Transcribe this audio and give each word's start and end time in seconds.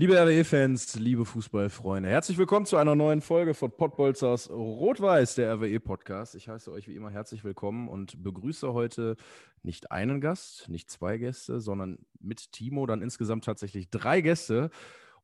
Liebe 0.00 0.16
RWE-Fans, 0.16 0.94
liebe 0.94 1.24
Fußballfreunde, 1.24 2.08
herzlich 2.08 2.38
willkommen 2.38 2.66
zu 2.66 2.76
einer 2.76 2.94
neuen 2.94 3.20
Folge 3.20 3.52
von 3.52 3.72
Pottbolzers 3.72 4.48
Rot-Weiß, 4.48 5.34
der 5.34 5.52
RWE-Podcast. 5.54 6.36
Ich 6.36 6.48
heiße 6.48 6.70
euch 6.70 6.86
wie 6.86 6.94
immer 6.94 7.10
herzlich 7.10 7.42
willkommen 7.42 7.88
und 7.88 8.22
begrüße 8.22 8.72
heute 8.72 9.16
nicht 9.64 9.90
einen 9.90 10.20
Gast, 10.20 10.68
nicht 10.68 10.88
zwei 10.88 11.18
Gäste, 11.18 11.58
sondern 11.58 11.98
mit 12.20 12.52
Timo 12.52 12.86
dann 12.86 13.02
insgesamt 13.02 13.44
tatsächlich 13.44 13.90
drei 13.90 14.20
Gäste. 14.20 14.70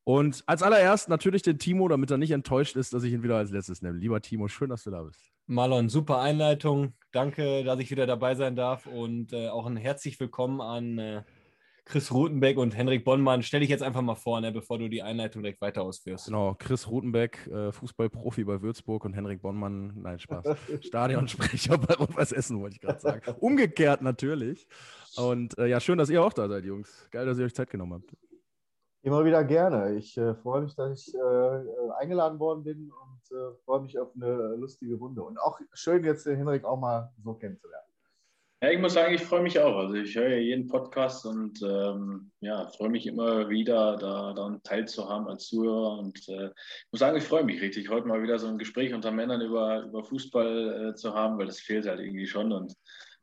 Und 0.03 0.43
als 0.47 0.65
allererst 0.65 1.09
natürlich 1.09 1.43
den 1.43 1.61
Timo, 1.61 1.87
damit 1.87 2.11
er 2.11 2.19
nicht 2.19 2.33
enttäuscht 2.33 2.75
ist, 2.75 2.93
dass 2.95 3.05
ich 3.05 3.13
ihn 3.13 3.23
wieder 3.23 3.37
als 3.37 3.53
letztes 3.53 3.81
nehme. 3.81 3.97
Lieber 3.97 4.21
Timo, 4.23 4.49
schön, 4.49 4.71
dass 4.71 4.83
du 4.83 4.91
da 4.91 5.05
bist. 5.05 5.31
Marlon, 5.47 5.89
super 5.89 6.19
Einleitung. 6.21 6.95
Danke, 7.13 7.63
dass 7.63 7.79
ich 7.79 7.93
wieder 7.93 8.09
dabei 8.09 8.35
sein 8.35 8.57
darf 8.57 8.87
und 8.87 9.33
äh, 9.33 9.51
auch 9.51 9.67
ein 9.67 9.77
herzlich 9.77 10.19
willkommen 10.19 10.61
an 10.61 10.99
äh, 10.99 11.23
Chris 11.87 12.13
Rutenbeck 12.13 12.57
und 12.57 12.77
Henrik 12.77 13.05
Bonnmann. 13.05 13.43
Stell 13.43 13.61
dich 13.61 13.69
jetzt 13.69 13.83
einfach 13.83 14.01
mal 14.01 14.15
vor, 14.15 14.41
ne, 14.41 14.51
bevor 14.51 14.79
du 14.79 14.89
die 14.89 15.03
Einleitung 15.03 15.43
direkt 15.43 15.61
weiter 15.61 15.83
ausführst. 15.83 16.27
Genau, 16.27 16.55
Chris 16.59 16.89
Rutenbeck, 16.89 17.47
äh, 17.49 17.73
Fußballprofi 17.73 18.45
bei 18.45 18.63
Würzburg 18.63 19.05
und 19.05 19.13
Henrik 19.13 19.43
Bonnmann, 19.43 19.93
nein, 19.97 20.19
Spaß, 20.19 20.45
Stadionsprecher 20.81 21.77
bei 21.77 21.95
Rot-Weiß 21.95 22.33
Essen, 22.33 22.61
wollte 22.61 22.77
ich 22.77 22.81
gerade 22.81 23.01
sagen. 23.01 23.23
Umgekehrt 23.39 24.01
natürlich. 24.01 24.67
Und 25.17 25.59
äh, 25.59 25.67
ja, 25.67 25.79
schön, 25.79 25.99
dass 25.99 26.09
ihr 26.09 26.23
auch 26.23 26.33
da 26.33 26.49
seid, 26.49 26.65
Jungs. 26.65 27.09
Geil, 27.11 27.27
dass 27.27 27.39
ihr 27.39 27.45
euch 27.45 27.55
Zeit 27.55 27.71
genommen 27.71 27.95
habt. 27.95 28.17
Immer 29.03 29.23
wieder 29.27 29.45
gerne. 29.45 29.95
Ich 29.97 30.17
äh, 30.17 30.35
freue 30.37 30.63
mich, 30.63 30.75
dass 30.75 30.99
ich 30.99 31.15
äh, 31.15 32.01
eingeladen 32.01 32.39
worden 32.39 32.65
bin 32.65 32.91
und 32.91 33.37
äh, 33.37 33.55
freue 33.67 33.83
mich 33.83 33.99
auf 33.99 34.09
eine 34.17 34.57
lustige 34.57 34.95
Runde. 34.95 35.23
Und 35.23 35.39
auch 35.39 35.61
schön, 35.75 36.03
jetzt 36.05 36.25
den 36.25 36.37
Henrik 36.37 36.65
auch 36.65 36.81
mal 36.81 37.13
so 37.23 37.35
kennenzulernen. 37.35 37.85
Ja, 38.65 38.71
ich 38.71 38.79
muss 38.79 38.95
sagen, 38.95 39.13
ich 39.13 39.21
freue 39.21 39.43
mich 39.43 39.61
auch. 39.61 39.77
Also 39.77 39.93
ich 39.93 40.17
höre 40.17 40.31
ja 40.31 40.39
jeden 40.39 40.69
Podcast 40.69 41.27
und 41.27 41.61
ähm, 41.61 42.31
ja, 42.41 42.67
freue 42.69 42.89
mich 42.89 43.07
immer 43.07 43.51
wieder, 43.51 43.99
da 43.99 44.33
daran 44.33 44.63
teilzuhaben 44.63 45.29
als 45.29 45.49
Zuhörer. 45.49 45.99
Und 45.99 46.27
äh, 46.31 46.47
ich 46.47 46.87
muss 46.91 47.01
sagen, 47.01 47.19
ich 47.19 47.25
freue 47.25 47.45
mich 47.45 47.61
richtig, 47.61 47.91
heute 47.91 48.09
mal 48.09 48.23
wieder 48.23 48.39
so 48.39 48.47
ein 48.47 48.57
Gespräch 48.57 48.95
unter 48.95 49.11
Männern 49.11 49.43
über, 49.43 49.83
über 49.83 50.03
Fußball 50.03 50.93
äh, 50.93 50.95
zu 50.95 51.13
haben, 51.13 51.37
weil 51.37 51.45
das 51.45 51.61
fehlt 51.61 51.87
halt 51.87 52.01
irgendwie 52.01 52.27
schon. 52.27 52.53
Und 52.53 52.73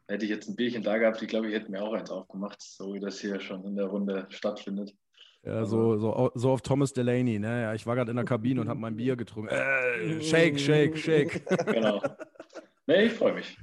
hätte 0.08 0.26
ich 0.26 0.30
jetzt 0.30 0.48
ein 0.48 0.56
Bierchen 0.56 0.84
da 0.84 1.00
gehabt, 1.00 1.24
ich 1.24 1.28
glaube, 1.28 1.48
ich 1.48 1.56
hätte 1.56 1.72
mir 1.72 1.82
auch 1.82 1.94
eins 1.94 2.12
aufgemacht, 2.12 2.62
so 2.62 2.94
wie 2.94 3.00
das 3.00 3.20
hier 3.20 3.40
schon 3.40 3.66
in 3.66 3.76
der 3.76 3.88
Runde 3.88 4.28
stattfindet. 4.30 4.94
Ja, 5.44 5.66
so, 5.66 5.98
so, 5.98 6.30
so 6.36 6.52
auf 6.52 6.62
Thomas 6.62 6.94
Delaney, 6.94 7.40
ne? 7.40 7.64
Ja, 7.64 7.74
ich 7.74 7.88
war 7.88 7.96
gerade 7.96 8.12
in 8.12 8.18
der 8.18 8.26
Kabine 8.26 8.62
und 8.62 8.70
habe 8.70 8.80
mein 8.80 8.96
Bier 8.96 9.16
getrunken. 9.16 9.56
Äh, 9.56 10.22
shake, 10.22 10.60
shake, 10.60 10.96
shake. 11.00 11.44
Genau. 11.66 12.00
Nee, 12.88 13.06
ich 13.06 13.14
freue 13.14 13.34
mich. 13.34 13.58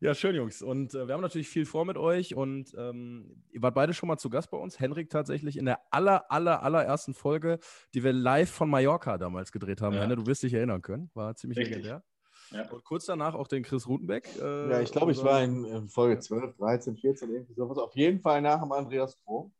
Ja, 0.00 0.14
schön, 0.14 0.34
Jungs. 0.34 0.62
Und 0.62 0.94
äh, 0.94 1.06
wir 1.06 1.14
haben 1.14 1.22
natürlich 1.22 1.48
viel 1.48 1.64
vor 1.64 1.84
mit 1.84 1.96
euch 1.96 2.34
und 2.34 2.74
ähm, 2.76 3.42
ihr 3.50 3.62
wart 3.62 3.74
beide 3.74 3.94
schon 3.94 4.08
mal 4.08 4.18
zu 4.18 4.28
Gast 4.28 4.50
bei 4.50 4.58
uns. 4.58 4.78
Henrik 4.78 5.08
tatsächlich 5.10 5.56
in 5.56 5.64
der 5.64 5.80
aller, 5.90 6.30
aller, 6.30 6.62
allerersten 6.62 7.14
Folge, 7.14 7.58
die 7.94 8.04
wir 8.04 8.12
live 8.12 8.50
von 8.50 8.68
Mallorca 8.68 9.16
damals 9.18 9.52
gedreht 9.52 9.80
haben. 9.80 9.94
Ja. 9.94 10.02
Henne, 10.02 10.16
du 10.16 10.26
wirst 10.26 10.42
dich 10.42 10.52
erinnern 10.52 10.82
können. 10.82 11.10
War 11.14 11.34
ziemlich 11.34 11.58
Richtig. 11.58 11.76
legendär. 11.76 12.02
Ja. 12.50 12.68
Und 12.70 12.84
kurz 12.84 13.06
danach 13.06 13.34
auch 13.34 13.48
den 13.48 13.62
Chris 13.62 13.88
Rutenbeck. 13.88 14.28
Äh, 14.40 14.70
Ja, 14.70 14.80
ich 14.80 14.92
glaube, 14.92 15.12
ich 15.12 15.22
war 15.24 15.42
in, 15.42 15.64
in 15.64 15.88
Folge 15.88 16.20
12, 16.20 16.56
13, 16.56 16.96
14, 16.96 17.30
irgendwie 17.30 17.54
sowas. 17.54 17.78
Auf 17.78 17.94
jeden 17.96 18.20
Fall 18.20 18.40
nach 18.42 18.60
dem 18.60 18.72
Andreas 18.72 19.18
Krom. 19.24 19.52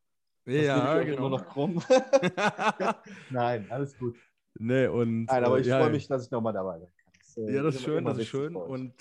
Das 0.45 0.55
Ja, 0.55 1.03
genau. 1.03 1.27
Immer 1.27 1.31
noch 1.31 1.47
krumm. 1.49 1.83
Nein, 3.31 3.67
alles 3.71 3.99
gut. 3.99 4.17
nee, 4.59 4.87
und, 4.87 5.25
Nein, 5.25 5.45
aber 5.45 5.59
äh, 5.59 5.61
ich 5.63 5.67
ja, 5.67 5.81
freue 5.81 5.91
mich, 5.91 6.07
dass 6.07 6.27
ich 6.27 6.31
nochmal 6.31 6.53
dabei 6.53 6.79
bin. 6.79 6.89
Das, 7.19 7.37
äh, 7.37 7.55
Ja, 7.55 7.63
das 7.63 7.75
ist 7.77 7.83
schön, 7.83 8.05
das 8.05 8.19
ist 8.19 8.29
schön. 8.29 8.55
Und 8.55 8.95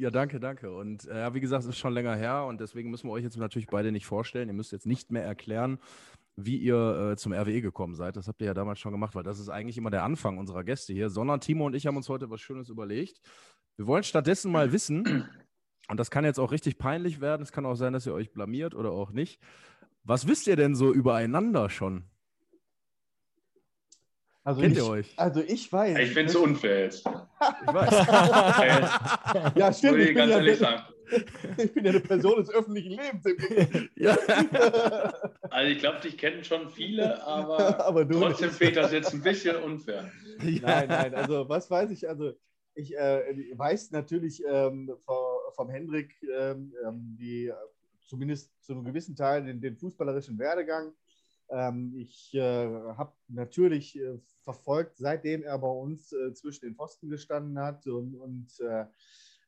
ja, 0.00 0.10
danke, 0.10 0.40
danke. 0.40 0.72
Und 0.74 1.06
äh, 1.08 1.34
wie 1.34 1.40
gesagt, 1.40 1.64
es 1.64 1.68
ist 1.68 1.78
schon 1.78 1.92
länger 1.92 2.16
her 2.16 2.46
und 2.46 2.58
deswegen 2.58 2.90
müssen 2.90 3.06
wir 3.06 3.12
euch 3.12 3.22
jetzt 3.22 3.36
natürlich 3.36 3.68
beide 3.68 3.92
nicht 3.92 4.06
vorstellen. 4.06 4.48
Ihr 4.48 4.54
müsst 4.54 4.72
jetzt 4.72 4.86
nicht 4.86 5.12
mehr 5.12 5.24
erklären, 5.24 5.78
wie 6.36 6.56
ihr 6.56 7.10
äh, 7.12 7.16
zum 7.18 7.34
RWE 7.34 7.60
gekommen 7.60 7.94
seid. 7.94 8.16
Das 8.16 8.26
habt 8.26 8.40
ihr 8.40 8.46
ja 8.46 8.54
damals 8.54 8.78
schon 8.78 8.92
gemacht, 8.92 9.14
weil 9.14 9.24
das 9.24 9.38
ist 9.38 9.50
eigentlich 9.50 9.76
immer 9.76 9.90
der 9.90 10.02
Anfang 10.02 10.38
unserer 10.38 10.64
Gäste 10.64 10.94
hier. 10.94 11.10
Sondern 11.10 11.40
Timo 11.40 11.66
und 11.66 11.74
ich 11.74 11.86
haben 11.86 11.98
uns 11.98 12.08
heute 12.08 12.30
was 12.30 12.40
Schönes 12.40 12.70
überlegt. 12.70 13.20
Wir 13.76 13.86
wollen 13.86 14.02
stattdessen 14.02 14.50
mal 14.50 14.72
wissen, 14.72 15.28
und 15.88 16.00
das 16.00 16.10
kann 16.10 16.24
jetzt 16.24 16.40
auch 16.40 16.50
richtig 16.50 16.78
peinlich 16.78 17.20
werden, 17.20 17.42
es 17.42 17.52
kann 17.52 17.66
auch 17.66 17.74
sein, 17.74 17.92
dass 17.92 18.06
ihr 18.06 18.14
euch 18.14 18.32
blamiert 18.32 18.74
oder 18.74 18.92
auch 18.92 19.12
nicht. 19.12 19.38
Was 20.02 20.26
wisst 20.26 20.46
ihr 20.46 20.56
denn 20.56 20.74
so 20.74 20.94
übereinander 20.94 21.68
schon? 21.68 22.04
Also 24.42 24.60
Kennt 24.62 24.72
ich, 24.72 24.78
ihr 24.78 24.88
euch? 24.88 25.12
Also 25.16 25.42
ich 25.46 25.72
weiß. 25.72 25.98
Ich 25.98 26.12
finde 26.12 26.30
es 26.30 26.36
unfair 26.36 26.84
jetzt. 26.84 27.06
Ich 27.06 27.74
weiß. 27.74 29.54
Ja, 29.54 29.72
stimmt. 29.72 29.98
Ich 29.98 30.08
ich 30.08 30.08
bin, 30.08 30.16
ganz 30.16 30.30
ja, 30.30 30.36
ehrlich 30.38 30.58
sagen. 30.58 30.82
ich 31.58 31.72
bin 31.72 31.84
ja 31.84 31.90
eine 31.90 32.00
Person 32.00 32.36
des 32.36 32.50
öffentlichen 32.50 32.92
Lebens. 32.92 33.90
ja. 33.96 34.16
Also 35.50 35.70
ich 35.70 35.78
glaube, 35.78 36.00
dich 36.00 36.16
kennen 36.16 36.42
schon 36.44 36.70
viele, 36.70 37.22
aber, 37.26 37.84
Aber 37.84 38.08
trotzdem 38.08 38.48
nicht. 38.48 38.58
fehlt 38.58 38.76
das 38.76 38.92
jetzt 38.92 39.12
ein 39.12 39.22
bisschen 39.22 39.56
unfair. 39.56 40.10
Nein, 40.38 40.88
nein, 40.88 41.14
also 41.14 41.48
was 41.48 41.70
weiß 41.70 41.90
ich, 41.90 42.08
also 42.08 42.32
ich 42.74 42.96
äh, 42.96 43.52
weiß 43.56 43.90
natürlich 43.90 44.42
ähm, 44.48 44.90
vom, 45.04 45.16
vom 45.54 45.68
Hendrik 45.68 46.14
ähm, 46.22 46.72
ähm, 46.86 47.16
die 47.18 47.48
äh, 47.48 47.54
zumindest 48.06 48.50
zu 48.64 48.72
einem 48.72 48.84
gewissen 48.84 49.14
Teil 49.14 49.44
den, 49.44 49.60
den 49.60 49.76
fußballerischen 49.76 50.38
Werdegang. 50.38 50.92
Ähm, 51.50 51.92
ich 51.96 52.32
äh, 52.34 52.66
habe 52.96 53.12
natürlich 53.28 53.98
äh, 53.98 54.18
verfolgt, 54.42 54.96
seitdem 54.96 55.42
er 55.42 55.58
bei 55.58 55.68
uns 55.68 56.12
äh, 56.12 56.32
zwischen 56.32 56.66
den 56.66 56.76
Pfosten 56.76 57.08
gestanden 57.08 57.58
hat 57.58 57.86
und, 57.86 58.14
und 58.14 58.60
äh, 58.60 58.86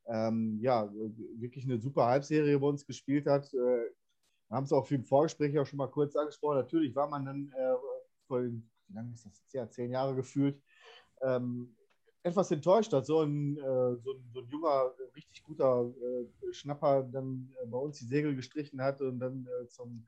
ähm, 0.06 0.58
ja, 0.60 0.92
wirklich 1.38 1.64
eine 1.64 1.80
super 1.80 2.06
Halbserie 2.06 2.58
bei 2.58 2.66
uns 2.66 2.84
gespielt 2.84 3.26
hat. 3.26 3.52
Wir 3.52 3.86
haben 4.50 4.64
es 4.64 4.72
auch 4.72 4.84
für 4.84 4.96
im 4.96 5.04
Vorgespräch 5.04 5.56
auch 5.58 5.66
schon 5.66 5.76
mal 5.76 5.86
kurz 5.86 6.16
angesprochen. 6.16 6.56
Natürlich 6.56 6.94
war 6.96 7.08
man 7.08 7.24
dann 7.24 7.52
äh, 7.56 7.74
vor, 8.26 8.42
wie 8.42 8.62
lange 8.92 9.12
ist 9.14 9.24
das 9.24 9.38
jetzt? 9.38 9.54
Ja, 9.54 9.70
zehn 9.70 9.92
Jahre 9.92 10.16
gefühlt, 10.16 10.60
ähm, 11.20 11.76
etwas 12.24 12.50
enttäuscht, 12.50 12.92
dass 12.92 13.06
so 13.06 13.20
ein, 13.20 13.56
äh, 13.58 13.96
so 13.96 14.12
ein, 14.12 14.30
so 14.32 14.40
ein 14.40 14.48
junger, 14.48 14.92
richtig 15.14 15.44
guter 15.44 15.88
äh, 15.88 16.52
Schnapper 16.52 17.04
dann 17.04 17.54
bei 17.66 17.78
uns 17.78 18.00
die 18.00 18.06
Segel 18.06 18.34
gestrichen 18.34 18.82
hat 18.82 19.00
und 19.00 19.20
dann 19.20 19.46
zum 19.68 20.04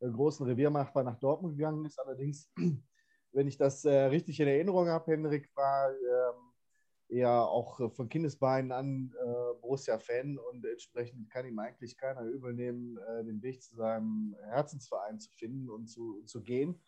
großen 0.00 0.46
Reviermachbar 0.46 1.04
nach 1.04 1.18
Dortmund 1.18 1.56
gegangen 1.56 1.84
ist. 1.84 1.98
Allerdings, 1.98 2.50
wenn 3.32 3.48
ich 3.48 3.56
das 3.56 3.84
äh, 3.84 4.04
richtig 4.04 4.40
in 4.40 4.48
Erinnerung 4.48 4.88
habe, 4.88 5.10
Henrik 5.10 5.50
war 5.54 5.90
ähm, 5.90 6.48
eher 7.08 7.42
auch 7.48 7.80
äh, 7.80 7.90
von 7.90 8.08
Kindesbeinen 8.08 8.72
an 8.72 9.12
äh, 9.18 9.60
Borussia-Fan 9.60 10.38
und 10.38 10.64
entsprechend 10.64 11.30
kann 11.30 11.46
ihm 11.46 11.58
eigentlich 11.58 11.96
keiner 11.96 12.22
übel 12.22 12.54
nehmen, 12.54 12.98
äh, 12.98 13.24
den 13.24 13.42
Weg 13.42 13.62
zu 13.62 13.76
seinem 13.76 14.36
Herzensverein 14.50 15.18
zu 15.18 15.30
finden 15.32 15.70
und 15.70 15.86
zu, 15.86 16.22
zu 16.24 16.42
gehen. 16.42 16.80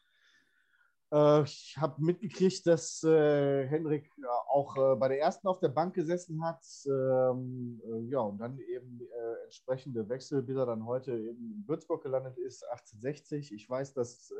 Äh, 1.13 1.43
ich 1.43 1.77
habe 1.79 2.03
mitgekriegt, 2.03 2.67
dass 2.67 3.03
äh, 3.03 3.67
Henrik 3.67 4.11
auch 4.49 4.77
äh, 4.77 4.97
bei 4.97 5.09
der 5.09 5.21
ersten 5.21 5.49
auf 5.49 5.61
der 5.61 5.69
Bank 5.69 5.95
gesessen 5.95 6.45
hat. 6.45 6.65
Ähm, 6.87 7.81
äh, 7.85 8.11
ja, 8.11 8.21
und 8.21 8.39
dann 8.39 8.59
eben 8.59 9.01
entsprechende 9.45 10.09
Wechsel, 10.09 10.43
bis 10.43 10.57
er 10.57 10.67
dann 10.67 10.87
heute 10.87 11.13
in 11.13 11.65
Würzburg 11.67 12.03
gelandet 12.03 12.39
ist, 12.39 12.63
1860. 12.71 13.53
Ich 13.53 13.69
weiß, 13.69 13.95
dass 13.95 14.33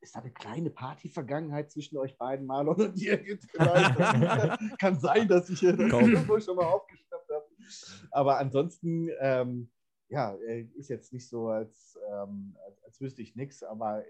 ist 0.00 0.16
da 0.16 0.20
eine 0.20 0.32
kleine 0.32 0.68
Party-Vergangenheit 0.68 1.70
zwischen 1.70 1.96
euch 1.96 2.18
beiden, 2.18 2.44
Marlon 2.44 2.74
und 2.74 2.98
dir 3.00 3.16
gibt. 3.18 3.46
Kann 3.52 4.98
sein, 4.98 5.28
dass 5.28 5.48
ich 5.48 5.60
hier 5.60 5.76
das 5.76 5.92
irgendwo 5.92 6.40
schon 6.40 6.56
mal 6.56 6.64
aufgeschnappt 6.64 7.30
habe. 7.30 7.46
Aber 8.10 8.38
ansonsten, 8.38 9.08
ähm, 9.20 9.70
ja, 10.08 10.36
ist 10.74 10.90
jetzt 10.90 11.12
nicht 11.12 11.28
so, 11.28 11.46
als, 11.50 11.96
ähm, 12.10 12.56
als, 12.66 12.82
als 12.82 13.00
wüsste 13.00 13.22
ich 13.22 13.36
nichts, 13.36 13.62
aber 13.62 14.02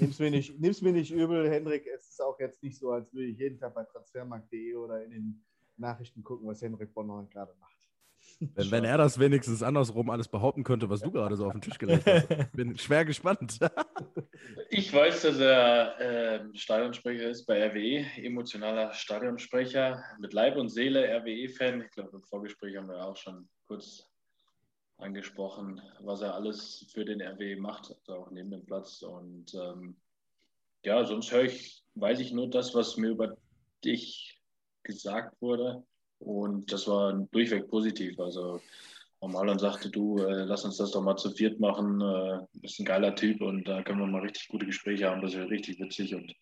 Nimm's 0.00 0.18
mir, 0.18 0.30
nicht, 0.30 0.58
nimm's 0.60 0.82
mir 0.82 0.92
nicht 0.92 1.10
übel, 1.10 1.50
Henrik. 1.50 1.86
Es 1.86 2.08
ist 2.08 2.22
auch 2.22 2.38
jetzt 2.40 2.62
nicht 2.62 2.78
so, 2.78 2.92
als 2.92 3.12
würde 3.12 3.26
ich 3.26 3.38
jeden 3.38 3.58
Tag 3.58 3.74
bei 3.74 3.84
transfermarkt.de 3.84 4.74
oder 4.74 5.04
in 5.04 5.10
den 5.10 5.44
Nachrichten 5.76 6.22
gucken, 6.22 6.48
was 6.48 6.62
Henrik 6.62 6.92
Bonner 6.94 7.26
gerade 7.30 7.54
macht. 7.60 7.78
Wenn, 8.40 8.70
wenn 8.70 8.84
er 8.84 8.98
das 8.98 9.18
wenigstens 9.18 9.62
andersrum 9.62 10.10
alles 10.10 10.28
behaupten 10.28 10.62
könnte, 10.62 10.88
was 10.88 11.00
du 11.00 11.10
gerade 11.10 11.36
so 11.36 11.46
auf 11.46 11.52
den 11.52 11.60
Tisch 11.60 11.78
gelegt 11.78 12.06
hast. 12.06 12.52
Bin 12.52 12.76
schwer 12.78 13.04
gespannt. 13.04 13.58
Ich 14.70 14.92
weiß, 14.92 15.22
dass 15.22 15.38
er 15.38 16.00
äh, 16.00 16.56
Stadionsprecher 16.56 17.30
ist 17.30 17.46
bei 17.46 17.66
RWE, 17.66 18.06
emotionaler 18.22 18.92
Stadionsprecher, 18.92 20.02
mit 20.20 20.32
Leib 20.32 20.56
und 20.56 20.68
Seele 20.68 21.08
RWE-Fan. 21.08 21.82
Ich 21.82 21.90
glaube, 21.90 22.10
im 22.16 22.22
Vorgespräch 22.22 22.76
haben 22.76 22.88
wir 22.88 23.04
auch 23.04 23.16
schon 23.16 23.48
kurz 23.66 24.07
angesprochen, 24.98 25.80
was 26.00 26.22
er 26.22 26.34
alles 26.34 26.86
für 26.92 27.04
den 27.04 27.22
RWE 27.22 27.56
macht, 27.56 27.94
also 28.00 28.20
auch 28.20 28.30
neben 28.30 28.50
dem 28.50 28.64
Platz. 28.64 29.02
Und 29.02 29.54
ähm, 29.54 29.96
ja, 30.84 31.04
sonst 31.04 31.32
höre 31.32 31.44
ich, 31.44 31.82
weiß 31.94 32.20
ich 32.20 32.32
nur 32.32 32.50
das, 32.50 32.74
was 32.74 32.96
mir 32.96 33.10
über 33.10 33.36
ich 33.84 34.40
gesagt 34.82 35.40
wurde. 35.40 35.84
Und 36.18 36.72
das 36.72 36.88
war 36.88 37.12
durchweg 37.30 37.68
positiv. 37.68 38.18
Also 38.18 38.60
Marlon 39.20 39.58
sagte, 39.58 39.90
du, 39.90 40.18
äh, 40.18 40.44
lass 40.44 40.64
uns 40.64 40.76
das 40.76 40.92
doch 40.92 41.02
mal 41.02 41.16
zu 41.16 41.30
viert 41.30 41.60
machen. 41.60 42.00
Äh, 42.00 42.38
bist 42.54 42.78
ein 42.78 42.84
geiler 42.84 43.14
Typ 43.14 43.40
und 43.40 43.66
da 43.66 43.82
können 43.82 44.00
wir 44.00 44.06
mal 44.06 44.22
richtig 44.22 44.48
gute 44.48 44.66
Gespräche 44.66 45.10
haben. 45.10 45.22
Das 45.22 45.34
wird 45.34 45.50
richtig 45.50 45.78
witzig. 45.80 46.14
Und 46.14 46.34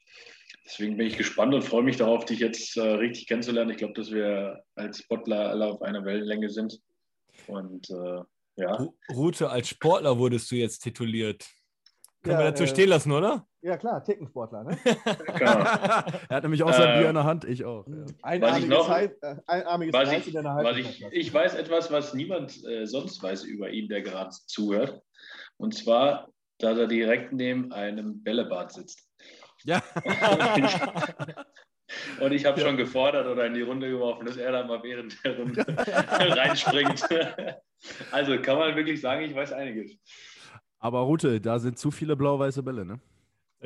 deswegen 0.64 0.96
bin 0.96 1.06
ich 1.06 1.16
gespannt 1.16 1.54
und 1.54 1.62
freue 1.62 1.82
mich 1.82 1.96
darauf, 1.96 2.24
dich 2.24 2.40
jetzt 2.40 2.76
äh, 2.76 2.82
richtig 2.82 3.26
kennenzulernen. 3.26 3.70
Ich 3.70 3.78
glaube, 3.78 3.94
dass 3.94 4.10
wir 4.10 4.62
als 4.74 4.98
Sportler 4.98 5.50
alle 5.50 5.66
auf 5.66 5.82
einer 5.82 6.04
Wellenlänge 6.04 6.50
sind. 6.50 6.80
Und 7.46 7.90
äh, 7.90 8.20
ja. 8.56 8.86
Route 9.12 9.50
als 9.50 9.68
Sportler 9.68 10.18
wurdest 10.18 10.50
du 10.50 10.56
jetzt 10.56 10.80
tituliert. 10.80 11.46
Können 12.22 12.38
Ja, 12.40 12.44
wir 12.44 12.50
dazu 12.50 12.64
äh, 12.64 12.66
stehen 12.66 12.88
lassen, 12.88 13.12
oder? 13.12 13.46
Ja, 13.62 13.76
klar, 13.76 14.02
Tickensportler. 14.02 14.64
Ne? 14.64 14.78
Genau. 14.84 15.50
er 15.60 16.28
hat 16.30 16.42
nämlich 16.42 16.62
auch 16.62 16.72
sein 16.72 16.96
Äh, 16.96 16.98
Bier 17.00 17.08
in 17.10 17.14
der 17.14 17.24
Hand, 17.24 17.44
ich 17.44 17.64
auch. 17.64 17.86
Ja. 17.86 18.04
Einarmiges, 18.22 18.68
noch- 18.68 18.88
Hei- 18.88 19.14
äh, 19.22 19.36
einarmiges 19.46 19.92
Was 19.94 20.12
ich, 20.12 20.26
in 20.28 20.34
deiner 20.34 20.56
was 20.56 20.76
ich, 20.76 21.04
ich 21.12 21.32
weiß 21.34 21.54
etwas, 21.54 21.90
was 21.92 22.14
niemand 22.14 22.64
äh, 22.66 22.86
sonst 22.86 23.22
weiß 23.22 23.44
über 23.44 23.70
ihn, 23.70 23.88
der 23.88 24.02
gerade 24.02 24.30
zuhört. 24.46 25.00
Und 25.56 25.74
zwar, 25.74 26.28
dass 26.58 26.78
er 26.78 26.86
direkt 26.86 27.32
neben 27.32 27.72
einem 27.72 28.22
Bällebad 28.22 28.72
sitzt. 28.72 29.08
Ja. 29.64 29.82
Und 32.20 32.32
ich 32.32 32.44
habe 32.44 32.60
schon 32.60 32.76
gefordert 32.76 33.26
oder 33.26 33.46
in 33.46 33.54
die 33.54 33.62
Runde 33.62 33.88
geworfen, 33.88 34.26
dass 34.26 34.36
er 34.36 34.52
da 34.52 34.64
mal 34.64 34.82
während 34.82 35.22
der 35.24 35.38
Runde 35.38 35.64
reinspringt. 35.78 37.06
Also 38.10 38.40
kann 38.40 38.56
man 38.56 38.74
wirklich 38.74 39.02
sagen, 39.02 39.22
ich 39.22 39.34
weiß 39.34 39.52
einiges. 39.52 39.98
Aber 40.78 41.00
Rute, 41.00 41.42
da 41.42 41.58
sind 41.58 41.78
zu 41.78 41.90
viele 41.90 42.16
blau-weiße 42.16 42.62
Bälle, 42.62 42.86
ne? 42.86 42.98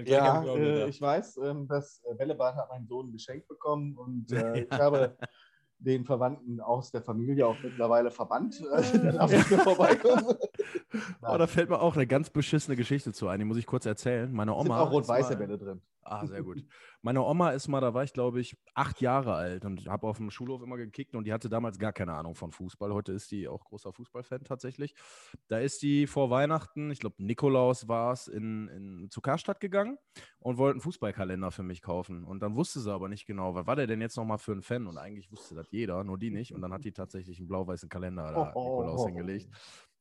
Ja, 0.04 0.42
äh, 0.44 0.88
ich 0.88 1.00
weiß, 1.00 1.38
ähm, 1.44 1.68
das 1.68 2.02
äh, 2.10 2.14
Bällebad 2.14 2.56
hat 2.56 2.68
mein 2.70 2.86
Sohn 2.86 3.12
geschenkt 3.12 3.46
bekommen 3.46 3.96
und 3.96 4.32
äh, 4.32 4.60
ich 4.64 4.70
habe 4.72 5.16
den 5.78 6.04
Verwandten 6.04 6.60
aus 6.60 6.90
der 6.90 7.02
Familie 7.02 7.46
auch 7.46 7.56
mittlerweile 7.62 8.10
verbannt. 8.10 8.62
Also, 8.70 8.98
der 8.98 9.12
darf 9.12 9.30
nicht 9.30 9.50
mehr 9.50 9.60
vorbeikommen. 9.60 10.24
Oh, 11.22 11.38
da 11.38 11.46
fällt 11.46 11.70
mir 11.70 11.80
auch 11.80 11.94
eine 11.94 12.06
ganz 12.06 12.30
beschissene 12.30 12.76
Geschichte 12.76 13.12
zu 13.12 13.28
ein, 13.28 13.38
die 13.38 13.44
muss 13.44 13.56
ich 13.56 13.66
kurz 13.66 13.86
erzählen. 13.86 14.30
Meine 14.32 14.52
sind 14.52 14.60
Oma. 14.60 14.80
auch 14.80 14.90
rot-weiße 14.90 15.36
Bälle 15.36 15.56
drin. 15.56 15.80
Ah, 16.10 16.26
sehr 16.26 16.42
gut. 16.42 16.64
Meine 17.02 17.22
Oma 17.22 17.50
ist 17.50 17.68
mal, 17.68 17.80
da 17.80 17.94
war 17.94 18.02
ich 18.02 18.12
glaube 18.12 18.40
ich 18.40 18.56
acht 18.74 19.00
Jahre 19.00 19.34
alt 19.34 19.64
und 19.64 19.86
habe 19.88 20.08
auf 20.08 20.16
dem 20.16 20.30
Schulhof 20.30 20.60
immer 20.62 20.76
gekickt 20.76 21.14
und 21.14 21.24
die 21.24 21.32
hatte 21.32 21.48
damals 21.48 21.78
gar 21.78 21.92
keine 21.92 22.14
Ahnung 22.14 22.34
von 22.34 22.50
Fußball. 22.50 22.92
Heute 22.92 23.12
ist 23.12 23.30
die 23.30 23.46
auch 23.46 23.64
großer 23.64 23.92
Fußballfan 23.92 24.42
tatsächlich. 24.44 24.94
Da 25.46 25.58
ist 25.58 25.82
die 25.82 26.08
vor 26.08 26.30
Weihnachten, 26.30 26.90
ich 26.90 26.98
glaube 26.98 27.22
Nikolaus 27.22 27.86
war 27.86 28.12
es, 28.12 28.26
in, 28.26 28.68
in, 28.68 29.10
zu 29.10 29.20
Karstadt 29.20 29.60
gegangen 29.60 29.98
und 30.40 30.58
wollte 30.58 30.74
einen 30.74 30.80
Fußballkalender 30.80 31.52
für 31.52 31.62
mich 31.62 31.80
kaufen. 31.80 32.24
Und 32.24 32.42
dann 32.42 32.56
wusste 32.56 32.80
sie 32.80 32.92
aber 32.92 33.08
nicht 33.08 33.26
genau, 33.26 33.54
was 33.54 33.66
war 33.66 33.76
der 33.76 33.86
denn 33.86 34.00
jetzt 34.00 34.16
nochmal 34.16 34.38
für 34.38 34.52
ein 34.52 34.62
Fan? 34.62 34.88
Und 34.88 34.98
eigentlich 34.98 35.30
wusste 35.30 35.54
das 35.54 35.70
jeder, 35.70 36.02
nur 36.02 36.18
die 36.18 36.30
nicht. 36.30 36.52
Und 36.54 36.60
dann 36.60 36.72
hat 36.72 36.84
die 36.84 36.92
tatsächlich 36.92 37.38
einen 37.38 37.48
blau-weißen 37.48 37.88
Kalender 37.88 38.32
da 38.32 38.40
Oh, 38.40 38.52
oh, 38.54 38.80
Nikolaus 38.80 39.00
oh. 39.02 39.06
hingelegt. 39.06 39.48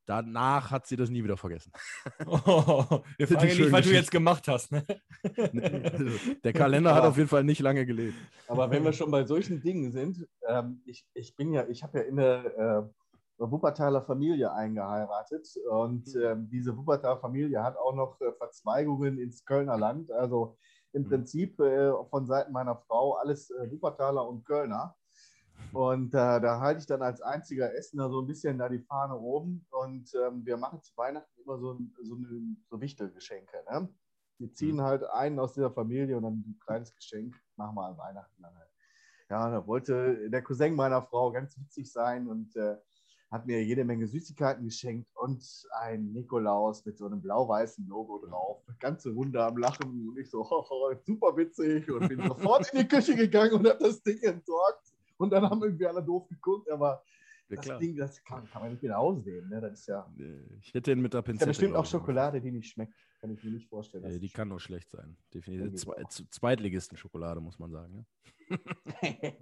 Danach 0.10 0.72
hat 0.72 0.88
sie 0.88 0.96
das 0.96 1.12
nie 1.12 1.24
wieder 1.24 1.38
vergessen. 1.38 1.72
Oh, 2.26 3.02
wir 3.18 3.28
fragen 3.28 3.46
nicht, 3.46 3.56
schönen 3.58 3.72
was 3.72 3.86
du 3.86 3.94
jetzt 3.94 4.10
gemacht 4.10 4.48
hast. 4.48 4.72
Ne? 4.72 4.84
Der 6.44 6.54
Kalender 6.54 6.96
hat 6.96 7.04
auf 7.04 7.16
jeden 7.18 7.30
Fall 7.30 7.44
nicht 7.44 7.60
lange 7.62 7.86
gelebt. 7.86 8.16
Aber 8.48 8.72
wenn 8.72 8.84
wir 8.84 8.92
schon 8.92 9.12
bei 9.12 9.24
solchen 9.24 9.62
Dingen 9.62 9.92
sind, 9.92 10.28
ähm, 10.48 10.82
ich, 10.88 11.06
ich 11.14 11.36
bin 11.36 11.54
ja, 11.54 11.68
ich 11.68 11.84
habe 11.84 12.00
ja 12.00 12.04
in 12.06 12.16
der 12.16 12.58
äh, 12.58 12.84
Wuppertaler 13.38 14.02
Familie 14.02 14.52
eingeheiratet 14.52 15.48
und 15.70 16.16
ähm, 16.16 16.50
diese 16.50 16.76
Wuppertaler 16.76 17.20
Familie 17.20 17.62
hat 17.64 17.78
auch 17.78 17.94
noch 17.94 18.20
äh, 18.22 18.32
Verzweigungen 18.34 19.20
ins 19.20 19.46
Kölner 19.46 19.78
Land. 19.78 20.12
Also 20.12 20.58
im 20.92 21.04
Mhm. 21.04 21.10
Prinzip 21.10 21.60
äh, 21.60 21.92
von 22.10 22.26
Seiten 22.26 22.52
meiner 22.52 22.76
Frau 22.76 23.14
alles 23.14 23.52
äh, 23.52 23.72
Wuppertaler 23.72 24.28
und 24.28 24.44
Kölner. 24.44 24.96
Und 25.72 26.14
äh, 26.14 26.42
da 26.42 26.60
halte 26.60 26.80
ich 26.82 26.88
dann 26.88 27.02
als 27.02 27.22
einziger 27.22 27.74
Essener 27.76 28.10
so 28.10 28.22
ein 28.22 28.28
bisschen 28.28 28.58
da 28.58 28.70
die 28.70 28.80
Fahne 28.80 29.18
oben. 29.18 29.66
Und 29.70 30.12
ähm, 30.16 30.46
wir 30.46 30.58
machen 30.58 30.82
zu 30.82 30.96
Weihnachten 30.98 31.42
immer 31.42 31.60
so, 31.60 31.80
so, 32.02 32.16
eine, 32.16 32.56
so 32.70 32.82
Wichtelgeschenke. 32.82 33.58
Ne? 33.70 33.90
Wir 34.40 34.54
ziehen 34.54 34.82
halt 34.82 35.04
einen 35.04 35.40
aus 35.40 35.54
dieser 35.54 35.72
Familie 35.72 36.18
und 36.18 36.24
dann 36.24 36.34
ein 36.34 36.60
kleines 36.66 36.96
Geschenk 36.96 37.36
machen 37.56 37.76
wir 37.76 37.86
an 37.86 37.98
Weihnachten 37.98 38.42
dann 38.42 38.56
halt. 38.56 38.70
Ja, 39.30 39.50
da 39.52 39.68
wollte 39.68 40.30
der 40.30 40.42
Cousin 40.42 40.74
meiner 40.74 41.04
Frau 41.04 41.32
ganz 41.32 41.56
witzig 41.60 41.92
sein 41.92 42.28
und 42.28 42.56
äh, 42.56 42.78
hat 43.32 43.46
mir 43.46 43.64
jede 43.64 43.86
Menge 43.86 44.08
Süßigkeiten 44.08 44.66
geschenkt 44.66 45.08
und 45.16 45.46
ein 45.82 46.12
Nikolaus 46.12 46.84
mit 46.86 46.98
so 46.98 47.06
einem 47.06 47.22
blau-weißen 47.22 47.88
Logo 47.88 48.26
drauf. 48.26 48.64
Ganze 48.80 49.12
Runde 49.12 49.44
am 49.44 49.58
Lachen 49.58 50.08
und 50.08 50.18
ich 50.18 50.32
so, 50.32 50.48
oh, 50.50 50.94
super 51.06 51.38
witzig 51.38 51.92
und 51.92 52.08
bin 52.08 52.28
sofort 52.28 52.72
in 52.74 52.80
die 52.80 52.88
Küche 52.88 53.16
gegangen 53.16 53.54
und 53.54 53.68
habe 53.68 53.84
das 53.84 54.02
Ding 54.02 54.20
entsorgt. 54.24 54.89
Und 55.20 55.32
dann 55.32 55.44
haben 55.50 55.62
irgendwie 55.62 55.86
alle 55.86 56.04
doof 56.04 56.28
geguckt, 56.30 56.70
aber 56.72 57.04
Ja, 57.50 57.56
das 57.58 57.66
klar. 57.66 57.80
Ding, 57.80 57.96
das 57.98 58.24
kann, 58.24 58.50
kann 58.50 58.62
man 58.62 58.72
nicht 58.72 58.82
wieder 58.82 58.98
ausnehmen. 58.98 59.50
Ne? 59.50 59.60
Das 59.62 59.80
ist 59.82 59.88
ja, 59.88 60.10
Ich 60.62 60.74
hätte 60.74 60.92
ihn 60.92 61.02
mit 61.02 61.14
der 61.14 61.22
Pinzette. 61.22 61.46
ja 61.46 61.50
bestimmt 61.52 61.76
auch 61.76 61.86
Schokolade, 61.86 62.40
die 62.42 62.52
nicht 62.52 62.70
schmeckt. 62.72 62.94
Kann 63.20 63.32
ich 63.32 63.44
mir 63.44 63.52
nicht 63.52 63.68
vorstellen. 63.68 64.06
Äh, 64.06 64.18
die 64.20 64.30
kann 64.30 64.48
nur 64.48 64.62
schlecht 64.62 64.90
sein. 64.90 65.18
Definitiv. 65.34 65.66
Irgendwie 65.66 65.78
Zwe 65.78 65.92
auch. 66.06 66.10
Z- 66.10 66.34
Zweitligisten-Schokolade, 66.34 67.42
muss 67.42 67.60
man 67.60 67.70
sagen. 67.70 68.06
Ja? 68.50 68.58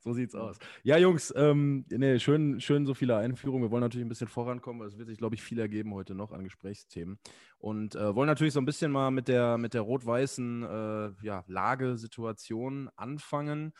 so 0.00 0.12
sieht's 0.12 0.34
aus. 0.34 0.58
Ja, 0.82 0.98
Jungs, 0.98 1.32
ähm, 1.36 1.86
nee, 1.88 2.18
schön, 2.18 2.60
schön 2.60 2.84
so 2.84 2.92
viele 2.94 3.16
Einführungen. 3.16 3.62
Wir 3.62 3.70
wollen 3.70 3.80
natürlich 3.82 4.04
ein 4.04 4.08
bisschen 4.08 4.26
vorankommen, 4.28 4.80
weil 4.80 4.88
es 4.88 4.98
wird 4.98 5.08
sich, 5.08 5.18
glaube 5.18 5.34
ich, 5.36 5.42
viel 5.42 5.58
ergeben 5.60 5.94
heute 5.94 6.14
noch 6.14 6.32
an 6.32 6.42
Gesprächsthemen. 6.42 7.18
Und 7.58 7.94
äh, 7.94 8.14
wollen 8.14 8.26
natürlich 8.26 8.52
so 8.54 8.60
ein 8.60 8.66
bisschen 8.66 8.90
mal 8.90 9.10
mit 9.12 9.28
der, 9.28 9.56
mit 9.56 9.72
der 9.72 9.82
rot-weißen 9.82 10.62
äh, 10.64 11.12
ja, 11.24 11.44
Lagesituation 11.46 12.90
anfangen. 12.96 13.72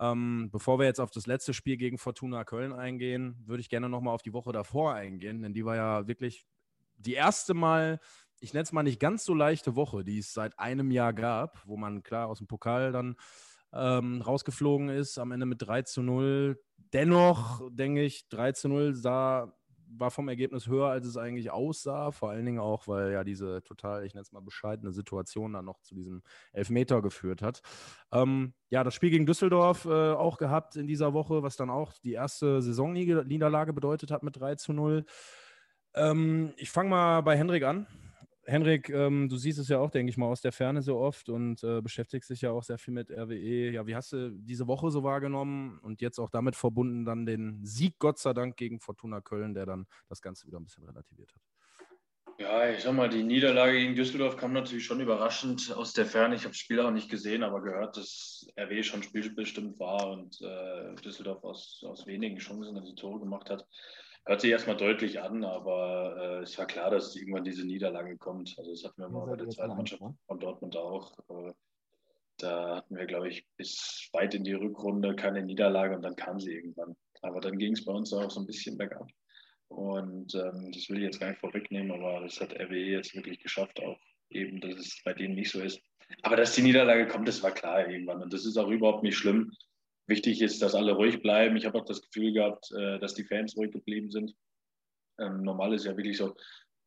Ähm, 0.00 0.48
bevor 0.50 0.78
wir 0.78 0.86
jetzt 0.86 0.98
auf 0.98 1.10
das 1.10 1.26
letzte 1.26 1.52
Spiel 1.52 1.76
gegen 1.76 1.98
Fortuna 1.98 2.44
Köln 2.44 2.72
eingehen, 2.72 3.36
würde 3.44 3.60
ich 3.60 3.68
gerne 3.68 3.90
nochmal 3.90 4.14
auf 4.14 4.22
die 4.22 4.32
Woche 4.32 4.50
davor 4.50 4.94
eingehen, 4.94 5.42
denn 5.42 5.52
die 5.52 5.66
war 5.66 5.76
ja 5.76 6.08
wirklich 6.08 6.46
die 6.96 7.12
erste 7.12 7.52
Mal, 7.52 8.00
ich 8.40 8.54
nenne 8.54 8.62
es 8.62 8.72
mal 8.72 8.82
nicht 8.82 8.98
ganz 8.98 9.24
so 9.26 9.34
leichte 9.34 9.76
Woche, 9.76 10.02
die 10.02 10.18
es 10.18 10.32
seit 10.32 10.58
einem 10.58 10.90
Jahr 10.90 11.12
gab, 11.12 11.62
wo 11.66 11.76
man 11.76 12.02
klar 12.02 12.28
aus 12.28 12.38
dem 12.38 12.46
Pokal 12.46 12.92
dann 12.92 13.16
ähm, 13.74 14.22
rausgeflogen 14.22 14.88
ist, 14.88 15.18
am 15.18 15.32
Ende 15.32 15.44
mit 15.44 15.62
3 15.62 15.82
zu 15.82 16.02
0. 16.02 16.58
Dennoch, 16.92 17.60
denke 17.70 18.02
ich, 18.02 18.28
3 18.30 18.52
zu 18.52 18.68
0 18.68 18.94
sah, 18.94 19.54
war 19.96 20.10
vom 20.10 20.28
Ergebnis 20.28 20.66
höher, 20.66 20.88
als 20.88 21.06
es 21.06 21.16
eigentlich 21.16 21.50
aussah. 21.50 22.12
Vor 22.12 22.30
allen 22.30 22.44
Dingen 22.44 22.58
auch, 22.58 22.88
weil 22.88 23.12
ja 23.12 23.24
diese 23.24 23.62
total, 23.62 24.04
ich 24.04 24.14
nenne 24.14 24.22
es 24.22 24.32
mal 24.32 24.40
bescheidene 24.40 24.92
Situation 24.92 25.52
dann 25.52 25.64
noch 25.64 25.80
zu 25.80 25.94
diesem 25.94 26.22
Elfmeter 26.52 27.02
geführt 27.02 27.42
hat. 27.42 27.60
Ähm, 28.12 28.54
ja, 28.68 28.84
das 28.84 28.94
Spiel 28.94 29.10
gegen 29.10 29.26
Düsseldorf 29.26 29.84
äh, 29.84 30.12
auch 30.12 30.38
gehabt 30.38 30.76
in 30.76 30.86
dieser 30.86 31.12
Woche, 31.12 31.42
was 31.42 31.56
dann 31.56 31.70
auch 31.70 31.92
die 32.04 32.12
erste 32.12 32.62
Saisonniederlage 32.62 33.72
bedeutet 33.72 34.10
hat 34.10 34.22
mit 34.22 34.36
3 34.38 34.56
zu 34.56 34.72
0. 34.72 35.04
Ähm, 35.94 36.52
ich 36.56 36.70
fange 36.70 36.90
mal 36.90 37.20
bei 37.22 37.36
Henrik 37.36 37.64
an. 37.64 37.86
Henrik, 38.50 38.88
ähm, 38.88 39.28
du 39.28 39.36
siehst 39.36 39.60
es 39.60 39.68
ja 39.68 39.78
auch, 39.78 39.90
denke 39.90 40.10
ich 40.10 40.16
mal, 40.16 40.26
aus 40.26 40.40
der 40.40 40.50
Ferne 40.50 40.82
so 40.82 40.98
oft 40.98 41.28
und 41.28 41.62
äh, 41.62 41.80
beschäftigst 41.80 42.30
dich 42.30 42.40
ja 42.40 42.50
auch 42.50 42.64
sehr 42.64 42.78
viel 42.78 42.92
mit 42.92 43.08
RWE. 43.08 43.70
Ja, 43.70 43.86
wie 43.86 43.94
hast 43.94 44.12
du 44.12 44.32
diese 44.32 44.66
Woche 44.66 44.90
so 44.90 45.04
wahrgenommen 45.04 45.78
und 45.82 46.00
jetzt 46.00 46.18
auch 46.18 46.30
damit 46.30 46.56
verbunden 46.56 47.04
dann 47.04 47.26
den 47.26 47.64
Sieg, 47.64 47.94
Gott 48.00 48.18
sei 48.18 48.32
Dank, 48.32 48.56
gegen 48.56 48.80
Fortuna 48.80 49.20
Köln, 49.20 49.54
der 49.54 49.66
dann 49.66 49.86
das 50.08 50.20
Ganze 50.20 50.48
wieder 50.48 50.58
ein 50.58 50.64
bisschen 50.64 50.84
relativiert 50.84 51.32
hat? 51.32 51.40
Ja, 52.40 52.68
ich 52.68 52.82
sag 52.82 52.92
mal, 52.94 53.08
die 53.08 53.22
Niederlage 53.22 53.78
gegen 53.78 53.94
Düsseldorf 53.94 54.36
kam 54.36 54.52
natürlich 54.52 54.84
schon 54.84 55.00
überraschend 55.00 55.72
aus 55.76 55.92
der 55.92 56.06
Ferne. 56.06 56.34
Ich 56.34 56.42
habe 56.42 56.50
das 56.50 56.58
Spiel 56.58 56.80
auch 56.80 56.90
nicht 56.90 57.08
gesehen, 57.08 57.44
aber 57.44 57.62
gehört, 57.62 57.96
dass 57.96 58.48
RW 58.58 58.82
schon 58.82 59.04
spielbestimmt 59.04 59.78
war 59.78 60.10
und 60.10 60.40
äh, 60.40 60.94
Düsseldorf 61.04 61.44
aus, 61.44 61.84
aus 61.86 62.04
wenigen 62.04 62.38
Chancen 62.38 62.82
die 62.84 62.96
Tore 62.96 63.20
gemacht 63.20 63.48
hat. 63.48 63.64
Hört 64.26 64.40
sich 64.42 64.50
erstmal 64.50 64.76
deutlich 64.76 65.20
an, 65.20 65.44
aber 65.44 66.16
äh, 66.18 66.42
es 66.42 66.56
war 66.58 66.66
klar, 66.66 66.90
dass 66.90 67.16
irgendwann 67.16 67.44
diese 67.44 67.66
Niederlage 67.66 68.16
kommt. 68.18 68.54
Also 68.58 68.70
das 68.70 68.84
hatten 68.84 69.00
wir 69.00 69.08
mal 69.08 69.26
bei 69.26 69.36
der 69.36 69.48
zweiten 69.48 69.76
Mannschaft 69.76 70.02
von 70.26 70.38
Dortmund 70.38 70.76
auch. 70.76 71.18
Äh, 71.28 71.52
da 72.36 72.76
hatten 72.76 72.96
wir, 72.96 73.06
glaube 73.06 73.28
ich, 73.28 73.46
bis 73.56 74.08
weit 74.12 74.34
in 74.34 74.44
die 74.44 74.52
Rückrunde 74.52 75.14
keine 75.16 75.42
Niederlage 75.42 75.94
und 75.94 76.02
dann 76.02 76.16
kam 76.16 76.40
sie 76.40 76.52
irgendwann. 76.52 76.96
Aber 77.22 77.40
dann 77.40 77.58
ging 77.58 77.72
es 77.72 77.84
bei 77.84 77.92
uns 77.92 78.12
auch 78.12 78.30
so 78.30 78.40
ein 78.40 78.46
bisschen 78.46 78.78
bergab. 78.78 79.08
Und 79.68 80.34
ähm, 80.34 80.72
das 80.72 80.88
will 80.88 80.98
ich 80.98 81.04
jetzt 81.04 81.20
gar 81.20 81.28
nicht 81.28 81.40
vorwegnehmen, 81.40 81.92
aber 81.92 82.20
das 82.20 82.40
hat 82.40 82.52
RWE 82.52 82.74
jetzt 82.74 83.14
wirklich 83.14 83.38
geschafft, 83.38 83.80
auch 83.80 83.98
eben, 84.30 84.60
dass 84.60 84.74
es 84.74 85.00
bei 85.04 85.12
denen 85.12 85.34
nicht 85.34 85.50
so 85.50 85.60
ist. 85.60 85.80
Aber 86.22 86.36
dass 86.36 86.54
die 86.54 86.62
Niederlage 86.62 87.06
kommt, 87.06 87.28
das 87.28 87.42
war 87.42 87.52
klar 87.52 87.88
irgendwann. 87.88 88.22
Und 88.22 88.32
das 88.32 88.44
ist 88.44 88.56
auch 88.56 88.68
überhaupt 88.68 89.02
nicht 89.02 89.16
schlimm. 89.16 89.52
Wichtig 90.10 90.42
ist, 90.42 90.60
dass 90.60 90.74
alle 90.74 90.92
ruhig 90.92 91.22
bleiben. 91.22 91.56
Ich 91.56 91.64
habe 91.64 91.78
auch 91.78 91.84
das 91.84 92.02
Gefühl 92.02 92.32
gehabt, 92.32 92.72
äh, 92.72 92.98
dass 92.98 93.14
die 93.14 93.22
Fans 93.22 93.56
ruhig 93.56 93.70
geblieben 93.70 94.10
sind. 94.10 94.34
Ähm, 95.20 95.42
normal 95.42 95.72
ist 95.72 95.84
ja 95.84 95.96
wirklich 95.96 96.16
so, 96.16 96.34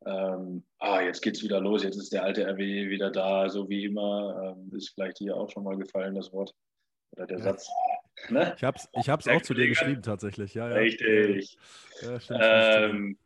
ähm, 0.06 0.66
ah, 0.80 1.02
jetzt 1.02 1.22
geht's 1.22 1.42
wieder 1.42 1.62
los, 1.62 1.84
jetzt 1.84 1.96
ist 1.96 2.12
der 2.12 2.24
alte 2.24 2.46
RWE 2.46 2.90
wieder 2.90 3.12
da, 3.12 3.50
so 3.50 3.70
wie 3.70 3.86
immer. 3.86 4.58
Ähm, 4.58 4.76
ist 4.76 4.90
vielleicht 4.90 5.20
hier 5.20 5.38
auch 5.38 5.50
schon 5.50 5.64
mal 5.64 5.78
gefallen, 5.78 6.16
das 6.16 6.34
Wort 6.34 6.54
oder 7.12 7.26
der 7.26 7.38
Ja. 7.38 7.44
Satz. 7.44 7.70
Ne? 8.30 8.54
Ich 8.56 8.64
habe 8.64 8.78
es 8.78 8.88
ich 8.94 9.10
hab's 9.10 9.28
auch 9.28 9.42
zu 9.42 9.56
dir 9.56 9.68
geschrieben, 9.68 10.02
tatsächlich. 10.04 10.54
Ja, 10.54 10.70
ja. 10.70 10.76
Richtig. 10.76 11.58
Ja, 12.02 12.20
stimmt, 12.20 12.44
stimmt, 12.44 12.44
Ähm, 12.44 13.18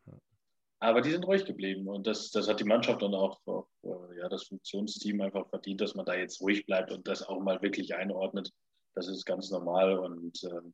aber 0.79 1.01
die 1.01 1.11
sind 1.11 1.27
ruhig 1.27 1.43
geblieben 1.43 1.87
und 1.89 2.07
das, 2.07 2.31
das 2.31 2.47
hat 2.47 2.61
die 2.61 2.63
Mannschaft 2.63 3.03
und 3.03 3.13
auch, 3.13 3.39
auch 3.45 3.67
äh, 3.83 4.19
ja, 4.19 4.29
das 4.29 4.43
Funktionsteam 4.43 5.19
einfach 5.21 5.49
verdient, 5.49 5.81
dass 5.81 5.93
man 5.93 6.05
da 6.05 6.15
jetzt 6.15 6.39
ruhig 6.39 6.65
bleibt 6.65 6.91
und 6.91 7.07
das 7.07 7.21
auch 7.21 7.39
mal 7.41 7.61
wirklich 7.61 7.95
einordnet. 7.95 8.53
Das 8.97 9.07
ist 9.07 9.25
ganz 9.25 9.51
normal. 9.51 9.99
Und 9.99 10.43
ähm, 10.43 10.73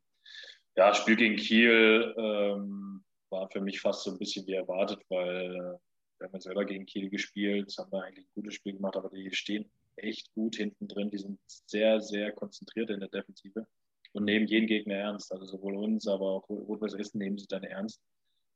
ja, 0.75 0.93
Spiel 0.93 1.17
gegen 1.17 1.35
Kiel 1.35 2.15
ähm, 2.17 3.03
war 3.29 3.49
für 3.49 3.61
mich 3.61 3.81
fast 3.81 4.03
so 4.03 4.11
ein 4.11 4.17
bisschen 4.17 4.47
wie 4.47 4.53
erwartet, 4.53 5.01
weil 5.09 5.55
äh, 5.55 5.77
wir 6.19 6.27
haben 6.27 6.33
ja 6.33 6.39
selber 6.39 6.65
gegen 6.65 6.85
Kiel 6.85 7.09
gespielt, 7.09 7.75
haben 7.77 7.91
da 7.91 7.99
eigentlich 7.99 8.25
ein 8.25 8.33
gutes 8.35 8.55
Spiel 8.55 8.73
gemacht, 8.73 8.95
aber 8.95 9.09
die 9.09 9.29
stehen 9.33 9.69
echt 9.97 10.33
gut 10.33 10.55
hinten 10.55 10.87
drin. 10.87 11.11
Die 11.11 11.17
sind 11.17 11.37
sehr, 11.45 11.99
sehr 11.99 12.31
konzentriert 12.31 12.89
in 12.89 13.01
der 13.01 13.09
Defensive 13.09 13.67
und 14.13 14.23
nehmen 14.23 14.47
jeden 14.47 14.67
Gegner 14.67 14.95
ernst. 14.95 15.31
Also 15.33 15.45
sowohl 15.45 15.75
uns, 15.75 16.07
aber 16.07 16.27
auch 16.27 16.49
Rot-Weiß 16.49 16.93
Essen 16.93 17.17
nehmen 17.17 17.37
sie 17.37 17.47
dann 17.47 17.63
ernst 17.63 18.01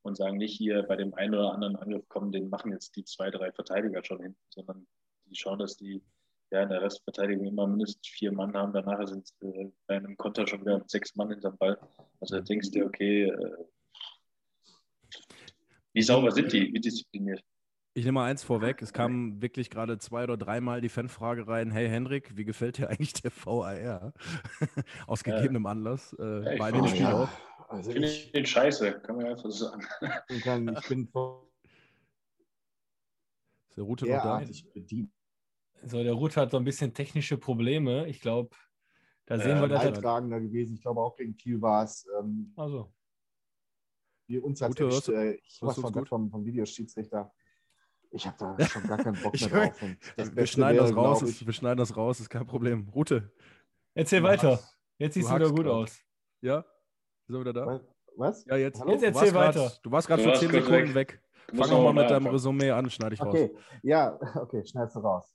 und 0.00 0.16
sagen 0.16 0.38
nicht 0.38 0.56
hier 0.56 0.82
bei 0.84 0.96
dem 0.96 1.12
einen 1.14 1.34
oder 1.34 1.52
anderen 1.52 1.76
Angriff 1.76 2.08
kommen, 2.08 2.32
den 2.32 2.48
machen 2.48 2.72
jetzt 2.72 2.96
die 2.96 3.04
zwei, 3.04 3.30
drei 3.30 3.52
Verteidiger 3.52 4.02
schon 4.02 4.22
hinten, 4.22 4.40
sondern 4.48 4.86
die 5.26 5.36
schauen, 5.36 5.58
dass 5.58 5.76
die 5.76 6.02
ja, 6.50 6.62
in 6.62 6.68
der 6.70 6.82
Restverteidigung 6.82 7.46
immer 7.46 7.66
mindestens 7.66 8.06
vier 8.08 8.32
Mann 8.32 8.54
haben. 8.54 8.72
Danach 8.72 9.06
sind 9.06 9.24
es 9.24 9.36
äh, 9.42 9.70
bei 9.86 9.96
einem 9.96 10.16
Konter 10.16 10.46
schon 10.46 10.60
wieder 10.60 10.82
sechs 10.86 11.14
Mann 11.16 11.30
hinterm 11.30 11.56
Ball. 11.58 11.78
Also 12.20 12.36
da 12.36 12.42
denkst 12.42 12.70
du 12.70 12.80
dir, 12.80 12.86
okay, 12.86 13.24
äh, 13.24 13.64
wie 15.92 16.02
sauber 16.02 16.30
sind 16.30 16.52
die, 16.52 16.72
wie 16.72 16.80
diszipliniert. 16.80 17.42
Ich 17.94 18.04
nehme 18.04 18.20
mal 18.20 18.30
eins 18.30 18.44
vorweg. 18.44 18.80
Es 18.80 18.92
kam 18.92 19.42
wirklich 19.42 19.70
gerade 19.70 19.98
zwei 19.98 20.22
oder 20.22 20.36
dreimal 20.36 20.80
die 20.80 20.88
Fanfrage 20.88 21.48
rein: 21.48 21.72
Hey 21.72 21.88
Hendrik, 21.88 22.36
wie 22.36 22.44
gefällt 22.44 22.78
dir 22.78 22.88
eigentlich 22.88 23.12
der 23.14 23.32
VAR? 23.32 24.12
Aus 25.08 25.24
gegebenem 25.24 25.66
Anlass. 25.66 26.12
Äh, 26.12 26.44
Ja, 26.44 26.56
bei 26.58 26.68
ich 26.68 26.74
dem 26.76 26.86
Spiel 26.86 27.06
auch. 27.06 27.28
Also 27.68 27.90
Ich 27.90 27.94
finde 27.94 28.08
ich, 28.08 28.32
den 28.32 28.46
scheiße, 28.46 29.00
kann 29.00 29.16
man 29.16 29.26
einfach 29.26 29.50
so 29.50 29.50
sagen. 29.50 29.84
ich, 30.28 30.42
kann, 30.42 30.68
ich 30.68 30.88
bin 30.88 31.08
Ist 33.68 33.76
der 33.76 33.84
Route 33.84 34.06
noch 34.06 34.22
da? 34.22 34.42
bedient. 34.72 35.10
So, 35.84 36.02
der 36.02 36.12
Ruth 36.12 36.36
hat 36.36 36.50
so 36.50 36.56
ein 36.56 36.64
bisschen 36.64 36.92
technische 36.92 37.36
Probleme. 37.38 38.06
Ich 38.08 38.20
glaube, 38.20 38.50
da 39.26 39.38
sehen 39.38 39.56
Ja, 39.56 39.60
wir, 39.62 39.68
dass 39.68 39.84
er. 39.84 39.90
Leidtragender 39.92 40.40
gewesen. 40.40 40.74
Ich 40.74 40.82
glaube 40.82 41.00
auch 41.00 41.16
gegen 41.16 41.36
Kiel 41.36 41.60
war 41.62 41.84
es. 41.84 42.06
Ähm, 42.18 42.52
Also, 42.56 42.92
wie 44.26 44.38
uns 44.38 44.60
hat 44.60 44.78
du- 44.78 44.88
äh, 44.88 45.34
ich 45.42 45.58
du 45.60 45.70
von 45.70 46.06
vom, 46.06 46.30
vom 46.30 46.44
Videoschiedsrichter. 46.44 47.32
Ich 48.10 48.26
habe 48.26 48.36
da 48.38 48.58
schon 48.68 48.82
gar 48.86 48.98
keinen 48.98 49.20
Bock 49.22 49.38
mehr 49.38 49.48
drauf. 49.70 49.80
Das 50.16 50.34
Wir 50.34 50.46
schneiden 50.46 50.78
das 50.78 50.90
wäre, 50.90 50.98
raus, 51.00 51.18
glaub 51.20 51.28
ist, 51.30 51.46
wir 51.46 51.52
schneiden 51.52 51.78
das 51.78 51.96
raus, 51.96 52.20
ist 52.20 52.30
kein 52.30 52.46
Problem. 52.46 52.88
Route, 52.88 53.30
erzähl 53.94 54.20
Du 54.20 54.26
weiter. 54.26 54.52
hast- 54.52 54.74
Jetzt 54.98 55.14
siehst 55.14 55.30
du 55.30 55.34
wieder 55.36 55.50
gut 55.50 55.64
grad. 55.64 55.74
aus. 55.74 56.00
ja? 56.40 56.58
Ist 57.26 57.34
er 57.34 57.40
wieder 57.40 57.52
da? 57.52 57.80
Was? 58.16 58.44
Ja, 58.46 58.56
jetzt. 58.56 58.80
Hallo? 58.80 58.90
Jetzt 58.92 59.02
Du 59.02 59.06
erzähl 59.06 59.34
warst 59.34 59.54
grad- 59.54 59.56
weiter. 59.56 59.72
Du 59.82 59.90
warst 59.92 60.08
gerade 60.08 60.22
für 60.22 60.28
warst 60.30 60.40
10 60.40 60.50
kurz 60.50 60.64
Sekunden 60.64 60.94
weg. 60.94 61.12
weg. 61.12 61.22
Fang 61.56 61.70
nochmal 61.70 61.94
noch 61.94 62.02
mit 62.02 62.10
deinem. 62.10 62.26
Resümee 62.26 62.70
an, 62.70 62.90
schneide 62.90 63.14
ich 63.14 63.20
raus. 63.20 63.28
Okay, 63.28 63.54
ja, 63.82 64.18
okay, 64.42 64.64
schneidest 64.66 64.96
du 64.96 65.00
raus. 65.00 65.34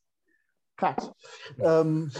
Cut. 0.84 1.14
ähm, 1.60 2.12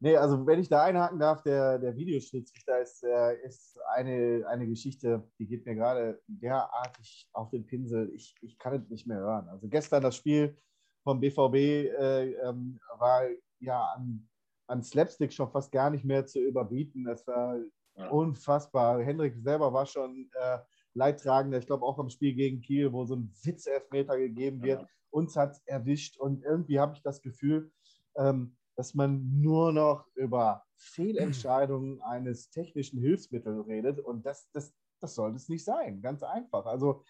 nee, 0.00 0.16
also 0.16 0.46
wenn 0.46 0.60
ich 0.60 0.68
da 0.68 0.82
einhaken 0.84 1.18
darf, 1.18 1.42
der, 1.42 1.78
der 1.78 1.96
Videoschiedsrichter 1.96 2.80
ist, 2.80 3.02
äh, 3.04 3.36
ist 3.44 3.78
eine, 3.94 4.44
eine 4.48 4.66
Geschichte, 4.66 5.28
die 5.38 5.46
geht 5.46 5.66
mir 5.66 5.74
gerade 5.74 6.20
derartig 6.26 7.28
auf 7.32 7.50
den 7.50 7.66
Pinsel. 7.66 8.10
Ich, 8.14 8.34
ich 8.42 8.58
kann 8.58 8.74
es 8.74 8.88
nicht 8.88 9.06
mehr 9.06 9.18
hören. 9.18 9.48
Also 9.48 9.68
gestern 9.68 10.02
das 10.02 10.16
Spiel 10.16 10.56
vom 11.02 11.20
BVB 11.20 11.54
äh, 11.54 12.32
ähm, 12.34 12.78
war 12.98 13.22
ja 13.60 13.92
an, 13.96 14.28
an 14.68 14.82
Slapstick 14.82 15.32
schon 15.32 15.50
fast 15.50 15.72
gar 15.72 15.90
nicht 15.90 16.04
mehr 16.04 16.26
zu 16.26 16.40
überbieten. 16.40 17.04
Das 17.04 17.26
war 17.26 17.56
Ja. 17.96 18.08
unfassbar. 18.10 19.02
Hendrik 19.02 19.34
selber 19.42 19.72
war 19.72 19.86
schon 19.86 20.30
äh, 20.40 20.58
Leidtragender. 20.94 21.58
Ich 21.58 21.66
glaube 21.66 21.84
auch 21.84 21.98
am 21.98 22.10
Spiel 22.10 22.34
gegen 22.34 22.60
Kiel, 22.60 22.92
wo 22.92 23.04
so 23.04 23.16
ein 23.16 23.32
Witzelfmeter 23.42 24.16
gegeben 24.18 24.62
wird. 24.62 24.82
Ja. 24.82 24.88
Uns 25.10 25.36
hat 25.36 25.52
es 25.52 25.62
erwischt 25.66 26.18
und 26.18 26.42
irgendwie 26.44 26.80
habe 26.80 26.94
ich 26.94 27.02
das 27.02 27.22
Gefühl, 27.22 27.72
ähm, 28.16 28.56
dass 28.76 28.94
man 28.94 29.40
nur 29.40 29.72
noch 29.72 30.06
über 30.14 30.64
Fehlentscheidungen 30.76 32.00
eines 32.02 32.50
technischen 32.50 33.00
Hilfsmittels 33.00 33.66
redet 33.66 34.00
und 34.00 34.24
das, 34.26 34.50
das, 34.52 34.74
das 35.00 35.14
sollte 35.14 35.36
es 35.36 35.48
nicht 35.48 35.64
sein. 35.64 36.00
Ganz 36.00 36.22
einfach. 36.22 36.66
Also 36.66 37.02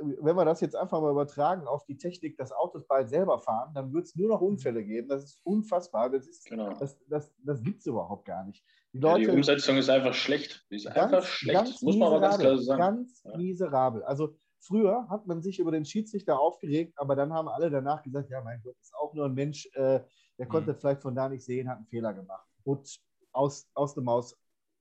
wenn 0.00 0.36
wir 0.36 0.44
das 0.44 0.60
jetzt 0.60 0.76
einfach 0.76 1.00
mal 1.00 1.10
übertragen 1.10 1.66
auf 1.66 1.84
die 1.86 1.96
Technik, 1.96 2.36
dass 2.36 2.52
Autos 2.52 2.86
bald 2.86 3.08
selber 3.08 3.38
fahren, 3.38 3.72
dann 3.74 3.92
wird 3.92 4.04
es 4.06 4.14
nur 4.16 4.28
noch 4.28 4.40
Unfälle 4.40 4.84
geben. 4.84 5.08
Das 5.08 5.24
ist 5.24 5.40
unfassbar. 5.44 6.10
Das, 6.10 6.26
ist, 6.26 6.44
Genau. 6.46 6.74
das, 6.74 6.98
das, 7.08 7.32
das 7.38 7.62
gibt 7.62 7.80
es 7.80 7.86
überhaupt 7.86 8.26
gar 8.26 8.44
nicht. 8.44 8.64
Die 8.92 8.98
Ja, 8.98 9.16
die 9.16 9.22
Leute, 9.24 9.32
Umsetzung 9.36 9.76
ist 9.78 9.88
einfach 9.88 10.14
schlecht. 10.14 10.66
Die 10.70 10.76
ist 10.76 10.86
einfach 10.86 11.24
schlecht. 11.24 11.82
Muss 11.82 11.96
man 11.96 12.08
aber 12.08 12.20
ganz 12.20 12.38
klar 12.38 12.56
so 12.56 12.62
sagen. 12.62 12.80
Ganz 12.80 13.22
Ja. 13.24 13.36
miserabel. 13.38 14.02
Also 14.02 14.36
früher 14.60 15.08
hat 15.08 15.26
man 15.26 15.42
sich 15.42 15.58
über 15.58 15.70
den 15.70 15.84
Schiedsrichter 15.84 16.38
aufgeregt, 16.38 16.94
aber 16.96 17.16
dann 17.16 17.32
haben 17.32 17.48
alle 17.48 17.70
danach 17.70 18.02
gesagt, 18.02 18.30
ja, 18.30 18.42
mein 18.42 18.60
Gott, 18.62 18.76
ist 18.80 18.94
auch 18.94 19.14
nur 19.14 19.26
ein 19.26 19.34
Mensch, 19.34 19.66
äh, 19.74 20.00
der 20.38 20.46
konnte 20.46 20.72
Mhm. 20.72 20.76
vielleicht 20.76 21.02
von 21.02 21.14
da 21.14 21.28
nicht 21.28 21.44
sehen, 21.44 21.68
hat 21.68 21.78
einen 21.78 21.86
Fehler 21.86 22.12
gemacht. 22.12 22.46
Und 22.64 23.00
aus, 23.32 23.68
aus 23.74 23.94
der 23.94 24.02
Maus 24.02 24.36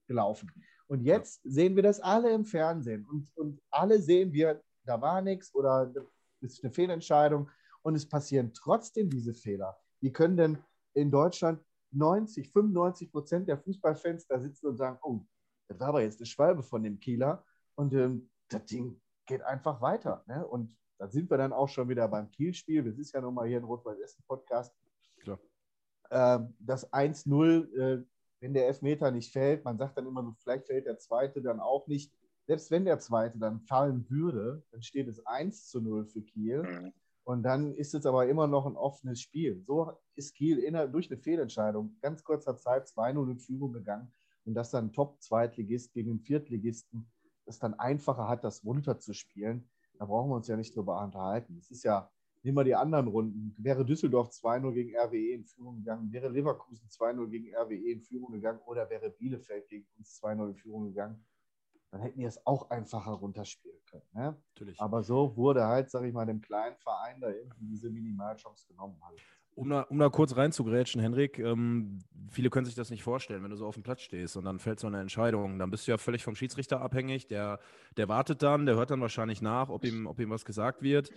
gelaufen. 0.07 0.51
Und 0.87 1.01
jetzt 1.01 1.41
sehen 1.43 1.75
wir 1.75 1.83
das 1.83 1.99
alle 1.99 2.31
im 2.31 2.45
Fernsehen 2.45 3.05
und, 3.05 3.29
und 3.35 3.61
alle 3.71 4.01
sehen 4.01 4.31
wir, 4.31 4.61
da 4.85 5.01
war 5.01 5.21
nichts 5.21 5.53
oder 5.53 5.87
das 5.87 6.03
ist 6.41 6.63
eine 6.63 6.71
Fehlentscheidung 6.71 7.49
und 7.81 7.95
es 7.95 8.07
passieren 8.07 8.53
trotzdem 8.53 9.09
diese 9.09 9.33
Fehler. 9.33 9.77
Wie 9.99 10.11
können 10.11 10.37
denn 10.37 10.57
in 10.93 11.09
Deutschland 11.11 11.59
90, 11.91 12.51
95 12.51 13.11
Prozent 13.11 13.47
der 13.47 13.57
Fußballfans 13.57 14.27
da 14.27 14.39
sitzen 14.39 14.67
und 14.67 14.77
sagen, 14.77 14.99
oh, 15.01 15.21
das 15.67 15.79
war 15.79 15.89
aber 15.89 16.01
jetzt 16.01 16.19
eine 16.19 16.27
Schwalbe 16.27 16.61
von 16.61 16.83
dem 16.83 16.99
Kieler 16.99 17.43
und 17.75 17.93
ähm, 17.93 18.29
das 18.49 18.65
Ding 18.65 19.01
geht 19.25 19.41
einfach 19.41 19.81
weiter. 19.81 20.23
Ne? 20.27 20.45
Und 20.45 20.75
da 20.97 21.07
sind 21.07 21.29
wir 21.29 21.37
dann 21.37 21.53
auch 21.53 21.67
schon 21.67 21.89
wieder 21.89 22.07
beim 22.07 22.29
Kielspiel. 22.29 22.83
Das 22.83 22.97
ist 22.97 23.13
ja 23.13 23.21
nun 23.21 23.33
mal 23.33 23.47
hier 23.47 23.57
ein 23.57 23.63
Rot-Weiß-Essen-Podcast. 23.63 24.73
Klar. 25.19 25.39
Ähm, 26.11 26.53
das 26.59 26.91
1-0, 26.91 27.73
äh, 27.75 28.03
wenn 28.39 28.53
der 28.53 28.67
Elfmeter 28.67 29.11
nicht 29.11 29.31
fällt, 29.31 29.65
man 29.65 29.77
sagt 29.77 29.97
dann 29.97 30.07
immer 30.07 30.23
so, 30.23 30.33
vielleicht 30.39 30.67
fällt 30.67 30.85
der 30.85 30.97
zweite 30.97 31.41
dann 31.41 31.59
auch 31.59 31.87
nicht. 31.87 32.13
Selbst 32.47 32.69
wenn 32.69 32.85
der 32.85 32.99
zweite 32.99 33.39
dann 33.39 33.59
fallen 33.61 34.05
würde, 34.09 34.63
dann 34.71 34.83
steht 34.83 35.07
es 35.07 35.25
1 35.25 35.67
zu 35.67 35.81
0 35.81 36.05
für 36.05 36.21
Kiel. 36.21 36.63
Mhm. 36.63 36.93
Und 37.23 37.41
dann 37.41 37.73
ist 37.73 37.95
es 37.95 38.05
aber 38.05 38.27
immer 38.27 38.45
noch 38.45 38.67
ein 38.67 38.75
offenes 38.75 39.19
Spiel. 39.19 39.63
So 39.65 39.91
ist 40.13 40.35
Kiel 40.35 40.59
inner, 40.59 40.87
durch 40.87 41.09
eine 41.09 41.19
Fehlentscheidung 41.19 41.97
ganz 42.01 42.23
kurzer 42.23 42.55
Zeit 42.55 42.87
2-0 42.87 43.31
in 43.31 43.39
Führung 43.39 43.73
gegangen. 43.73 44.13
Und 44.45 44.53
dass 44.53 44.69
dann 44.69 44.93
Top-Zweitligist 44.93 45.91
gegen 45.91 46.11
einen 46.11 46.19
Viertligisten 46.19 47.11
es 47.45 47.59
dann 47.59 47.73
einfacher 47.75 48.27
hat, 48.27 48.43
das 48.43 48.63
runterzuspielen, 48.63 49.67
da 49.97 50.05
brauchen 50.05 50.29
wir 50.29 50.35
uns 50.35 50.47
ja 50.47 50.57
nicht 50.57 50.75
drüber 50.75 51.01
unterhalten. 51.01 51.57
Es 51.57 51.71
ist 51.71 51.83
ja, 51.83 52.09
nehmen 52.43 52.57
wir 52.57 52.63
die 52.63 52.75
anderen 52.75 53.07
Runden. 53.07 53.55
Wäre 53.57 53.85
Düsseldorf 53.85 54.29
2-0 54.29 54.71
gegen 54.73 54.95
RWE 54.97 55.33
in 55.33 55.45
Führung 55.45 55.77
gegangen, 55.77 56.11
wäre 56.11 56.29
Leverkusen 56.29 56.87
2-0 56.89 57.27
gegen 57.27 57.55
RWE 57.55 57.91
in 57.91 58.01
Führung 58.01 58.31
gegangen 58.31 58.59
oder 58.65 58.89
wäre 58.89 59.09
Bielefeld 59.09 59.67
gegen 59.67 59.87
uns 59.97 60.21
2-0 60.21 60.49
in 60.49 60.55
Führung 60.55 60.85
gegangen, 60.85 61.25
dann 61.91 62.01
hätten 62.01 62.19
die 62.19 62.25
es 62.25 62.45
auch 62.45 62.69
einfacher 62.69 63.11
runterspielen 63.11 63.79
können. 63.89 64.05
Ne? 64.13 64.37
Natürlich. 64.53 64.79
Aber 64.81 65.03
so 65.03 65.35
wurde 65.37 65.65
halt, 65.65 65.89
sag 65.89 66.03
ich 66.03 66.13
mal, 66.13 66.25
dem 66.25 66.41
kleinen 66.41 66.75
Verein 66.77 67.21
da 67.21 67.29
irgendwie 67.29 67.67
diese 67.67 67.89
Minimalchance 67.89 68.67
genommen. 68.67 68.99
Halt. 69.01 69.21
Um 69.55 69.69
da, 69.69 69.81
um 69.83 69.97
da 69.97 70.09
kurz 70.09 70.35
reinzugrätschen, 70.35 70.99
Henrik, 70.99 71.39
ähm, 71.39 71.99
viele 72.29 72.49
können 72.49 72.65
sich 72.65 72.75
das 72.75 72.89
nicht 72.89 73.03
vorstellen, 73.03 73.41
wenn 73.41 73.51
du 73.51 73.55
so 73.55 73.65
auf 73.65 73.75
dem 73.75 73.83
Platz 73.83 74.01
stehst 74.01 74.35
und 74.35 74.43
dann 74.43 74.59
fällt 74.59 74.81
so 74.81 74.87
eine 74.87 74.99
Entscheidung, 74.99 75.59
dann 75.59 75.71
bist 75.71 75.87
du 75.87 75.91
ja 75.91 75.97
völlig 75.97 76.23
vom 76.23 76.35
Schiedsrichter 76.35 76.81
abhängig, 76.81 77.27
der, 77.27 77.59
der 77.95 78.09
wartet 78.09 78.43
dann, 78.43 78.65
der 78.65 78.75
hört 78.75 78.91
dann 78.91 78.99
wahrscheinlich 78.99 79.41
nach, 79.41 79.69
ob 79.69 79.85
ihm, 79.85 80.07
ob 80.07 80.19
ihm 80.19 80.29
was 80.29 80.43
gesagt 80.43 80.81
wird. 80.81 81.09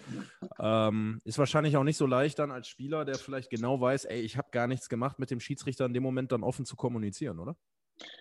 Ähm, 0.60 1.20
ist 1.24 1.38
wahrscheinlich 1.38 1.76
auch 1.76 1.82
nicht 1.82 1.96
so 1.96 2.06
leicht 2.06 2.38
dann 2.38 2.52
als 2.52 2.68
Spieler, 2.68 3.04
der 3.04 3.16
vielleicht 3.16 3.50
genau 3.50 3.80
weiß, 3.80 4.04
ey, 4.04 4.20
ich 4.20 4.36
habe 4.36 4.48
gar 4.52 4.68
nichts 4.68 4.88
gemacht, 4.88 5.18
mit 5.18 5.32
dem 5.32 5.40
Schiedsrichter 5.40 5.86
in 5.86 5.92
dem 5.92 6.04
Moment 6.04 6.30
dann 6.30 6.44
offen 6.44 6.64
zu 6.64 6.76
kommunizieren, 6.76 7.40
oder? 7.40 7.56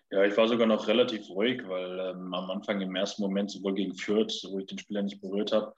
Ja, 0.09 0.23
ich 0.23 0.35
war 0.35 0.47
sogar 0.47 0.65
noch 0.65 0.87
relativ 0.87 1.29
ruhig, 1.29 1.61
weil 1.67 1.99
ähm, 1.99 2.33
am 2.33 2.49
Anfang 2.49 2.81
im 2.81 2.95
ersten 2.95 3.21
Moment 3.21 3.51
sowohl 3.51 3.75
gegen 3.75 3.93
Fürth, 3.93 4.47
wo 4.49 4.57
ich 4.57 4.65
den 4.65 4.79
Spieler 4.79 5.03
nicht 5.03 5.21
berührt 5.21 5.51
habe, 5.51 5.73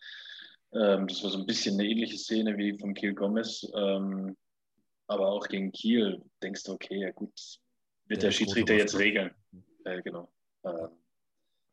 ähm, 0.74 1.08
das 1.08 1.24
war 1.24 1.30
so 1.32 1.38
ein 1.40 1.46
bisschen 1.46 1.80
eine 1.80 1.88
ähnliche 1.90 2.18
Szene 2.18 2.58
wie 2.58 2.78
von 2.78 2.94
Kiel 2.94 3.14
Gomez, 3.14 3.70
ähm, 3.76 4.36
aber 5.08 5.28
auch 5.30 5.48
gegen 5.48 5.72
Kiel 5.72 6.22
denkst 6.44 6.64
du, 6.64 6.74
okay, 6.74 7.02
ja 7.02 7.12
gut, 7.12 7.32
wird 8.08 8.22
Der 8.22 8.30
der, 8.30 8.32
Schiedsrichter 8.32 8.76
jetzt 8.76 8.98
regeln. 8.98 9.34
Äh, 9.86 10.02
genau. 10.02 10.32
Ähm, 10.64 10.90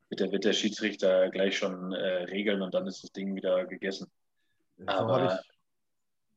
wird, 0.08 0.20
der, 0.20 0.32
wird 0.32 0.44
der 0.44 0.52
Schiedsrichter 0.52 1.28
gleich 1.30 1.58
schon 1.58 1.92
äh, 1.92 2.24
regeln 2.24 2.62
und 2.62 2.72
dann 2.74 2.86
ist 2.86 3.02
das 3.02 3.12
Ding 3.12 3.34
wieder 3.34 3.66
gegessen. 3.66 4.10
Aber- 4.86 5.40
ich, 5.40 5.50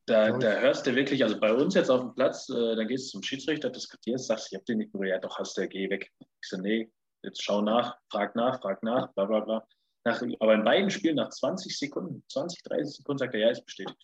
Da, 0.06 0.32
da 0.32 0.60
hörst 0.60 0.88
du 0.88 0.96
wirklich, 0.96 1.24
also 1.24 1.40
bei 1.40 1.54
uns 1.54 1.76
jetzt 1.76 1.92
auf 1.92 2.02
dem 2.02 2.16
Platz, 2.16 2.50
äh, 2.50 2.76
dann 2.76 2.88
gehst 2.88 3.08
du 3.08 3.20
zum 3.20 3.24
Schiedsrichter, 3.24 3.70
diskutierst, 3.70 4.26
sagst, 4.26 4.52
ich 4.52 4.58
hab 4.58 4.66
den 4.66 4.80
nicht 4.80 4.92
berührt, 4.92 5.12
ja 5.12 5.20
doch, 5.20 5.38
hast 5.38 5.56
du, 5.56 5.68
geh 5.68 5.88
weg. 5.90 6.12
Ich 6.20 6.50
so, 6.50 6.58
nee, 6.58 6.90
jetzt 7.22 7.44
schau 7.44 7.62
nach, 7.62 7.96
frag 8.10 8.36
nach, 8.36 8.60
frag 8.60 8.82
nach, 8.82 9.14
bla 9.14 9.26
bla 9.26 9.40
bla. 9.42 9.68
Nach, 10.06 10.22
aber 10.40 10.54
in 10.54 10.64
beiden 10.64 10.90
Spielen 10.90 11.16
nach 11.16 11.30
20 11.30 11.78
Sekunden, 11.78 12.24
20, 12.30 12.64
30 12.64 12.98
Sekunden 12.98 13.20
sagt 13.20 13.34
er, 13.34 13.42
ja, 13.42 13.50
ist 13.50 13.66
bestätigt. 13.66 13.98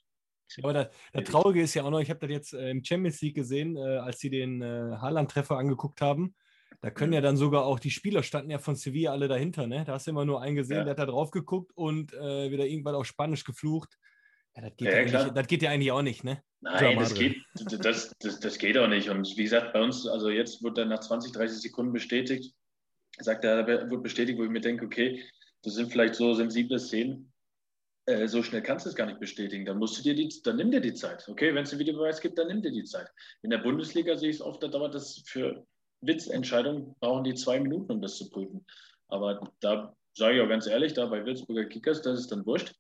Aber 0.62 0.74
das, 0.74 0.88
das 1.14 1.24
Traurige 1.24 1.62
ist 1.62 1.74
ja 1.74 1.84
auch 1.84 1.90
noch, 1.90 2.00
ich 2.00 2.10
habe 2.10 2.20
das 2.20 2.30
jetzt 2.30 2.54
äh, 2.54 2.70
im 2.70 2.84
Champions 2.84 3.22
League 3.22 3.36
gesehen, 3.36 3.78
äh, 3.78 3.98
als 3.98 4.20
sie 4.20 4.30
den 4.30 4.62
äh, 4.62 4.98
Haaland-Treffer 4.98 5.58
angeguckt 5.58 6.02
haben. 6.02 6.36
Da 6.82 6.92
können 6.92 7.14
ja 7.14 7.22
dann 7.22 7.38
sogar 7.38 7.66
auch 7.66 7.80
die 7.80 7.90
Spieler 7.90 8.22
standen 8.22 8.52
ja 8.52 8.60
von 8.60 8.76
Sevilla 8.76 9.12
alle 9.12 9.28
dahinter, 9.28 9.66
ne? 9.66 9.84
Da 9.86 9.94
hast 9.94 10.06
du 10.08 10.12
immer 10.12 10.26
nur 10.26 10.42
einen 10.42 10.56
gesehen, 10.56 10.78
Ja. 10.78 10.84
der 10.84 10.92
hat 10.92 11.00
da 11.00 11.06
drauf 11.06 11.32
geguckt 11.32 11.72
und 11.76 12.14
äh, 12.14 12.52
wieder 12.52 12.66
irgendwann 12.66 12.96
auf 12.96 13.06
Spanisch 13.06 13.44
geflucht. 13.44 13.98
Ja, 14.56 14.62
das, 14.62 14.78
geht 14.78 14.88
Ja, 14.88 15.02
ja 15.02 15.30
das 15.30 15.48
geht 15.48 15.62
ja 15.64 15.72
eigentlich 15.72 15.92
auch 15.92 16.02
nicht, 16.02 16.24
ne? 16.24 16.44
Nein, 16.62 16.98
das 17.00 17.14
geht, 17.14 17.38
das, 17.54 18.14
das, 18.20 18.40
das 18.40 18.58
geht 18.58 18.78
auch 18.78 18.88
nicht. 18.88 19.10
Und 19.10 19.28
wie 19.38 19.44
gesagt, 19.44 19.74
bei 19.74 19.82
uns, 19.82 20.08
also 20.08 20.30
jetzt 20.30 20.64
wird 20.64 20.78
dann 20.78 20.90
nach 20.90 21.00
20, 21.00 21.32
30 21.32 21.62
Sekunden 21.62 21.94
bestätigt, 21.94 22.56
sagt 23.20 23.46
er, 23.46 23.68
wird 23.68 24.04
bestätigt, 24.04 24.38
wo 24.38 24.44
ich 24.44 24.50
mir 24.50 24.62
denke, 24.62 24.86
okay, 24.86 25.24
das 25.66 25.74
sind 25.74 25.92
vielleicht 25.92 26.16
so 26.16 26.34
sensible 26.34 26.80
Szenen. 26.80 27.32
Äh, 28.06 28.28
so 28.28 28.44
schnell 28.44 28.62
kannst 28.62 28.86
du 28.86 28.90
es 28.90 28.96
gar 28.96 29.08
nicht 29.08 29.20
bestätigen. 29.20 29.66
Dann 29.66 29.80
musst 29.80 29.98
du 29.98 30.04
dir 30.04 30.14
die, 30.14 30.30
dann 30.44 30.58
nimm 30.58 30.72
dir 30.72 30.82
die 30.82 30.94
Zeit. 30.94 31.28
Okay, 31.28 31.54
wenn 31.56 31.64
es 31.64 31.72
einen 31.72 31.80
Videobeweis 31.80 32.22
gibt, 32.22 32.38
dann 32.38 32.48
nimm 32.48 32.62
dir 32.62 32.72
die 32.72 32.84
Zeit. 32.84 33.12
In 33.42 33.50
der 33.50 33.58
Bundesliga 33.58 34.16
sehe 34.16 34.30
ich 34.30 34.38
es 34.38 34.42
oft, 34.42 34.62
da 34.62 34.68
dauert 34.68 34.94
das 34.94 35.24
für 35.26 35.66
Witzentscheidungen, 36.02 36.96
brauchen 37.00 37.24
die 37.24 37.34
zwei 37.34 37.60
Minuten, 37.60 37.92
um 37.92 38.02
das 38.02 38.18
zu 38.18 38.30
prüfen. 38.30 38.64
Aber 39.08 39.52
da 39.60 39.96
sage 40.14 40.36
ich 40.36 40.42
auch 40.42 40.50
ganz 40.50 40.68
ehrlich, 40.68 40.94
da 40.94 41.08
bei 41.08 41.26
Würzburger 41.26 41.66
Kickers, 41.66 42.02
das 42.02 42.20
ist 42.20 42.32
dann 42.32 42.46
wurscht. 42.46 42.76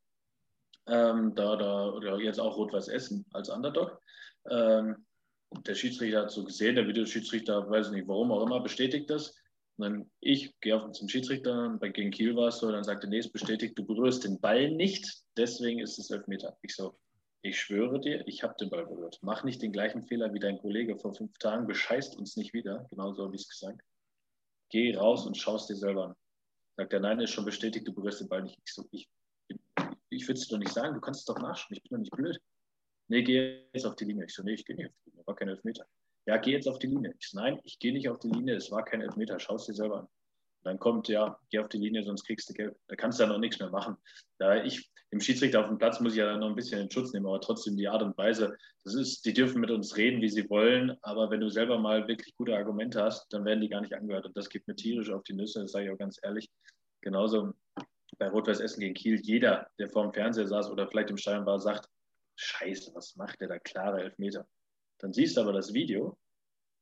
Ähm, 0.87 1.33
da, 1.33 1.55
da, 1.55 1.89
oder 1.89 2.19
jetzt 2.19 2.39
auch 2.39 2.55
Rot-Weiß 2.55 2.87
Essen 2.89 3.25
als 3.33 3.49
Underdog. 3.49 3.99
Ähm, 4.49 5.05
der 5.65 5.73
Schiedsrichter 5.73 6.21
hat 6.21 6.31
so 6.31 6.43
gesehen, 6.43 6.75
der 6.75 6.87
Videoschiedsrichter, 6.87 7.67
weiß 7.67 7.89
nicht 7.91 8.07
warum 8.07 8.31
auch 8.31 8.45
immer, 8.45 8.59
bestätigt 8.59 9.09
das. 9.09 9.35
Und 9.77 9.83
dann 9.83 10.11
ich 10.21 10.57
gehe 10.61 10.75
auf 10.75 10.91
zum 10.91 11.09
Schiedsrichter, 11.09 11.77
bei 11.79 11.89
gegen 11.89 12.11
Kiel 12.11 12.35
war 12.35 12.47
es 12.47 12.59
so, 12.59 12.71
dann 12.71 12.83
sagte, 12.83 13.07
nee, 13.07 13.19
ist 13.19 13.33
bestätigt, 13.33 13.77
du 13.77 13.85
berührst 13.85 14.23
den 14.23 14.39
Ball 14.39 14.71
nicht, 14.71 15.23
deswegen 15.35 15.79
ist 15.79 15.99
es 15.99 16.09
Elfmeter. 16.09 16.57
Ich 16.61 16.75
so, 16.75 16.97
ich 17.41 17.59
schwöre 17.59 17.99
dir, 17.99 18.25
ich 18.27 18.41
habe 18.41 18.55
den 18.59 18.69
Ball 18.69 18.85
berührt. 18.85 19.19
Mach 19.21 19.43
nicht 19.43 19.61
den 19.61 19.73
gleichen 19.73 20.01
Fehler 20.01 20.33
wie 20.33 20.39
dein 20.39 20.57
Kollege 20.57 20.97
vor 20.97 21.13
fünf 21.13 21.37
Tagen, 21.39 21.67
bescheißt 21.67 22.15
uns 22.17 22.37
nicht 22.37 22.53
wieder, 22.53 22.87
genauso 22.89 23.25
habe 23.25 23.35
ich 23.35 23.41
es 23.41 23.49
gesagt. 23.49 23.81
Geh 24.69 24.95
raus 24.95 25.25
und 25.27 25.37
schaust 25.37 25.69
dir 25.69 25.75
selber 25.75 26.05
an. 26.05 26.15
Sagt 26.77 26.93
er, 26.93 27.01
nein, 27.01 27.19
ist 27.19 27.31
schon 27.31 27.45
bestätigt, 27.45 27.87
du 27.87 27.93
berührst 27.93 28.21
den 28.21 28.29
Ball 28.29 28.43
nicht. 28.43 28.57
Ich 28.65 28.73
so, 28.73 28.87
ich, 28.91 29.09
ich 30.09 30.27
würde 30.27 30.39
es 30.39 30.47
dir 30.47 30.55
doch 30.55 30.59
nicht 30.59 30.73
sagen, 30.73 30.95
du 30.95 31.01
kannst 31.01 31.19
es 31.21 31.25
doch 31.25 31.39
nachschauen, 31.39 31.75
ich 31.75 31.83
bin 31.83 31.91
doch 31.91 31.99
nicht 31.99 32.15
blöd. 32.15 32.39
Nee, 33.07 33.23
geh 33.23 33.65
jetzt 33.73 33.85
auf 33.85 33.95
die 33.95 34.05
Linie. 34.05 34.25
Ich 34.25 34.33
so, 34.33 34.41
nee, 34.41 34.53
ich 34.53 34.65
gehe 34.65 34.75
nicht 34.75 34.87
auf 34.87 34.95
die 35.05 35.11
Linie, 35.11 35.27
war 35.27 35.35
kein 35.35 35.49
Elfmeter. 35.49 35.85
Ja, 36.25 36.37
geh 36.37 36.51
jetzt 36.51 36.67
auf 36.67 36.79
die 36.79 36.87
Linie. 36.87 37.13
Ich 37.19 37.29
so, 37.29 37.39
nein, 37.39 37.59
ich 37.63 37.77
gehe 37.79 37.93
nicht 37.93 38.09
auf 38.09 38.19
die 38.19 38.29
Linie, 38.29 38.55
es 38.55 38.71
war 38.71 38.83
kein 38.83 39.01
Elfmeter, 39.01 39.39
schau 39.39 39.55
es 39.55 39.65
dir 39.65 39.73
selber 39.73 39.99
an. 39.99 40.07
Dann 40.63 40.79
kommt, 40.79 41.07
ja, 41.07 41.39
geh 41.51 41.59
auf 41.59 41.69
die 41.69 41.77
Linie, 41.77 42.03
sonst 42.03 42.25
kriegst 42.25 42.49
du 42.49 42.53
Gelb. 42.53 42.75
Da 42.87 42.95
kannst 42.95 43.19
du 43.19 43.23
ja 43.23 43.29
noch 43.29 43.37
nichts 43.37 43.59
mehr 43.59 43.69
machen. 43.69 43.97
Da 44.39 44.63
ich, 44.63 44.89
dem 45.11 45.19
Schiedsrichter 45.19 45.61
auf 45.61 45.67
dem 45.67 45.77
Platz 45.77 45.99
muss 45.99 46.13
ich 46.13 46.19
ja 46.19 46.25
dann 46.25 46.39
noch 46.39 46.49
ein 46.49 46.55
bisschen 46.55 46.81
in 46.81 46.89
Schutz 46.89 47.13
nehmen, 47.13 47.27
aber 47.27 47.39
trotzdem 47.39 47.77
die 47.77 47.87
Art 47.87 48.01
und 48.01 48.17
Weise, 48.17 48.57
das 48.83 48.95
ist, 48.95 49.25
die 49.25 49.33
dürfen 49.33 49.61
mit 49.61 49.69
uns 49.69 49.95
reden, 49.95 50.21
wie 50.21 50.29
sie 50.29 50.49
wollen, 50.49 50.97
aber 51.03 51.29
wenn 51.29 51.41
du 51.41 51.49
selber 51.49 51.77
mal 51.77 52.07
wirklich 52.07 52.35
gute 52.35 52.55
Argumente 52.55 53.03
hast, 53.03 53.31
dann 53.31 53.45
werden 53.45 53.61
die 53.61 53.69
gar 53.69 53.81
nicht 53.81 53.93
angehört. 53.93 54.25
Und 54.25 54.35
das 54.35 54.49
geht 54.49 54.67
mir 54.67 54.75
tierisch 54.75 55.11
auf 55.11 55.21
die 55.23 55.33
Nüsse, 55.33 55.61
das 55.61 55.71
sage 55.71 55.85
ich 55.85 55.91
auch 55.91 55.99
ganz 55.99 56.17
ehrlich. 56.23 56.49
Genauso 57.01 57.53
bei 58.17 58.29
Rot-Weiß 58.29 58.59
Essen 58.59 58.79
gegen 58.79 58.95
Kiel, 58.95 59.21
jeder, 59.21 59.67
der 59.77 59.89
vor 59.89 60.03
dem 60.03 60.13
Fernseher 60.13 60.47
saß 60.47 60.71
oder 60.71 60.87
vielleicht 60.87 61.11
im 61.11 61.17
Stadion 61.17 61.45
war, 61.45 61.59
sagt, 61.59 61.87
Scheiße, 62.37 62.93
was 62.95 63.15
macht 63.15 63.39
der 63.39 63.47
da? 63.47 63.59
Klare 63.59 64.01
Elfmeter. 64.01 64.47
Dann 65.05 65.13
siehst 65.13 65.37
du 65.37 65.41
aber 65.41 65.53
das 65.53 65.71
Video 65.71 66.17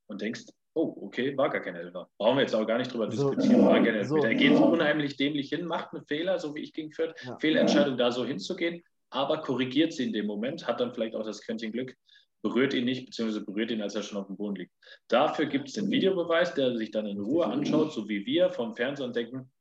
und 0.08 0.22
denkst, 0.22 0.46
oh, 0.76 0.96
okay, 1.08 1.36
war 1.38 1.50
gar 1.50 1.60
kein 1.60 1.76
Elfer. 1.76 2.10
Brauchen 2.18 2.38
wir 2.38 2.44
jetzt 2.44 2.56
auch 2.56 2.66
gar 2.66 2.78
nicht 2.78 2.94
drüber 2.94 3.12
So, 3.12 3.32
diskutieren, 3.32 3.66
war 3.66 3.76
kein 3.76 3.88
Elfmeter. 3.96 4.06
so. 4.22 4.24
Er 4.26 4.36
geht 4.36 4.54
unheimlich 4.54 5.18
dämlich 5.18 5.50
hin, 5.50 5.66
macht 5.66 5.94
einen 5.94 6.06
Fehler, 6.06 6.40
so 6.40 6.56
wie 6.56 6.62
ich 6.62 6.72
gegen 6.72 6.94
Fürth, 6.94 7.14
Ja. 7.26 7.38
Fehlentscheidung 7.40 7.98
da 7.98 8.14
so 8.14 8.24
hinzugehen, 8.24 8.82
aber 9.10 9.42
korrigiert 9.42 9.92
sie 9.92 10.06
in 10.06 10.14
dem 10.14 10.26
Moment, 10.26 10.66
hat 10.66 10.80
dann 10.80 10.94
vielleicht 10.94 11.16
auch 11.18 11.26
das 11.26 11.42
Quäntchen 11.42 11.74
Glück, 11.74 11.98
berührt 12.44 12.74
ihn 12.74 12.86
nicht, 12.86 13.08
beziehungsweise 13.08 13.44
berührt 13.44 13.72
ihn, 13.72 13.82
als 13.82 13.94
er 13.96 14.04
schon 14.04 14.18
auf 14.18 14.28
dem 14.28 14.38
Boden 14.38 14.56
liegt. 14.56 14.72
Dafür 15.10 15.48
gibt 15.48 15.68
es 15.68 15.74
den 15.74 15.92
Videobeweis, 15.92 16.54
der 16.54 16.78
sich 16.78 16.92
dann 16.92 17.06
in 17.08 17.20
Ruhe 17.20 17.46
anschaut, 17.46 17.92
so 17.92 18.08
wie 18.08 18.26
wir 18.26 18.52
vom 18.52 18.74
Fernseher 18.74 19.06
und 19.08 19.18
denken, 19.18 19.52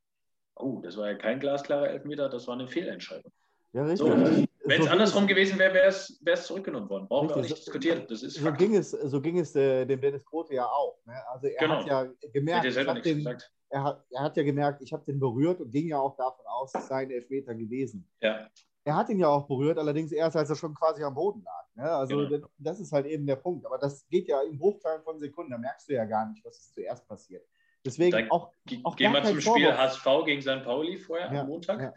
oh, 0.54 0.80
das 0.84 0.96
war 0.96 1.08
ja 1.10 1.16
kein 1.16 1.40
glasklarer 1.40 1.90
Elfmeter, 1.90 2.28
das 2.28 2.46
war 2.46 2.54
eine 2.54 2.68
Fehlentscheidung. 2.68 3.32
Ja, 3.72 3.82
richtig. 3.82 3.98
So, 4.06 4.46
Wenn 4.64 4.80
es 4.80 4.86
So- 4.86 4.92
andersrum 4.92 5.26
gewesen 5.26 5.58
wäre, 5.58 5.74
wäre 5.74 5.86
es 5.88 6.46
zurückgenommen 6.46 6.88
worden. 6.88 7.08
Brauchen 7.08 7.28
wir 7.28 7.34
auch 7.34 7.38
Richtig, 7.40 7.56
nicht 7.56 7.66
diskutieren. 7.66 8.06
Das 8.08 8.22
ist 8.22 8.34
so 8.34 8.44
Fakt. 8.44 8.58
ging 8.58 8.76
es, 8.76 8.90
so 8.92 9.20
ging 9.20 9.38
es 9.38 9.54
äh, 9.56 9.84
dem 9.86 10.00
Dennis 10.00 10.24
Grote 10.24 10.54
ja 10.54 10.66
auch. 10.66 10.98
Ne? 11.04 11.14
Also 11.28 11.48
er 11.48 11.58
Genau. 11.58 11.76
hat 11.80 11.86
ja 11.86 12.04
gemerkt, 12.32 12.64
ja 12.74 12.92
nichts 12.94 13.02
den, 13.02 13.26
er, 13.70 13.82
hat, 13.84 14.04
er 14.10 14.20
hat 14.22 14.36
ja 14.36 14.42
gemerkt, 14.42 14.82
ich 14.82 14.92
habe 14.92 15.04
den 15.04 15.18
berührt 15.18 15.60
und 15.60 15.70
ging 15.70 15.88
ja 15.88 15.98
auch 15.98 16.16
davon 16.16 16.44
aus, 16.46 16.72
es 16.74 16.86
sei 16.86 17.02
ein 17.02 17.10
Elfmeter 17.10 17.54
gewesen. 17.54 18.08
Ja, 18.20 18.48
Er 18.84 18.96
hat 18.96 19.08
ihn 19.08 19.18
ja 19.18 19.28
auch 19.28 19.46
berührt, 19.46 19.78
allerdings 19.78 20.12
erst, 20.12 20.36
als 20.36 20.50
er 20.50 20.56
schon 20.56 20.74
quasi 20.74 21.02
am 21.02 21.14
Boden 21.14 21.42
lag. 21.44 21.66
Ne? 21.84 21.90
Also 21.90 22.28
Genau. 22.28 22.46
das, 22.58 22.80
ist 22.80 22.92
halt 22.92 23.06
eben 23.06 23.26
der 23.26 23.36
Punkt. 23.36 23.64
Aber 23.66 23.78
das 23.78 24.06
geht 24.08 24.28
ja 24.28 24.42
in 24.42 24.58
Bruchteilen 24.58 25.02
von 25.02 25.18
Sekunden, 25.18 25.52
da 25.52 25.58
merkst 25.58 25.88
du 25.88 25.94
ja 25.94 26.04
gar 26.04 26.28
nicht, 26.28 26.44
was 26.44 26.58
ist 26.58 26.74
zuerst 26.74 27.06
passiert. 27.08 27.44
Deswegen 27.84 28.12
Dann 28.12 28.30
auch, 28.30 28.52
Auch 28.84 28.94
Gehen 28.94 29.12
wir 29.12 29.24
zum 29.24 29.40
Spiel. 29.40 29.76
HSV 29.76 30.06
gegen 30.24 30.40
St. 30.42 30.62
Pauli 30.64 30.98
vorher 30.98 31.32
Ja, 31.32 31.40
am 31.40 31.48
Montag. 31.48 31.80
ja. 31.80 31.92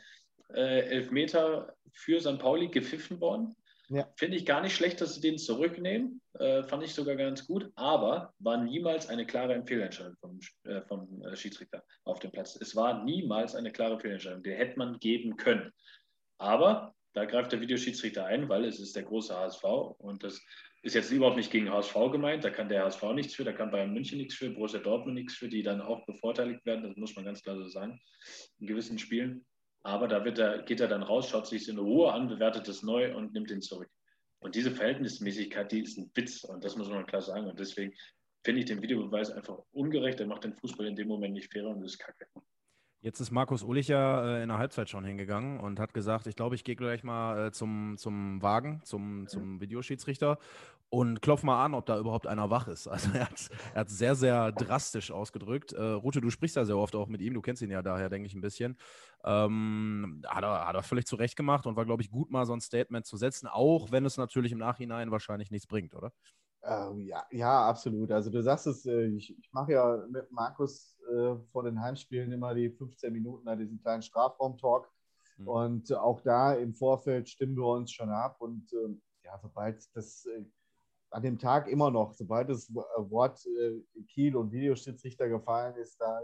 Äh, 0.53 0.81
Elfmeter 0.89 1.75
für 1.91 2.19
St. 2.19 2.39
Pauli 2.39 2.67
gepfiffen 2.67 3.19
worden. 3.19 3.55
Ja. 3.89 4.10
Finde 4.15 4.38
ich 4.38 4.45
gar 4.45 4.62
nicht 4.62 4.75
schlecht, 4.75 4.99
dass 4.99 5.15
sie 5.15 5.21
den 5.21 5.38
zurücknehmen. 5.38 6.21
Äh, 6.39 6.63
fand 6.63 6.84
ich 6.84 6.93
sogar 6.93 7.15
ganz 7.15 7.45
gut. 7.45 7.71
Aber 7.75 8.34
war 8.39 8.58
niemals 8.58 9.08
eine 9.08 9.25
klare 9.25 9.63
Fehlentscheidung 9.65 10.15
vom, 10.19 10.39
äh, 10.63 10.81
vom 10.81 11.23
äh, 11.23 11.36
Schiedsrichter 11.36 11.84
auf 12.03 12.19
dem 12.19 12.31
Platz. 12.31 12.58
Es 12.60 12.75
war 12.75 13.03
niemals 13.03 13.55
eine 13.55 13.71
klare 13.71 13.99
Fehlentscheidung. 13.99 14.43
Die 14.43 14.53
hätte 14.53 14.77
man 14.77 14.99
geben 14.99 15.38
können. 15.38 15.71
Aber 16.38 16.95
da 17.13 17.25
greift 17.25 17.51
der 17.51 17.62
Videoschiedsrichter 17.62 18.25
ein, 18.25 18.49
weil 18.49 18.65
es 18.65 18.79
ist 18.79 18.95
der 18.95 19.03
große 19.03 19.34
HSV 19.36 19.63
und 19.99 20.23
das 20.23 20.41
ist 20.81 20.95
jetzt 20.95 21.12
überhaupt 21.12 21.38
nicht 21.38 21.49
gegen 21.49 21.71
HSV 21.71 21.95
gemeint. 22.12 22.43
Da 22.43 22.49
kann 22.49 22.67
der 22.67 22.84
HSV 22.84 23.03
nichts 23.13 23.36
für, 23.36 23.45
da 23.45 23.53
kann 23.53 23.71
Bayern 23.71 23.93
München 23.93 24.17
nichts 24.17 24.36
für, 24.36 24.49
Borussia 24.49 24.79
Dortmund 24.79 25.15
nichts 25.15 25.36
für, 25.36 25.47
die 25.47 25.63
dann 25.63 25.81
auch 25.81 26.05
bevorteiligt 26.05 26.65
werden. 26.65 26.84
Das 26.84 26.97
muss 26.97 27.15
man 27.15 27.23
ganz 27.23 27.41
klar 27.41 27.55
so 27.55 27.67
sagen 27.69 27.99
in 28.60 28.67
gewissen 28.67 28.99
Spielen. 28.99 29.45
Aber 29.86 30.08
da 30.08 30.26
wird 30.26 30.39
er, 30.39 30.63
geht 30.63 30.82
er 30.82 30.88
dann 30.88 31.04
raus, 31.04 31.30
schaut 31.30 31.45
sich 31.45 31.62
es 31.62 31.67
in 31.67 31.78
Ruhe 31.78 32.12
an, 32.12 32.28
bewertet 32.28 32.67
es 32.67 32.82
neu 32.82 33.15
und 33.15 33.34
nimmt 33.34 33.52
ihn 33.52 33.62
zurück. 33.62 33.88
Und 34.39 34.56
diese 34.56 34.71
Verhältnismäßigkeit, 34.71 35.71
die 35.71 35.82
ist 35.82 36.00
ein 36.00 36.10
Witz 36.15 36.43
und 36.43 36.63
das 36.63 36.76
muss 36.76 36.89
man 36.89 37.06
klar 37.06 37.21
sagen. 37.21 37.45
Und 37.45 37.60
deswegen 37.60 37.93
finde 38.43 38.62
ich 38.62 38.65
den 38.65 38.82
Videobeweis 38.82 39.30
einfach 39.30 39.60
ungerecht. 39.74 40.19
Er 40.19 40.26
macht 40.26 40.43
den 40.43 40.56
Fußball 40.56 40.88
in 40.88 40.95
dem 40.95 41.08
Moment 41.08 41.34
nicht 41.34 41.54
fairer 41.54 41.69
und 41.69 41.84
ist 41.84 42.00
kacke. 42.00 42.26
Jetzt 43.02 43.19
ist 43.19 43.30
Markus 43.30 43.62
Ulich 43.62 43.88
ja 43.88 44.38
äh, 44.38 44.41
in 44.41 44.50
der 44.50 44.58
Halbzeit 44.58 44.89
schon 44.89 45.06
hingegangen 45.06 45.60
und 45.60 45.80
hat 45.80 45.93
gesagt, 45.93 46.26
ich 46.26 46.36
glaube, 46.36 46.56
ich 46.56 46.63
gehe 46.63 46.76
gleich 46.76 47.04
mal 47.04 47.50
äh, 47.50 47.52
zum, 47.52 47.98
zum 48.00 48.41
Wagen, 48.41 48.82
zum, 48.84 49.28
zum 49.28 49.62
Videoschiedsrichter 49.62 50.39
und 50.89 51.21
klopf 51.21 51.43
mal 51.43 51.63
an, 51.63 51.74
ob 51.74 51.86
da 51.86 52.00
überhaupt 52.00 52.28
einer 52.28 52.50
wach 52.50 52.67
ist. 52.67 52.88
Also 52.95 53.10
er 53.13 53.30
hat, 53.30 53.50
hat 53.76 53.89
sehr, 53.89 54.15
sehr 54.15 54.52
drastisch 54.52 55.12
ausgedrückt. 55.12 55.74
Äh, 55.74 55.82
Rute, 55.82 56.21
du 56.21 56.30
sprichst 56.30 56.56
ja 56.56 56.65
sehr 56.65 56.78
oft 56.78 56.95
auch 56.95 57.08
mit 57.08 57.21
ihm, 57.21 57.34
du 57.34 57.41
kennst 57.41 57.62
ihn 57.62 57.71
ja 57.71 57.82
daher, 57.82 58.10
denke 58.10 58.28
ich, 58.28 58.34
ein 58.34 58.41
bisschen. 58.41 58.78
Ähm, 59.24 60.21
hat, 60.26 60.43
er, 60.43 60.67
hat 60.67 60.76
er 60.76 60.84
völlig 60.84 61.06
zurecht 61.06 61.36
gemacht 61.36 61.65
und 61.65 61.76
war, 61.76 61.86
glaube 61.86 62.02
ich, 62.02 62.10
gut 62.10 62.32
mal 62.32 62.45
so 62.45 62.54
ein 62.54 62.62
Statement 62.62 63.06
zu 63.06 63.17
setzen, 63.17 63.48
auch 63.48 63.91
wenn 63.91 64.06
es 64.06 64.17
natürlich 64.17 64.52
im 64.52 64.60
Nachhinein 64.60 65.12
wahrscheinlich 65.12 65.52
nichts 65.52 65.67
bringt, 65.67 65.93
oder? 65.95 66.12
Ähm, 66.63 67.02
ja, 67.02 67.24
ja, 67.32 67.67
absolut. 67.67 68.12
Also 68.12 68.32
du 68.32 68.41
sagst 68.41 68.65
es, 68.65 68.86
äh, 68.86 69.06
ich, 69.06 69.38
ich 69.38 69.52
mache 69.52 69.74
ja 69.74 70.04
mit 70.10 70.32
Markus 70.32 70.98
äh, 71.12 71.36
vor 71.52 71.63
den 71.63 71.80
Heimspielen 71.80 72.32
immer 72.32 72.56
die 72.56 72.71
15 72.71 73.13
Minuten 73.13 73.45
da 73.45 73.56
diesen 73.56 73.80
kleinen 73.82 74.02
Strafraum-Talk. 74.02 74.91
Mhm. 75.38 75.48
Und 75.48 75.93
auch 75.93 76.21
da 76.21 76.54
im 76.54 76.74
Vorfeld 76.74 77.30
stimmen 77.30 77.56
wir 77.56 77.67
uns 77.67 77.91
schon 77.91 78.10
ab. 78.10 78.38
Und 78.39 78.71
ähm, 78.74 79.02
ja, 79.24 79.38
sobald 79.38 79.84
das 79.95 80.26
äh, 80.26 80.45
an 81.15 81.21
dem 81.21 81.39
Tag 81.39 81.69
immer 81.69 81.89
noch, 81.91 82.12
sobald 82.12 82.49
das 82.49 82.69
äh, 82.69 82.73
Wort 83.10 83.39
äh, 83.45 84.04
Kiel 84.10 84.36
und 84.36 84.51
Videoschiedsrichter 84.51 85.30
gefallen 85.30 85.75
ist, 85.78 85.99
da 86.01 86.19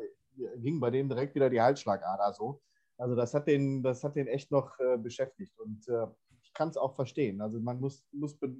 ging 0.57 0.81
bei 0.81 0.89
dem 0.89 1.07
direkt 1.07 1.33
wieder 1.33 1.49
die 1.49 1.61
Halsschlagader 1.61 2.33
so. 2.33 2.61
Also 2.97 3.15
das 3.15 3.33
hat 3.33 3.47
den, 3.47 3.81
das 3.83 4.03
hat 4.03 4.17
den 4.17 4.27
echt 4.27 4.51
noch 4.51 4.77
äh, 4.79 4.97
beschäftigt. 4.97 5.57
Und 5.59 5.87
äh, 5.87 6.07
ich 6.43 6.53
kann 6.53 6.67
es 6.67 6.75
auch 6.75 6.93
verstehen. 6.93 7.39
Also 7.39 7.61
man 7.61 7.79
muss, 7.79 8.05
muss 8.11 8.35
be 8.37 8.53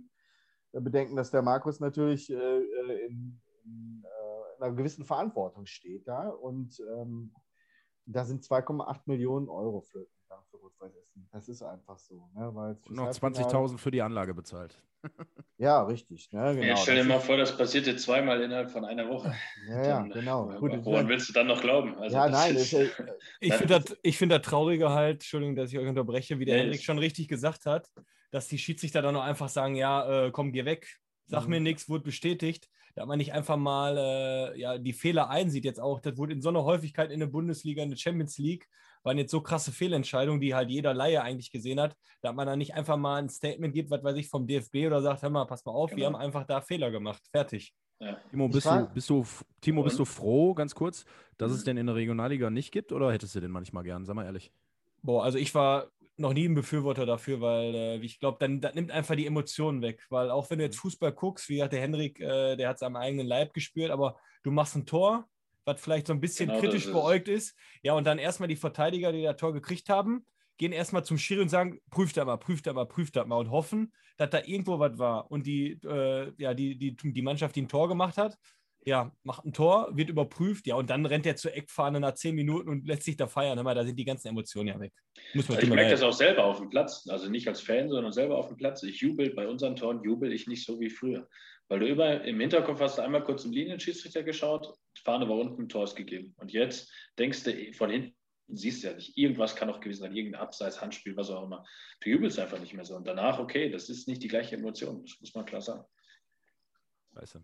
bedenken, 0.72 1.18
dass 1.18 1.32
der 1.32 1.42
Markus 1.42 1.82
natürlich 1.82 2.30
äh, 2.30 2.34
äh, 2.34 3.08
in, 3.08 3.42
äh, 3.66 4.56
in 4.56 4.64
einer 4.64 4.74
gewissen 4.74 5.04
Verantwortung 5.04 5.66
steht 5.66 6.08
da. 6.08 6.30
Und 6.30 6.82
ähm, 6.96 7.34
da 8.06 8.24
sind 8.24 8.42
2,8 8.42 9.02
Millionen 9.06 9.50
Euro 9.50 9.82
flöten 9.82 10.21
gegangen 10.32 10.46
für 10.50 10.58
Rot-Weiß 10.58 10.96
Essen. 10.96 11.28
Das 11.32 11.50
ist 11.50 11.62
einfach 11.62 11.98
so. 12.00 12.30
Ne? 12.34 12.50
Weil 12.54 12.78
Und 12.88 12.96
noch 12.96 13.12
20.000 13.12 13.80
für 13.80 13.92
die 13.92 14.02
Anlage 14.02 14.34
bezahlt. 14.34 14.82
Ja, 15.58 15.84
richtig. 15.84 16.32
Ne? 16.32 16.56
Genau, 16.56 16.70
Jetzt 16.70 16.84
stell 16.84 16.96
dir 16.96 17.00
das 17.02 17.08
mal 17.08 17.20
vor, 17.20 17.38
das 17.38 17.56
passierte 17.56 17.96
zweimal 17.96 18.42
innerhalb 18.42 18.72
von 18.72 18.84
einer 18.84 19.08
Woche. 19.10 19.32
Ja, 19.68 19.84
ja, 19.84 20.02
Dann, 20.02 20.12
genau. 20.12 20.52
äh, 20.52 20.58
Gut, 20.58 20.72
woran 20.86 21.08
willst 21.08 21.30
du 21.30 21.34
dann 21.34 21.48
noch 21.48 21.62
glauben? 21.62 21.96
Also 22.00 22.18
ja, 22.18 22.30
nein, 22.30 22.56
ist, 22.56 22.74
ist, 22.74 22.96
Ich 23.40 23.54
finde 23.54 23.80
das, 23.80 23.98
ich 24.02 24.18
find 24.18 24.32
das 24.32 24.42
Traurige 24.42 24.90
halt, 24.90 25.16
Entschuldigung, 25.18 25.56
dass 25.56 25.72
ich 25.72 25.78
euch 25.78 25.88
unterbreche, 25.88 26.40
wie 26.40 26.46
der 26.46 26.56
Ja, 26.56 26.64
Henrik 26.64 26.82
schon 26.84 26.98
richtig 26.98 27.28
gesagt 27.28 27.66
hat, 27.66 27.90
dass 28.32 28.48
die 28.48 28.58
Schiedsrichter 28.58 29.02
dann 29.02 29.14
nur 29.14 29.24
einfach 29.24 29.50
sagen, 29.50 29.76
ja, 29.76 30.28
äh, 30.28 30.32
komm, 30.32 30.52
geh 30.52 30.66
weg, 30.66 30.88
sag 31.28 31.44
Mhm. 31.44 31.50
mir 31.52 31.60
nichts, 31.60 31.90
wurde 31.90 32.04
bestätigt, 32.04 32.70
da 32.96 33.06
man 33.06 33.18
nicht 33.18 33.34
einfach 33.34 33.58
mal 33.58 33.98
äh, 33.98 34.60
ja, 34.60 34.78
die 34.78 34.94
Fehler 34.94 35.30
einsieht 35.30 35.66
jetzt 35.66 35.80
auch, 35.80 36.00
das 36.00 36.18
wurde 36.18 36.34
in 36.34 36.42
so 36.42 36.50
einer 36.50 36.64
Häufigkeit 36.64 37.12
in 37.12 37.20
der 37.20 37.28
Bundesliga, 37.28 37.84
in 37.84 37.90
der 37.90 37.98
Champions 37.98 38.38
League, 38.38 38.68
waren 39.04 39.18
jetzt 39.18 39.32
so 39.32 39.42
krasse 39.42 39.72
Fehlentscheidungen, 39.72 40.40
die 40.42 40.54
halt 40.54 40.70
jeder 40.70 40.94
Laie 40.94 41.22
eigentlich 41.22 41.52
gesehen 41.52 41.80
hat, 41.80 41.96
da 42.22 42.34
man 42.34 42.46
dann 42.48 42.60
nicht 42.60 42.74
einfach 42.76 42.98
mal 42.98 43.18
ein 43.22 43.30
Statement 43.30 43.74
gibt, 43.74 43.90
was 43.90 44.04
weiß 44.04 44.16
ich, 44.18 44.30
vom 44.30 44.46
DFB 44.48 44.88
oder 44.88 45.02
sagt, 45.02 45.22
hör 45.24 45.30
mal, 45.30 45.46
pass 45.46 45.66
mal 45.66 45.72
auf, 45.72 45.90
wir 45.92 45.98
Genau. 45.98 46.08
haben 46.08 46.16
einfach 46.16 46.46
da 46.46 46.62
Fehler 46.62 46.92
gemacht, 46.92 47.22
fertig. 47.32 47.74
ja. 48.00 48.18
Timo, 48.30 48.48
bist 48.48 48.66
du, 48.68 48.88
bist 48.94 49.10
du, 49.10 49.26
Timo, 49.62 49.84
bist 49.84 50.00
du 50.00 50.06
froh, 50.06 50.54
ganz 50.54 50.76
kurz, 50.76 51.06
dass 51.38 51.52
es 51.52 51.62
Mhm. 51.62 51.66
den 51.66 51.78
in 51.78 51.86
der 51.88 51.96
Regionalliga 51.96 52.50
nicht 52.50 52.72
gibt 52.72 52.92
oder 52.92 53.12
hättest 53.12 53.36
du 53.36 53.40
den 53.40 53.52
manchmal 53.52 53.84
gern? 53.84 54.06
Sag 54.06 54.16
mal 54.16 54.26
ehrlich. 54.26 54.52
Boah, 55.04 55.24
also 55.24 55.38
ich 55.38 55.54
war 55.56 55.88
noch 56.22 56.34
nie 56.34 56.48
ein 56.48 56.54
Befürworter 56.56 57.06
dafür, 57.06 57.42
weil 57.42 57.76
äh, 57.76 57.98
ich 57.98 58.20
glaube, 58.20 58.38
dann 58.40 58.62
das 58.62 58.74
nimmt 58.76 58.92
einfach 58.92 59.16
die 59.16 59.26
Emotionen 59.26 59.82
weg. 59.82 60.06
Weil 60.10 60.32
auch 60.32 60.50
wenn 60.50 60.60
du 60.60 60.64
jetzt 60.66 60.78
Fußball 60.78 61.12
guckst, 61.12 61.50
wie 61.50 61.62
hat 61.62 61.74
der 61.74 61.82
Henrik, 61.82 62.20
äh, 62.20 62.56
der 62.56 62.70
hat 62.70 62.78
es 62.78 62.84
am 62.84 62.96
eigenen 62.96 63.28
Leib 63.28 63.54
gespürt, 63.54 63.92
aber 63.92 64.18
du 64.44 64.52
machst 64.52 64.76
ein 64.76 64.86
Tor, 64.86 65.28
was 65.66 65.82
vielleicht 65.82 66.08
so 66.08 66.14
ein 66.14 66.22
bisschen 66.22 66.48
Genau, 66.50 66.60
kritisch 66.60 66.86
ist- 66.86 66.94
beäugt 66.94 67.28
ist. 67.28 67.56
Ja, 67.84 67.94
und 67.94 68.06
dann 68.06 68.18
erstmal 68.20 68.48
die 68.48 68.56
Verteidiger, 68.56 69.12
die 69.12 69.24
das 69.24 69.38
Tor 69.38 69.54
gekriegt 69.54 69.90
haben, 69.90 70.26
gehen 70.58 70.72
erstmal 70.72 71.04
zum 71.04 71.18
Schiri 71.18 71.42
und 71.42 71.50
sagen, 71.50 71.80
prüft 71.90 72.18
da 72.18 72.26
mal, 72.26 72.38
prüft 72.38 72.68
da 72.68 72.74
mal, 72.74 72.86
prüft 72.86 73.16
da 73.16 73.26
mal 73.26 73.38
und 73.38 73.50
hoffen, 73.52 73.94
dass 74.18 74.30
da 74.30 74.40
irgendwo 74.44 74.78
was 74.80 74.98
war. 75.00 75.32
Und 75.32 75.46
die, 75.48 75.72
äh, 75.84 76.32
ja, 76.38 76.54
die, 76.54 76.78
die, 76.78 76.96
die 76.96 77.22
Mannschaft, 77.22 77.56
die 77.56 77.64
ein 77.64 77.68
Tor 77.70 77.88
gemacht 77.88 78.18
hat, 78.18 78.38
ja, 78.84 79.12
macht 79.24 79.46
ein 79.46 79.54
Tor, 79.54 79.96
wird 79.96 80.10
überprüft, 80.10 80.66
ja, 80.66 80.76
und 80.76 80.90
dann 80.90 81.06
rennt 81.06 81.26
er 81.26 81.36
zur 81.36 81.56
Eckfahne 81.56 82.00
nach 82.00 82.14
zehn 82.16 82.34
Minuten 82.34 82.70
und 82.70 82.88
lässt 82.88 83.04
sich 83.04 83.16
da 83.16 83.28
feiern. 83.28 83.58
Hör 83.58 83.64
mal, 83.64 83.76
da 83.76 83.86
sind 83.86 83.98
die 83.98 84.06
ganzen 84.06 84.30
Emotionen 84.30 84.70
ja 84.70 84.80
weg. 84.80 84.94
Muss 85.34 85.48
man 85.48 85.58
Also 85.58 85.68
ich 85.68 85.74
merke 85.74 85.92
das 85.92 86.02
auch 86.02 86.14
selber 86.14 86.46
auf 86.46 86.58
dem 86.58 86.70
Platz, 86.70 87.08
also 87.08 87.30
nicht 87.30 87.48
als 87.48 87.62
Fan, 87.62 87.90
sondern 87.90 88.12
selber 88.12 88.38
auf 88.38 88.48
dem 88.48 88.58
Platz. 88.58 88.82
Ich 88.84 89.00
jubel 89.02 89.34
bei 89.34 89.48
unseren 89.48 89.76
Toren, 89.76 90.04
jubel 90.04 90.34
ich 90.34 90.48
nicht 90.48 90.66
so 90.66 90.80
wie 90.80 90.90
früher. 90.90 91.28
Weil 91.68 91.80
du 91.80 91.88
immer 91.88 92.24
im 92.24 92.40
Hinterkopf 92.40 92.80
hast 92.80 92.98
du 92.98 93.04
einmal 93.04 93.24
kurz 93.24 93.46
im 93.46 93.52
Linienschiedsrichter 93.52 94.24
geschaut, 94.24 94.76
Fahne 95.04 95.30
war 95.30 95.38
unten, 95.38 95.70
Tor 95.70 95.86
ist 95.86 95.96
gegeben. 95.96 96.34
Und 96.38 96.52
jetzt 96.52 96.92
denkst 97.18 97.44
du 97.44 97.74
von 97.74 97.90
hinten, 97.90 98.16
siehst 98.48 98.84
du 98.84 98.88
ja 98.88 98.94
nicht, 98.94 99.18
irgendwas 99.18 99.56
kann 99.56 99.70
auch 99.70 99.80
gewesen 99.80 100.02
sein, 100.02 100.16
irgendein 100.16 100.42
Abseits, 100.42 100.82
Handspiel, 100.82 101.16
was 101.16 101.30
auch 101.30 101.44
immer. 101.44 101.64
Du 102.02 102.10
jubelst 102.10 102.40
einfach 102.40 102.60
nicht 102.60 102.74
mehr 102.74 102.84
so. 102.84 102.96
Und 102.96 103.08
danach, 103.08 103.40
okay, 103.40 103.70
das 103.70 103.90
ist 103.90 104.08
nicht 104.08 104.22
die 104.24 104.28
gleiche 104.28 104.58
Emotion, 104.58 105.04
das 105.06 105.18
muss 105.22 105.34
man 105.34 105.46
klar 105.46 105.62
sagen. 105.62 105.86
Weißt 107.12 107.36
du. 107.36 107.40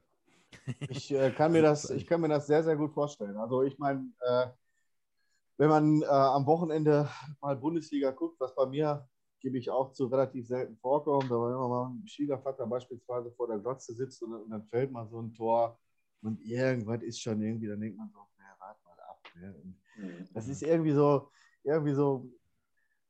Ich, 0.89 1.11
äh, 1.11 1.31
kann 1.31 1.51
mir 1.51 1.61
das, 1.61 1.89
ich 1.89 2.05
kann 2.05 2.21
mir 2.21 2.29
das 2.29 2.47
sehr, 2.47 2.63
sehr 2.63 2.75
gut 2.75 2.93
vorstellen. 2.93 3.37
Also 3.37 3.63
ich 3.63 3.77
meine, 3.77 4.11
äh, 4.21 4.47
wenn 5.57 5.69
man 5.69 6.01
äh, 6.01 6.05
am 6.05 6.45
Wochenende 6.45 7.09
mal 7.41 7.55
Bundesliga 7.55 8.11
guckt, 8.11 8.39
was 8.39 8.55
bei 8.55 8.65
mir, 8.67 9.07
gebe 9.39 9.57
ich 9.57 9.69
auch 9.69 9.91
zu, 9.93 10.07
relativ 10.07 10.47
selten 10.47 10.77
vorkommt, 10.77 11.31
aber 11.31 11.49
wenn 11.49 11.57
man 11.57 11.69
mal 11.69 11.89
mit 11.89 12.03
dem 12.03 12.07
Schwiegervater 12.07 12.65
beispielsweise 12.65 13.31
vor 13.31 13.47
der 13.47 13.59
Glotze 13.59 13.93
sitzt 13.93 14.21
und, 14.23 14.33
und 14.33 14.49
dann 14.49 14.65
fällt 14.65 14.91
mal 14.91 15.07
so 15.07 15.21
ein 15.21 15.33
Tor 15.33 15.79
und 16.21 16.41
irgendwas 16.41 17.03
ist 17.03 17.21
schon 17.21 17.41
irgendwie, 17.41 17.67
dann 17.67 17.79
denkt 17.79 17.97
man 17.97 18.09
so, 18.09 18.19
naja, 18.37 18.55
warte 18.59 18.83
mal 18.83 18.99
ab. 18.99 19.21
Ne? 19.35 19.55
Mhm. 19.95 20.27
das 20.33 20.47
ist 20.47 20.63
irgendwie 20.63 20.93
so, 20.93 21.29
irgendwie 21.63 21.93
so, 21.93 22.29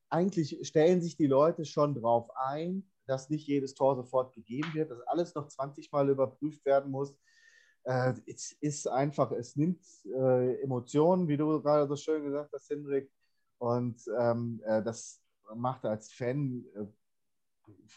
eigentlich 0.10 0.58
stellen 0.68 1.02
sich 1.02 1.16
die 1.16 1.28
Leute 1.28 1.66
schon 1.66 1.96
drauf 1.96 2.30
ein, 2.36 2.90
dass 3.08 3.30
nicht 3.30 3.48
jedes 3.48 3.74
Tor 3.74 3.96
sofort 3.96 4.34
gegeben 4.34 4.74
wird, 4.74 4.92
dass 4.92 5.02
alles 5.02 5.34
noch 5.36 5.48
20 5.48 5.92
Mal 5.92 6.10
überprüft 6.10 6.64
werden 6.66 6.92
muss. 6.92 7.16
Äh, 7.84 8.14
es 8.26 8.52
ist 8.52 8.88
einfach, 8.88 9.32
es 9.32 9.56
nimmt 9.56 9.84
äh, 10.06 10.62
Emotionen, 10.62 11.28
wie 11.28 11.38
du 11.38 11.62
gerade 11.62 11.88
so 11.88 11.96
schön 11.96 12.24
gesagt 12.26 12.52
hast, 12.54 12.70
Hendrik. 12.70 13.12
Und 13.60 14.02
ähm, 14.20 14.62
äh, 14.66 14.84
das 14.84 15.22
macht 15.56 15.86
als 15.86 16.12
Fan 16.12 16.66
äh, 16.76 16.86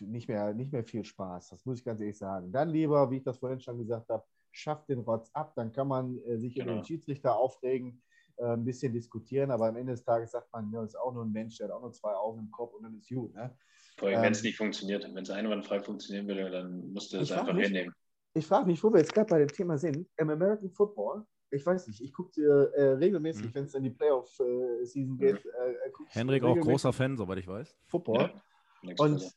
nicht, 0.04 0.28
mehr, 0.28 0.54
nicht 0.54 0.72
mehr 0.72 0.84
viel 0.84 1.04
Spaß. 1.04 1.50
Das 1.50 1.66
muss 1.66 1.78
ich 1.78 1.84
ganz 1.84 2.00
ehrlich 2.00 2.18
sagen. 2.18 2.52
Dann 2.52 2.68
lieber, 2.68 3.10
wie 3.10 3.18
ich 3.18 3.24
das 3.24 3.38
vorhin 3.38 3.60
schon 3.60 3.78
gesagt 3.78 4.08
habe, 4.08 4.24
schafft 4.52 4.88
den 4.88 5.00
Rotz 5.00 5.30
ab. 5.32 5.52
Dann 5.56 5.72
kann 5.72 5.88
man 5.88 6.18
äh, 6.24 6.38
sich 6.38 6.56
über 6.56 6.66
Genau. 6.66 6.76
den 6.78 6.84
Schiedsrichter 6.84 7.36
aufregen, 7.36 8.02
äh, 8.36 8.44
ein 8.46 8.64
bisschen 8.64 8.92
diskutieren. 8.92 9.50
Aber 9.50 9.68
am 9.68 9.76
Ende 9.76 9.92
des 9.92 10.04
Tages 10.04 10.30
sagt 10.32 10.52
man, 10.52 10.70
ja, 10.72 10.82
ist 10.84 10.98
auch 10.98 11.12
nur 11.12 11.24
ein 11.24 11.32
Mensch, 11.32 11.58
der 11.58 11.68
hat 11.68 11.74
auch 11.74 11.82
nur 11.82 11.92
zwei 11.92 12.14
Augen 12.14 12.40
im 12.40 12.50
Kopf 12.50 12.74
und 12.74 12.84
dann 12.84 12.96
ist 12.96 13.08
gut. 13.08 13.34
Ne? 13.34 13.56
Vor 14.00 14.08
allem, 14.08 14.22
wenn 14.22 14.32
es 14.32 14.38
Ähm, 14.40 14.46
nicht 14.46 14.56
funktioniert. 14.56 15.04
Wenn 15.14 15.22
es 15.22 15.30
einwandfrei 15.30 15.78
funktionieren 15.80 16.26
würde, 16.26 16.50
dann 16.50 16.90
musst 16.92 17.12
du 17.12 17.24
frag 17.24 17.40
einfach 17.40 17.54
mich- 17.54 17.66
hinnehmen. 17.66 17.94
Ich 18.32 18.46
frage 18.46 18.66
mich, 18.66 18.82
wo 18.82 18.90
wir 18.92 19.00
jetzt 19.00 19.12
gerade 19.12 19.28
bei 19.28 19.38
dem 19.40 19.48
Thema 19.48 19.76
sind. 19.76 20.08
Im 20.16 20.30
American 20.30 20.70
Football, 20.70 21.26
ich 21.50 21.64
weiß 21.66 21.86
nicht, 21.88 22.00
ich 22.00 22.12
gucke 22.12 22.40
äh, 22.40 22.82
regelmäßig, 22.92 23.46
Mhm. 23.46 23.54
wenn 23.54 23.64
es 23.64 23.74
in 23.74 23.82
die 23.82 23.90
Playoff-Season 23.90 25.18
geht, 25.18 25.44
äh, 25.44 25.72
ich 26.08 26.14
Henrik 26.14 26.42
auch 26.44 26.58
großer 26.58 26.92
Fan, 26.94 27.16
soweit 27.16 27.38
ich 27.38 27.46
weiß. 27.48 27.76
Football. 27.88 28.32
Ja, 28.82 28.94
Und 28.98 29.20
Woche. 29.20 29.32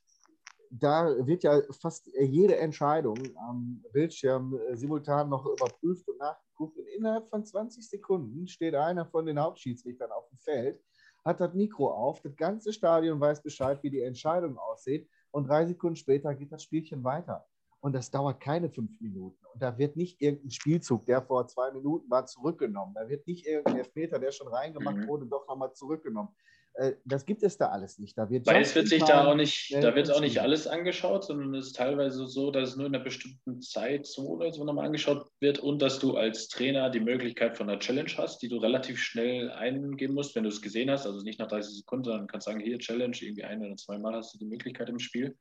da 0.70 1.28
wird 1.28 1.44
ja 1.44 1.60
fast 1.82 2.08
jede 2.18 2.56
Entscheidung 2.58 3.18
am 3.36 3.84
Bildschirm 3.92 4.58
äh, 4.70 4.78
simultan 4.78 5.28
noch 5.28 5.46
überprüft 5.46 6.08
und 6.08 6.20
nachgeguckt. 6.20 6.78
Und 6.78 6.88
innerhalb 6.88 7.28
von 7.30 7.44
20 7.44 7.90
Sekunden 7.90 8.48
steht 8.48 8.76
einer 8.76 9.06
von 9.08 9.26
den 9.26 9.38
Hauptschiedsrichtern 9.40 10.12
auf 10.12 10.30
dem 10.30 10.38
Feld, 10.38 10.80
hat 11.26 11.40
das 11.40 11.54
Mikro 11.54 11.92
auf, 11.92 12.22
das 12.22 12.36
ganze 12.36 12.74
Stadion 12.74 13.20
weiß 13.20 13.42
Bescheid, 13.42 13.82
wie 13.82 13.90
die 13.90 14.02
Entscheidung 14.02 14.58
aussieht. 14.58 15.10
Und 15.32 15.48
drei 15.48 15.66
Sekunden 15.66 15.96
später 15.96 16.34
geht 16.36 16.52
das 16.52 16.64
Spielchen 16.64 17.04
weiter. 17.04 17.46
Und 17.80 17.94
das 17.94 18.10
dauert 18.12 18.40
keine 18.40 18.70
fünf 18.70 19.00
Minuten. 19.02 19.44
Und 19.54 19.62
da 19.62 19.78
wird 19.78 19.98
nicht 19.98 20.22
irgendein 20.22 20.52
Spielzug, 20.52 21.06
der 21.06 21.22
vor 21.22 21.48
zwei 21.48 21.72
Minuten 21.72 22.10
war, 22.10 22.26
zurückgenommen. 22.26 22.94
Da 22.96 23.10
wird 23.10 23.28
nicht 23.28 23.46
irgendein 23.46 23.80
Elfmeter, 23.80 24.20
der 24.20 24.32
schon 24.32 24.48
reingemacht 24.48 24.98
Mhm. 24.98 25.08
wurde, 25.08 25.26
doch 25.26 25.48
nochmal 25.48 25.74
zurückgenommen. 25.74 26.30
Äh, 26.76 26.94
Das 27.06 27.26
gibt 27.26 27.44
es 27.44 27.58
da 27.58 27.68
alles 27.68 28.00
nicht. 28.00 28.18
Da 28.18 28.30
wird 28.30 28.48
Weil 28.48 28.62
es 28.62 28.74
wird 28.76 28.88
sich 28.88 29.04
da 29.04 29.28
auch 29.28 29.36
nicht, 29.36 29.74
da 29.74 29.96
wird 29.96 30.12
auch 30.12 30.22
nicht 30.22 30.40
alles 30.40 30.68
angeschaut, 30.68 31.26
sondern 31.26 31.54
es 31.56 31.68
ist 31.68 31.76
teilweise 31.76 32.26
so, 32.28 32.52
dass 32.52 32.70
es 32.70 32.76
nur 32.76 32.88
in 32.88 32.96
einer 32.96 33.04
bestimmten 33.04 33.62
Zeitzone 33.62 34.52
so 34.52 34.64
nochmal 34.64 34.86
angeschaut 34.88 35.28
wird 35.40 35.60
und 35.60 35.82
dass 35.82 36.00
du 36.00 36.18
als 36.18 36.48
Trainer 36.48 36.90
die 36.90 37.00
Möglichkeit 37.00 37.58
von 37.58 37.70
einer 37.70 37.80
Challenge 37.80 38.12
hast, 38.18 38.42
die 38.42 38.50
du 38.50 38.58
relativ 38.58 39.00
schnell 39.00 39.52
eingeben 39.52 40.16
musst, 40.16 40.36
wenn 40.36 40.44
du 40.44 40.50
es 40.50 40.62
gesehen 40.62 40.90
hast. 40.90 41.06
Also 41.06 41.22
nicht 41.22 41.40
nach 41.40 41.48
30 41.48 41.76
Sekunden, 41.78 42.06
sondern 42.06 42.28
kannst 42.28 42.46
sagen, 42.46 42.60
hier 42.60 42.80
Challenge, 42.80 43.16
irgendwie 43.20 43.44
ein 43.44 43.64
oder 43.64 43.76
zweimal 43.76 44.16
hast 44.16 44.34
du 44.34 44.40
die 44.40 44.46
Möglichkeit 44.46 44.90
im 44.90 45.00
Spiel. 45.00 45.38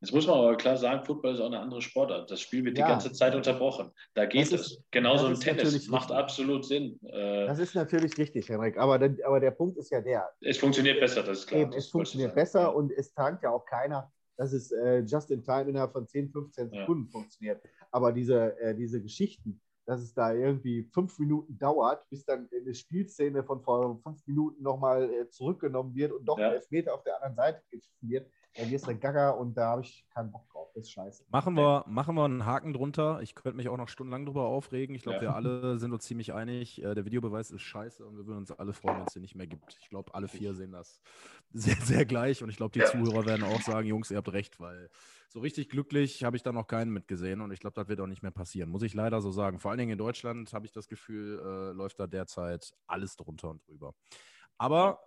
Jetzt 0.00 0.12
muss 0.14 0.26
man 0.28 0.38
aber 0.38 0.56
klar 0.56 0.76
sagen, 0.76 1.04
Football 1.04 1.34
ist 1.34 1.40
auch 1.40 1.46
eine 1.46 1.58
andere 1.58 1.82
Sportart. 1.82 2.30
Das 2.30 2.40
Spiel 2.40 2.64
wird 2.64 2.78
Ja. 2.78 2.86
die 2.86 2.90
ganze 2.92 3.12
Zeit 3.12 3.34
unterbrochen. 3.34 3.90
Da 4.14 4.26
geht 4.26 4.52
Das 4.52 4.60
es. 4.60 4.66
ist- 4.72 4.82
Genauso 4.92 5.26
im 5.26 5.34
Tennis. 5.40 5.88
Macht 5.88 6.12
absolut 6.12 6.64
Sinn. 6.64 7.00
Äh, 7.04 7.46
Das 7.46 7.58
ist 7.58 7.74
natürlich 7.74 8.16
richtig, 8.16 8.48
Henrik. 8.48 8.78
Aber, 8.78 8.98
der- 8.98 9.16
aber 9.26 9.40
der 9.40 9.50
Punkt 9.50 9.76
ist 9.76 9.90
ja 9.90 10.00
der. 10.00 10.28
es 10.40 10.58
funktioniert 10.58 11.00
besser, 11.00 11.22
das 11.24 11.40
ist 11.40 11.46
klar. 11.48 11.62
Eben, 11.62 11.72
es 11.72 11.88
funktioniert 11.88 12.34
besser 12.34 12.74
und 12.76 12.92
es 12.92 13.12
tankt 13.12 13.42
ja 13.42 13.50
auch 13.50 13.64
keiner, 13.64 14.12
dass 14.36 14.52
es 14.52 14.70
äh, 14.70 15.00
just 15.00 15.32
in 15.32 15.42
time 15.42 15.68
innerhalb 15.68 15.92
von 15.92 16.06
10, 16.06 16.30
15 16.30 16.70
Ja. 16.72 16.80
Sekunden 16.80 17.08
funktioniert. 17.08 17.60
Aber 17.90 18.12
diese, 18.12 18.56
äh, 18.60 18.76
diese 18.76 19.02
Geschichten, 19.02 19.60
dass 19.84 20.00
es 20.00 20.14
da 20.14 20.32
irgendwie 20.32 20.84
fünf 20.94 21.18
Minuten 21.18 21.58
dauert, 21.58 22.08
bis 22.08 22.24
dann 22.24 22.48
eine 22.54 22.72
Spielszene 22.74 23.42
von 23.42 23.62
vor 23.62 23.98
fünf 24.04 24.24
Minuten 24.28 24.62
nochmal 24.62 25.10
äh, 25.12 25.28
zurückgenommen 25.30 25.92
wird 25.96 26.12
und 26.12 26.24
doch 26.24 26.38
Ja. 26.38 26.48
ein 26.50 26.54
Elfmeter 26.54 26.94
auf 26.94 27.02
der 27.02 27.16
anderen 27.16 27.34
Seite 27.34 27.62
gepfiffen 27.70 28.08
wird, 28.08 28.30
dann 28.56 28.70
wirst 28.70 28.86
du 28.86 28.96
Gaga 28.96 29.30
und 29.30 29.54
da 29.54 29.70
habe 29.70 29.82
ich 29.82 30.06
keinen 30.10 30.30
Bock 30.32 30.48
drauf. 30.50 30.68
Das 30.74 30.84
ist 30.84 30.90
scheiße. 30.92 31.24
Machen 31.30 31.54
wir, 31.56 31.84
machen 31.88 32.14
wir 32.14 32.24
einen 32.24 32.44
Haken 32.44 32.72
drunter. 32.72 33.20
Ich 33.22 33.34
könnte 33.34 33.56
mich 33.56 33.68
auch 33.68 33.76
noch 33.76 33.88
stundenlang 33.88 34.26
drüber 34.26 34.44
aufregen. 34.44 34.94
Ich 34.94 35.02
glaube, 35.02 35.16
Ja. 35.16 35.22
wir 35.22 35.34
alle 35.34 35.78
sind 35.78 35.92
uns 35.92 36.04
ziemlich 36.04 36.32
einig. 36.34 36.82
Äh, 36.82 36.94
Der 36.94 37.04
Videobeweis 37.04 37.50
ist 37.50 37.62
scheiße 37.62 38.04
und 38.06 38.16
wir 38.16 38.26
würden 38.26 38.38
uns 38.38 38.52
alle 38.52 38.72
freuen, 38.72 38.98
wenn 38.98 39.06
es 39.06 39.12
den 39.14 39.22
nicht 39.22 39.34
mehr 39.34 39.46
gibt. 39.46 39.76
Ich 39.80 39.88
glaube, 39.88 40.14
alle 40.14 40.28
vier 40.28 40.54
sehen 40.54 40.72
das 40.72 41.00
sehr, 41.52 41.76
sehr 41.76 42.04
gleich 42.04 42.42
und 42.42 42.50
ich 42.50 42.56
glaube, 42.56 42.78
die 42.78 42.84
Zuhörer 42.84 43.26
werden 43.26 43.44
auch 43.44 43.60
sagen, 43.62 43.88
Jungs, 43.88 44.10
ihr 44.10 44.18
habt 44.18 44.32
recht, 44.32 44.60
weil 44.60 44.90
so 45.28 45.40
richtig 45.40 45.68
glücklich 45.68 46.24
habe 46.24 46.36
ich 46.36 46.42
da 46.42 46.52
noch 46.52 46.66
keinen 46.66 46.92
mitgesehen 46.92 47.40
und 47.40 47.50
ich 47.52 47.60
glaube, 47.60 47.74
das 47.74 47.88
wird 47.88 48.00
auch 48.00 48.06
nicht 48.06 48.22
mehr 48.22 48.30
passieren. 48.32 48.70
Muss 48.70 48.82
ich 48.82 48.94
leider 48.94 49.20
so 49.20 49.30
sagen. 49.30 49.58
Vor 49.58 49.70
allen 49.70 49.78
Dingen 49.78 49.92
in 49.92 49.98
Deutschland 49.98 50.52
habe 50.52 50.66
ich 50.66 50.72
das 50.72 50.88
Gefühl, 50.88 51.38
äh, 51.38 51.72
läuft 51.76 51.98
da 52.00 52.06
derzeit 52.06 52.72
alles 52.86 53.16
drunter 53.16 53.50
und 53.50 53.66
drüber. 53.66 53.94
Aber 54.60 55.00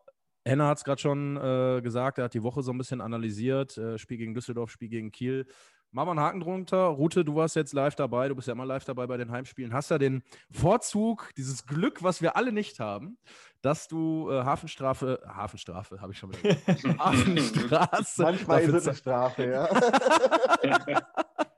Henna 0.45 0.67
hat 0.67 0.80
es 0.80 0.84
gerade 0.84 1.01
schon 1.01 1.38
äh, 1.38 1.82
gesagt, 1.82 2.17
er 2.17 2.25
hat 2.25 2.34
die 2.34 2.43
Woche 2.43 2.63
so 2.63 2.71
ein 2.71 2.77
bisschen 2.77 3.01
analysiert. 3.01 3.77
Äh, 3.77 3.97
Spiel 3.97 4.17
gegen 4.17 4.34
Düsseldorf, 4.34 4.71
Spiel 4.71 4.89
gegen 4.89 5.12
Kiel. 5.12 5.45
Machen 5.93 6.08
wir 6.08 6.12
einen 6.12 6.19
Haken 6.21 6.39
drunter. 6.39 6.86
Rute, 6.86 7.25
du 7.25 7.36
warst 7.36 7.58
jetzt 7.58 7.73
live 7.73 7.95
dabei. 7.95 8.30
Du 8.30 8.36
bist 8.36 8.47
ja 8.47 8.54
immer 8.54 8.65
live 8.65 8.86
dabei 8.86 9.08
bei 9.08 9.17
den 9.17 9.30
Heimspielen. 9.30 9.73
Hast 9.73 9.91
ja 9.91 9.97
den 9.97 10.23
Vorzug, 10.49 11.32
dieses 11.36 11.65
Glück, 11.65 12.01
was 12.01 12.21
wir 12.21 12.38
alle 12.38 12.54
nicht 12.54 12.80
haben, 12.80 13.17
dass 13.62 13.89
du 13.89 14.30
äh, 14.32 14.43
Hafenstrafe, 14.43 15.21
Hafenstrafe, 15.27 15.99
habe 15.99 16.13
ich 16.13 16.19
schon 16.19 16.32
gesagt. 16.41 16.97
Hafenstraße. 16.97 18.23
Manchmal 18.23 18.62
ist 18.62 18.73
es 18.73 18.88
eine 18.88 18.95
Strafe, 18.95 19.45
ja. 19.51 19.67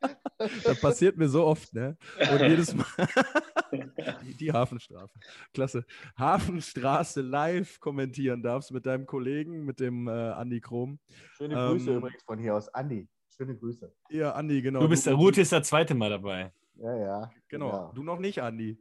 das 0.64 0.80
passiert 0.82 1.18
mir 1.18 1.28
so 1.28 1.46
oft, 1.46 1.74
ne? 1.74 1.98
Und 2.20 2.42
jedes 2.42 2.74
Mal. 2.76 2.86
die, 4.24 4.36
die 4.36 4.52
Hafenstrafe. 4.52 5.14
Klasse. 5.54 5.86
Hafenstraße 6.18 7.22
live 7.22 7.80
kommentieren 7.80 8.42
darfst 8.42 8.72
mit 8.72 8.86
deinem 8.86 9.06
Kollegen, 9.06 9.66
mit 9.66 9.80
dem 9.80 10.08
äh, 10.08 10.12
Andi 10.12 10.62
Krom. 10.62 11.00
Schöne 11.38 11.56
Ähm, 11.56 11.70
Grüße 11.72 11.96
übrigens 11.96 12.24
von 12.24 12.40
hier 12.40 12.56
aus. 12.56 12.70
Andi, 12.70 13.08
schöne 13.36 13.58
Grüße. 13.58 13.94
Ja, 14.10 14.34
Andi, 14.34 14.62
genau. 14.62 14.82
Du 14.82 14.90
bist 14.90 15.06
der 15.06 15.16
Ruth 15.16 15.38
ist 15.38 15.52
das 15.52 15.68
zweite 15.68 15.96
Mal 15.96 16.10
dabei. 16.10 16.52
Ja, 16.76 16.96
ja. 16.98 17.32
Genau. 17.48 17.70
Ja. 17.70 17.92
Du 17.94 18.04
noch 18.04 18.20
nicht, 18.20 18.42
Andi. 18.42 18.80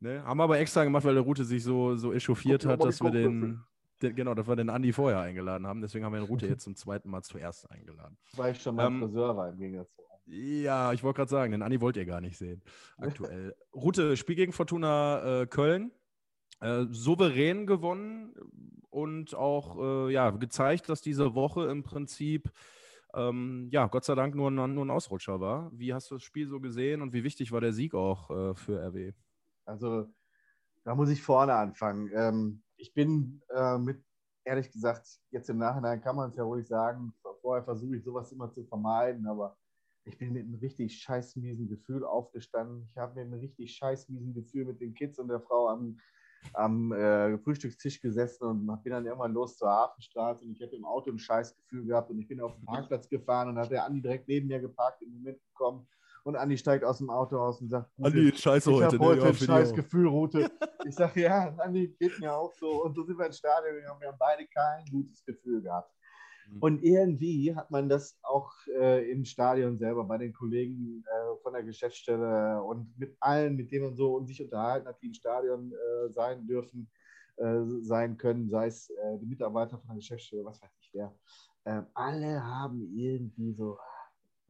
Ne? 0.00 0.22
Haben 0.24 0.38
wir 0.38 0.44
aber 0.44 0.58
extra 0.58 0.82
gemacht, 0.84 1.04
weil 1.04 1.14
der 1.14 1.22
Rute 1.22 1.44
sich 1.44 1.62
so, 1.62 1.94
so 1.96 2.12
echauffiert 2.12 2.62
Guck 2.62 2.72
hat, 2.72 2.84
dass 2.84 3.00
wir 3.00 3.10
den, 3.10 3.62
genau, 4.00 4.34
dass 4.34 4.48
wir 4.48 4.56
den 4.56 4.68
Andi 4.68 4.92
vorher 4.92 5.20
eingeladen 5.20 5.66
haben. 5.66 5.80
Deswegen 5.80 6.04
haben 6.04 6.12
wir 6.12 6.20
den 6.20 6.26
Rute 6.26 6.46
jetzt 6.48 6.64
zum 6.64 6.74
zweiten 6.74 7.08
Mal 7.08 7.22
zuerst 7.22 7.70
eingeladen. 7.70 8.18
Weil 8.36 8.52
ich 8.52 8.62
schon 8.62 8.74
mal 8.74 8.88
Ähm, 8.88 9.00
Friseur 9.00 9.36
war 9.36 9.50
im 9.50 9.58
Gegensatz 9.58 9.94
zu 9.94 10.02
Ja, 10.26 10.92
ich 10.92 11.02
wollte 11.02 11.16
gerade 11.16 11.30
sagen, 11.30 11.52
den 11.52 11.62
Andi 11.62 11.80
wollt 11.80 11.96
ihr 11.96 12.06
gar 12.06 12.20
nicht 12.20 12.38
sehen. 12.38 12.62
Aktuell. 12.96 13.54
Rute, 13.74 14.16
Spiel 14.16 14.36
gegen 14.36 14.52
Fortuna 14.52 15.42
äh, 15.42 15.46
Köln. 15.46 15.92
Äh, 16.60 16.86
souverän 16.90 17.66
gewonnen 17.66 18.34
und 18.88 19.34
auch 19.34 20.06
äh, 20.06 20.12
ja, 20.12 20.30
gezeigt, 20.30 20.88
dass 20.88 21.00
diese 21.00 21.34
Woche 21.34 21.66
im 21.66 21.82
Prinzip 21.82 22.52
ähm, 23.14 23.68
ja, 23.72 23.88
Gott 23.88 24.04
sei 24.04 24.14
Dank 24.14 24.34
nur 24.34 24.50
ein, 24.50 24.74
nur 24.74 24.84
ein 24.84 24.90
Ausrutscher 24.90 25.40
war. 25.40 25.70
Wie 25.72 25.92
hast 25.92 26.10
du 26.10 26.14
das 26.14 26.22
Spiel 26.22 26.48
so 26.48 26.60
gesehen 26.60 27.02
und 27.02 27.12
wie 27.12 27.24
wichtig 27.24 27.50
war 27.50 27.60
der 27.60 27.72
Sieg 27.72 27.94
auch 27.94 28.30
äh, 28.30 28.54
für 28.54 28.80
RW? 28.80 29.12
Also 29.64 30.06
da 30.84 30.94
muss 30.94 31.10
ich 31.10 31.22
vorne 31.22 31.54
anfangen. 31.54 32.10
Ähm, 32.14 32.62
ich 32.76 32.94
bin 32.94 33.42
äh, 33.50 33.78
mit 33.78 34.02
ehrlich 34.44 34.70
gesagt, 34.70 35.20
jetzt 35.30 35.50
im 35.50 35.58
Nachhinein 35.58 36.00
kann 36.00 36.16
man 36.16 36.30
es 36.30 36.36
ja 36.36 36.44
ruhig 36.44 36.66
sagen. 36.66 37.12
Vorher 37.40 37.64
versuche 37.64 37.96
ich 37.96 38.04
sowas 38.04 38.32
immer 38.32 38.52
zu 38.52 38.64
vermeiden, 38.64 39.26
aber 39.26 39.56
ich 40.04 40.18
bin 40.18 40.32
mit 40.32 40.44
einem 40.44 40.56
richtig 40.56 41.00
scheißmiesen 41.00 41.68
Gefühl 41.68 42.04
aufgestanden. 42.04 42.88
Ich 42.90 42.96
habe 42.96 43.14
mit 43.14 43.24
einem 43.26 43.40
richtig 43.40 43.74
scheißmiesen 43.74 44.34
Gefühl 44.34 44.64
mit 44.64 44.80
den 44.80 44.94
Kids 44.94 45.18
und 45.18 45.28
der 45.28 45.40
Frau 45.40 45.68
am, 45.68 45.98
am 46.54 46.92
äh, 46.92 47.38
Frühstückstisch 47.38 48.00
gesessen 48.00 48.44
und 48.44 48.82
bin 48.82 48.92
dann 48.92 49.06
irgendwann 49.06 49.32
los 49.32 49.56
zur 49.56 49.70
Hafenstraße 49.70 50.44
und 50.44 50.52
ich 50.52 50.62
habe 50.62 50.74
im 50.74 50.84
Auto 50.84 51.10
ein 51.10 51.18
Scheißgefühl 51.18 51.86
gehabt 51.86 52.10
und 52.10 52.18
ich 52.18 52.28
bin 52.28 52.40
auf 52.40 52.54
den 52.56 52.64
Parkplatz 52.64 53.08
gefahren 53.08 53.48
und 53.48 53.58
hat 53.58 53.70
der 53.70 53.84
Andi 53.84 54.02
direkt 54.02 54.26
neben 54.28 54.48
mir 54.48 54.60
geparkt, 54.60 55.02
im 55.02 55.12
Moment 55.12 55.40
gekommen 55.44 55.86
und 56.24 56.36
Andi 56.36 56.56
steigt 56.56 56.84
aus 56.84 56.98
dem 56.98 57.10
Auto 57.10 57.38
aus 57.38 57.60
und 57.60 57.68
sagt, 57.68 57.90
Andi, 58.00 58.32
scheiße 58.34 58.70
ich 58.70 58.76
heute. 58.76 58.86
habe 58.86 58.96
ne? 58.98 59.04
heute 59.04 59.20
Ja, 59.22 59.28
ein 59.28 59.34
scheiß. 59.34 59.74
Gefühl, 59.74 60.06
Rute. 60.08 60.50
Ich 60.84 60.96
sage, 60.96 61.20
ja, 61.20 61.54
Andi, 61.58 61.94
geht 61.96 62.18
mir 62.18 62.34
auch 62.34 62.52
so. 62.54 62.82
Und 62.82 62.96
so 62.96 63.04
sind 63.04 63.16
wir 63.16 63.26
ins 63.26 63.38
Stadion 63.38 63.76
gegangen. 63.76 64.00
Wir 64.00 64.08
haben 64.08 64.18
beide 64.18 64.44
kein 64.48 64.84
gutes 64.90 65.24
Gefühl 65.24 65.62
gehabt. 65.62 65.94
Mhm. 66.52 66.58
Und 66.60 66.82
irgendwie 66.82 67.54
hat 67.54 67.70
man 67.70 67.88
das 67.88 68.18
auch 68.22 68.52
äh, 68.78 69.10
im 69.10 69.24
Stadion 69.24 69.78
selber 69.78 70.04
bei 70.04 70.18
den 70.18 70.32
Kollegen 70.32 71.04
äh, 71.06 71.42
von 71.42 71.52
der 71.52 71.62
Geschäftsstelle 71.62 72.62
und 72.62 72.96
mit 72.98 73.16
allen, 73.20 73.56
mit 73.56 73.70
denen 73.70 73.86
man 73.86 73.96
so 73.96 74.16
und 74.16 74.26
sich 74.26 74.42
unterhalten 74.42 74.86
hat, 74.86 75.00
die 75.00 75.06
im 75.06 75.14
Stadion 75.14 75.72
äh, 75.72 76.10
sein 76.10 76.46
dürfen, 76.46 76.90
äh, 77.36 77.60
sein 77.80 78.16
können, 78.16 78.48
sei 78.50 78.66
es 78.66 78.90
äh, 78.90 79.18
die 79.20 79.26
Mitarbeiter 79.26 79.78
von 79.78 79.88
der 79.88 79.96
Geschäftsstelle, 79.96 80.44
was 80.44 80.60
weiß 80.60 80.70
ich 80.80 80.90
wer. 80.92 81.14
Ähm, 81.64 81.86
alle 81.94 82.44
haben 82.44 82.92
irgendwie 82.94 83.52
so, 83.52 83.78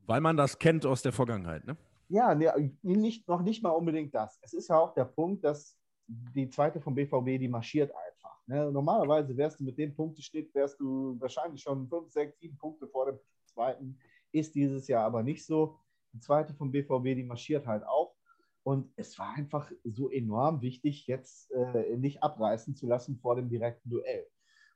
Weil 0.07 0.21
man 0.21 0.37
das 0.37 0.59
kennt 0.59 0.87
aus 0.87 1.03
der 1.03 1.13
Vergangenheit, 1.13 1.65
ne? 1.67 1.77
ja, 2.13 2.35
ne, 2.35 2.73
nicht, 2.83 3.27
noch 3.27 3.43
nicht 3.43 3.63
mal 3.63 3.71
unbedingt 3.71 4.15
das. 4.15 4.39
Es 4.43 4.53
ist 4.53 4.69
ja 4.69 4.79
auch 4.79 4.93
der 4.93 5.07
Punkt, 5.07 5.45
dass 5.45 5.79
die 6.07 6.49
zweite 6.51 6.81
vom 6.81 6.95
BVB, 6.95 7.39
die 7.39 7.49
marschiert 7.49 7.91
einfach. 7.91 8.12
Ne? 8.53 8.71
Normalerweise 8.71 9.35
wärst 9.35 9.61
du 9.61 9.65
mit 9.65 9.79
dem 9.79 9.95
Punkteschnitt, 9.95 10.55
wärst 10.55 10.79
du 10.79 11.19
wahrscheinlich 11.19 11.63
schon 11.63 11.89
fünf, 11.89 12.11
sechs, 12.11 12.39
sieben 12.39 12.59
Punkte 12.59 12.87
vor 12.87 13.07
dem 13.07 13.19
zweiten. 13.47 13.99
Ist 14.31 14.55
dieses 14.55 14.89
Jahr 14.89 15.05
aber 15.05 15.23
nicht 15.23 15.47
so. 15.47 15.79
Die 16.13 16.21
zweite 16.21 16.53
vom 16.53 16.71
BVB, 16.71 17.17
die 17.17 17.25
marschiert 17.25 17.67
halt 17.67 17.83
auch. 17.87 18.15
Und 18.63 18.93
es 18.97 19.19
war 19.19 19.35
einfach 19.35 19.73
so 19.85 20.11
enorm 20.11 20.61
wichtig, 20.61 21.07
jetzt 21.07 21.51
äh, 21.53 21.97
nicht 21.97 22.23
abreißen 22.23 22.77
zu 22.77 22.87
lassen 22.87 23.17
vor 23.17 23.37
dem 23.37 23.49
direkten 23.49 23.89
Duell. 23.89 24.27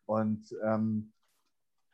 Und 0.07 0.57
ähm, 0.65 1.13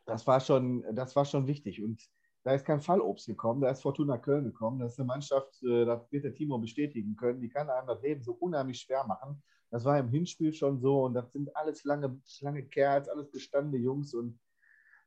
das, 0.05 0.25
war 0.25 0.39
schon, 0.39 0.85
das 0.95 1.17
war 1.17 1.25
schon 1.25 1.47
wichtig. 1.47 1.83
Und 1.83 2.01
da 2.43 2.53
ist 2.53 2.65
kein 2.65 2.79
Fallobst 2.79 3.27
gekommen, 3.27 3.59
da 3.59 3.69
ist 3.69 3.81
Fortuna 3.81 4.17
Köln 4.17 4.45
gekommen. 4.45 4.79
Das 4.79 4.93
ist 4.93 4.99
eine 4.99 5.07
Mannschaft, 5.07 5.61
äh, 5.63 5.83
das 5.83 6.09
wird 6.13 6.23
der 6.23 6.33
Timo 6.33 6.57
bestätigen 6.57 7.17
können, 7.17 7.41
die 7.41 7.49
kann 7.49 7.69
einem 7.69 7.87
das 7.87 8.01
Leben 8.01 8.23
so 8.23 8.31
unheimlich 8.33 8.79
schwer 8.79 9.05
machen. 9.05 9.43
Das 9.73 9.85
war 9.85 9.97
im 9.97 10.09
Hinspiel 10.09 10.53
schon 10.53 10.79
so 10.79 11.03
und 11.03 11.15
das 11.15 11.33
sind 11.33 11.55
alles 11.55 11.83
lange, 11.83 12.21
lange 12.41 12.63
Kerls, 12.63 13.09
alles 13.09 13.31
bestandene 13.31 13.83
Jungs 13.83 14.13
und 14.13 14.39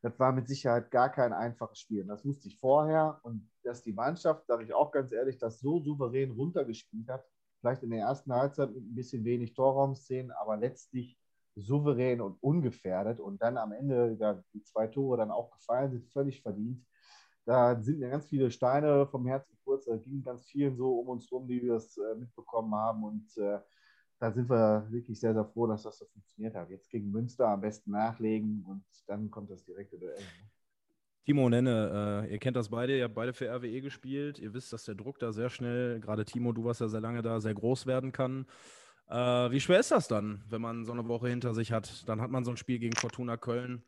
das 0.02 0.18
war 0.18 0.33
mit 0.33 0.48
Sicherheit 0.48 0.90
gar 0.90 1.09
kein 1.09 1.33
einfaches 1.33 1.79
Spiel. 1.79 2.05
Das 2.05 2.24
wusste 2.24 2.48
ich 2.48 2.59
vorher 2.59 3.20
und 3.22 3.48
dass 3.62 3.85
die 3.85 3.92
Mannschaft, 3.92 4.44
sage 4.48 4.64
ich 4.64 4.74
auch 4.74 4.90
ganz 4.90 5.12
ehrlich, 5.12 5.38
das 5.38 5.61
so 5.61 5.79
souverän 5.79 6.33
runtergespielt 6.33 7.09
hat, 7.09 7.24
vielleicht 7.61 7.85
in 7.85 7.90
der 7.90 8.00
ersten 8.00 8.33
Halbzeit 8.33 8.74
mit 8.74 8.83
ein 8.83 8.94
bisschen 8.96 9.24
wenig 9.24 9.55
Torraumszenen, 9.55 10.33
aber 10.33 10.57
letztlich 10.57 11.16
souverän 11.55 12.20
und 12.20 12.37
ungefährdet 12.42 13.20
und 13.20 13.40
dann 13.42 13.59
am 13.59 13.70
Ende 13.70 14.16
da 14.16 14.42
die 14.52 14.64
zwei 14.64 14.88
Tore 14.88 15.16
dann 15.18 15.31
auch 15.31 15.52
gefallen 15.52 15.92
sind, 15.92 16.11
völlig 16.11 16.42
verdient. 16.42 16.85
Da 17.44 17.81
sind 17.81 18.00
mir 18.00 18.11
ganz 18.11 18.26
viele 18.26 18.50
Steine 18.50 19.07
vom 19.07 19.29
Herz 19.29 19.46
gepurzt. 19.48 19.87
Da 19.87 19.96
ging 19.96 20.24
ganz 20.24 20.44
vielen 20.44 20.76
so 20.76 20.98
um 20.98 21.07
uns 21.07 21.31
rum, 21.31 21.46
die 21.46 21.62
wir 21.62 21.74
das 21.74 21.96
äh, 21.96 22.16
mitbekommen 22.16 22.74
haben. 22.74 23.05
Und 23.05 23.38
äh, 23.38 23.61
da 24.18 24.33
sind 24.33 24.48
wir 24.48 24.87
wirklich 24.90 25.20
sehr, 25.20 25.35
sehr 25.35 25.44
froh, 25.44 25.66
dass 25.66 25.83
das 25.83 25.98
so 25.98 26.07
funktioniert 26.07 26.55
hat. 26.55 26.70
Jetzt 26.70 26.90
gegen 26.90 27.11
Münster 27.11 27.48
am 27.48 27.61
besten 27.61 27.90
nachlegen 27.90 28.64
und 28.66 28.85
dann 29.07 29.31
kommt 29.31 29.50
das 29.50 29.64
direkte 29.64 29.98
Duell. 29.98 30.16
ne? 30.16 30.50
Timo 31.24 31.48
Nenne, 31.48 32.24
äh, 32.24 32.33
ihr 32.33 32.38
kennt 32.38 32.57
das 32.57 32.68
beide, 32.68 32.96
ihr 32.96 33.05
habt 33.05 33.14
beide 33.14 33.33
für 33.33 33.48
RWE 33.48 33.81
gespielt. 33.81 34.38
Ihr 34.38 34.55
wisst, 34.55 34.72
dass 34.72 34.85
der 34.85 34.94
Druck 34.94 35.18
da 35.18 35.33
sehr 35.33 35.50
schnell, 35.50 35.98
gerade 35.98 36.24
Timo, 36.24 36.52
du 36.52 36.64
warst 36.64 36.81
ja 36.81 36.88
sehr 36.88 37.00
lange 37.00 37.20
da, 37.20 37.40
sehr 37.40 37.52
groß 37.52 37.87
werden 37.87 38.12
kann. 38.12 38.46
Äh, 39.09 39.50
wie 39.50 39.61
schwer 39.61 39.81
ist 39.81 39.90
das 39.90 40.07
dann, 40.07 40.44
wenn 40.48 40.62
man 40.62 40.85
so 40.85 40.92
eine 40.92 41.09
Woche 41.09 41.29
hinter 41.29 41.52
sich 41.52 41.72
hat? 41.72 42.09
Dann 42.09 42.20
hat 42.20 42.31
man 42.31 42.44
so 42.44 42.52
ein 42.52 42.57
Spiel 42.57 42.79
gegen 42.79 42.96
Fortuna 42.96 43.37
Köln. 43.37 43.83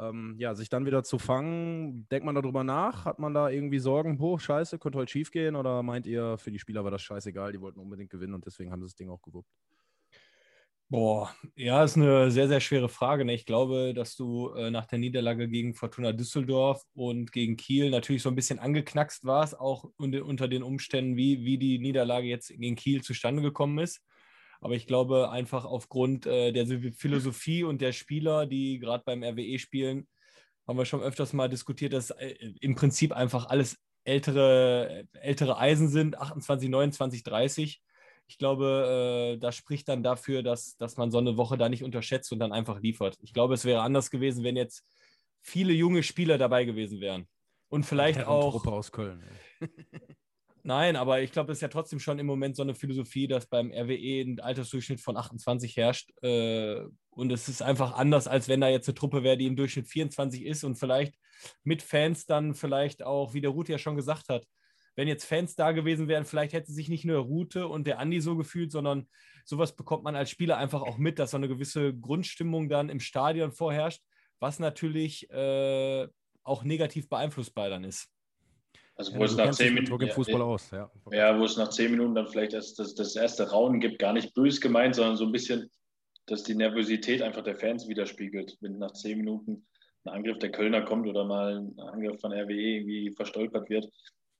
Ähm, 0.00 0.36
ja, 0.38 0.54
sich 0.54 0.68
dann 0.68 0.86
wieder 0.86 1.04
zu 1.04 1.18
fangen, 1.18 2.08
denkt 2.08 2.24
man 2.24 2.34
darüber 2.34 2.64
nach? 2.64 3.04
Hat 3.04 3.18
man 3.18 3.34
da 3.34 3.50
irgendwie 3.50 3.78
Sorgen, 3.78 4.18
boah, 4.18 4.40
scheiße, 4.40 4.78
könnte 4.78 4.98
heute 4.98 5.12
schief 5.12 5.30
gehen? 5.30 5.56
Oder 5.56 5.82
meint 5.82 6.06
ihr, 6.06 6.38
für 6.38 6.50
die 6.50 6.58
Spieler 6.58 6.84
war 6.84 6.90
das 6.90 7.02
scheißegal, 7.02 7.52
die 7.52 7.60
wollten 7.60 7.80
unbedingt 7.80 8.10
gewinnen 8.10 8.34
und 8.34 8.46
deswegen 8.46 8.72
haben 8.72 8.80
sie 8.80 8.86
das 8.86 8.94
Ding 8.94 9.10
auch 9.10 9.20
gewuppt? 9.22 9.50
Boah, 10.92 11.32
ja, 11.54 11.84
ist 11.84 11.96
eine 11.96 12.32
sehr, 12.32 12.48
sehr 12.48 12.58
schwere 12.58 12.88
Frage. 12.88 13.24
Ne? 13.24 13.32
Ich 13.34 13.46
glaube, 13.46 13.94
dass 13.94 14.16
du 14.16 14.50
äh, 14.54 14.72
nach 14.72 14.86
der 14.86 14.98
Niederlage 14.98 15.48
gegen 15.48 15.72
Fortuna 15.74 16.10
Düsseldorf 16.12 16.84
und 16.94 17.30
gegen 17.30 17.56
Kiel 17.56 17.90
natürlich 17.90 18.22
so 18.22 18.28
ein 18.28 18.34
bisschen 18.34 18.58
angeknackst 18.58 19.24
warst, 19.24 19.60
auch 19.60 19.84
un 20.00 20.20
unter 20.20 20.48
den 20.48 20.64
Umständen, 20.64 21.16
wie, 21.16 21.44
wie 21.44 21.58
die 21.58 21.78
Niederlage 21.78 22.26
jetzt 22.26 22.48
gegen 22.48 22.74
Kiel 22.74 23.02
zustande 23.02 23.40
gekommen 23.40 23.78
ist. 23.78 24.00
Aber 24.60 24.74
ich 24.74 24.86
glaube, 24.86 25.30
einfach 25.30 25.64
aufgrund 25.64 26.26
äh, 26.26 26.52
der 26.52 26.66
Philosophie 26.92 27.64
und 27.64 27.80
der 27.80 27.92
Spieler, 27.92 28.46
die 28.46 28.78
gerade 28.78 29.02
beim 29.04 29.22
RWE 29.22 29.58
spielen, 29.58 30.06
haben 30.66 30.78
wir 30.78 30.84
schon 30.84 31.02
öfters 31.02 31.32
mal 31.32 31.48
diskutiert, 31.48 31.92
dass 31.92 32.10
äh, 32.10 32.34
im 32.60 32.74
Prinzip 32.74 33.12
einfach 33.12 33.46
alles 33.46 33.76
ältere, 34.04 35.04
ältere 35.12 35.58
Eisen 35.58 35.88
sind, 35.88 36.18
28, 36.18 36.68
29, 36.68 37.22
30 37.22 37.82
ich 38.30 38.38
glaube, 38.38 39.34
äh, 39.34 39.38
das 39.38 39.56
spricht 39.56 39.88
dann 39.88 40.04
dafür, 40.04 40.44
dass, 40.44 40.76
dass 40.76 40.96
man 40.96 41.10
so 41.10 41.18
eine 41.18 41.36
Woche 41.36 41.58
da 41.58 41.68
nicht 41.68 41.82
unterschätzt 41.82 42.30
und 42.30 42.38
dann 42.38 42.52
einfach 42.52 42.80
liefert. 42.80 43.18
Ich 43.22 43.34
glaube, 43.34 43.54
es 43.54 43.64
wäre 43.64 43.82
anders 43.82 44.08
gewesen, 44.08 44.44
wenn 44.44 44.56
jetzt 44.56 44.86
viele 45.40 45.72
junge 45.72 46.04
Spieler 46.04 46.38
dabei 46.38 46.64
gewesen 46.64 47.00
wären. 47.00 47.26
Und 47.68 47.84
vielleicht 47.84 48.24
auch. 48.26 48.52
Truppe 48.52 48.70
aus 48.70 48.92
Köln. 48.92 49.24
Nein, 50.62 50.96
aber 50.96 51.22
ich 51.22 51.32
glaube, 51.32 51.48
das 51.48 51.58
ist 51.58 51.62
ja 51.62 51.68
trotzdem 51.68 52.00
schon 52.00 52.18
im 52.18 52.26
Moment 52.26 52.56
so 52.56 52.62
eine 52.62 52.74
Philosophie, 52.74 53.26
dass 53.26 53.46
beim 53.46 53.72
RWE 53.72 54.22
ein 54.22 54.40
Altersdurchschnitt 54.40 55.00
von 55.00 55.16
28 55.16 55.76
herrscht. 55.76 56.10
Äh, 56.22 56.82
und 57.10 57.32
es 57.32 57.48
ist 57.48 57.62
einfach 57.62 57.94
anders, 57.94 58.28
als 58.28 58.48
wenn 58.48 58.60
da 58.60 58.68
jetzt 58.68 58.88
eine 58.88 58.94
Truppe 58.94 59.22
wäre, 59.22 59.36
die 59.36 59.46
im 59.46 59.56
Durchschnitt 59.56 59.88
24 59.88 60.44
ist 60.44 60.64
und 60.64 60.76
vielleicht 60.76 61.14
mit 61.64 61.82
Fans 61.82 62.26
dann 62.26 62.54
vielleicht 62.54 63.02
auch, 63.02 63.32
wie 63.32 63.40
der 63.40 63.50
Ruth 63.50 63.68
ja 63.68 63.78
schon 63.78 63.96
gesagt 63.96 64.28
hat, 64.28 64.46
wenn 64.96 65.08
jetzt 65.08 65.24
Fans 65.24 65.54
da 65.54 65.72
gewesen 65.72 66.08
wären, 66.08 66.26
vielleicht 66.26 66.52
hätte 66.52 66.72
sich 66.72 66.88
nicht 66.88 67.04
nur 67.04 67.18
Rute 67.18 67.68
und 67.68 67.86
der 67.86 67.98
Andi 67.98 68.20
so 68.20 68.36
gefühlt, 68.36 68.70
sondern 68.72 69.08
sowas 69.44 69.74
bekommt 69.74 70.04
man 70.04 70.16
als 70.16 70.30
Spieler 70.30 70.58
einfach 70.58 70.82
auch 70.82 70.98
mit, 70.98 71.18
dass 71.18 71.30
so 71.30 71.36
eine 71.36 71.48
gewisse 71.48 71.94
Grundstimmung 71.94 72.68
dann 72.68 72.90
im 72.90 73.00
Stadion 73.00 73.52
vorherrscht, 73.52 74.02
was 74.40 74.58
natürlich 74.58 75.30
äh, 75.30 76.06
auch 76.42 76.64
negativ 76.64 77.08
beeinflussbar 77.08 77.70
dann 77.70 77.84
ist. 77.84 78.08
Also 79.00 79.14
wo 79.14 79.20
Ja, 79.20 79.24
es 79.24 79.30
du 79.30 79.36
nach 79.38 79.50
zehn 79.52 79.72
Minuten 79.72 80.06
ja, 80.06 80.12
Fußball 80.12 80.42
aus. 80.42 80.70
Ja. 80.72 80.90
Ja, 81.10 81.38
wo 81.38 81.44
es 81.44 81.56
nach 81.56 81.70
zehn 81.70 81.90
Minuten 81.90 82.14
dann 82.14 82.28
vielleicht 82.28 82.52
erst 82.52 82.78
das, 82.78 82.94
das 82.94 83.16
erste 83.16 83.50
Raunen 83.50 83.80
gibt, 83.80 83.98
gar 83.98 84.12
nicht 84.12 84.34
bös 84.34 84.60
gemeint, 84.60 84.94
sondern 84.94 85.16
so 85.16 85.24
ein 85.24 85.32
bisschen, 85.32 85.70
dass 86.26 86.42
die 86.42 86.54
Nervosität 86.54 87.22
einfach 87.22 87.42
der 87.42 87.56
Fans 87.56 87.88
widerspiegelt. 87.88 88.58
Wenn 88.60 88.76
nach 88.78 88.92
zehn 88.92 89.16
Minuten 89.16 89.66
ein 90.04 90.12
Angriff 90.12 90.38
der 90.38 90.50
Kölner 90.50 90.82
kommt 90.82 91.08
oder 91.08 91.24
mal 91.24 91.60
ein 91.60 91.80
Angriff 91.80 92.20
von 92.20 92.30
RWE 92.30 92.52
irgendwie 92.52 93.10
verstolpert 93.12 93.70
wird, 93.70 93.88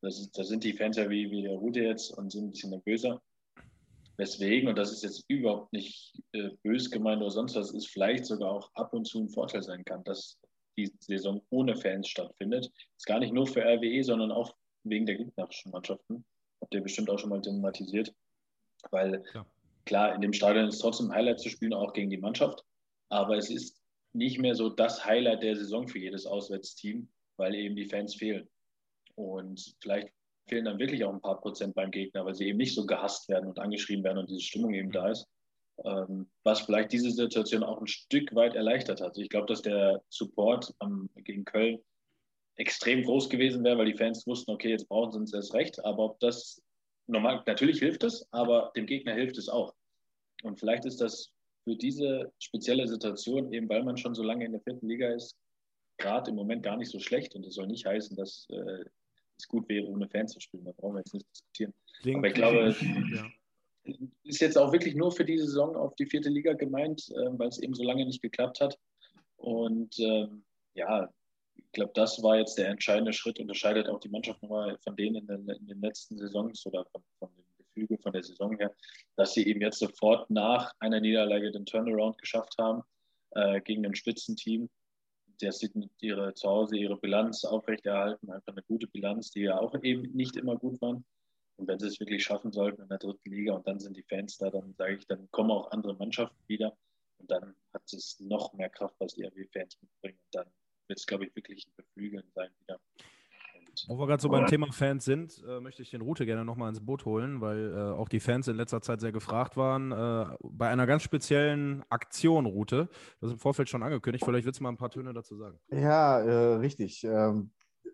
das 0.03 0.31
da 0.33 0.44
sind 0.44 0.62
die 0.62 0.75
Fans 0.75 0.99
ja 0.99 1.09
wie, 1.09 1.31
wie 1.31 1.42
der 1.42 1.57
Rute 1.57 1.81
jetzt 1.81 2.11
und 2.18 2.31
sind 2.31 2.44
ein 2.44 2.51
bisschen 2.51 2.70
nervöser. 2.70 3.23
Weswegen, 4.18 4.68
und 4.68 4.77
das 4.77 4.92
ist 4.92 5.03
jetzt 5.03 5.25
überhaupt 5.29 5.73
nicht 5.73 6.20
äh, 6.33 6.51
bös 6.62 6.90
gemeint 6.90 7.23
oder 7.23 7.31
sonst 7.31 7.57
was, 7.57 7.73
ist 7.73 7.88
vielleicht 7.88 8.27
sogar 8.27 8.51
auch 8.51 8.70
ab 8.75 8.92
und 8.92 9.07
zu 9.07 9.20
ein 9.20 9.31
Vorteil 9.31 9.62
sein 9.62 9.87
kann, 9.87 10.05
dass 10.05 10.38
die 10.77 10.93
Saison 11.01 11.43
ohne 11.51 11.77
Fans 11.77 12.09
stattfindet. 12.09 12.71
Ist 12.97 13.07
gar 13.07 13.21
nicht 13.21 13.33
nur 13.33 13.47
für 13.47 13.63
RWE, 13.63 14.03
sondern 14.03 14.33
auch 14.33 14.55
wegen 14.85 15.07
der 15.07 15.17
gegnerischen 15.17 15.73
Mannschaften. 15.73 16.25
Habt 16.61 16.75
ihr 16.75 16.83
bestimmt 16.83 17.11
auch 17.11 17.19
schon 17.19 17.31
mal 17.31 17.41
thematisiert. 17.41 18.15
Weil 18.91 19.23
Ja. 19.35 19.47
klar, 19.85 20.15
in 20.15 20.21
dem 20.21 20.33
Stadion 20.33 20.69
ist 20.69 20.79
trotzdem 20.79 21.11
ein 21.11 21.17
Highlight 21.17 21.41
zu 21.41 21.49
spielen, 21.49 21.75
auch 21.75 21.93
gegen 21.93 22.11
die 22.11 22.19
Mannschaft. 22.19 22.65
Aber 23.09 23.37
es 23.37 23.51
ist 23.51 23.81
nicht 24.13 24.39
mehr 24.39 24.55
so 24.55 24.69
das 24.69 25.05
Highlight 25.05 25.43
der 25.43 25.57
Saison 25.57 25.87
für 25.87 25.99
jedes 25.99 26.27
Auswärtsteam, 26.27 27.09
weil 27.37 27.55
eben 27.55 27.77
die 27.77 27.87
Fans 27.87 28.15
fehlen. 28.15 28.49
Und 29.15 29.75
vielleicht 29.81 30.09
fehlen 30.49 30.65
dann 30.65 30.79
wirklich 30.79 31.05
auch 31.05 31.13
ein 31.13 31.21
paar 31.21 31.41
Prozent 31.41 31.75
beim 31.75 31.91
Gegner, 31.91 32.25
weil 32.25 32.35
sie 32.35 32.49
eben 32.49 32.59
nicht 32.59 32.75
so 32.75 32.87
gehasst 32.87 33.29
werden 33.29 33.49
und 33.49 33.59
angeschrieben 33.59 34.03
werden 34.05 34.19
und 34.19 34.31
diese 34.31 34.41
Stimmung 34.41 34.75
eben 34.75 34.91
da 34.91 35.09
ist. 35.11 35.29
Ähm, 35.85 36.29
was 36.43 36.61
vielleicht 36.61 36.93
diese 36.93 37.11
Situation 37.11 37.62
auch 37.62 37.81
ein 37.81 37.87
Stück 37.87 38.35
weit 38.35 38.55
erleichtert 38.55 39.01
hat. 39.01 39.16
Ich 39.16 39.31
glaube, 39.31 39.47
dass 39.47 39.62
der 39.62 40.03
Support 40.11 40.75
ähm, 40.83 41.09
gegen 41.14 41.45
Köln 41.45 41.79
extrem 42.57 43.03
groß 43.03 43.31
gewesen 43.31 43.64
wäre, 43.64 43.79
weil 43.79 43.87
die 43.87 43.97
Fans 43.97 44.27
wussten, 44.27 44.51
okay, 44.51 44.71
jetzt 44.71 44.88
brauchen 44.88 45.12
sie 45.12 45.19
uns 45.19 45.33
erst 45.33 45.55
recht. 45.55 45.83
Aber 45.85 46.05
ob 46.05 46.21
das 46.21 46.62
normal, 47.07 47.43
natürlich 47.47 47.79
hilft 47.79 48.05
es, 48.05 48.27
aber 48.31 48.73
dem 48.77 48.87
Gegner 48.87 49.14
hilft 49.14 49.38
es 49.38 49.49
auch. 49.49 49.75
Und 50.43 50.59
vielleicht 50.59 50.85
ist 50.85 51.01
das 51.01 51.33
für 51.64 51.77
diese 51.77 52.31
spezielle 52.38 52.87
Situation, 52.87 53.53
eben 53.53 53.69
weil 53.69 53.83
man 53.83 53.97
schon 53.97 54.14
so 54.14 54.23
lange 54.23 54.45
in 54.45 54.53
der 54.53 54.61
vierten 54.61 54.88
Liga 54.88 55.09
ist, 55.09 55.37
gerade 55.97 56.31
im 56.31 56.37
Moment 56.37 56.62
gar 56.62 56.77
nicht 56.77 56.90
so 56.90 56.99
schlecht. 56.99 57.35
Und 57.35 57.47
das 57.47 57.55
soll 57.55 57.66
nicht 57.66 57.87
heißen, 57.87 58.16
dass 58.16 58.47
äh, 58.51 58.85
es 59.38 59.49
gut 59.49 59.69
wäre, 59.69 59.87
ohne 59.87 60.09
Fans 60.09 60.33
zu 60.33 60.40
spielen. 60.40 60.64
Da 60.64 60.73
brauchen 60.73 60.95
wir 60.95 61.01
jetzt 61.01 61.14
nicht 61.14 61.27
diskutieren. 61.31 61.73
Klingt, 62.03 62.19
Aber 62.19 62.29
ich 62.29 62.35
glaube, 62.35 62.77
ja. 63.14 63.31
Ist 64.25 64.40
jetzt 64.40 64.59
auch 64.59 64.73
wirklich 64.73 64.95
nur 64.95 65.12
für 65.12 65.25
diese 65.25 65.47
Saison 65.47 65.77
auf 65.77 65.95
die 65.97 66.07
vierte 66.07 66.29
Liga 66.29 66.53
gemeint, 66.53 67.09
äh, 67.11 67.38
weil 67.38 67.49
es 67.49 67.59
eben 67.59 67.75
so 67.75 67.83
lange 67.83 68.05
nicht 68.05 68.23
geklappt 68.23 68.61
hat. 68.61 68.79
Und 69.37 69.99
ähm, 69.99 70.45
ja, 70.75 71.09
ich 71.55 71.73
glaube, 71.73 71.93
das 71.95 72.23
war 72.23 72.38
jetzt 72.38 72.59
der 72.59 72.69
entscheidende 72.69 73.12
Schritt, 73.12 73.38
unterscheidet 73.38 73.88
auch 73.88 74.01
die 74.01 74.09
Mannschaft 74.09 74.43
nochmal 74.43 74.79
von 74.79 74.97
denen 74.97 75.16
in 75.16 75.27
den, 75.27 75.49
in 75.49 75.66
den 75.66 75.81
letzten 75.81 76.19
Saisons 76.19 76.64
oder 76.66 76.85
von, 76.87 77.03
von 77.19 77.31
dem 77.37 77.45
Gefüge 77.59 77.99
von 77.99 78.12
der 78.12 78.23
Saison 78.23 78.57
her, 78.59 78.75
dass 79.16 79.35
sie 79.35 79.47
eben 79.47 79.61
jetzt 79.61 79.79
sofort 79.79 80.29
nach 80.31 80.73
einer 80.79 81.01
Niederlage 81.01 81.51
den 81.51 81.66
Turnaround 81.66 82.19
geschafft 82.19 82.57
haben 82.59 82.83
äh, 83.31 83.61
gegen 83.61 83.87
ein 83.87 83.95
Spitzenteam. 83.95 84.69
Der 85.40 85.53
sieht 85.53 85.73
ihre 86.01 86.35
zu 86.35 86.49
Hause 86.49 86.77
ihre 86.77 86.99
Bilanz 86.99 87.45
aufrechterhalten, 87.45 88.31
einfach 88.31 88.53
eine 88.53 88.62
gute 88.62 88.87
Bilanz, 88.88 89.31
die 89.31 89.43
ja 89.43 89.59
auch 89.59 89.75
eben 89.83 90.03
nicht 90.12 90.37
immer 90.37 90.57
gut 90.57 90.81
waren. 90.83 91.05
Und 91.61 91.68
wenn 91.68 91.79
sie 91.79 91.88
es 91.88 92.01
wirklich 92.01 92.25
schaffen 92.25 92.53
sollten 92.53 92.81
in 92.81 92.88
der 92.88 92.96
dritten 92.96 93.31
Liga 93.31 93.53
und 93.53 93.66
dann 93.66 93.79
sind 93.79 93.94
die 93.94 94.03
Fans 94.03 94.38
da, 94.38 94.49
dann 94.49 94.75
sage 94.79 94.94
ich, 94.94 95.07
dann 95.07 95.31
kommen 95.31 95.51
auch 95.51 95.70
andere 95.73 95.94
Mannschaften 95.94 96.38
wieder. 96.46 96.75
Und 97.18 97.31
dann 97.31 97.55
hat 97.75 97.83
es 97.92 98.18
noch 98.18 98.55
mehr 98.55 98.70
Kraft, 98.70 98.94
was 98.99 99.12
die 99.12 99.25
RW-Fans 99.25 99.77
mitbringen. 99.83 100.18
Und 100.25 100.35
dann 100.35 100.46
wird 100.88 100.99
es, 100.99 101.07
glaube 101.07 101.27
ich, 101.27 101.37
wirklich 101.37 101.66
ein 101.66 101.73
Beflügeln 101.77 102.25
sein 102.35 102.49
wieder. 102.62 102.81
Und 103.59 103.85
Wo 103.88 103.99
wir 103.99 104.07
gerade 104.07 104.23
so 104.23 104.31
beim 104.31 104.46
Thema 104.46 104.73
Fans 104.73 105.05
sind, 105.05 105.44
äh, 105.46 105.61
möchte 105.61 105.83
ich 105.83 105.90
den 105.90 106.01
Route 106.01 106.25
gerne 106.25 106.46
nochmal 106.46 106.70
ins 106.70 106.81
Boot 106.81 107.05
holen, 107.05 107.42
weil 107.42 107.75
äh, 107.75 107.79
auch 107.92 108.09
die 108.09 108.20
Fans 108.20 108.49
in 108.49 108.57
letzter 108.57 108.81
Zeit 108.81 109.03
sehr 109.03 109.12
gefragt 109.12 109.59
waren. 109.59 109.92
Äh, 109.92 110.35
bei 110.42 110.70
einer 110.70 110.87
ganz 110.87 111.03
speziellen 111.03 111.85
Aktion, 111.90 112.46
Route, 112.46 112.88
das 113.20 113.29
ist 113.29 113.35
im 113.35 113.38
Vorfeld 113.38 113.68
schon 113.68 113.83
angekündigt, 113.83 114.25
vielleicht 114.25 114.46
willst 114.46 114.61
du 114.61 114.62
mal 114.62 114.70
ein 114.70 114.79
paar 114.79 114.90
Töne 114.90 115.12
dazu 115.12 115.37
sagen. 115.37 115.61
Ja, 115.70 116.20
äh, 116.20 116.55
richtig. 116.55 117.05
Ähm, 117.05 117.51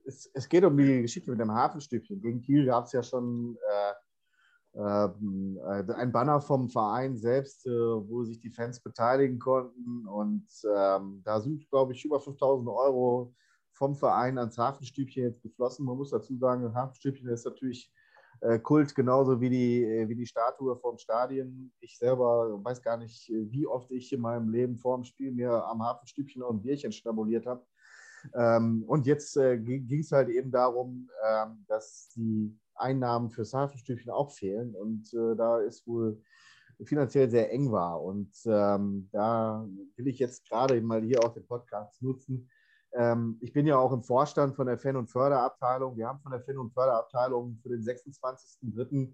es, 0.06 0.30
es, 0.32 0.48
geht 0.48 0.64
um 0.64 0.76
die 0.76 1.02
Geschichte 1.02 1.30
mit 1.30 1.40
dem 1.40 1.52
Hafenstübchen. 1.52 2.20
Gegen 2.20 2.42
Kiel 2.42 2.66
gab 2.66 2.86
es 2.86 2.92
ja 2.92 3.02
schon 3.02 3.56
äh, 3.56 3.92
ähm, 4.78 5.58
äh, 5.64 5.92
ein 5.94 6.12
Banner 6.12 6.40
vom 6.40 6.68
Verein 6.68 7.16
selbst, 7.16 7.66
äh, 7.66 7.70
wo 7.70 8.24
sich 8.24 8.40
die 8.40 8.50
Fans 8.50 8.80
beteiligen 8.80 9.38
konnten. 9.38 10.06
Und 10.06 10.46
ähm, 10.76 11.22
da 11.24 11.40
sind, 11.40 11.68
glaube 11.70 11.92
ich, 11.92 12.04
über 12.04 12.20
5000 12.20 12.68
Euro 12.68 13.34
vom 13.72 13.94
Verein 13.94 14.38
ans 14.38 14.58
Hafenstübchen 14.58 15.24
jetzt 15.24 15.42
geflossen. 15.42 15.86
Man 15.86 15.96
muss 15.96 16.10
dazu 16.10 16.36
sagen, 16.36 16.62
das 16.62 16.74
Hafenstübchen 16.74 17.28
ist 17.28 17.44
natürlich 17.44 17.90
äh, 18.42 18.58
Kult, 18.58 18.94
genauso 18.94 19.40
wie 19.40 19.50
die, 19.50 19.84
äh, 19.84 20.08
wie 20.08 20.14
die 20.14 20.26
Statue 20.26 20.76
vom 20.76 20.98
Stadion. 20.98 21.72
Ich 21.80 21.96
selber 21.98 22.62
weiß 22.62 22.82
gar 22.82 22.98
nicht, 22.98 23.30
wie 23.30 23.66
oft 23.66 23.90
ich 23.90 24.12
in 24.12 24.20
meinem 24.20 24.50
Leben 24.50 24.76
vor 24.76 24.96
dem 24.96 25.04
Spiel 25.04 25.32
mir 25.32 25.64
am 25.64 25.82
Hafenstübchen 25.82 26.40
noch 26.40 26.50
ein 26.50 26.60
Bierchen 26.60 26.92
schnabuliert 26.92 27.46
habe. 27.46 27.64
Ähm, 28.34 28.84
und 28.86 29.06
jetzt 29.06 29.36
äh, 29.36 29.58
ging 29.58 30.00
es 30.00 30.12
halt 30.12 30.28
eben 30.28 30.50
darum, 30.50 31.08
ähm, 31.26 31.64
dass 31.68 32.08
die 32.14 32.58
Einnahmen 32.74 33.30
fürs 33.30 33.54
Hafenstübchen 33.54 34.10
auch 34.10 34.30
fehlen. 34.30 34.74
Und 34.74 35.12
äh, 35.14 35.36
da 35.36 35.60
ist 35.60 35.86
wohl 35.86 36.20
finanziell 36.84 37.30
sehr 37.30 37.52
eng 37.52 37.72
war. 37.72 38.02
Und 38.02 38.34
ähm, 38.44 39.08
da 39.12 39.66
will 39.96 40.08
ich 40.08 40.18
jetzt 40.18 40.48
gerade 40.48 40.80
mal 40.80 41.02
hier 41.02 41.24
auch 41.24 41.32
den 41.32 41.46
Podcast 41.46 42.02
nutzen. 42.02 42.48
Ähm, 42.92 43.38
ich 43.40 43.52
bin 43.52 43.66
ja 43.66 43.76
auch 43.78 43.92
im 43.92 44.02
Vorstand 44.02 44.54
von 44.54 44.66
der 44.66 44.78
Fan- 44.78 44.96
und 44.96 45.08
Förderabteilung. 45.08 45.96
Wir 45.96 46.08
haben 46.08 46.20
von 46.20 46.32
der 46.32 46.42
Fan- 46.42 46.58
und 46.58 46.72
Förderabteilung 46.72 47.58
für 47.62 47.70
den 47.70 47.82
26.03. 47.82 49.12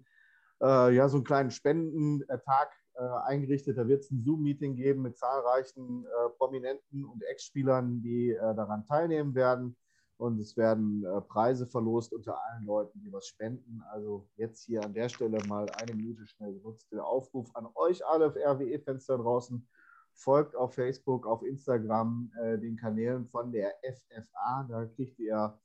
Äh, 0.61 0.95
ja 0.95 1.09
so 1.09 1.17
einen 1.17 1.25
kleinen 1.25 1.51
Spendentag 1.51 2.71
eingerichtet. 3.01 3.77
Da 3.77 3.87
wird 3.87 4.03
es 4.03 4.11
ein 4.11 4.23
Zoom-Meeting 4.23 4.75
geben 4.75 5.01
mit 5.01 5.17
zahlreichen 5.17 6.05
äh, 6.05 6.29
Prominenten 6.37 7.05
und 7.05 7.23
Ex-Spielern, 7.23 8.01
die 8.01 8.31
äh, 8.31 8.55
daran 8.55 8.85
teilnehmen 8.85 9.33
werden. 9.35 9.75
Und 10.17 10.39
es 10.39 10.55
werden 10.55 11.03
äh, 11.03 11.21
Preise 11.21 11.67
verlost 11.67 12.13
unter 12.13 12.37
allen 12.45 12.65
Leuten, 12.65 13.01
die 13.01 13.11
was 13.11 13.27
spenden. 13.27 13.81
Also 13.91 14.27
jetzt 14.35 14.63
hier 14.63 14.83
an 14.83 14.93
der 14.93 15.09
Stelle 15.09 15.39
mal 15.47 15.69
eine 15.81 15.93
Minute 15.95 16.25
schnell 16.27 16.53
genutzt. 16.53 16.87
Der 16.91 17.05
Aufruf 17.05 17.49
an 17.55 17.67
euch 17.75 18.05
alle 18.05 18.27
RWE-Fans 18.27 19.05
da 19.05 19.17
draußen. 19.17 19.67
Folgt 20.13 20.55
auf 20.55 20.75
Facebook, 20.75 21.25
auf 21.25 21.43
Instagram 21.43 22.31
äh, 22.39 22.59
den 22.59 22.77
Kanälen 22.77 23.27
von 23.27 23.51
der 23.51 23.73
FFA. 23.81 24.67
Da 24.69 24.85
kriegt 24.85 25.19
ihr 25.19 25.59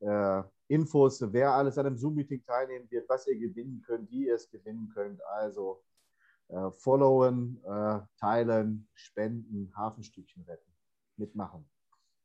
äh, 0.00 0.42
Infos, 0.68 1.22
wer 1.32 1.52
alles 1.52 1.78
an 1.78 1.86
einem 1.86 1.96
Zoom-Meeting 1.96 2.44
teilnehmen 2.44 2.90
wird, 2.90 3.08
was 3.08 3.26
ihr 3.26 3.38
gewinnen 3.38 3.82
könnt, 3.86 4.10
wie 4.10 4.26
ihr 4.26 4.34
es 4.34 4.50
gewinnen 4.50 4.90
könnt. 4.92 5.24
Also 5.26 5.82
äh, 6.48 6.70
followen, 6.76 7.62
äh, 7.64 8.00
teilen, 8.18 8.88
spenden, 8.94 9.72
Hafenstückchen 9.76 10.42
retten, 10.44 10.72
mitmachen. 11.16 11.64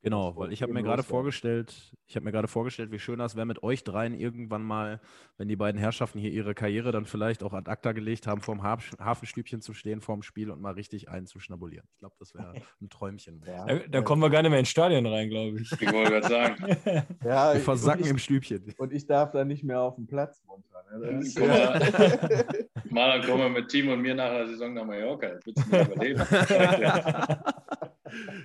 Genau, 0.02 0.34
weil 0.38 0.54
ich 0.54 0.62
habe 0.62 0.72
mir 0.72 0.82
gerade 0.82 1.04
vorgestellt, 1.04 1.94
ich 2.08 2.16
habe 2.16 2.24
mir 2.24 2.32
gerade 2.32 2.48
vorgestellt, 2.48 2.90
wie 2.92 3.00
schön 3.00 3.20
das 3.20 3.36
wäre 3.36 3.46
mit 3.46 3.64
euch 3.64 3.84
dreien 3.84 4.14
irgendwann 4.14 4.64
mal, 4.64 5.02
wenn 5.38 5.50
die 5.50 5.58
beiden 5.58 5.78
Herrschaften 5.78 6.20
hier 6.20 6.32
ihre 6.32 6.56
Karriere 6.56 6.94
dann 6.94 7.04
vielleicht 7.04 7.44
auch 7.44 7.52
ad 7.52 7.70
acta 7.70 7.92
gelegt 7.92 8.26
haben, 8.26 8.40
vorm 8.40 8.64
Hafenstübchen 8.64 9.62
zu 9.62 9.74
stehen, 9.74 10.00
vorm 10.00 10.24
Spiel 10.24 10.52
und 10.52 10.62
mal 10.62 10.74
richtig 10.74 11.10
einzuschnabulieren. 11.10 11.86
Ich 11.92 12.00
glaube, 12.00 12.16
das 12.18 12.34
wäre 12.34 12.54
ein 12.82 12.90
Träumchen. 12.90 13.44
Ja, 13.46 13.66
da, 13.66 13.80
da, 13.90 14.02
kommen 14.02 14.22
wir 14.22 14.30
gar 14.30 14.42
nicht 14.42 14.52
mehr 14.52 14.60
ins 14.60 14.70
Stadion 14.70 15.06
rein, 15.06 15.30
glaube 15.30 15.60
ich. 15.60 15.70
Ich 15.70 15.92
wollte 15.92 16.12
gerade 16.12 16.28
sagen. 16.30 16.78
ja, 17.26 17.54
wir 17.54 17.62
versacken 17.62 18.06
ich, 18.06 18.10
im 18.10 18.20
Stübchen. 18.20 18.74
Und 18.78 18.94
ich 18.94 19.06
darf 19.06 19.32
dann 19.32 19.50
nicht 19.50 19.66
mehr 19.66 19.82
auf 19.82 19.96
dem 19.96 20.08
Platz 20.08 20.42
runter. 20.48 20.70
Ne? 20.98 21.20
mal, 22.92 23.20
dann 23.20 23.28
kommen 23.28 23.44
wir 23.44 23.50
mit 23.50 23.70
Team 23.70 23.90
und 23.90 24.02
mir 24.02 24.16
nach 24.16 24.30
der 24.30 24.48
Saison 24.48 24.74
nach 24.74 24.86
Mallorca. 24.86 25.30
Das 25.30 25.46
wird 25.46 25.58
nicht 25.58 25.88
überleben. 25.88 26.22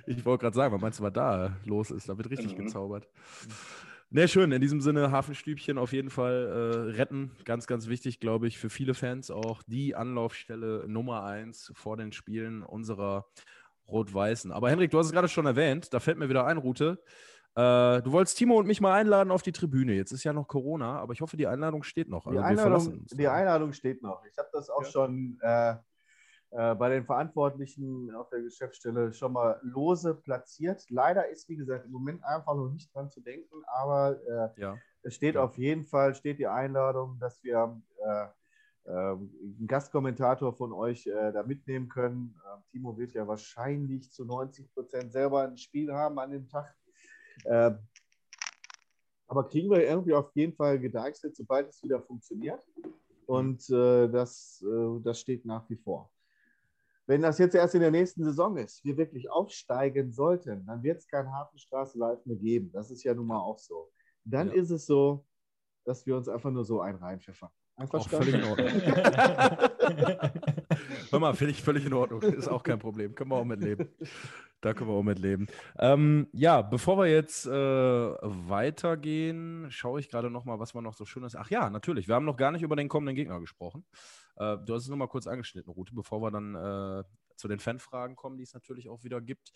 ich 0.07 0.25
wollte 0.25 0.43
gerade 0.43 0.55
sagen, 0.55 0.73
was 0.73 0.81
meinst 0.81 0.99
du, 0.99 1.03
was 1.03 1.13
da 1.13 1.57
los 1.65 1.91
ist? 1.91 2.09
Da 2.09 2.17
wird 2.17 2.29
richtig 2.29 2.57
mhm. 2.57 2.65
gezaubert. 2.65 3.07
Ne, 4.09 4.27
schön. 4.27 4.51
In 4.51 4.61
diesem 4.61 4.81
Sinne, 4.81 5.11
Hafenstübchen 5.11 5.77
auf 5.77 5.91
jeden 5.91 6.09
Fall 6.09 6.45
äh, 6.45 6.95
retten. 6.95 7.31
Ganz, 7.43 7.67
ganz 7.67 7.87
wichtig, 7.87 8.19
glaube 8.19 8.47
ich, 8.47 8.57
für 8.57 8.69
viele 8.69 8.93
Fans 8.93 9.31
auch 9.31 9.63
die 9.67 9.95
Anlaufstelle 9.95 10.85
Nummer 10.87 11.23
eins 11.23 11.71
vor 11.75 11.97
den 11.97 12.11
Spielen 12.11 12.63
unserer 12.63 13.25
Rot-Weißen. 13.87 14.51
Aber 14.51 14.69
Henrik, 14.69 14.91
du 14.91 14.99
hast 14.99 15.07
es 15.07 15.11
gerade 15.11 15.27
schon 15.27 15.45
erwähnt, 15.45 15.93
da 15.93 15.99
fällt 15.99 16.17
mir 16.17 16.29
wieder 16.29 16.45
ein, 16.45 16.57
Route. 16.57 17.03
Äh, 17.55 18.01
du 18.01 18.11
wolltest 18.11 18.37
Timo 18.37 18.57
und 18.57 18.67
mich 18.67 18.81
mal 18.81 18.93
einladen 18.93 19.31
auf 19.31 19.41
die 19.41 19.53
Tribüne. 19.53 19.93
Jetzt 19.93 20.11
ist 20.11 20.25
ja 20.25 20.33
noch 20.33 20.47
Corona, 20.47 20.99
aber 20.99 21.13
ich 21.13 21.21
hoffe, 21.21 21.37
die 21.37 21.47
Einladung 21.47 21.83
steht 21.83 22.09
noch. 22.09 22.25
Also 22.27 22.37
die, 22.37 22.45
Einladung, 22.45 23.05
die 23.05 23.27
Einladung 23.29 23.73
steht 23.73 24.01
noch. 24.01 24.25
Ich 24.25 24.37
habe 24.37 24.49
das 24.51 24.69
auch 24.69 24.83
ja. 24.83 24.89
schon 24.89 25.39
äh, 25.41 25.75
äh, 26.51 26.75
bei 26.75 26.89
den 26.89 27.05
Verantwortlichen 27.05 28.13
auf 28.13 28.29
der 28.29 28.41
Geschäftsstelle 28.41 29.13
schon 29.13 29.31
mal 29.31 29.59
lose 29.61 30.15
platziert. 30.15 30.85
Leider 30.89 31.29
ist, 31.29 31.47
wie 31.47 31.55
gesagt, 31.55 31.85
im 31.85 31.91
Moment 31.91 32.23
einfach 32.25 32.55
noch 32.55 32.69
nicht 32.69 32.93
dran 32.93 33.09
zu 33.09 33.21
denken, 33.21 33.63
aber 33.67 34.19
äh, 34.27 34.61
ja. 34.61 34.77
es 35.03 35.15
steht 35.15 35.35
ja. 35.35 35.43
auf 35.43 35.57
jeden 35.57 35.85
Fall, 35.85 36.13
steht 36.13 36.39
die 36.39 36.47
Einladung, 36.47 37.17
dass 37.19 37.41
wir 37.41 37.81
äh, 38.05 38.25
äh 38.89 39.11
einen 39.11 39.65
Gastkommentator 39.65 40.53
von 40.53 40.71
euch 40.73 41.07
äh, 41.07 41.31
da 41.31 41.43
mitnehmen 41.43 41.87
können. 41.87 42.35
Ähm, 42.53 42.63
Timo 42.71 42.97
wird 42.97 43.13
ja 43.13 43.25
wahrscheinlich 43.27 44.11
zu 44.11 44.25
90 44.25 44.73
Prozent 44.73 45.13
selber 45.13 45.43
ein 45.43 45.57
Spiel 45.57 45.93
haben 45.93 46.19
an 46.19 46.31
dem 46.31 46.47
Tag. 46.47 46.75
Ähm, 47.45 47.79
aber 49.27 49.47
kriegen 49.47 49.69
wir 49.69 49.83
irgendwie 49.83 50.13
auf 50.13 50.31
jeden 50.35 50.53
Fall 50.53 50.79
gedeichselt, 50.79 51.35
sobald 51.35 51.69
es 51.69 51.83
wieder 51.83 52.01
funktioniert. 52.01 52.63
Und 53.25 53.69
äh, 53.69 54.07
das, 54.07 54.63
äh, 54.65 54.99
das 55.03 55.19
steht 55.19 55.45
nach 55.45 55.67
wie 55.69 55.75
vor. 55.75 56.11
Wenn 57.07 57.21
das 57.21 57.37
jetzt 57.37 57.53
erst 57.55 57.75
in 57.75 57.81
der 57.81 57.91
nächsten 57.91 58.23
Saison 58.23 58.57
ist, 58.57 58.83
wir 58.83 58.97
wirklich 58.97 59.29
aufsteigen 59.29 60.11
sollten, 60.11 60.65
dann 60.65 60.81
wird 60.81 60.99
es 60.99 61.07
kein 61.07 61.31
Hafenstraße 61.31 61.99
Live 61.99 62.25
mehr 62.25 62.37
geben. 62.37 62.71
Das 62.71 62.89
ist 62.89 63.03
ja 63.03 63.13
nun 63.13 63.27
mal 63.27 63.39
auch 63.39 63.59
so. 63.59 63.91
Dann 64.23 64.47
ja. 64.47 64.55
ist 64.55 64.71
es 64.71 64.87
so, 64.87 65.23
dass 65.83 66.05
wir 66.05 66.17
uns 66.17 66.27
einfach 66.27 66.49
nur 66.49 66.65
so 66.65 66.81
einen 66.81 66.97
reinpfeffern. 66.97 67.49
Einfach 67.75 67.99
auch 67.99 68.09
völlig 68.09 68.33
in 68.35 68.43
Ordnung. 68.43 68.67
Hör 71.11 71.19
mal, 71.19 71.33
finde 71.33 71.51
ich 71.51 71.61
völlig 71.61 71.85
in 71.85 71.93
Ordnung. 71.93 72.21
Ist 72.21 72.47
auch 72.47 72.63
kein 72.63 72.79
Problem. 72.79 73.15
Können 73.15 73.31
wir 73.31 73.37
auch 73.37 73.45
mitleben. 73.45 73.89
Da 74.61 74.73
können 74.73 74.89
wir 74.89 74.95
auch 74.95 75.03
mitleben. 75.03 75.45
Ähm, 75.77 76.27
ja, 76.31 76.63
bevor 76.63 76.97
wir 76.97 77.05
jetzt 77.05 77.45
äh, 77.45 77.51
weitergehen, 77.51 79.67
schaue 79.69 79.99
ich 79.99 80.09
gerade 80.09 80.31
noch 80.31 80.45
mal, 80.45 80.59
was 80.59 80.73
war 80.73 80.81
noch 80.81 80.95
so 80.95 81.05
schön 81.05 81.23
ist. 81.23 81.35
Ach 81.35 81.51
ja, 81.51 81.69
natürlich. 81.69 82.07
Wir 82.07 82.15
haben 82.15 82.25
noch 82.25 82.37
gar 82.37 82.51
nicht 82.51 82.63
über 82.63 82.75
den 82.75 82.89
kommenden 82.89 83.15
Gegner 83.15 83.39
gesprochen. 83.39 83.85
Äh, 84.37 84.57
du 84.65 84.73
hast 84.73 84.83
es 84.83 84.87
nur 84.87 84.97
mal 84.97 85.07
kurz 85.07 85.27
angeschnitten, 85.27 85.71
Route, 85.71 85.93
bevor 85.93 86.21
wir 86.21 86.31
dann 86.31 86.55
äh, 86.55 87.03
zu 87.35 87.47
den 87.47 87.59
Fanfragen 87.59 88.15
kommen, 88.15 88.37
die 88.37 88.43
es 88.43 88.53
natürlich 88.53 88.89
auch 88.89 89.03
wieder 89.03 89.21
gibt. 89.21 89.51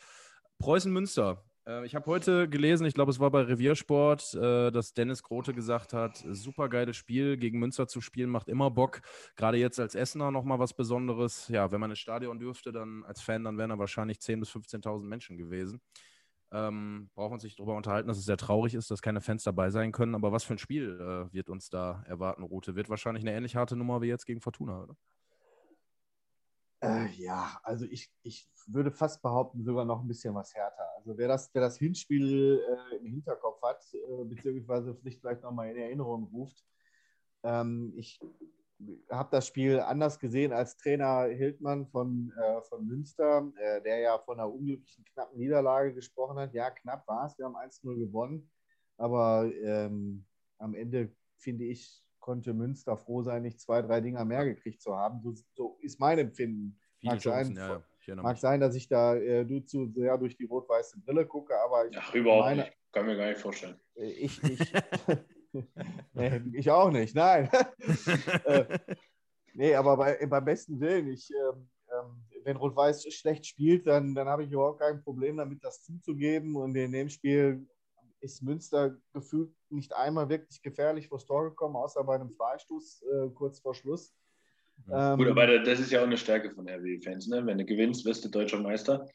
Preußen-Münster. 0.59 1.31
Äh, 1.31 1.48
ich 1.85 1.93
habe 1.93 2.05
heute 2.07 2.49
gelesen, 2.49 2.85
ich 2.85 2.93
glaube, 2.93 3.11
es 3.11 3.19
war 3.19 3.29
bei 3.29 3.41
Reviersport, 3.41 4.33
äh, 4.33 4.71
dass 4.71 4.93
Dennis 4.93 5.21
Grote 5.21 5.53
gesagt 5.53 5.93
hat, 5.93 6.17
super 6.29 6.67
geiles 6.67 6.97
Spiel, 6.97 7.37
gegen 7.37 7.59
Münster 7.59 7.87
zu 7.87 8.01
spielen 8.01 8.29
macht 8.29 8.47
immer 8.47 8.71
Bock. 8.71 9.01
Gerade 9.35 9.57
jetzt 9.57 9.79
als 9.79 9.93
Essener 9.93 10.31
nochmal 10.31 10.57
was 10.59 10.73
Besonderes. 10.73 11.47
Ja, 11.49 11.71
wenn 11.71 11.79
man 11.79 11.91
ins 11.91 11.99
Stadion 11.99 12.39
dürfte, 12.39 12.71
dann 12.71 13.03
als 13.05 13.21
Fan, 13.21 13.43
dann 13.43 13.57
wären 13.57 13.69
da 13.69 13.77
wahrscheinlich 13.77 14.17
10.000 14.17 14.39
bis 14.39 14.49
15.000 14.49 15.03
Menschen 15.03 15.37
gewesen. 15.37 15.81
Ähm, 16.51 17.11
braucht 17.13 17.29
man 17.31 17.39
sich 17.39 17.55
darüber 17.55 17.75
unterhalten, 17.75 18.07
dass 18.07 18.17
es 18.17 18.25
sehr 18.25 18.37
traurig 18.37 18.73
ist, 18.73 18.89
dass 18.89 19.03
keine 19.03 19.21
Fans 19.21 19.43
dabei 19.43 19.69
sein 19.69 19.91
können. 19.91 20.15
Aber 20.15 20.31
was 20.31 20.43
für 20.43 20.55
ein 20.55 20.57
Spiel 20.57 20.99
äh, 20.99 21.31
wird 21.33 21.49
uns 21.49 21.69
da 21.69 22.03
erwarten, 22.07 22.41
Route? 22.43 22.75
Wird 22.75 22.89
wahrscheinlich 22.89 23.23
eine 23.23 23.35
ähnlich 23.35 23.55
harte 23.55 23.75
Nummer 23.75 24.01
wie 24.01 24.07
jetzt 24.07 24.25
gegen 24.25 24.41
Fortuna, 24.41 24.81
oder? 24.81 24.95
Äh, 26.81 27.07
ja, 27.17 27.59
also 27.63 27.85
ich, 27.85 28.09
ich 28.23 28.49
würde 28.67 28.91
fast 28.91 29.21
behaupten, 29.21 29.63
sogar 29.63 29.83
noch 29.83 30.01
ein 30.01 30.07
bisschen 30.07 30.33
was 30.33 30.53
härter. 30.55 30.87
Also 30.97 31.17
wer 31.17 31.27
das, 31.27 31.49
wer 31.53 31.61
das 31.61 31.77
Hinspiel 31.77 32.61
äh, 32.61 32.95
im 32.97 33.05
Hinterkopf 33.05 33.61
hat, 33.61 33.83
äh, 33.93 34.23
beziehungsweise 34.23 34.93
sich 35.03 35.19
vielleicht 35.19 35.43
nochmal 35.43 35.69
in 35.71 35.77
Erinnerung 35.77 36.29
ruft, 36.31 36.63
ähm, 37.43 37.93
ich 37.97 38.19
habe 39.09 39.29
das 39.31 39.47
Spiel 39.47 39.79
anders 39.79 40.19
gesehen 40.19 40.53
als 40.53 40.77
Trainer 40.77 41.23
Hildmann 41.23 41.85
von, 41.87 42.31
äh, 42.37 42.61
von 42.61 42.85
Münster, 42.85 43.51
äh, 43.57 43.81
der 43.81 43.99
ja 43.99 44.19
von 44.19 44.39
einer 44.39 44.51
unglücklichen, 44.51 45.03
knappen 45.05 45.37
Niederlage 45.37 45.93
gesprochen 45.93 46.37
hat. 46.37 46.53
Ja, 46.53 46.69
knapp 46.71 47.05
war 47.07 47.25
es, 47.25 47.37
wir 47.37 47.45
haben 47.45 47.57
1-0 47.57 47.97
gewonnen, 47.97 48.49
aber 48.97 49.51
ähm, 49.63 50.25
am 50.57 50.73
Ende, 50.75 51.13
finde 51.37 51.65
ich, 51.65 52.03
konnte 52.19 52.53
Münster 52.53 52.97
froh 52.97 53.23
sein, 53.23 53.41
nicht 53.43 53.59
zwei, 53.59 53.81
drei 53.81 54.01
Dinger 54.01 54.25
mehr 54.25 54.45
gekriegt 54.45 54.81
zu 54.81 54.95
haben. 54.95 55.21
So, 55.21 55.33
so 55.53 55.77
ist 55.81 55.99
mein 55.99 56.19
Empfinden. 56.19 56.79
Viele 56.99 57.13
Mag 57.13 57.21
Chancen, 57.21 57.55
sein, 57.55 57.83
ja, 58.05 58.15
Mag 58.15 58.37
sein, 58.37 58.59
dass 58.59 58.75
ich 58.75 58.87
da 58.87 59.15
äh, 59.15 59.45
du 59.45 59.61
zu 59.61 59.87
sehr 59.87 60.17
durch 60.17 60.35
die 60.35 60.45
rot-weiße 60.45 60.99
Brille 60.99 61.25
gucke, 61.25 61.53
aber 61.59 61.87
ich, 61.89 61.97
Ach, 61.97 62.13
überhaupt 62.13 62.45
meine- 62.45 62.63
nicht. 62.63 62.73
Kann 62.91 63.05
mir 63.05 63.15
gar 63.17 63.29
nicht 63.29 63.39
vorstellen. 63.39 63.79
äh, 63.95 64.09
ich, 64.09 64.43
ich, 64.43 64.73
nee, 66.13 66.41
ich 66.53 66.71
auch 66.71 66.89
nicht, 66.91 67.15
nein. 67.15 67.47
äh, 68.45 68.79
nee, 69.53 69.75
aber 69.75 69.95
bei, 69.95 70.25
beim 70.25 70.43
besten 70.45 70.79
Willen, 70.79 71.07
ich, 71.09 71.29
ähm, 71.31 71.69
ähm, 71.91 72.23
wenn 72.43 72.57
Rot-Weiß 72.57 73.03
schlecht 73.13 73.45
spielt, 73.45 73.85
dann, 73.85 74.15
dann 74.15 74.27
habe 74.27 74.43
ich 74.43 74.51
überhaupt 74.51 74.79
kein 74.79 75.01
Problem 75.03 75.37
damit, 75.37 75.63
das 75.63 75.83
zuzugeben. 75.83 76.55
Und 76.55 76.75
in 76.75 76.91
dem 76.91 77.09
Spiel 77.09 77.67
ist 78.21 78.41
Münster 78.41 78.97
gefühlt 79.13 79.51
nicht 79.69 79.95
einmal 79.95 80.29
wirklich 80.29 80.61
gefährlich 80.61 81.07
vors 81.07 81.25
Tor 81.25 81.49
gekommen, 81.49 81.75
außer 81.75 82.03
bei 82.03 82.15
einem 82.15 82.31
Freistoß 82.31 83.03
äh, 83.03 83.29
kurz 83.33 83.59
vor 83.59 83.73
Schluss. 83.75 84.13
Ja. 84.87 85.13
Ähm, 85.13 85.19
Gut, 85.19 85.27
aber 85.27 85.59
das 85.59 85.79
ist 85.79 85.91
ja 85.91 85.99
auch 85.99 86.05
eine 86.05 86.17
Stärke 86.17 86.51
von 86.51 86.67
RW-Fans. 86.67 87.27
Ne? 87.27 87.45
Wenn 87.45 87.57
du 87.57 87.65
gewinnst, 87.65 88.05
wirst 88.05 88.25
du 88.25 88.29
deutscher 88.29 88.59
Meister. 88.59 89.05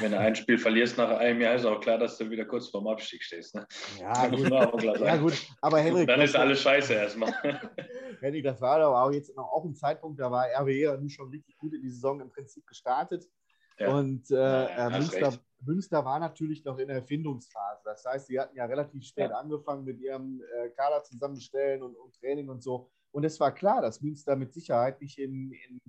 Wenn 0.00 0.10
du 0.10 0.18
ein 0.18 0.34
Spiel 0.34 0.58
verlierst 0.58 0.98
nach 0.98 1.08
einem 1.08 1.40
Jahr, 1.40 1.54
ist 1.54 1.64
auch 1.64 1.80
klar, 1.80 1.98
dass 1.98 2.18
du 2.18 2.28
wieder 2.28 2.44
kurz 2.44 2.68
vorm 2.68 2.88
Abstieg 2.88 3.22
stehst. 3.22 3.54
Ne? 3.54 3.64
ja, 4.00 4.26
gut. 4.26 4.50
ja, 4.82 5.16
gut, 5.16 5.46
aber 5.60 5.78
Henrik, 5.78 6.08
Dann 6.08 6.20
ist 6.20 6.34
alles 6.34 6.60
scheiße 6.62 6.94
erstmal. 6.94 7.32
Henrik, 8.20 8.42
das 8.42 8.60
war 8.60 8.80
doch 8.80 8.92
auch 8.92 9.12
jetzt 9.12 9.36
noch 9.36 9.44
auch 9.52 9.64
ein 9.64 9.76
Zeitpunkt, 9.76 10.18
da 10.18 10.32
war 10.32 10.46
RWE 10.46 10.98
schon 11.08 11.28
richtig 11.28 11.56
gut 11.58 11.74
in 11.74 11.82
die 11.82 11.90
Saison 11.90 12.20
im 12.20 12.28
Prinzip 12.28 12.66
gestartet. 12.66 13.24
Ja. 13.78 13.94
Und 13.94 14.30
äh, 14.30 14.34
Ja, 14.34 14.88
äh, 14.88 14.90
Münster. 14.90 15.32
Münster 15.66 16.04
war 16.04 16.18
natürlich 16.18 16.62
noch 16.64 16.78
in 16.78 16.88
der 16.88 16.98
Erfindungsphase. 16.98 17.80
Das 17.84 18.04
heißt, 18.04 18.26
sie 18.26 18.38
hatten 18.38 18.56
ja 18.56 18.66
relativ 18.66 19.02
spät 19.04 19.30
Ja. 19.30 19.38
angefangen 19.38 19.84
mit 19.84 19.98
ihrem 19.98 20.42
äh, 20.42 20.68
Kader 20.70 21.02
zusammenstellen 21.02 21.82
und, 21.82 21.96
und 21.96 22.14
Training 22.14 22.50
und 22.50 22.62
so. 22.62 22.90
Und 23.12 23.24
es 23.24 23.40
war 23.40 23.52
klar, 23.52 23.80
dass 23.80 24.02
Münster 24.02 24.36
mit 24.36 24.52
Sicherheit 24.52 25.00
nicht 25.00 25.18
in, 25.18 25.52
in 25.52 25.80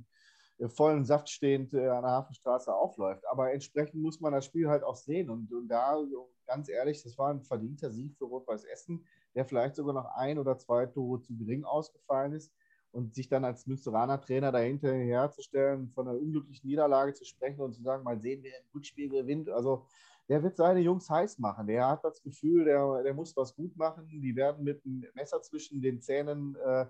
äh, 0.60 0.70
vollen 0.70 1.04
Saft 1.04 1.30
stehend 1.30 1.74
äh, 1.74 1.88
an 1.88 2.04
der 2.04 2.12
Hafenstraße 2.12 2.74
aufläuft. 2.74 3.26
Aber 3.28 3.52
entsprechend 3.52 4.02
muss 4.02 4.22
man 4.22 4.34
das 4.34 4.46
Spiel 4.46 4.70
halt 4.70 4.84
auch 4.84 4.96
sehen. 4.96 5.30
Und, 5.30 5.52
und 5.52 5.68
da, 5.68 6.02
ganz 6.46 6.70
ehrlich, 6.70 7.04
das 7.04 7.18
war 7.18 7.32
ein 7.34 7.42
verdienter 7.44 7.92
Sieg 7.92 8.16
für 8.18 8.26
Rot-Weiß 8.26 8.64
Essen, 8.66 9.06
der 9.34 9.46
vielleicht 9.46 9.76
sogar 9.76 9.94
noch 9.94 10.06
ein 10.16 10.38
oder 10.38 10.58
zwei 10.58 10.86
Tore 10.86 11.20
zu 11.22 11.36
gering 11.36 11.66
ausgefallen 11.66 12.34
ist. 12.34 12.54
Und 12.96 13.14
sich 13.14 13.28
dann 13.28 13.44
als 13.44 13.68
Münsteraner 13.68 14.22
Trainer 14.22 14.54
dahinter 14.54 14.94
herzustellen, 14.94 15.90
von 15.90 16.08
einer 16.08 16.18
unglücklichen 16.18 16.70
Niederlage 16.70 17.14
zu 17.14 17.26
sprechen 17.26 17.60
und 17.60 17.74
zu 17.74 17.82
sagen, 17.82 18.04
mal 18.04 18.20
sehen, 18.22 18.42
wer 18.42 18.58
im 18.58 18.66
Rückspiel 18.74 19.10
gewinnt. 19.10 19.50
Also 19.50 19.86
der 20.30 20.42
wird 20.42 20.56
seine 20.56 20.80
Jungs 20.80 21.10
heiß 21.10 21.38
machen. 21.40 21.68
Der 21.68 21.88
hat 21.90 22.06
das 22.06 22.22
Gefühl, 22.22 22.64
der, 22.64 23.04
der 23.04 23.14
muss 23.14 23.36
was 23.36 23.54
gut 23.54 23.76
machen. 23.76 24.08
Die 24.08 24.36
werden 24.36 24.64
mit 24.64 24.84
einem 24.86 25.06
Messer 25.14 25.42
zwischen 25.42 25.82
den 25.82 26.02
Zähnen 26.02 26.56
äh, 26.56 26.86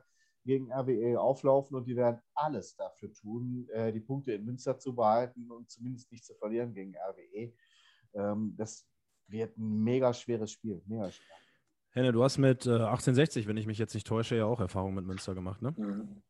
gegen 0.46 0.72
RWE 0.72 1.20
auflaufen 1.20 1.76
und 1.76 1.88
die 1.88 1.96
werden 1.96 2.22
alles 2.36 2.76
dafür 2.76 3.12
tun, 3.12 3.68
äh, 3.74 3.92
die 3.92 4.00
Punkte 4.00 4.34
in 4.34 4.46
Münster 4.46 4.78
zu 4.78 4.94
behalten 4.94 5.50
und 5.52 5.70
zumindest 5.72 6.12
nicht 6.12 6.24
zu 6.24 6.36
verlieren 6.36 6.74
gegen 6.74 6.96
RWE. 6.96 7.52
Ähm, 8.14 8.54
das 8.56 8.88
wird 9.28 9.58
ein 9.58 9.84
mega 9.84 10.14
schweres 10.14 10.52
Spiel. 10.52 10.82
Mega 10.86 11.12
schwer. 11.12 11.36
Henne, 11.96 12.12
du 12.12 12.24
hast 12.24 12.38
mit 12.38 12.66
äh, 12.66 12.72
1860, 12.72 13.48
wenn 13.48 13.56
ich 13.56 13.68
mich 13.68 13.78
jetzt 13.78 13.94
nicht 13.94 14.06
täusche, 14.06 14.36
ja 14.36 14.46
auch 14.46 14.60
Erfahrung 14.60 14.94
mit 14.94 15.06
Münster 15.06 15.34
gemacht, 15.34 15.62
ne? 15.62 15.74
Mhm. 15.78 16.22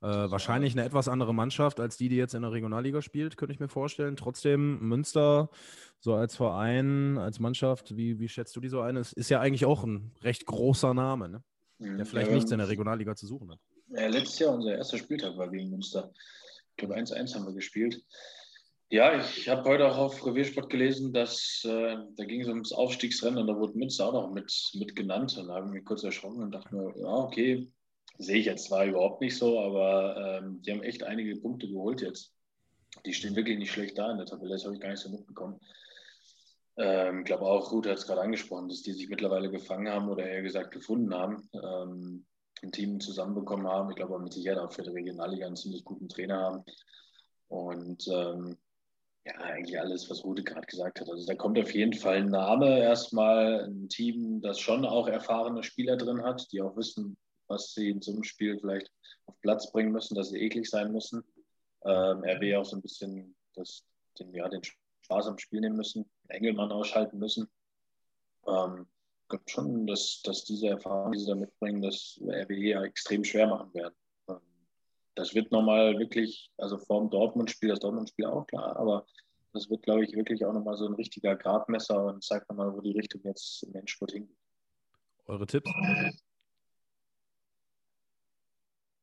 Äh, 0.00 0.30
wahrscheinlich 0.30 0.74
eine 0.74 0.84
etwas 0.84 1.08
andere 1.08 1.34
Mannschaft 1.34 1.80
als 1.80 1.96
die, 1.96 2.08
die 2.08 2.14
jetzt 2.14 2.34
in 2.34 2.42
der 2.42 2.52
Regionalliga 2.52 3.02
spielt, 3.02 3.36
könnte 3.36 3.52
ich 3.52 3.58
mir 3.58 3.68
vorstellen. 3.68 4.14
Trotzdem 4.14 4.78
Münster, 4.78 5.50
so 5.98 6.14
als 6.14 6.36
Verein, 6.36 7.18
als 7.18 7.40
Mannschaft, 7.40 7.96
wie, 7.96 8.20
wie 8.20 8.28
schätzt 8.28 8.54
du 8.54 8.60
die 8.60 8.68
so 8.68 8.80
ein? 8.80 8.96
Es 8.96 9.12
ist 9.12 9.28
ja 9.28 9.40
eigentlich 9.40 9.64
auch 9.64 9.82
ein 9.82 10.12
recht 10.22 10.46
großer 10.46 10.94
Name, 10.94 11.28
ne? 11.28 11.42
Mhm. 11.78 11.96
der 11.96 12.06
vielleicht 12.06 12.28
Ja, 12.28 12.34
nichts 12.36 12.52
in 12.52 12.58
der 12.58 12.68
Regionalliga 12.68 13.16
zu 13.16 13.26
suchen 13.26 13.50
hat. 13.50 13.58
Ja, 13.88 14.06
letztes 14.06 14.38
Jahr 14.38 14.54
unser 14.54 14.76
erster 14.76 14.98
Spieltag 14.98 15.36
war 15.36 15.48
gegen 15.48 15.70
Münster. 15.70 16.12
Ich 16.70 16.76
glaube, 16.76 16.94
1-1 16.94 17.34
haben 17.34 17.46
wir 17.46 17.54
gespielt. 17.54 18.04
Ja, 18.90 19.20
ich 19.20 19.46
habe 19.50 19.68
heute 19.68 19.86
auch 19.86 19.98
auf 19.98 20.24
Reviersport 20.24 20.70
gelesen, 20.70 21.12
dass 21.12 21.62
äh, 21.66 21.96
da 22.16 22.24
ging 22.24 22.40
es 22.40 22.48
ums 22.48 22.72
Aufstiegsrennen 22.72 23.38
und 23.38 23.46
da 23.46 23.54
wurde 23.54 23.76
Münster 23.76 24.06
auch 24.06 24.14
noch 24.14 24.30
mit, 24.30 24.50
mit 24.74 24.96
genannt. 24.96 25.36
Und 25.36 25.48
da 25.48 25.56
habe 25.56 25.66
ich 25.66 25.72
mich 25.74 25.84
kurz 25.84 26.04
erschrocken 26.04 26.42
und 26.42 26.52
dachte 26.52 26.74
mir, 26.74 26.94
ja, 26.98 27.06
okay, 27.06 27.70
sehe 28.16 28.38
ich 28.38 28.46
jetzt 28.46 28.68
zwar 28.68 28.86
überhaupt 28.86 29.20
nicht 29.20 29.36
so, 29.36 29.60
aber 29.60 30.40
ähm, 30.40 30.62
die 30.62 30.72
haben 30.72 30.82
echt 30.82 31.02
einige 31.02 31.36
Punkte 31.36 31.68
geholt 31.68 32.00
jetzt. 32.00 32.32
Die 33.04 33.12
stehen 33.12 33.36
wirklich 33.36 33.58
nicht 33.58 33.70
schlecht 33.70 33.98
da 33.98 34.10
in 34.10 34.16
der 34.16 34.26
Tabelle, 34.26 34.54
das 34.54 34.64
habe 34.64 34.74
ich 34.74 34.80
gar 34.80 34.88
nicht 34.88 35.00
so 35.00 35.10
mitbekommen. 35.10 35.60
Ähm, 36.78 37.20
Ich 37.20 37.24
glaube 37.26 37.44
auch, 37.44 37.70
Ruth 37.70 37.86
hat 37.86 37.98
es 37.98 38.06
gerade 38.06 38.22
angesprochen, 38.22 38.70
dass 38.70 38.80
die 38.80 38.94
sich 38.94 39.10
mittlerweile 39.10 39.50
gefangen 39.50 39.92
haben 39.92 40.08
oder 40.08 40.26
eher 40.26 40.42
gesagt 40.42 40.70
gefunden 40.70 41.14
haben. 41.14 41.46
Ähm, 41.52 42.24
ein 42.62 42.72
Team 42.72 43.00
zusammenbekommen 43.00 43.68
haben. 43.68 43.90
Ich 43.90 43.96
glaube 43.96 44.18
mit 44.18 44.32
Sicherheit 44.32 44.58
auch 44.58 44.72
für 44.72 44.82
die 44.82 44.88
Regionalliga 44.88 45.46
einen 45.46 45.56
ziemlich 45.56 45.84
guten 45.84 46.08
Trainer 46.08 46.38
haben. 46.38 46.64
Und 47.48 48.08
ähm, 48.08 48.56
ja, 49.28 49.40
eigentlich 49.40 49.78
alles, 49.78 50.08
was 50.08 50.24
Rute 50.24 50.42
gerade 50.42 50.66
gesagt 50.66 51.00
hat. 51.00 51.08
Also 51.08 51.26
da 51.26 51.34
kommt 51.34 51.58
auf 51.58 51.74
jeden 51.74 51.92
Fall 51.92 52.16
ein 52.16 52.30
Name 52.30 52.80
erstmal, 52.80 53.64
ein 53.64 53.88
Team, 53.88 54.40
das 54.40 54.58
schon 54.58 54.84
auch 54.84 55.06
erfahrene 55.08 55.62
Spieler 55.62 55.96
drin 55.96 56.22
hat, 56.22 56.50
die 56.52 56.62
auch 56.62 56.76
wissen, 56.76 57.16
was 57.46 57.74
sie 57.74 57.90
in 57.90 58.00
so 58.00 58.12
einem 58.12 58.24
Spiel 58.24 58.58
vielleicht 58.58 58.90
auf 59.26 59.38
Platz 59.40 59.70
bringen 59.70 59.92
müssen, 59.92 60.14
dass 60.14 60.30
sie 60.30 60.40
eklig 60.40 60.68
sein 60.68 60.92
müssen. 60.92 61.22
Ähm, 61.84 62.24
RW 62.24 62.56
auch 62.56 62.64
so 62.64 62.76
ein 62.76 62.82
bisschen 62.82 63.36
das, 63.54 63.84
den, 64.18 64.32
ja, 64.34 64.48
den 64.48 64.62
Spaß 65.02 65.26
am 65.26 65.38
Spiel 65.38 65.60
nehmen 65.60 65.76
müssen, 65.76 66.08
Engelmann 66.28 66.72
ausschalten 66.72 67.18
müssen. 67.18 67.48
Ähm, 68.46 68.86
ich 69.22 69.28
glaube 69.28 69.44
schon, 69.46 69.86
dass, 69.86 70.22
dass 70.24 70.44
diese 70.44 70.68
Erfahrungen, 70.68 71.12
die 71.12 71.18
sie 71.18 71.26
da 71.26 71.34
mitbringen, 71.34 71.82
das 71.82 72.18
RWE 72.22 72.54
ja 72.54 72.82
extrem 72.82 73.24
schwer 73.24 73.46
machen 73.46 73.72
werden. 73.74 73.94
Das 75.18 75.34
wird 75.34 75.50
nochmal 75.50 75.98
wirklich, 75.98 76.48
also 76.58 76.78
vorm 76.78 77.10
Dortmund-Spiel, 77.10 77.70
das 77.70 77.80
Dortmund-Spiel 77.80 78.26
auch 78.26 78.46
klar, 78.46 78.76
aber 78.76 79.04
das 79.52 79.68
wird, 79.68 79.82
glaube 79.82 80.04
ich, 80.04 80.14
wirklich 80.14 80.44
auch 80.44 80.52
nochmal 80.52 80.76
so 80.76 80.86
ein 80.86 80.94
richtiger 80.94 81.34
Gradmesser 81.34 82.04
und 82.04 82.22
zeigt 82.22 82.48
nochmal, 82.48 82.72
wo 82.72 82.80
die 82.80 82.92
Richtung 82.92 83.22
jetzt 83.24 83.64
im 83.64 83.74
Endspurt 83.74 84.12
hingeht. 84.12 84.38
Eure 85.26 85.44
Tipps? 85.44 85.68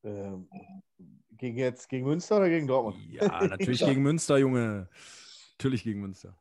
Ähm, 0.06 0.48
gegen 1.32 1.58
jetzt 1.58 1.90
gegen 1.90 2.06
Münster 2.06 2.38
oder 2.38 2.48
gegen 2.48 2.68
Dortmund? 2.68 2.96
Ja, 3.12 3.48
natürlich 3.48 3.84
gegen 3.84 4.02
Münster, 4.02 4.38
Junge. 4.38 4.88
Natürlich 5.58 5.84
gegen 5.84 6.00
Münster. 6.00 6.38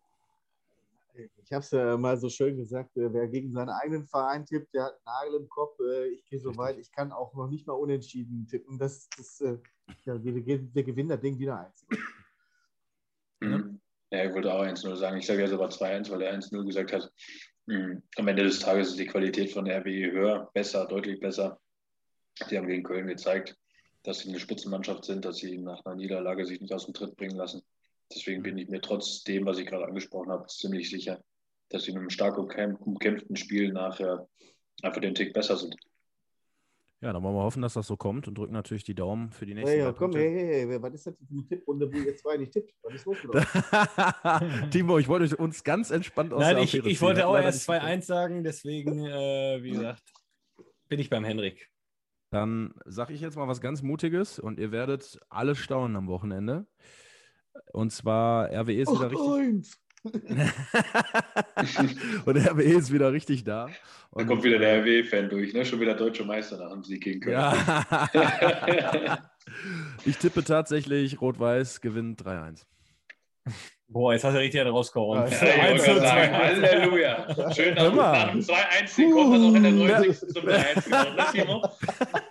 Ich 1.14 1.52
habe 1.52 1.62
es 1.62 1.70
ja 1.70 1.96
mal 1.96 2.16
so 2.16 2.28
schön 2.28 2.56
gesagt, 2.56 2.96
äh, 2.96 3.12
wer 3.12 3.28
gegen 3.28 3.52
seinen 3.52 3.68
eigenen 3.68 4.06
Verein 4.06 4.44
tippt, 4.44 4.74
der 4.74 4.84
hat 4.84 4.94
einen 4.94 5.04
Nagel 5.04 5.40
im 5.42 5.48
Kopf. 5.48 5.78
Äh, 5.80 6.08
Ich 6.08 6.24
gehe 6.26 6.40
so 6.40 6.56
weit, 6.56 6.78
ich 6.78 6.90
kann 6.90 7.12
auch 7.12 7.34
noch 7.34 7.48
nicht 7.48 7.66
mal 7.66 7.74
unentschieden 7.74 8.46
tippen. 8.48 8.78
Das, 8.78 9.08
das, 9.16 9.40
äh, 9.40 9.58
ja, 10.04 10.22
wir 10.22 10.34
wir 10.34 10.82
gewinnen 10.82 11.10
das 11.10 11.20
Ding 11.20 11.38
wieder 11.38 11.60
eins. 11.60 11.86
Mhm. 13.40 13.80
Ja, 14.10 14.24
ich 14.24 14.34
wollte 14.34 14.52
auch 14.52 14.62
1-0 14.62 14.96
sagen. 14.96 15.18
Ich 15.18 15.26
sage 15.26 15.42
jetzt 15.42 15.52
aber 15.52 15.68
2-1, 15.68 16.10
weil 16.10 16.22
er 16.22 16.34
1-0 16.34 16.64
gesagt 16.64 16.92
hat. 16.92 17.12
Mhm. 17.66 18.02
Am 18.16 18.28
Ende 18.28 18.44
des 18.44 18.60
Tages 18.60 18.90
ist 18.90 18.98
die 18.98 19.06
Qualität 19.06 19.52
von 19.52 19.64
der 19.64 19.80
RWE 19.80 20.12
höher, 20.12 20.50
besser, 20.52 20.86
deutlich 20.86 21.20
besser. 21.20 21.60
Die 22.50 22.58
haben 22.58 22.66
gegen 22.66 22.82
Köln 22.82 23.06
gezeigt, 23.06 23.56
dass 24.02 24.20
sie 24.20 24.28
eine 24.28 24.40
Spitzenmannschaft 24.40 25.04
sind, 25.04 25.24
dass 25.24 25.36
sie 25.36 25.58
nach 25.58 25.84
einer 25.84 25.94
Niederlage 25.94 26.44
sich 26.44 26.60
nicht 26.60 26.72
aus 26.72 26.84
dem 26.84 26.94
Tritt 26.94 27.16
bringen 27.16 27.36
lassen. 27.36 27.62
Deswegen 28.12 28.42
bin 28.42 28.58
ich 28.58 28.68
mir 28.68 28.80
trotz 28.80 29.24
dem, 29.24 29.46
was 29.46 29.58
ich 29.58 29.66
gerade 29.66 29.86
angesprochen 29.86 30.30
habe, 30.30 30.46
ziemlich 30.46 30.90
sicher, 30.90 31.22
dass 31.70 31.84
sie 31.84 31.92
in 31.92 31.98
einem 31.98 32.10
stark 32.10 32.36
umkämp- 32.36 32.78
umkämpften 32.78 33.36
Spiel 33.36 33.72
nachher 33.72 34.28
einfach 34.82 35.00
den 35.00 35.14
Tick 35.14 35.32
besser 35.32 35.56
sind. 35.56 35.76
Ja, 37.00 37.12
dann 37.12 37.22
wollen 37.22 37.34
wir 37.34 37.42
hoffen, 37.42 37.60
dass 37.60 37.74
das 37.74 37.86
so 37.86 37.98
kommt 37.98 38.28
und 38.28 38.38
drücken 38.38 38.54
natürlich 38.54 38.84
die 38.84 38.94
Daumen 38.94 39.30
für 39.30 39.44
die 39.44 39.52
nächsten 39.52 39.72
Hey, 39.72 39.80
ja, 39.80 39.92
drei 39.92 39.98
komm, 39.98 40.12
hey, 40.12 40.32
hey, 40.32 40.66
hey, 40.68 40.82
was 40.82 40.94
ist 40.94 41.06
das 41.06 41.14
für 41.16 41.34
eine 41.34 41.46
Tipprunde, 41.46 41.92
wo 41.92 41.98
ihr 41.98 42.16
zwei 42.16 42.36
nicht 42.38 42.52
tippt? 42.52 42.72
Was 42.82 42.94
ist 42.94 43.04
los 43.04 43.18
mit? 43.24 44.70
Timo, 44.72 44.98
ich 44.98 45.06
wollte 45.06 45.36
uns 45.36 45.62
ganz 45.64 45.90
entspannt 45.90 46.32
aus 46.32 46.40
Nein, 46.40 46.54
der 46.54 46.64
ich, 46.64 46.74
ich 46.74 47.02
wollte 47.02 47.26
auch 47.26 47.36
erst 47.36 47.68
nicht 47.68 47.78
geklappt. 47.78 48.02
2-1 48.02 48.02
sagen, 48.02 48.44
deswegen, 48.44 49.04
äh, 49.04 49.62
wie 49.62 49.72
gesagt, 49.72 50.02
bin 50.88 50.98
ich 50.98 51.10
beim 51.10 51.24
Henrik. 51.24 51.68
Dann 52.30 52.74
sage 52.86 53.12
ich 53.12 53.20
jetzt 53.20 53.36
mal 53.36 53.48
was 53.48 53.60
ganz 53.60 53.82
Mutiges 53.82 54.38
und 54.38 54.58
ihr 54.58 54.72
werdet 54.72 55.20
alle 55.28 55.54
staunen 55.54 55.96
am 55.96 56.08
Wochenende. 56.08 56.66
Und 57.72 57.92
zwar 57.92 58.50
RWE 58.50 58.82
ist 58.82 58.92
wieder 58.92 59.10
richtig. 59.10 59.32
eins. 59.32 59.78
und 62.26 62.36
RWE 62.36 62.62
ist 62.62 62.92
wieder 62.92 63.12
richtig 63.12 63.44
da. 63.44 63.66
Da 63.66 63.72
Und, 64.10 64.26
kommt 64.26 64.44
wieder 64.44 64.58
der 64.58 64.82
RW-Fan 64.82 65.30
durch, 65.30 65.54
ne? 65.54 65.64
Schon 65.64 65.80
wieder 65.80 65.94
deutsche 65.94 66.24
Meister 66.24 66.58
nach 66.58 66.72
dem 66.72 66.84
Sieg 66.84 67.02
gegen 67.02 67.20
Köln. 67.20 67.34
Ja. 67.34 68.08
ich 70.04 70.18
tippe 70.18 70.44
tatsächlich, 70.44 71.20
Rot-Weiß 71.20 71.80
gewinnt 71.80 72.22
3-1. 72.22 72.66
Boah, 73.94 74.12
jetzt 74.12 74.24
hast 74.24 74.34
du 74.34 74.40
richtig 74.40 74.60
rausgehauen. 74.66 75.30
Ja, 75.30 75.68
Ja. 75.72 76.12
Halleluja. 76.32 77.52
Schön, 77.54 77.76
Hör 77.76 77.84
dass 77.84 77.94
mal. 77.94 78.12
nach 78.12 78.30
dem 78.32 78.40
2-1 78.40 78.96
den 78.96 79.10
kommt, 79.12 79.40
noch 79.40 79.54
in 79.54 79.62
der 79.62 79.72
90. 79.72 80.18
zum 80.34 80.42
3-1 80.42 80.84
geworden, 80.84 81.14
ne, 81.16 81.24
Timo? 81.30 81.68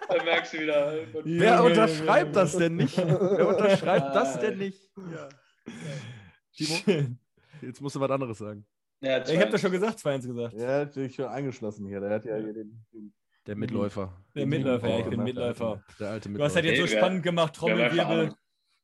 Da 0.10 0.24
merkst 0.26 0.54
du 0.54 0.60
wieder. 0.60 0.94
Wer 1.24 1.64
unterschreibt 1.64 2.36
das 2.36 2.58
denn 2.58 2.76
nicht? 2.76 2.98
Wer 2.98 3.48
unterschreibt 3.48 4.14
das 4.14 4.40
denn 4.42 4.58
nicht? 4.58 4.92
Timo, 6.54 7.06
jetzt 7.62 7.80
musst 7.82 7.96
du 7.96 8.00
was 8.02 8.12
anderes 8.12 8.38
sagen. 8.38 8.66
Ja, 9.00 9.26
Ich 9.26 9.40
habe 9.40 9.50
das 9.52 9.62
schon 9.62 9.72
gesagt, 9.72 10.00
2-1 10.00 10.28
gesagt. 10.28 10.54
Der 10.60 10.82
hat 10.82 10.94
sich 10.94 11.16
schon 11.16 11.26
eingeschlossen 11.28 11.88
hier. 11.88 12.02
Der 12.02 12.10
hat 12.10 12.26
ja 12.26 12.36
hier 12.36 12.52
den. 12.54 12.86
den 12.92 13.14
Der 13.48 13.56
Mitläufer. 13.56 14.12
Der 14.36 14.46
Mitläufer, 14.48 14.90
ja, 14.90 15.00
ich 15.00 15.06
bin 15.06 15.24
Mitläufer. 15.24 15.82
Der 15.98 16.10
alte 16.10 16.30
Du 16.30 16.44
hast 16.44 16.56
halt 16.56 16.66
Mitläufer. 16.66 16.82
jetzt 16.84 16.92
so 16.92 16.98
spannend 16.98 17.24
gemacht, 17.24 17.54
Trommelwirbel. 17.56 18.34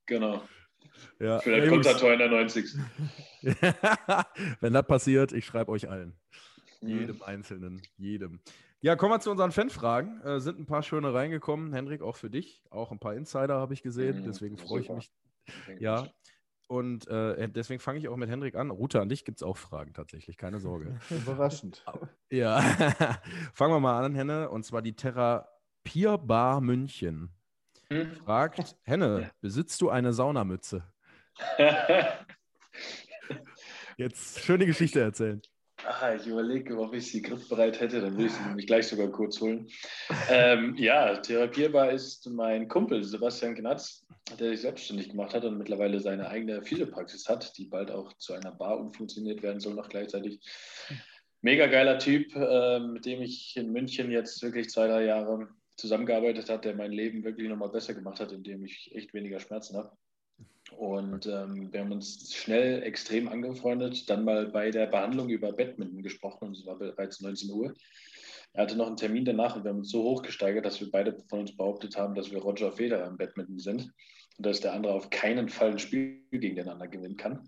Genau. 0.05 0.41
Ja. 1.19 1.39
Für 1.39 1.51
das 1.51 1.59
Ja, 1.59 1.65
Jungs. 1.65 1.85
Kontertor 1.85 2.13
in 2.13 2.19
der 2.19 2.29
90. 2.29 2.75
Wenn 4.61 4.73
das 4.73 4.85
passiert, 4.87 5.31
ich 5.31 5.45
schreibe 5.45 5.71
euch 5.71 5.89
allen. 5.89 6.17
Mhm. 6.81 6.89
Jedem 6.89 7.21
Einzelnen. 7.23 7.81
Jedem. 7.97 8.39
Ja, 8.81 8.95
kommen 8.95 9.11
wir 9.11 9.19
zu 9.19 9.31
unseren 9.31 9.51
Fanfragen. 9.51 10.21
Äh, 10.21 10.39
sind 10.39 10.59
ein 10.59 10.65
paar 10.65 10.83
schöne 10.83 11.13
reingekommen. 11.13 11.73
Henrik, 11.73 12.01
auch 12.01 12.15
für 12.15 12.29
dich. 12.29 12.63
Auch 12.69 12.91
ein 12.91 12.99
paar 12.99 13.13
Insider 13.13 13.55
habe 13.55 13.73
ich 13.73 13.81
gesehen. 13.83 14.21
Mhm, 14.21 14.25
Deswegen 14.25 14.57
freue 14.57 14.81
ich 14.81 14.89
mich. 14.89 15.11
Ja. 15.79 16.07
Und 16.67 17.07
äh, 17.07 17.49
deswegen 17.49 17.79
fange 17.79 17.97
ich 17.97 18.07
auch 18.07 18.15
mit 18.15 18.29
Henrik 18.29 18.55
an. 18.55 18.69
Rute, 18.69 19.01
an 19.01 19.09
dich 19.09 19.25
gibt 19.25 19.39
es 19.39 19.43
auch 19.43 19.57
Fragen 19.57 19.93
tatsächlich, 19.93 20.37
keine 20.37 20.59
Sorge. 20.59 20.99
Überraschend. 21.09 21.83
ja, 22.29 22.61
fangen 23.53 23.73
wir 23.73 23.79
mal 23.79 24.05
an, 24.05 24.13
Henne. 24.13 24.49
Und 24.51 24.63
zwar 24.63 24.83
die 24.83 24.95
Therapierbar 24.95 26.61
München. 26.61 27.31
Hm? 27.91 28.15
Fragt, 28.23 28.75
Henne, 28.83 29.31
besitzt 29.41 29.81
du 29.81 29.89
eine 29.89 30.13
Saunamütze? 30.13 30.83
Jetzt 33.97 34.39
schöne 34.39 34.65
Geschichte 34.65 35.01
erzählen. 35.01 35.41
Ah, 35.85 36.13
ich 36.13 36.27
überlege, 36.27 36.77
ob 36.77 36.93
ich 36.93 37.09
sie 37.09 37.21
griffbereit 37.21 37.79
hätte, 37.79 38.01
dann 38.01 38.13
würde 38.13 38.25
ich 38.25 38.33
sie 38.33 38.43
nämlich 38.43 38.67
gleich 38.67 38.87
sogar 38.87 39.07
kurz 39.07 39.39
holen. 39.39 39.67
Ähm, 40.29 40.75
ja, 40.75 41.15
therapierbar 41.17 41.91
ist 41.91 42.29
mein 42.29 42.67
Kumpel 42.67 43.03
Sebastian 43.03 43.55
Gnatz, 43.55 44.05
der 44.37 44.51
sich 44.51 44.61
selbstständig 44.61 45.09
gemacht 45.09 45.33
hat 45.33 45.45
und 45.45 45.57
mittlerweile 45.57 45.99
seine 45.99 46.27
eigene 46.27 46.61
Physiopraxis 46.61 47.27
hat, 47.27 47.57
die 47.57 47.65
bald 47.65 47.91
auch 47.91 48.13
zu 48.17 48.33
einer 48.33 48.51
Bar 48.51 48.79
umfunktioniert 48.79 49.41
werden 49.41 49.59
soll, 49.59 49.73
noch 49.73 49.89
gleichzeitig. 49.89 50.39
Mega 51.41 51.67
geiler 51.67 51.97
Typ, 51.97 52.35
äh, 52.35 52.79
mit 52.79 53.05
dem 53.05 53.21
ich 53.21 53.55
in 53.55 53.71
München 53.71 54.11
jetzt 54.11 54.43
wirklich 54.43 54.69
zwei, 54.69 54.87
drei 54.87 55.05
Jahre 55.05 55.47
zusammengearbeitet 55.79 56.49
habe, 56.49 56.61
der 56.61 56.75
mein 56.75 56.91
Leben 56.91 57.23
wirklich 57.23 57.49
nochmal 57.49 57.69
besser 57.69 57.93
gemacht 57.93 58.19
hat, 58.19 58.31
indem 58.31 58.63
ich 58.63 58.93
echt 58.95 59.13
weniger 59.13 59.39
Schmerzen 59.39 59.77
habe. 59.77 59.91
Und 60.77 61.25
ähm, 61.25 61.71
wir 61.71 61.79
haben 61.79 61.91
uns 61.91 62.33
schnell 62.33 62.83
extrem 62.83 63.27
angefreundet, 63.27 64.09
dann 64.09 64.23
mal 64.23 64.47
bei 64.47 64.69
der 64.69 64.87
Behandlung 64.87 65.29
über 65.29 65.51
Badminton 65.51 66.03
gesprochen 66.03 66.49
und 66.49 66.57
es 66.57 66.65
war 66.65 66.77
bereits 66.77 67.21
19 67.21 67.49
Uhr. 67.51 67.73
Er 68.53 68.63
hatte 68.63 68.75
noch 68.75 68.87
einen 68.87 68.97
Termin 68.97 69.25
danach 69.25 69.55
und 69.55 69.63
wir 69.63 69.69
haben 69.69 69.79
uns 69.79 69.91
so 69.91 70.03
hochgesteigert, 70.03 70.65
dass 70.65 70.79
wir 70.79 70.91
beide 70.91 71.17
von 71.27 71.41
uns 71.41 71.55
behauptet 71.55 71.97
haben, 71.97 72.15
dass 72.15 72.31
wir 72.31 72.39
Roger 72.39 72.71
Federer 72.71 73.07
im 73.07 73.17
Badminton 73.17 73.59
sind 73.59 73.91
und 74.37 74.45
dass 74.45 74.59
der 74.59 74.73
andere 74.73 74.93
auf 74.93 75.09
keinen 75.09 75.49
Fall 75.49 75.71
ein 75.71 75.79
Spiel 75.79 76.21
gegeneinander 76.31 76.87
gewinnen 76.87 77.17
kann. 77.17 77.47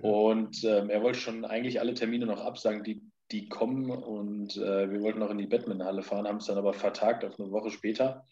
Und 0.00 0.62
ähm, 0.64 0.90
er 0.90 1.02
wollte 1.02 1.18
schon 1.18 1.44
eigentlich 1.44 1.80
alle 1.80 1.94
Termine 1.94 2.26
noch 2.26 2.44
absagen, 2.44 2.84
die, 2.84 3.02
die 3.30 3.48
kommen 3.48 3.90
und 3.90 4.56
äh, 4.56 4.90
wir 4.90 5.00
wollten 5.02 5.18
noch 5.18 5.30
in 5.30 5.38
die 5.38 5.46
Badmintonhalle 5.46 6.02
fahren, 6.02 6.26
haben 6.26 6.38
es 6.38 6.46
dann 6.46 6.58
aber 6.58 6.72
vertagt 6.72 7.24
auf 7.24 7.38
eine 7.38 7.50
Woche 7.50 7.70
später 7.70 8.24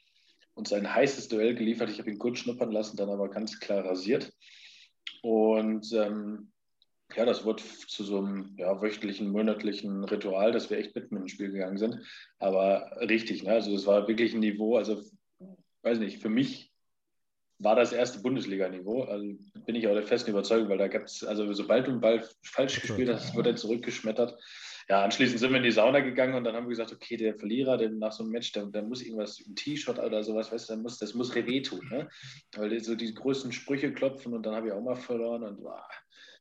uns 0.55 0.73
ein 0.73 0.93
heißes 0.93 1.29
Duell 1.29 1.55
geliefert. 1.55 1.91
Ich 1.91 1.99
habe 1.99 2.11
ihn 2.11 2.19
kurz 2.19 2.39
schnuppern 2.39 2.73
lassen, 2.73 2.97
dann 2.97 3.11
aber 3.11 3.29
ganz 3.29 3.61
klar 3.61 3.85
rasiert. 3.85 4.33
Und 5.23 5.93
ähm, 5.93 6.51
ja, 7.15 7.25
das 7.25 7.45
wurde 7.45 7.63
zu 7.87 8.05
so 8.05 8.19
einem 8.19 8.55
ja, 8.59 8.81
wöchentlichen, 8.81 9.31
monatlichen 9.31 10.03
Ritual, 10.05 10.53
dass 10.53 10.71
wir 10.71 10.79
echt 10.79 10.95
mit 10.95 11.13
ins 11.13 11.31
Spiel 11.31 11.53
gegangen 11.53 11.77
sind. 11.77 12.01
Aber 12.39 12.91
richtig, 13.01 13.43
ne? 13.43 13.53
also 13.53 13.75
es 13.75 13.87
war 13.87 14.09
wirklich 14.09 14.35
ein 14.35 14.41
Niveau, 14.41 14.77
also 14.77 15.03
weiß 15.83 15.99
nicht, 15.99 16.21
für 16.21 16.31
mich 16.31 16.73
war 17.59 17.77
das 17.77 17.93
erste 17.93 18.21
Bundesliga-Niveau. 18.21 19.03
Also 19.05 19.25
bin 19.65 19.77
ich 19.77 19.87
auch 19.87 19.95
der 19.95 20.03
festen 20.03 20.31
Überzeugung, 20.31 20.69
weil 20.69 20.79
da 20.79 20.89
gab 20.89 21.05
es, 21.05 21.23
also 21.23 21.51
sobald 21.53 21.87
du 21.87 21.93
einen 21.93 22.01
Ball 22.01 22.27
falsch 22.43 22.81
gespielt 22.81 23.09
hast, 23.09 23.35
wird 23.35 23.47
er 23.47 23.57
zurückgeschmettert. 23.57 24.39
Ja, 24.89 25.03
anschließend 25.03 25.41
sind 25.41 25.51
wir 25.51 25.57
in 25.57 25.65
die 25.65 25.73
Sauna 25.73 25.99
gegangen 25.99 26.35
und 26.35 26.45
dann 26.45 26.55
haben 26.55 26.67
wir 26.67 26.71
gesagt, 26.71 26.93
okay, 26.93 27.17
der 27.17 27.35
Verlierer, 27.35 27.77
der 27.77 27.91
nach 27.91 28.13
so 28.13 28.23
einem 28.23 28.31
Match, 28.33 28.53
der 28.53 28.83
muss 28.83 29.03
irgendwas 29.03 29.41
im 29.41 29.57
T-Shirt 29.57 29.99
oder 29.99 30.23
sowas, 30.23 30.53
weißt 30.53 30.69
du, 30.69 30.75
der 30.75 30.83
muss, 30.83 30.99
das 30.99 31.15
muss 31.15 31.35
weh 31.35 31.61
tun, 31.61 31.89
ne? 31.91 32.09
Weil 32.55 32.79
so 32.79 32.95
die 32.95 33.13
größten 33.13 33.51
Sprüche 33.51 33.93
klopfen 33.93 34.33
und 34.33 34.47
dann 34.47 34.55
habe 34.55 34.69
ich 34.69 34.73
auch 34.73 34.83
mal 34.83 34.95
verloren 34.95 35.43
und 35.43 35.61
wow, 35.61 35.83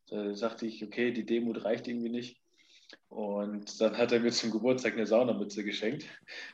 da 0.09 0.35
sagte 0.35 0.67
ich, 0.67 0.83
okay, 0.83 1.11
die 1.11 1.25
Demut 1.25 1.65
reicht 1.65 1.87
irgendwie 1.87 2.09
nicht. 2.09 2.39
Und 3.07 3.81
dann 3.81 3.97
hat 3.97 4.11
er 4.11 4.19
mir 4.19 4.31
zum 4.31 4.51
Geburtstag 4.51 4.93
eine 4.93 5.07
Saunamütze 5.07 5.63
geschenkt, 5.63 6.05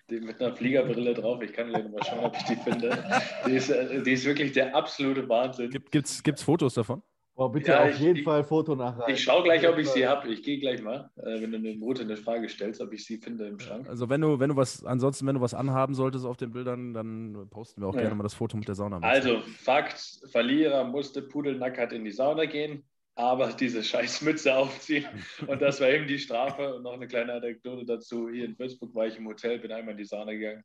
die 0.09 0.21
mit 0.21 0.41
einer 0.41 0.55
Fliegerbrille 0.55 1.13
drauf. 1.13 1.41
Ich 1.41 1.51
kann 1.51 1.69
gleich 1.69 1.89
mal 1.89 2.03
schauen, 2.03 2.25
ob 2.25 2.37
ich 2.37 2.43
die 2.43 2.55
finde. 2.55 3.03
Die 3.45 3.55
ist, 3.55 3.69
äh, 3.69 4.01
die 4.01 4.13
ist 4.13 4.25
wirklich 4.25 4.53
der 4.53 4.73
absolute 4.73 5.27
Wahnsinn. 5.27 5.69
Gibt 5.69 5.95
es 5.95 6.43
Fotos 6.43 6.75
davon? 6.75 7.03
Boah, 7.41 7.51
bitte 7.51 7.71
Ja, 7.71 7.85
auf 7.85 7.89
ich- 7.89 7.99
jeden 7.99 8.17
ich- 8.17 8.23
Fall 8.23 8.43
Foto 8.43 8.75
nachreichen. 8.75 9.15
Ich 9.15 9.23
schaue 9.23 9.41
gleich, 9.41 9.67
ob 9.67 9.75
ich 9.79 9.87
sie 9.89 10.07
habe. 10.07 10.27
Ich 10.31 10.43
gehe 10.43 10.59
gleich 10.59 10.79
mal, 10.83 11.09
äh, 11.15 11.41
wenn 11.41 11.51
du 11.51 11.57
eine 11.57 11.75
Route 11.79 12.03
eine 12.03 12.15
Frage 12.15 12.47
stellst, 12.47 12.79
ob 12.81 12.93
ich 12.93 13.03
sie 13.03 13.17
finde 13.17 13.47
im 13.47 13.59
Schrank. 13.59 13.89
Also 13.89 14.07
wenn 14.09 14.21
du, 14.21 14.39
wenn 14.39 14.49
du 14.49 14.55
was, 14.55 14.85
ansonsten, 14.85 15.25
wenn 15.25 15.33
du 15.33 15.41
was 15.41 15.55
anhaben 15.55 15.95
solltest 15.95 16.23
auf 16.23 16.37
den 16.37 16.51
Bildern, 16.51 16.93
dann 16.93 17.47
posten 17.49 17.81
wir 17.81 17.87
auch 17.87 17.95
Ja. 17.95 18.01
gerne 18.01 18.13
mal 18.13 18.21
das 18.21 18.35
Foto 18.35 18.57
mit 18.57 18.67
der 18.67 18.75
Saunamütze. 18.75 19.09
Also, 19.11 19.39
Fakt: 19.63 20.19
Verlierer 20.31 20.83
musste 20.83 21.23
pudelnackert 21.23 21.93
in 21.93 22.03
die 22.05 22.11
Sauna 22.11 22.45
gehen, 22.45 22.83
aber 23.15 23.47
diese 23.53 23.83
scheiß 23.83 24.21
Mütze 24.21 24.55
aufziehen. 24.55 25.05
Und 25.47 25.63
das 25.63 25.81
war 25.81 25.89
eben 25.89 26.05
die 26.05 26.19
Strafe. 26.19 26.75
Und 26.75 26.83
noch 26.83 26.93
eine 26.93 27.07
kleine 27.07 27.33
Anekdote 27.33 27.85
dazu: 27.87 28.29
Hier 28.29 28.45
in 28.45 28.59
Würzburg 28.59 28.93
war 28.93 29.07
ich 29.07 29.17
im 29.17 29.25
Hotel, 29.27 29.57
bin 29.57 29.71
einmal 29.71 29.93
in 29.93 29.97
die 29.97 30.05
Sauna 30.05 30.31
gegangen. 30.33 30.61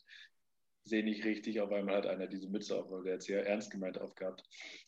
Sehe 0.87 1.03
nicht 1.03 1.24
richtig, 1.24 1.61
auf 1.61 1.72
einmal 1.72 1.97
hat 1.97 2.07
einer 2.07 2.28
diese 2.28 2.49
Mütze 2.49 2.76
auf, 2.76 2.89
weil 2.91 3.03
der 3.03 3.14
hat 3.14 3.22
sehr 3.22 3.45
ernst 3.45 3.72
gemeint 3.72 4.01
aufgehabt. 4.01 4.45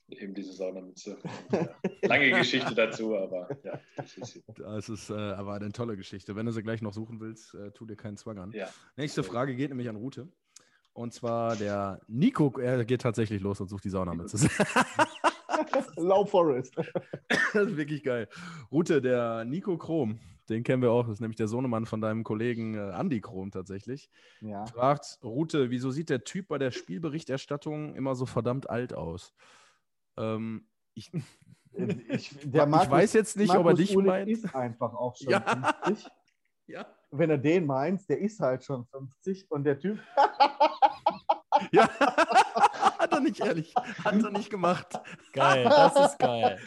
Eben 0.09 0.33
diese 0.33 0.53
Saunamütze. 0.53 1.19
Lange 2.03 2.31
Geschichte 2.31 2.73
dazu, 2.75 3.17
aber 3.17 3.49
ja, 3.65 3.81
das 3.97 4.17
ist 4.17 4.33
sie. 4.33 4.45
Das 4.57 4.89
ist 4.89 5.11
äh, 5.11 5.15
aber 5.15 5.55
eine 5.55 5.73
tolle 5.73 5.97
Geschichte. 5.97 6.37
Wenn 6.37 6.47
du 6.47 6.53
sie 6.53 6.63
gleich 6.63 6.83
noch 6.83 6.95
suchen 6.95 7.21
willst, 7.21 7.53
äh, 7.55 7.73
tu 7.73 7.85
dir 7.85 7.97
keinen 7.97 8.17
Zwang 8.17 8.39
an. 8.39 8.53
Ja. 8.53 8.69
Nächste 8.97 9.25
Frage 9.25 9.57
geht 9.57 9.71
nämlich 9.71 9.89
an 9.89 9.97
Rute. 9.97 10.29
Und 10.93 11.13
zwar 11.13 11.57
der 11.57 12.01
Nico, 12.07 12.57
er 12.59 12.85
geht 12.85 13.03
tatsächlich 13.03 13.43
los 13.43 13.61
und 13.61 13.69
sucht 13.69 13.85
die 13.85 13.91
Saunamütze. 13.91 14.39
Low 15.97 16.25
Forest. 16.25 16.75
das 17.53 17.69
ist 17.69 17.77
wirklich 17.77 18.05
geil. 18.05 18.29
Rute, 18.71 19.01
der 19.01 19.45
Nico 19.45 19.77
Krom, 19.77 20.21
den 20.49 20.63
kennen 20.65 20.83
wir 20.83 20.91
auch, 20.91 21.05
das 21.05 21.15
ist 21.15 21.21
nämlich 21.21 21.37
der 21.37 21.49
Sohnemann 21.49 21.87
von 21.87 22.01
deinem 22.01 22.25
Kollegen 22.25 22.75
äh, 22.75 22.91
Andy 22.99 23.21
Krom 23.21 23.51
tatsächlich. 23.51 24.11
Ja. 24.41 24.67
Fragt 24.67 25.19
Rute, 25.23 25.71
wieso 25.71 25.91
sieht 25.91 26.11
der 26.11 26.25
Typ 26.25 26.49
bei 26.49 26.59
der 26.59 26.71
Spielberichterstattung 26.71 27.95
immer 27.95 28.15
so 28.15 28.27
verdammt 28.27 28.69
alt 28.71 28.95
aus? 28.95 29.35
Ähm, 30.17 30.67
ich, 30.95 31.11
Ich, 32.09 32.31
der 32.43 32.65
ich 32.65 32.69
Markus, 32.71 32.91
weiß 32.91 33.13
jetzt 33.13 33.37
nicht, 33.37 33.51
ob 33.51 33.57
er 33.59 33.63
Markus 33.65 33.79
dich 33.81 33.97
Ulich 33.97 34.07
meint. 34.09 34.29
ist 34.31 34.55
einfach 34.55 34.95
auch 34.95 35.15
schon 35.17 35.31
Ja. 35.31 35.41
50. 35.85 36.07
Ja. 36.71 36.85
Wenn 37.11 37.31
er 37.31 37.39
den 37.39 37.65
meint, 37.65 38.07
der 38.11 38.19
ist 38.19 38.41
halt 38.41 38.63
schon 38.63 38.85
50 38.89 39.51
und 39.51 39.65
der 39.65 39.79
Typ, 39.79 39.99
ja. 41.73 41.89
hat 42.99 43.11
er 43.11 43.21
nicht 43.21 43.41
ehrlich, 43.41 43.75
hat 44.05 44.23
er 44.23 44.31
nicht 44.31 44.51
gemacht. 44.51 44.89
Geil, 45.33 45.65
das 45.65 46.11
ist 46.11 46.19
geil. 46.19 46.61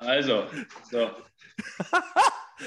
Also, 0.00 0.46
so. 0.90 1.10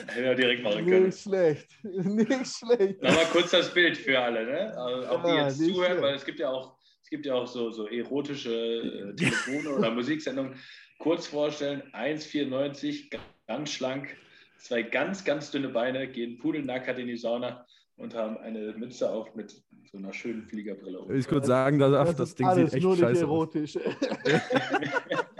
Hätte 0.08 0.24
er 0.26 0.36
direkt 0.36 0.64
machen 0.64 0.86
können. 0.86 1.06
nicht 1.06 1.20
schlecht. 1.22 1.68
Nicht 1.84 2.48
schlecht. 2.58 3.02
Nochmal 3.02 3.26
kurz 3.32 3.52
das 3.52 3.74
Bild 3.74 3.98
für 3.98 4.20
alle, 4.20 4.46
ne? 4.46 4.78
Also 4.78 5.08
auch 5.10 5.24
die 5.24 5.30
Ja, 5.30 5.48
jetzt 5.48 5.60
nicht 5.60 5.74
zuhören, 5.74 5.91
schlecht. 5.91 6.04
weil 6.04 6.16
es 6.16 6.26
gibt 6.26 6.39
ja 6.39 6.50
auch, 6.50 6.78
es 7.04 7.10
gibt 7.10 7.26
ja 7.26 7.34
auch 7.36 7.48
so, 7.48 7.72
so 7.72 7.88
erotische 7.88 8.52
äh, 8.54 9.16
Telefone 9.18 9.70
oder 9.70 9.91
Musiksendungen. 9.91 10.56
Kurz 11.00 11.28
vorstellen, 11.28 11.84
1,94, 11.93 13.18
ganz 13.48 13.72
schlank, 13.72 14.16
zwei 14.58 14.82
ganz, 14.82 15.24
ganz 15.26 15.52
dünne 15.52 15.70
Beine, 15.70 16.08
gehen 16.08 16.38
pudelnackert 16.38 16.98
in 17.00 17.08
die 17.08 17.18
Sauna 17.18 17.66
und 17.98 18.14
haben 18.16 18.38
eine 18.38 18.74
Mütze 18.74 19.10
auf 19.10 19.36
mit 19.36 19.52
so 19.91 19.98
einer 19.98 20.12
schönen 20.14 20.46
Fliegerbrille. 20.48 21.00
um. 21.00 21.16
Ich 21.16 21.30
würde 21.30 21.46
sagen, 21.48 21.80
das, 21.80 21.93
ach, 21.93 22.06
Das, 22.08 22.16
das 22.16 22.30
ist 22.30 22.39
Ding 22.39 22.50
sieht 22.56 22.74
echt 22.74 22.84
nur 22.84 22.91
nicht 22.93 23.02
scheiße 23.02 23.28
aus. 23.28 23.50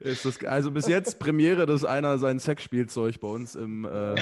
das, 0.00 0.44
also 0.44 0.70
bis 0.70 0.86
jetzt 0.86 1.18
Premiere, 1.18 1.66
dass 1.66 1.84
einer 1.84 2.18
sein 2.18 2.38
Sexspielzeug 2.38 3.20
bei 3.20 3.28
uns 3.28 3.54
im 3.54 3.84
äh, 3.84 4.14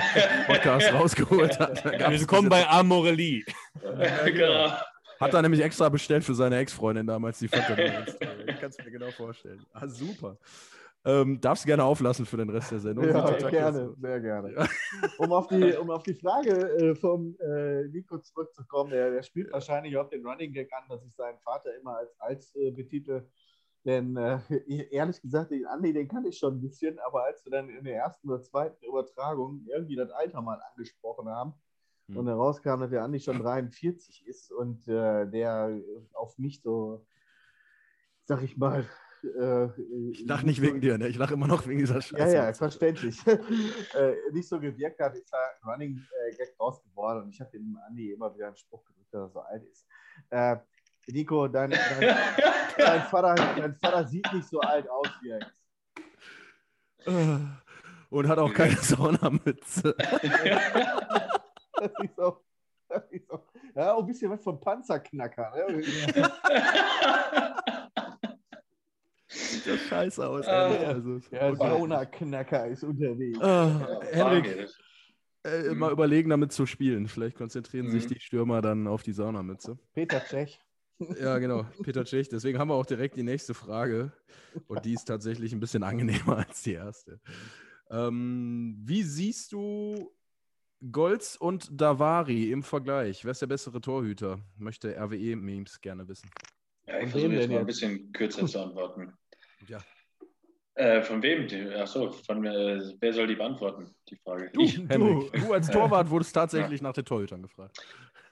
Podcast 0.47 0.93
rausgeholt 0.93 1.59
hat. 1.61 1.85
Wir 1.85 2.27
kommen 2.27 2.49
bei 2.49 2.69
Amorelie. 2.69 3.45
genau. 4.25 4.73
Hat 5.21 5.35
er 5.35 5.43
nämlich 5.43 5.63
extra 5.63 5.89
bestellt 5.89 6.25
für 6.25 6.35
seine 6.35 6.59
Ex-Freundin 6.59 7.07
damals, 7.07 7.39
die 7.39 7.49
fand 7.49 7.71
er. 7.71 8.07
Ich 8.47 8.61
kann 8.61 8.71
es 8.71 8.79
mir 8.79 8.91
genau 8.91 9.11
vorstellen. 9.11 9.65
Ah, 9.73 9.89
super. 9.89 10.37
Ähm, 11.05 11.41
darfst 11.41 11.65
gerne 11.65 11.85
auflassen 11.85 12.27
für 12.27 12.37
den 12.37 12.51
Rest 12.51 12.73
der 12.73 12.81
Sendung. 12.81 13.07
Ja, 13.07 13.31
gerne, 13.49 13.95
sehr 14.01 14.21
gerne. 14.21 14.53
Ja. 14.55 14.69
Um, 15.19 15.33
auf 15.33 15.47
die, 15.47 15.73
um 15.75 15.91
auf 15.91 16.03
die 16.03 16.15
Frage 16.15 16.51
äh, 16.51 16.95
vom 16.97 17.37
äh, 17.41 17.85
Nico 17.89 18.19
zurückzukommen, 18.19 18.91
der, 18.91 19.13
der 19.13 19.23
spielt 19.23 19.53
wahrscheinlich 19.53 19.97
auf 19.97 20.11
den 20.11 20.27
Running 20.27 20.53
Gag 20.53 20.73
an, 20.73 20.85
dass 20.89 21.05
ich 21.05 21.15
seinen 21.15 21.39
Vater 21.39 21.71
immer 21.81 21.97
als 21.97 22.21
als 22.21 22.55
äh, 22.57 22.73
betitel. 22.73 23.23
Denn 23.89 24.17
äh, 24.17 24.39
ehrlich 24.91 25.21
gesagt, 25.21 25.51
den 25.51 25.67
Andi, 25.67 25.93
den 25.93 26.07
kann 26.07 26.27
ich 26.27 26.39
schon 26.39 26.57
ein 26.57 26.61
bisschen, 26.61 26.99
aber 27.01 27.25
als 27.25 27.45
wir 27.45 27.53
dann 27.53 27.71
in 27.71 27.85
der 27.85 27.97
ersten 27.97 28.29
oder 28.29 28.43
zweiten 28.43 28.85
Übertragung 28.85 29.65
irgendwie 29.67 29.97
das 29.97 30.11
Alter 30.11 30.43
mal 30.43 30.61
angesprochen 30.71 31.29
haben 31.29 31.55
Hm. 32.09 32.17
und 32.17 32.27
herauskam, 32.27 32.81
dass 32.81 32.91
der 32.91 33.03
Andi 33.03 33.21
schon 33.21 33.39
43 33.39 34.27
ist 34.27 34.51
und 34.51 34.87
äh, 34.89 35.27
der 35.27 35.79
auf 36.15 36.39
mich 36.39 36.63
so, 36.63 37.07
sag 38.25 38.43
ich 38.43 38.57
mal, 38.57 38.85
äh, 39.23 39.67
Ich 40.11 40.25
lache 40.27 40.47
nicht 40.47 40.63
wegen 40.63 40.81
dir, 40.81 40.97
ne? 40.97 41.09
Ich 41.09 41.17
lache 41.17 41.35
immer 41.35 41.47
noch 41.47 41.67
wegen 41.67 41.81
dieser 41.81 41.97
ja, 41.97 42.01
Scheiße. 42.03 42.35
ja, 42.35 42.53
verständlich. 42.53 43.19
äh, 43.95 44.15
nicht 44.33 44.49
so 44.49 44.59
gewirkt 44.59 45.01
hat, 45.01 45.15
ist 45.15 45.33
da 45.33 45.39
ein 45.39 45.71
Running 45.71 45.99
äh, 45.99 46.37
Gag 46.37 46.55
raus 46.59 46.83
geworden 46.83 47.25
und 47.25 47.31
ich 47.31 47.41
habe 47.41 47.51
dem 47.51 47.79
Andi 47.87 48.13
immer 48.13 48.35
wieder 48.35 48.47
einen 48.47 48.57
Spruch 48.57 48.85
gedrückt, 48.85 49.13
dass 49.13 49.23
er 49.23 49.29
so 49.31 49.41
alt 49.41 49.65
ist. 49.65 49.87
Äh, 51.09 51.13
Nico, 51.13 51.49
dein, 51.49 51.71
dein, 51.71 52.01
dein, 52.79 53.03
Vater, 53.05 53.35
dein 53.35 53.75
Vater 53.77 54.07
sieht 54.07 54.31
nicht 54.33 54.49
so 54.49 54.61
alt 54.61 54.89
aus, 54.89 55.09
wie 55.23 55.31
er 55.31 55.39
ist. 55.41 55.55
Und 58.11 58.29
hat 58.29 58.39
auch 58.39 58.53
keine 58.53 58.77
Saunamütze. 58.77 59.95
Das 61.81 61.93
ist 62.03 62.17
so, 62.17 62.43
das 62.89 63.05
ist 63.13 63.29
so. 63.29 63.45
Ja, 63.77 63.93
auch 63.95 64.01
ein 64.01 64.07
bisschen 64.07 64.33
was 64.33 64.43
vom 64.43 64.59
Panzerknacker. 64.59 65.53
Ne? 65.55 65.81
Sieht 69.29 69.67
das 69.67 69.81
scheiße 69.89 70.27
aus. 70.27 70.45
Ehrlich. 70.47 70.87
also, 70.89 71.19
Der 71.31 71.53
okay. 71.53 71.57
Saunaknacker 71.57 72.67
ist 72.67 72.83
unterwegs. 72.83 73.39
Ah, 73.41 74.01
Henrik, 74.11 74.47
Henrik. 74.47 74.69
äh, 75.45 75.71
Mhm. 75.73 75.79
mal 75.79 75.93
überlegen, 75.93 76.31
damit 76.31 76.51
zu 76.53 76.67
spielen. 76.67 77.07
Vielleicht 77.07 77.37
konzentrieren 77.37 77.91
sich 77.91 78.07
Mhm. 78.07 78.15
die 78.15 78.21
Stürmer 78.21 78.61
dann 78.61 78.89
auf 78.89 79.05
die 79.05 79.13
Saunamütze. 79.13 79.79
Peter 79.95 80.21
Tschech. 80.25 80.61
Ja, 81.21 81.39
genau, 81.39 81.65
Peter 81.83 82.05
Tschech. 82.05 82.29
Deswegen 82.29 82.59
haben 82.59 82.69
wir 82.69 82.75
auch 82.75 82.87
direkt 82.87 83.17
die 83.17 83.23
nächste 83.23 83.55
Frage. 83.55 84.13
Und 84.67 84.85
die 84.85 84.95
ist 84.95 85.05
tatsächlich 85.05 85.53
ein 85.53 85.61
bisschen 85.61 85.83
angenehmer 85.83 86.39
als 86.49 86.63
die 86.63 86.73
erste. 86.73 87.21
Ähm, 87.91 88.77
wie 88.85 89.03
siehst 89.03 89.53
du 89.53 90.13
Golz 90.93 91.37
und 91.37 91.69
Davari 91.81 92.51
im 92.51 92.63
Vergleich? 92.63 93.25
Wer 93.25 93.33
ist 93.33 93.43
der 93.43 93.47
bessere 93.47 93.81
Torhüter? 93.81 94.41
Möchte 94.57 94.97
RWE-Memes 94.97 95.81
gerne 95.81 96.07
wissen. 96.09 96.31
Ja, 96.87 96.97
ich 96.97 97.03
Von 97.03 97.11
versuche 97.11 97.31
wem 97.33 97.41
jetzt 97.41 97.51
mal 97.51 97.59
ein 97.61 97.67
bisschen 97.67 98.13
kürzer 98.13 98.47
zu 98.47 98.61
antworten. 98.61 99.13
Ja. 99.69 99.79
Äh, 100.75 101.03
von 101.03 101.23
wem? 101.23 101.49
Die- 101.49 101.69
Ach 101.77 101.87
so, 101.87 102.11
von 102.11 102.45
äh, 102.45 102.81
wer 103.01 103.13
soll 103.13 103.27
die 103.27 103.35
beantworten? 103.35 103.95
Die 104.09 104.17
Frage. 104.17 104.51
Du, 104.53 104.61
Ich. 104.63 104.79
Henrik, 104.89 105.33
du 105.33 105.53
als 105.53 105.69
Torwart 105.71 106.09
wurdest 106.11 106.33
tatsächlich 106.35 106.81
nach 106.83 106.93
den 106.93 107.05
Torhütern 107.05 107.43
gefragt. 107.43 107.79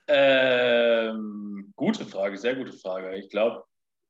Ähm, 0.09 1.73
gute 1.75 2.05
Frage, 2.05 2.39
sehr 2.39 2.55
gute 2.55 2.73
Frage. 2.73 3.17
Ich 3.17 3.29
glaube, 3.29 3.65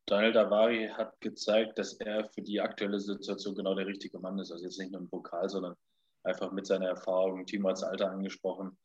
Daniel 0.07 0.32
Davari 0.32 0.88
hat 0.88 1.20
gezeigt, 1.20 1.78
dass 1.78 1.94
er 1.94 2.28
für 2.28 2.42
die 2.42 2.61
aktuelle 2.61 3.01
Situation 3.01 3.55
genau 3.55 3.74
der 3.74 3.86
richtige 3.86 4.18
Mann 4.18 4.38
ist. 4.38 4.53
Also 4.53 4.64
jetzt 4.64 4.78
nicht 4.78 4.92
nur 4.92 5.01
im 5.01 5.09
Pokal, 5.09 5.49
sondern 5.49 5.74
einfach 6.22 6.53
mit 6.53 6.66
seiner 6.66 6.88
Erfahrung, 6.88 7.47
Timo 7.47 7.68
hat 7.68 7.76
das 7.76 7.84
Alter 7.84 8.11
angesprochen, 8.11 8.76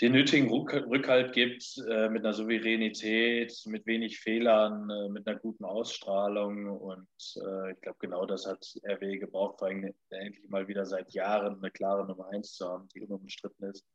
den 0.00 0.12
nötigen 0.12 0.50
Rück- 0.50 0.86
Rückhalt 0.88 1.32
gibt, 1.32 1.78
äh, 1.88 2.08
mit 2.08 2.24
einer 2.24 2.34
Souveränität, 2.34 3.54
mit 3.66 3.86
wenig 3.86 4.18
Fehlern, 4.18 4.90
äh, 4.90 5.08
mit 5.08 5.26
einer 5.26 5.38
guten 5.38 5.64
Ausstrahlung. 5.64 6.68
Und 6.68 7.08
äh, 7.36 7.72
ich 7.72 7.80
glaube, 7.80 7.98
genau 8.00 8.26
das 8.26 8.46
hat 8.46 8.66
RW 8.84 9.18
gebraucht, 9.18 9.60
vor 9.60 9.68
allem 9.68 9.94
endlich 10.10 10.48
mal 10.50 10.68
wieder 10.68 10.84
seit 10.84 11.12
Jahren 11.12 11.58
eine 11.58 11.70
klare 11.70 12.06
Nummer 12.06 12.28
1 12.28 12.54
zu 12.54 12.68
haben, 12.68 12.88
die 12.88 13.00
unumstritten 13.00 13.70
ist 13.70 13.86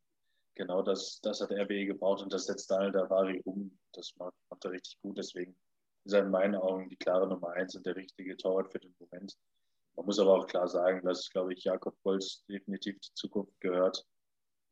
genau 0.60 0.82
das, 0.82 1.20
das 1.22 1.40
hat 1.40 1.50
RWE 1.50 1.86
gebraucht 1.86 2.22
und 2.22 2.32
das 2.32 2.44
setzt 2.44 2.70
Daniel 2.70 2.92
Davari 2.92 3.40
um. 3.44 3.78
Das 3.94 4.14
macht, 4.16 4.34
macht 4.50 4.64
er 4.66 4.72
richtig 4.72 5.00
gut. 5.00 5.16
Deswegen 5.16 5.56
ist 6.04 6.12
er 6.12 6.20
in 6.20 6.30
meinen 6.30 6.54
Augen 6.54 6.90
die 6.90 6.96
klare 6.96 7.26
Nummer 7.26 7.50
eins 7.52 7.74
und 7.74 7.86
der 7.86 7.96
richtige 7.96 8.36
Torwart 8.36 8.70
für 8.70 8.78
den 8.78 8.94
Moment. 8.98 9.38
Man 9.96 10.04
muss 10.04 10.18
aber 10.18 10.34
auch 10.34 10.46
klar 10.46 10.68
sagen, 10.68 11.02
dass, 11.04 11.30
glaube 11.30 11.54
ich, 11.54 11.64
Jakob 11.64 11.96
Bolz 12.02 12.44
definitiv 12.46 13.00
die 13.00 13.14
Zukunft 13.14 13.58
gehört 13.60 14.06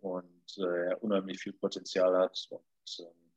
und 0.01 0.59
äh, 0.59 0.91
er 0.91 1.03
unheimlich 1.03 1.41
viel 1.41 1.55
Potenzial 1.55 2.14
hat. 2.18 2.39
Und 2.51 2.99
ähm, 3.01 3.32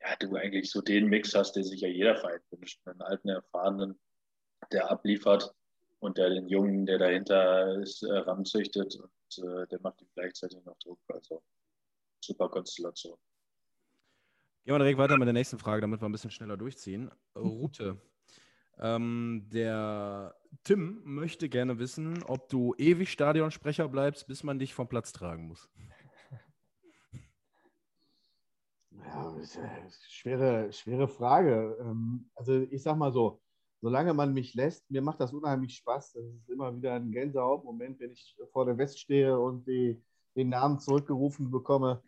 ja, 0.00 0.16
du 0.16 0.34
eigentlich 0.34 0.72
so 0.72 0.80
den 0.80 1.06
Mix 1.06 1.34
hast, 1.36 1.52
den 1.52 1.64
sich 1.64 1.82
ja 1.82 1.88
jeder 1.88 2.16
Verein 2.16 2.40
wünscht. 2.50 2.80
Einen 2.84 3.00
alten, 3.00 3.28
erfahrenen, 3.28 3.98
der 4.72 4.90
abliefert 4.90 5.54
und 6.00 6.18
der 6.18 6.30
den 6.30 6.48
Jungen, 6.48 6.84
der 6.84 6.98
dahinter 6.98 7.76
ist, 7.80 8.02
äh, 8.02 8.12
ranzüchtet 8.12 8.96
und 8.96 9.46
äh, 9.46 9.68
der 9.68 9.80
macht 9.82 10.02
ihm 10.02 10.08
gleichzeitig 10.14 10.64
noch 10.64 10.76
Druck. 10.78 10.98
Also 11.08 11.42
super 12.24 12.48
Konstellation. 12.48 13.16
Gehen 14.64 14.74
wir 14.74 14.78
direkt 14.78 14.98
weiter 14.98 15.18
mit 15.18 15.26
der 15.26 15.32
nächsten 15.32 15.58
Frage, 15.58 15.80
damit 15.80 16.00
wir 16.00 16.08
ein 16.08 16.12
bisschen 16.12 16.30
schneller 16.30 16.56
durchziehen. 16.56 17.10
Route. 17.34 18.00
Ähm, 18.78 19.48
der 19.52 20.34
Tim 20.64 21.02
möchte 21.04 21.48
gerne 21.48 21.78
wissen, 21.78 22.22
ob 22.22 22.48
du 22.48 22.74
ewig 22.78 23.10
Stadionsprecher 23.10 23.88
bleibst, 23.88 24.26
bis 24.26 24.42
man 24.44 24.58
dich 24.58 24.72
vom 24.72 24.88
Platz 24.88 25.12
tragen 25.12 25.48
muss. 25.48 25.68
Ja, 28.90 29.34
schwere, 30.08 30.72
schwere 30.72 31.08
Frage. 31.08 31.76
Ähm, 31.80 32.30
Also 32.34 32.62
ich 32.62 32.82
sag 32.82 32.96
mal 32.96 33.12
so, 33.12 33.40
solange 33.80 34.14
man 34.14 34.32
mich 34.32 34.54
lässt, 34.54 34.88
mir 34.90 35.02
macht 35.02 35.20
das 35.20 35.32
unheimlich 35.32 35.76
Spaß. 35.76 36.12
Das 36.12 36.24
ist 36.24 36.48
immer 36.48 36.74
wieder 36.74 36.94
ein 36.94 37.10
Gänsehautmoment, 37.10 37.98
wenn 38.00 38.12
ich 38.12 38.36
vor 38.52 38.64
der 38.64 38.78
West 38.78 39.00
stehe 39.00 39.38
und 39.38 39.66
die, 39.66 40.02
den 40.36 40.48
Namen 40.48 40.78
zurückgerufen 40.78 41.50
bekomme. 41.50 42.02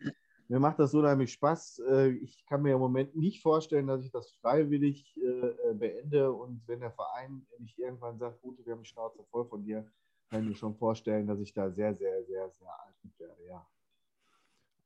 Mir 0.47 0.59
macht 0.59 0.79
das 0.79 0.93
unheimlich 0.93 1.33
Spaß. 1.33 1.79
Äh, 1.89 2.09
Ich 2.09 2.45
kann 2.45 2.61
mir 2.61 2.73
im 2.73 2.79
Moment 2.79 3.15
nicht 3.15 3.41
vorstellen, 3.41 3.87
dass 3.87 4.03
ich 4.03 4.11
das 4.11 4.31
freiwillig 4.41 5.17
äh, 5.17 5.73
beende. 5.73 6.31
Und 6.31 6.61
wenn 6.67 6.81
der 6.81 6.91
Verein 6.91 7.45
nicht 7.59 7.79
irgendwann 7.79 8.17
sagt, 8.19 8.41
gut, 8.41 8.57
wir 8.63 8.73
haben 8.73 8.83
die 8.83 8.89
Schnauze 8.89 9.23
voll 9.31 9.45
von 9.45 9.63
dir, 9.63 9.85
kann 10.29 10.43
ich 10.43 10.49
mir 10.49 10.55
schon 10.55 10.75
vorstellen, 10.75 11.27
dass 11.27 11.39
ich 11.39 11.53
da 11.53 11.71
sehr, 11.71 11.93
sehr, 11.95 12.23
sehr, 12.25 12.49
sehr 12.51 12.67
alt 12.67 12.95
werde, 13.17 13.45
ja. 13.47 13.65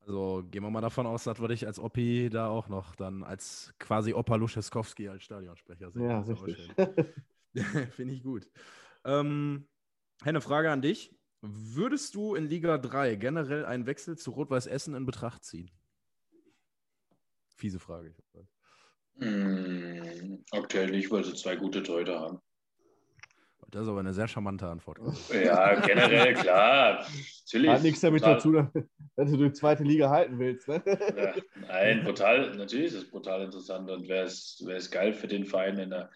Also 0.01 0.43
gehen 0.49 0.63
wir 0.63 0.69
mal 0.71 0.81
davon 0.81 1.05
aus, 1.05 1.25
dass 1.25 1.39
wir 1.39 1.47
dich 1.49 1.67
als 1.67 1.77
Oppi 1.77 2.29
da 2.31 2.47
auch 2.47 2.67
noch 2.67 2.95
dann 2.95 3.23
als 3.23 3.73
quasi 3.79 4.13
Opa 4.13 4.37
Luscheskowski 4.37 5.07
als 5.07 5.23
Stadionsprecher 5.23 5.91
sehen. 5.91 6.09
Ja, 6.09 6.21
richtig. 6.21 6.69
Finde 7.91 8.13
ich 8.13 8.23
gut. 8.23 8.47
Ähm, 9.03 9.67
eine 10.21 10.41
Frage 10.41 10.71
an 10.71 10.81
dich. 10.81 11.15
Würdest 11.41 12.15
du 12.15 12.35
in 12.35 12.47
Liga 12.47 12.77
3 12.77 13.15
generell 13.15 13.65
einen 13.65 13.85
Wechsel 13.85 14.17
zu 14.17 14.31
Rot-Weiß 14.31 14.67
Essen 14.67 14.93
in 14.95 15.05
Betracht 15.05 15.43
ziehen? 15.43 15.71
Fiese 17.55 17.79
Frage. 17.79 18.13
Hm, 19.19 20.43
aktuell 20.51 20.91
nicht, 20.91 21.11
weil 21.11 21.23
sie 21.23 21.33
zwei 21.33 21.55
gute 21.55 21.83
Torhüter 21.83 22.19
haben. 22.19 22.39
Das 23.71 23.83
ist 23.83 23.87
aber 23.89 23.99
eine 23.99 24.13
sehr 24.13 24.27
charmante 24.27 24.67
Antwort. 24.67 24.99
Ja, 25.31 25.79
generell, 25.79 26.33
klar. 26.33 27.05
Natürlich. 27.45 27.69
Hat 27.69 27.83
nichts 27.83 28.01
damit 28.01 28.23
Total- 28.23 28.39
zu 28.41 28.51
tun, 28.51 28.89
dass 29.15 29.29
du 29.29 29.37
die 29.37 29.51
zweite 29.53 29.83
Liga 29.83 30.09
halten 30.09 30.39
willst. 30.39 30.67
Ne? 30.67 30.81
Ja, 30.85 31.35
nein, 31.67 32.03
brutal, 32.03 32.55
natürlich 32.55 32.87
ist 32.87 32.93
es 32.95 33.09
brutal 33.09 33.43
interessant 33.43 33.89
und 33.91 34.07
wäre 34.07 34.25
es, 34.25 34.61
wäre 34.65 34.77
es 34.77 34.89
geil 34.89 35.13
für 35.13 35.27
den 35.27 35.45
Verein 35.45 35.77
in 35.77 35.91
der, 35.91 36.09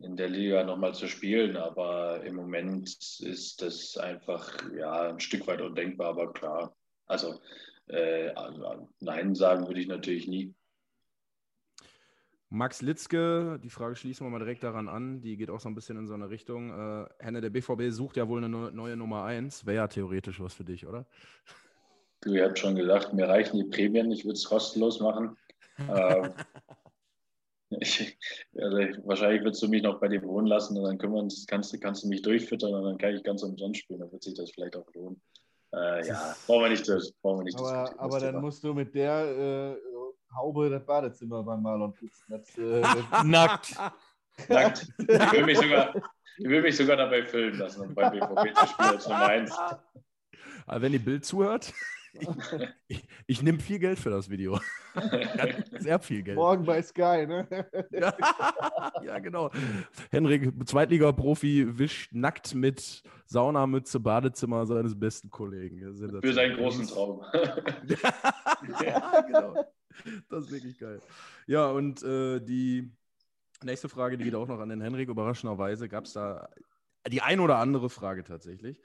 in 0.00 0.16
der 0.16 0.28
Liga 0.28 0.64
nochmal 0.64 0.94
zu 0.94 1.08
spielen, 1.08 1.56
aber 1.56 2.22
im 2.24 2.34
Moment 2.34 2.88
ist 3.20 3.62
das 3.62 3.96
einfach 3.96 4.58
ja, 4.74 5.10
ein 5.10 5.20
Stück 5.20 5.46
weit 5.46 5.60
undenkbar, 5.60 6.08
aber 6.08 6.32
klar. 6.32 6.76
Also 7.06 7.40
äh, 7.88 8.32
nein 9.00 9.34
sagen 9.34 9.66
würde 9.66 9.80
ich 9.80 9.88
natürlich 9.88 10.26
nie. 10.26 10.54
Max 12.52 12.82
Litzke, 12.82 13.60
die 13.62 13.70
Frage 13.70 13.94
schließen 13.94 14.26
wir 14.26 14.30
mal 14.30 14.40
direkt 14.40 14.64
daran 14.64 14.88
an, 14.88 15.20
die 15.20 15.36
geht 15.36 15.50
auch 15.50 15.60
so 15.60 15.68
ein 15.68 15.74
bisschen 15.74 15.96
in 15.98 16.08
so 16.08 16.14
eine 16.14 16.30
Richtung. 16.30 16.70
Äh, 16.70 17.06
Henne, 17.20 17.40
der 17.40 17.50
BVB 17.50 17.90
sucht 17.90 18.16
ja 18.16 18.26
wohl 18.26 18.38
eine 18.38 18.48
neu- 18.48 18.72
neue 18.72 18.96
Nummer 18.96 19.22
1. 19.22 19.66
Wäre 19.66 19.76
ja 19.76 19.86
theoretisch 19.86 20.40
was 20.40 20.54
für 20.54 20.64
dich, 20.64 20.84
oder? 20.86 21.06
Du, 22.22 22.34
ihr 22.34 22.46
habt 22.46 22.58
schon 22.58 22.74
gesagt, 22.74 23.12
mir 23.14 23.28
reichen 23.28 23.56
die 23.56 23.70
Prämien, 23.70 24.10
ich 24.10 24.24
würde 24.24 24.34
es 24.34 24.44
kostenlos 24.44 24.98
machen. 24.98 25.36
ähm, 25.78 26.32
ich, 27.70 28.18
also 28.56 28.76
ich, 28.78 28.96
wahrscheinlich 29.04 29.42
würdest 29.42 29.62
du 29.62 29.68
mich 29.68 29.82
noch 29.82 30.00
bei 30.00 30.08
dir 30.08 30.22
wohnen 30.22 30.46
lassen 30.46 30.76
und 30.76 30.84
dann 30.84 30.98
können 30.98 31.12
wir 31.14 31.20
uns, 31.20 31.46
kannst, 31.46 31.72
du- 31.72 31.78
kannst 31.78 32.02
du 32.04 32.08
mich 32.08 32.22
durchfüttern 32.22 32.74
und 32.74 32.84
dann 32.84 32.98
kann 32.98 33.14
ich 33.14 33.22
ganz 33.22 33.42
umsonst 33.42 33.80
spielen. 33.80 34.00
Dann 34.00 34.10
wird 34.12 34.22
sich 34.22 34.34
das 34.34 34.50
vielleicht 34.50 34.76
auch 34.76 34.86
lohnen. 34.94 35.20
Äh, 35.72 36.06
ja, 36.06 36.34
brauchen 36.46 36.62
wir 36.64 36.68
nicht, 36.70 36.88
das, 36.88 37.12
brauchen 37.22 37.38
wir 37.40 37.44
nicht 37.44 37.56
Aber, 37.58 37.68
diskutieren, 37.70 37.98
aber 38.00 38.14
das 38.14 38.22
dann 38.22 38.30
Thema. 38.32 38.40
musst 38.40 38.64
du 38.64 38.74
mit 38.74 38.94
der 38.94 39.76
äh, 39.78 40.36
Haube 40.36 40.68
das 40.70 40.84
Badezimmer 40.84 41.42
beim 41.42 41.62
Marlon 41.62 41.92
putzen. 41.94 42.24
Das, 42.28 42.58
äh, 42.58 42.80
das, 43.10 43.24
Nackt. 43.24 43.76
Nackt. 44.48 44.86
Ich 44.98 45.32
will 45.32 45.44
mich 45.44 45.58
sogar, 45.58 45.94
ich 46.38 46.48
will 46.48 46.62
mich 46.62 46.76
sogar 46.76 46.96
dabei 46.96 47.22
filmen 47.24 47.58
lassen 47.58 47.82
und 47.82 47.94
beim 47.94 48.10
BVB 48.12 48.56
zu 48.56 48.66
spielen 48.66 48.88
als 48.90 49.06
Nummer 49.06 49.26
1. 49.26 49.58
Aber 50.66 50.82
wenn 50.82 50.92
die 50.92 50.98
Bild 50.98 51.24
zuhört, 51.24 51.72
ich, 52.88 53.04
ich 53.26 53.42
nehme 53.42 53.58
viel 53.58 53.78
Geld 53.78 53.98
für 53.98 54.10
das 54.10 54.28
Video. 54.28 54.60
Sehr 55.78 55.98
viel 56.00 56.22
Geld. 56.22 56.36
morgen 56.36 56.64
bei 56.64 56.82
Sky, 56.82 57.26
ne? 57.26 57.46
Ja, 57.90 58.14
ja, 59.04 59.18
genau. 59.18 59.50
Henrik, 60.10 60.52
Zweitliga-Profi, 60.66 61.78
wischt 61.78 62.12
nackt 62.12 62.54
mit 62.54 63.02
Saunamütze, 63.26 64.00
Badezimmer 64.00 64.66
seines 64.66 64.98
besten 64.98 65.30
Kollegen. 65.30 65.78
Für 66.20 66.32
seinen 66.32 66.56
großen 66.56 66.86
Traum. 66.86 67.24
ja, 68.84 69.20
genau. 69.22 69.64
Das 70.28 70.44
ist 70.44 70.52
wirklich 70.52 70.78
geil. 70.78 71.00
Ja, 71.46 71.70
und 71.70 72.02
äh, 72.02 72.40
die 72.40 72.90
Nächste 73.62 73.90
Frage, 73.90 74.16
die 74.16 74.24
geht 74.24 74.34
auch 74.34 74.48
noch 74.48 74.58
an 74.58 74.70
den 74.70 74.80
Henrik. 74.80 75.10
Überraschenderweise 75.10 75.88
gab 75.88 76.06
es 76.06 76.14
da 76.14 76.48
die 77.08 77.20
ein 77.20 77.40
oder 77.40 77.58
andere 77.58 77.90
Frage 77.90 78.24
tatsächlich. 78.24 78.80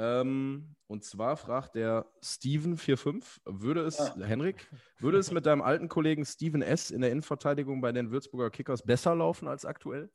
Ähm, 0.00 0.76
und 0.86 1.04
zwar 1.04 1.36
fragt 1.36 1.74
der 1.74 2.06
Steven45, 2.22 3.40
würde 3.44 3.80
es, 3.82 3.98
Ah. 3.98 4.16
Henrik, 4.22 4.70
würde 5.00 5.18
es 5.18 5.32
mit 5.32 5.44
deinem 5.44 5.60
alten 5.60 5.88
Kollegen 5.88 6.24
Steven 6.24 6.62
S. 6.62 6.92
in 6.92 7.00
der 7.00 7.10
Innenverteidigung 7.10 7.80
bei 7.80 7.90
den 7.90 8.12
Würzburger 8.12 8.50
Kickers 8.50 8.82
besser 8.82 9.16
laufen 9.16 9.48
als 9.48 9.64
aktuell? 9.64 10.08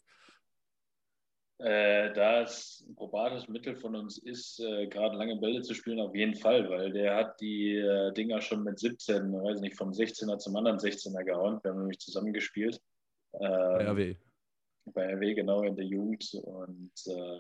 Äh, 1.60 2.14
da 2.14 2.42
es 2.42 2.84
ein 2.88 2.96
probates 2.96 3.48
Mittel 3.48 3.76
von 3.76 3.96
uns 3.96 4.18
ist, 4.18 4.60
äh, 4.60 4.88
gerade 4.88 5.18
lange 5.18 5.36
Bälle 5.38 5.62
zu 5.62 5.74
spielen, 5.74 6.00
auf 6.00 6.16
jeden 6.16 6.36
Fall, 6.36 6.70
weil 6.70 6.92
der 6.92 7.16
hat 7.16 7.40
die 7.42 7.76
äh, 7.76 8.12
Dinger 8.14 8.42
schon 8.42 8.64
mit 8.64 8.80
17, 8.80 9.32
weiß 9.32 9.60
nicht, 9.62 9.78
vom 9.78 9.92
16er 9.92 10.38
zum 10.40 10.56
anderen 10.56 10.78
16er 10.80 11.24
gehauen. 11.24 11.60
Wir 11.62 11.72
haben 11.72 11.80
nämlich 11.80 12.00
zusammengespielt. 12.00 12.82
Bei 13.32 13.86
RW. 13.86 14.16
bei 14.86 15.14
RW 15.14 15.34
genau 15.34 15.64
in 15.64 15.76
der 15.76 15.86
Jugend 15.86 16.34
und 16.44 16.92
äh, 17.08 17.40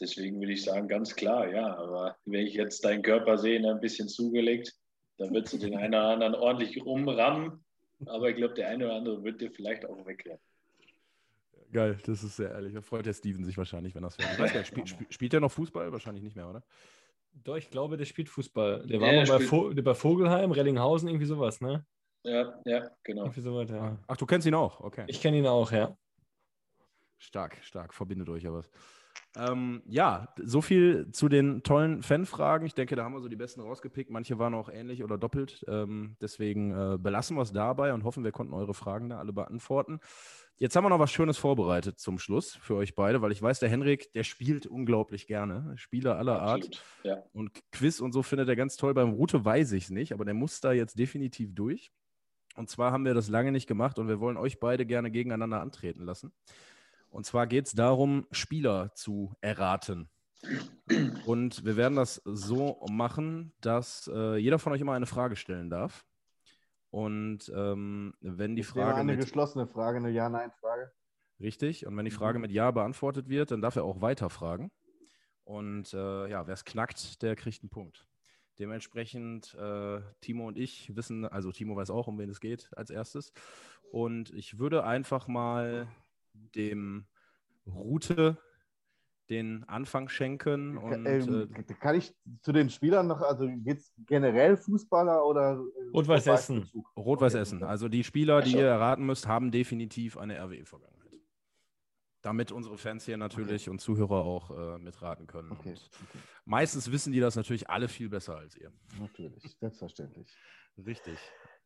deswegen 0.00 0.40
würde 0.40 0.52
ich 0.52 0.64
sagen, 0.64 0.88
ganz 0.88 1.14
klar, 1.14 1.48
ja. 1.48 1.76
Aber 1.76 2.16
wenn 2.24 2.46
ich 2.46 2.54
jetzt 2.54 2.84
deinen 2.84 3.02
Körper 3.02 3.38
sehe, 3.38 3.60
ne, 3.60 3.70
ein 3.70 3.80
bisschen 3.80 4.08
zugelegt, 4.08 4.74
dann 5.18 5.32
wird 5.32 5.52
du 5.52 5.58
den 5.58 5.76
einen 5.76 5.94
oder 5.94 6.08
anderen 6.08 6.34
ordentlich 6.34 6.84
rumrammen. 6.84 7.64
Aber 8.06 8.28
ich 8.28 8.36
glaube, 8.36 8.54
der 8.54 8.68
eine 8.68 8.86
oder 8.86 8.96
andere 8.96 9.24
wird 9.24 9.40
dir 9.40 9.50
vielleicht 9.50 9.86
auch 9.86 10.06
wegrennen. 10.06 10.40
Geil, 11.72 11.98
das 12.04 12.22
ist 12.22 12.36
sehr 12.36 12.50
ehrlich. 12.50 12.74
Da 12.74 12.80
freut 12.80 13.06
der 13.06 13.12
Steven 13.12 13.44
sich 13.44 13.56
wahrscheinlich, 13.58 13.94
wenn 13.94 14.02
das 14.02 14.18
wäre. 14.18 14.30
Ich 14.32 14.38
weiß 14.38 14.52
gar 14.52 14.60
nicht, 14.60 14.68
spiel, 14.68 14.86
spiel, 14.86 15.06
spielt 15.10 15.34
er 15.34 15.40
noch 15.40 15.50
Fußball? 15.50 15.90
Wahrscheinlich 15.92 16.22
nicht 16.22 16.36
mehr, 16.36 16.48
oder? 16.48 16.62
Doch, 17.44 17.56
ich 17.56 17.70
glaube, 17.70 17.96
der 17.96 18.04
spielt 18.04 18.28
Fußball. 18.28 18.86
Der 18.86 19.00
war 19.00 19.12
Ja, 19.12 19.24
mal 19.24 19.38
bei, 19.38 19.40
Vo 19.40 19.72
der 19.72 19.82
bei 19.82 19.94
Vogelheim, 19.94 20.52
Rellinghausen, 20.52 21.08
irgendwie 21.08 21.26
sowas, 21.26 21.60
ne? 21.60 21.84
Ja, 22.22 22.60
ja, 22.64 22.90
genau. 23.02 23.24
Irgendwie 23.24 23.40
sowas, 23.40 23.70
ja. 23.70 23.98
Ach, 24.06 24.16
du 24.16 24.26
kennst 24.26 24.46
ihn 24.46 24.54
auch, 24.54 24.80
okay. 24.80 25.04
Ich 25.06 25.20
kenne 25.20 25.38
ihn 25.38 25.46
auch, 25.46 25.70
ja. 25.70 25.96
Stark, 27.18 27.58
stark, 27.62 27.94
verbindet 27.94 28.28
euch 28.28 28.42
ja 28.42 28.52
was. 28.52 28.70
Ähm, 29.36 29.82
ja, 29.86 30.28
so 30.42 30.62
viel 30.62 31.10
zu 31.12 31.28
den 31.28 31.62
tollen 31.62 32.02
Fanfragen. 32.02 32.66
Ich 32.66 32.74
denke, 32.74 32.96
da 32.96 33.04
haben 33.04 33.12
wir 33.12 33.20
so 33.20 33.28
die 33.28 33.36
besten 33.36 33.60
rausgepickt. 33.60 34.10
Manche 34.10 34.38
waren 34.38 34.54
auch 34.54 34.68
ähnlich 34.68 35.04
oder 35.04 35.18
doppelt. 35.18 35.64
Ähm, 35.68 36.16
deswegen 36.20 36.72
äh, 36.72 36.98
belassen 36.98 37.36
wir 37.36 37.42
es 37.42 37.52
dabei 37.52 37.92
und 37.92 38.04
hoffen, 38.04 38.24
wir 38.24 38.32
konnten 38.32 38.54
eure 38.54 38.72
Fragen 38.74 39.10
da 39.10 39.18
alle 39.18 39.32
beantworten. 39.32 40.00
Jetzt 40.58 40.74
haben 40.74 40.84
wir 40.84 40.88
noch 40.88 40.98
was 40.98 41.12
Schönes 41.12 41.36
vorbereitet 41.36 41.98
zum 41.98 42.18
Schluss 42.18 42.54
für 42.54 42.76
euch 42.76 42.94
beide, 42.94 43.20
weil 43.20 43.30
ich 43.30 43.42
weiß, 43.42 43.58
der 43.58 43.68
Henrik, 43.68 44.10
der 44.14 44.24
spielt 44.24 44.66
unglaublich 44.66 45.26
gerne. 45.26 45.74
Spieler 45.76 46.16
aller 46.16 46.40
Art. 46.40 46.82
Ja. 47.02 47.22
Und 47.34 47.50
Quiz 47.72 48.00
und 48.00 48.12
so 48.12 48.22
findet 48.22 48.48
er 48.48 48.56
ganz 48.56 48.76
toll. 48.76 48.94
Beim 48.94 49.10
Route 49.10 49.44
weiß 49.44 49.72
ich 49.72 49.84
es 49.84 49.90
nicht, 49.90 50.14
aber 50.14 50.24
der 50.24 50.32
muss 50.32 50.60
da 50.60 50.72
jetzt 50.72 50.98
definitiv 50.98 51.54
durch. 51.54 51.92
Und 52.56 52.70
zwar 52.70 52.90
haben 52.90 53.04
wir 53.04 53.12
das 53.12 53.28
lange 53.28 53.52
nicht 53.52 53.66
gemacht 53.66 53.98
und 53.98 54.08
wir 54.08 54.18
wollen 54.18 54.38
euch 54.38 54.58
beide 54.58 54.86
gerne 54.86 55.10
gegeneinander 55.10 55.60
antreten 55.60 56.04
lassen. 56.04 56.32
Und 57.16 57.24
zwar 57.24 57.46
geht 57.46 57.64
es 57.66 57.72
darum, 57.72 58.26
Spieler 58.30 58.92
zu 58.94 59.34
erraten. 59.40 60.10
Und 61.24 61.64
wir 61.64 61.78
werden 61.78 61.96
das 61.96 62.20
so 62.26 62.84
machen, 62.90 63.54
dass 63.62 64.10
äh, 64.12 64.36
jeder 64.36 64.58
von 64.58 64.74
euch 64.74 64.82
immer 64.82 64.92
eine 64.92 65.06
Frage 65.06 65.34
stellen 65.34 65.70
darf. 65.70 66.04
Und 66.90 67.50
ähm, 67.56 68.12
wenn 68.20 68.54
die 68.54 68.62
Frage 68.62 68.98
eine 68.98 69.12
mit, 69.12 69.22
geschlossene 69.22 69.66
Frage, 69.66 69.96
eine 69.96 70.10
Ja-Nein-Frage. 70.10 70.92
Richtig. 71.40 71.86
Und 71.86 71.96
wenn 71.96 72.04
die 72.04 72.10
Mhm. 72.10 72.16
Frage 72.16 72.38
mit 72.38 72.52
Ja 72.52 72.70
beantwortet 72.70 73.30
wird, 73.30 73.50
dann 73.50 73.62
darf 73.62 73.76
er 73.76 73.84
auch 73.84 74.02
weiterfragen. 74.02 74.70
Und 75.44 75.94
äh, 75.94 76.28
ja, 76.28 76.46
wer 76.46 76.52
es 76.52 76.66
knackt, 76.66 77.22
der 77.22 77.34
kriegt 77.34 77.62
einen 77.62 77.70
Punkt. 77.70 78.06
Dementsprechend, 78.58 79.54
äh, 79.54 80.02
Timo 80.20 80.46
und 80.48 80.58
ich 80.58 80.94
wissen, 80.94 81.24
also 81.24 81.50
Timo 81.50 81.76
weiß 81.76 81.88
auch, 81.88 82.08
um 82.08 82.18
wen 82.18 82.28
es 82.28 82.40
geht 82.40 82.68
als 82.76 82.90
erstes. 82.90 83.32
Und 83.90 84.34
ich 84.34 84.58
würde 84.58 84.84
einfach 84.84 85.28
mal 85.28 85.88
dem 86.54 87.06
Route 87.66 88.38
den 89.28 89.64
Anfang 89.64 90.08
schenken. 90.08 90.76
Und 90.78 91.06
ähm, 91.06 91.52
äh, 91.52 91.74
kann 91.74 91.96
ich 91.96 92.14
zu 92.42 92.52
den 92.52 92.70
Spielern 92.70 93.06
noch, 93.06 93.20
also 93.22 93.48
geht 93.48 93.78
es 93.78 93.92
generell 94.06 94.56
Fußballer 94.56 95.24
oder 95.24 95.52
äh, 95.54 95.88
Rot-Weiß 95.92 96.26
Essen. 96.26 96.70
Rot-Weiß 96.96 97.34
Okay, 97.34 97.42
Essen. 97.42 97.62
Also 97.62 97.88
die 97.88 98.04
Spieler, 98.04 98.40
die 98.42 98.50
Ach 98.50 98.52
so. 98.52 98.58
ihr 98.58 98.66
erraten 98.66 99.04
müsst, 99.04 99.26
haben 99.26 99.50
definitiv 99.50 100.16
eine 100.16 100.38
RWE-Vergangenheit. 100.38 100.96
Damit 102.22 102.50
unsere 102.50 102.76
Fans 102.76 103.04
hier 103.04 103.16
natürlich 103.16 103.68
und 103.68 103.80
Zuhörer 103.80 104.24
auch 104.24 104.50
äh, 104.50 104.78
mitraten 104.78 105.26
können. 105.26 105.52
Okay, 105.52 105.70
Und 105.70 105.76
okay. 106.08 106.18
meistens 106.44 106.90
wissen 106.90 107.12
die 107.12 107.20
das 107.20 107.36
natürlich 107.36 107.68
alle 107.70 107.88
viel 107.88 108.08
besser 108.08 108.36
als 108.36 108.56
ihr. 108.56 108.72
natürlich, 108.98 109.56
selbstverständlich. 109.58 110.28
Richtig. 110.84 111.18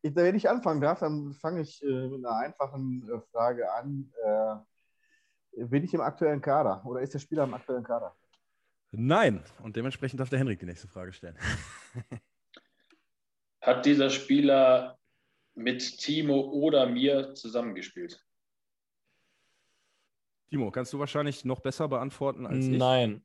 Ich, 0.03 0.15
wenn 0.15 0.35
ich 0.35 0.49
anfangen 0.49 0.81
darf, 0.81 1.01
dann 1.01 1.35
fange 1.35 1.61
ich 1.61 1.83
äh, 1.83 2.09
mit 2.09 2.25
einer 2.25 2.37
einfachen 2.37 3.09
äh, 3.09 3.21
Frage 3.31 3.73
an. 3.73 4.11
Äh, 4.25 5.65
bin 5.67 5.85
ich 5.85 5.93
im 5.95 6.01
aktuellen 6.01 6.41
Kader 6.41 6.83
oder 6.87 7.01
ist 7.01 7.13
der 7.13 7.19
Spieler 7.19 7.45
im 7.45 7.55
aktuellen 7.55 7.85
Kader? 7.85 8.15
Nein. 8.93 9.45
Und 9.63 9.77
dementsprechend 9.77 10.21
darf 10.21 10.31
der 10.31 10.39
Henrik 10.39 10.59
die 10.59 10.67
nächste 10.67 10.89
Frage 10.89 11.13
stellen. 11.13 11.37
Hat 13.61 13.85
dieser 13.85 14.11
Spieler 14.11 14.99
mit 15.55 15.99
Timo 15.99 16.41
oder 16.51 16.87
mir 16.87 17.35
zusammengespielt? 17.35 18.25
Timo, 20.49 20.71
kannst 20.71 20.93
du 20.93 20.99
wahrscheinlich 20.99 21.45
noch 21.45 21.61
besser 21.61 21.89
beantworten 21.89 22.47
als 22.47 22.67
ich? 22.67 22.79
Nein. 22.79 23.25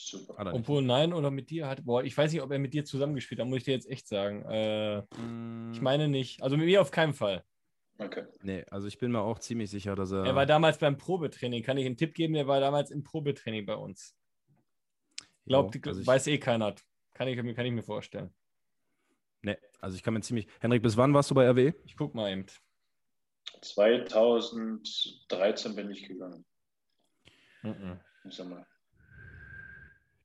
Super. 0.00 0.34
Er. 0.38 0.54
Obwohl, 0.54 0.82
nein, 0.82 1.12
oder 1.12 1.28
mit 1.30 1.50
dir 1.50 1.66
hat. 1.66 1.84
Boah, 1.84 2.04
ich 2.04 2.16
weiß 2.16 2.32
nicht, 2.32 2.40
ob 2.40 2.52
er 2.52 2.58
mit 2.60 2.72
dir 2.72 2.84
zusammengespielt 2.84 3.40
hat, 3.40 3.48
muss 3.48 3.58
ich 3.58 3.64
dir 3.64 3.72
jetzt 3.74 3.90
echt 3.90 4.06
sagen. 4.06 4.42
Äh, 4.44 5.02
Mm, 5.16 5.72
ich 5.72 5.80
meine 5.80 6.06
nicht. 6.08 6.40
Also 6.42 6.56
mit 6.56 6.66
mir 6.66 6.80
auf 6.80 6.90
keinen 6.92 7.14
Fall. 7.14 7.42
Okay. 7.98 8.24
Nee, 8.42 8.64
also 8.70 8.86
ich 8.86 8.98
bin 8.98 9.10
mir 9.10 9.20
auch 9.20 9.40
ziemlich 9.40 9.70
sicher, 9.70 9.96
dass 9.96 10.12
er. 10.12 10.24
Er 10.24 10.36
war 10.36 10.46
damals 10.46 10.78
beim 10.78 10.96
Probetraining. 10.96 11.64
Kann 11.64 11.76
ich 11.78 11.86
einen 11.86 11.96
Tipp 11.96 12.14
geben? 12.14 12.36
Er 12.36 12.46
war 12.46 12.60
damals 12.60 12.92
im 12.92 13.02
Probetraining 13.02 13.66
bei 13.66 13.74
uns. 13.74 14.14
Glaubt, 15.46 15.74
Ja, 15.74 15.80
also 15.86 16.00
ich, 16.00 16.06
weiß 16.06 16.28
eh 16.28 16.38
keiner. 16.38 16.76
Kann 17.14 17.26
ich, 17.26 17.36
kann 17.36 17.66
ich 17.66 17.72
mir 17.72 17.82
vorstellen. 17.82 18.32
nee, 19.42 19.56
also 19.80 19.96
ich 19.96 20.04
kann 20.04 20.14
mir 20.14 20.20
ziemlich. 20.20 20.46
Henrik, 20.60 20.80
bis 20.82 20.96
wann 20.96 21.12
warst 21.12 21.30
du 21.32 21.34
bei 21.34 21.44
E? 21.44 21.48
RW? 21.48 21.72
Ich 21.84 21.96
guck 21.96 22.14
mal 22.14 22.30
eben. 22.30 22.46
2013 23.62 25.74
bin 25.74 25.90
ich 25.90 26.06
gegangen. 26.06 26.44
Mhm. 27.62 27.98
Ich 28.24 28.36
sag 28.36 28.48
mal. 28.48 28.64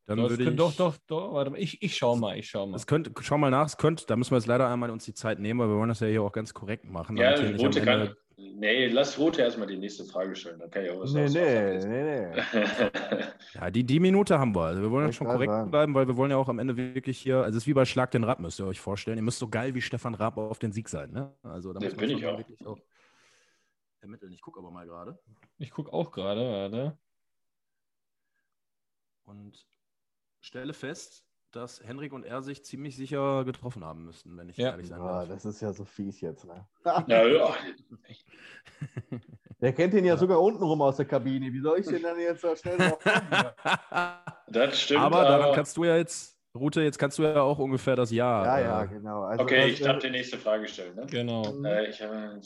Dann 0.05 0.17
Doch, 0.17 0.25
es 0.25 0.31
würde 0.37 0.51
ich. 0.51 0.55
doch, 0.57 0.73
doch, 0.75 0.97
doch. 1.07 1.33
Warte 1.33 1.51
mal. 1.51 1.59
Ich, 1.59 1.81
ich 1.81 1.95
schau 1.95 2.15
mal. 2.17 2.37
Ich 2.37 2.49
schau 2.49 2.67
mal. 2.67 2.75
Es 2.75 2.85
könnte, 2.87 3.11
schau 3.21 3.37
mal 3.37 3.49
nach, 3.51 3.65
es 3.67 3.77
könnte, 3.77 4.05
da 4.05 4.15
müssen 4.17 4.31
wir 4.31 4.37
jetzt 4.37 4.47
leider 4.47 4.69
einmal 4.69 4.89
uns 4.91 5.05
die 5.05 5.13
Zeit 5.13 5.39
nehmen, 5.39 5.59
weil 5.61 5.69
wir 5.69 5.77
wollen 5.77 5.87
das 5.89 6.01
ja 6.01 6.07
hier 6.07 6.21
auch 6.23 6.31
ganz 6.33 6.53
korrekt 6.53 6.83
machen. 6.85 7.15
Ja, 7.15 7.31
Rote 7.31 7.79
Ende- 7.79 7.81
kann. 7.81 8.15
Nee, 8.35 8.87
lass 8.87 9.17
Rote 9.19 9.41
erstmal 9.43 9.67
die 9.67 9.77
nächste 9.77 10.03
Frage 10.05 10.35
stellen. 10.35 10.59
Dann 10.59 10.69
kann 10.69 10.83
ich 10.83 10.91
auch 10.91 10.99
was 10.99 11.13
Nee, 11.13 11.25
aus- 11.25 11.33
nee, 11.33 11.77
nee, 11.87 12.31
nee. 12.33 12.41
Ja, 13.53 13.69
die, 13.71 13.83
die 13.85 13.99
Minute 14.01 14.37
haben 14.39 14.53
wir. 14.55 14.63
Also 14.63 14.81
wir 14.81 14.91
wollen 14.91 15.05
ja 15.05 15.13
schon 15.13 15.27
korrekt 15.27 15.51
sagen. 15.51 15.71
bleiben, 15.71 15.93
weil 15.93 16.07
wir 16.07 16.17
wollen 16.17 16.31
ja 16.31 16.37
auch 16.37 16.49
am 16.49 16.59
Ende 16.59 16.75
wirklich 16.75 17.19
hier, 17.19 17.37
also 17.37 17.51
es 17.57 17.63
ist 17.63 17.67
wie 17.67 17.73
bei 17.73 17.85
Schlag 17.85 18.11
den 18.11 18.23
Rad, 18.25 18.39
müsst 18.39 18.59
ihr 18.59 18.65
euch 18.65 18.81
vorstellen. 18.81 19.17
Ihr 19.17 19.23
müsst 19.23 19.39
so 19.39 19.47
geil 19.47 19.73
wie 19.75 19.81
Stefan 19.81 20.15
Raab 20.15 20.37
auf 20.37 20.59
den 20.59 20.73
Sieg 20.73 20.89
sein. 20.89 21.11
Ne? 21.11 21.31
Also 21.43 21.71
da 21.71 21.79
Das 21.79 21.93
muss 21.93 22.01
man 22.01 22.09
bin 22.09 22.17
ich 22.17 22.25
auch. 22.25 22.37
wirklich 22.39 22.65
auch 22.65 22.79
ermitteln. 24.01 24.33
Ich 24.33 24.41
gucke 24.41 24.59
aber 24.59 24.71
mal 24.71 24.85
gerade. 24.87 25.17
Ich 25.59 25.69
guck 25.71 25.93
auch 25.93 26.11
gerade. 26.11 26.41
Warte. 26.41 26.97
Und 29.25 29.53
stelle 30.43 30.73
fest, 30.73 31.25
dass 31.51 31.81
Henrik 31.83 32.13
und 32.13 32.25
er 32.25 32.41
sich 32.41 32.65
ziemlich 32.65 32.95
sicher 32.97 33.45
getroffen 33.45 33.85
haben 33.85 34.05
müssten, 34.05 34.35
wenn 34.37 34.49
ich 34.49 34.57
Ja. 34.57 34.71
ehrlich 34.71 34.87
sein 34.87 34.99
darf. 34.99 35.27
das 35.29 35.45
ist 35.45 35.61
ja 35.61 35.71
so 35.71 35.85
fies 35.85 36.19
jetzt. 36.21 36.45
Ne? 36.45 36.67
Ja, 37.07 37.25
ja. 37.25 37.55
Der 39.61 39.71
kennt 39.71 39.93
den 39.93 40.03
ja, 40.03 40.17
sogar 40.17 40.41
unten 40.41 40.61
rum 40.61 40.81
aus 40.81 40.97
der 40.97 41.05
Kabine. 41.05 41.53
Wie 41.53 41.61
soll 41.61 41.79
ich 41.79 41.87
den 41.87 42.01
dann 42.01 42.19
jetzt 42.19 42.41
so 42.41 42.53
schnell 42.55 42.77
drauf 42.77 42.99
kommen? 42.99 43.21
Das 44.47 44.79
stimmt. 44.79 44.99
aber 45.01 45.23
daran 45.23 45.55
kannst 45.55 45.77
du 45.77 45.85
ja 45.85 45.95
jetzt, 45.95 46.37
Rute, 46.53 46.81
jetzt 46.81 46.99
kannst 46.99 47.17
du 47.17 47.23
ja 47.23 47.41
auch 47.41 47.57
ungefähr 47.57 47.95
das 47.95 48.11
Jahr. 48.11 48.45
Ja, 48.45 48.59
ja, 48.59 48.83
äh, 48.83 48.87
genau. 48.87 49.23
Also, 49.23 49.43
okay, 49.43 49.69
ich 49.69 49.79
darf 49.79 49.99
die 49.99 50.09
nächste 50.11 50.37
Frage 50.37 50.67
stellen. 50.67 50.95
Ne? 50.95 51.05
Genau. 51.07 51.43
Äh, 51.63 51.89
ich 51.89 52.01
habe. 52.01 52.39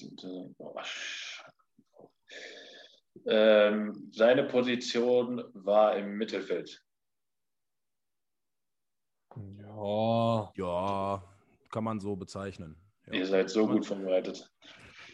Ähm, 3.26 4.10
seine 4.14 4.44
Position 4.44 5.44
war 5.54 5.98
im 5.98 6.18
Mittelfeld. 6.18 6.82
Ja. 9.60 10.52
Ja, 10.56 11.24
kann 11.72 11.84
man 11.84 12.00
so 12.00 12.16
bezeichnen. 12.16 12.76
Ja. 13.08 13.14
Ihr 13.14 13.26
seid 13.26 13.50
so 13.50 13.68
gut 13.68 13.86
vorbereitet. 13.86 14.52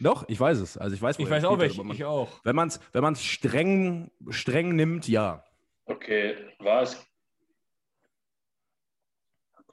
Doch, 0.00 0.28
ich 0.28 0.38
weiß 0.40 0.58
es. 0.58 0.76
Also 0.76 0.94
ich 0.94 1.02
weiß, 1.02 1.18
Ich 1.18 1.30
weiß 1.30 1.44
auch 1.44 1.58
welche. 1.58 1.82
Ich 1.92 2.04
auch. 2.04 2.28
Wenn 2.44 2.56
man 2.56 2.68
es 2.68 2.80
wenn 2.92 3.02
man's 3.02 3.22
streng, 3.22 4.10
streng 4.30 4.74
nimmt, 4.74 5.08
ja. 5.08 5.44
Okay, 5.86 6.36
war 6.58 6.82
es. 6.82 6.96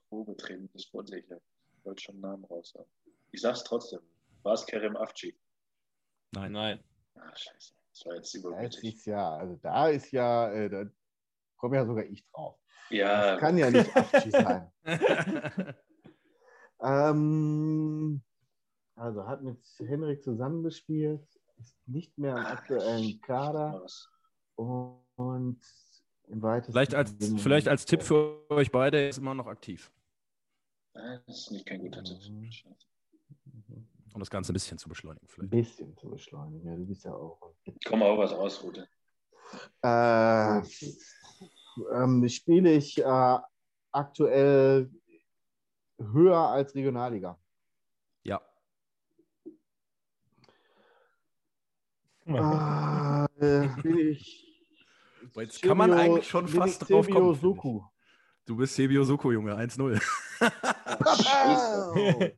Probetraining 0.09 0.69
ist 0.73 0.93
unsicher. 0.93 1.39
Ich 1.77 1.85
wollte 1.85 2.03
schon 2.03 2.15
einen 2.15 2.21
Namen 2.21 2.45
raus 2.45 2.73
haben. 2.77 2.89
Ich 3.31 3.41
sag's 3.41 3.63
trotzdem. 3.63 4.01
War 4.43 4.53
es 4.53 4.65
Kerem 4.65 4.97
Afci? 4.97 5.35
Nein. 6.33 6.51
Nein. 6.51 6.83
Ah, 7.15 7.35
scheiße. 7.35 7.73
Das 7.91 8.05
war 8.05 8.61
jetzt 8.63 8.83
ist 8.83 9.05
ja, 9.05 9.35
also 9.35 9.55
da 9.61 9.87
ist 9.89 10.11
ja, 10.11 10.51
äh, 10.51 10.69
da 10.69 10.85
komme 11.61 11.75
ja 11.77 11.85
sogar 11.85 12.03
ich 12.05 12.25
drauf. 12.25 12.57
Ja, 12.89 13.31
Das 13.33 13.39
kann 13.39 13.57
ja 13.57 13.69
nicht 13.69 13.95
Afschi 13.95 14.31
sein. 14.31 14.71
Ähm, 16.83 18.23
also 18.95 19.27
hat 19.27 19.43
mit 19.43 19.63
Henrik 19.77 20.23
zusammengespielt. 20.23 21.21
ist 21.59 21.77
nicht 21.85 22.17
mehr 22.17 22.31
im 22.35 22.43
aktuellen 22.43 23.21
Kader 23.21 23.85
und 24.55 25.59
im 26.27 26.41
weitesten 26.41 26.71
Vielleicht 26.73 26.95
als, 26.95 27.13
vielleicht 27.37 27.67
als 27.67 27.85
Tipp 27.85 28.01
für 28.01 28.49
euch 28.49 28.71
beide, 28.71 28.99
er 28.99 29.09
ist 29.09 29.19
immer 29.19 29.35
noch 29.35 29.45
aktiv, 29.45 29.91
Nein, 30.95 31.21
Das 31.27 31.37
ist 31.37 31.51
nicht 31.51 31.67
kein 31.67 31.81
guter 31.81 32.03
Tipp. 32.03 32.17
Mhm. 33.45 33.87
um 34.15 34.19
das 34.19 34.31
Ganze 34.31 34.51
ein 34.51 34.53
bisschen 34.53 34.79
zu 34.79 34.89
beschleunigen. 34.89 35.27
ein 35.27 35.29
Vielleicht. 35.29 35.51
bisschen 35.51 35.95
zu 35.97 36.09
beschleunigen. 36.09 36.67
Ja, 36.67 36.75
du 36.75 36.85
bist 36.87 37.05
ja 37.05 37.13
auch. 37.13 37.53
Komm 37.85 38.01
auch 38.01 38.17
was 38.17 38.31
raus, 38.31 38.63
Rute. 38.63 38.87
Äh, 39.83 40.61
ähm, 41.93 42.27
spiele 42.29 42.73
ich 42.73 42.97
äh, 42.99 43.37
aktuell 43.91 44.89
höher 45.97 46.37
als 46.37 46.73
Regionalliga. 46.75 47.37
Ja, 52.25 53.27
äh, 53.39 53.67
bin 53.81 53.97
ich. 53.97 54.47
Jetzt 55.35 55.61
kann 55.61 55.77
man 55.77 55.93
eigentlich 55.93 56.27
schon 56.27 56.47
fast 56.47 56.89
drauf 56.89 57.09
kommen. 57.09 57.33
Suku. 57.35 57.81
du 58.45 58.57
bist 58.57 58.75
Sebio 58.75 59.03
Soko, 59.03 59.31
Junge, 59.31 59.55
1-0. 59.55 60.01
Scheiße. 61.23 62.33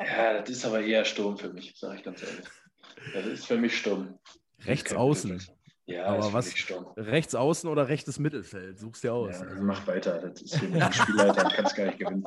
Ja, 0.00 0.40
das 0.40 0.50
ist 0.50 0.64
aber 0.64 0.80
eher 0.80 1.04
Sturm 1.04 1.36
für 1.38 1.52
mich, 1.52 1.74
sage 1.76 1.98
ich 1.98 2.02
ganz 2.02 2.22
ehrlich. 2.22 2.46
Das 3.14 3.26
ist 3.26 3.46
für 3.46 3.56
mich 3.56 3.76
Sturm. 3.76 4.18
Rechts 4.64 4.92
außen. 4.92 5.40
Ja, 5.90 6.06
Aber 6.06 6.22
für 6.22 6.32
was-. 6.32 6.54
Rechts 6.96 7.34
außen 7.34 7.68
oder 7.68 7.88
rechtes 7.88 8.18
Mittelfeld? 8.18 8.78
Suchst 8.78 9.02
dir 9.02 9.12
aus. 9.12 9.40
Ja, 9.40 9.46
also, 9.46 9.62
mach 9.62 9.86
weiter. 9.86 10.18
Das 10.20 10.40
ist 10.40 10.56
für 10.56 10.68
mich 10.68 10.82
ein 10.82 10.92
Spielleiter, 10.92 11.48
kannst 11.54 11.76
gar 11.76 11.86
nicht 11.86 11.98
gewinnen. 11.98 12.24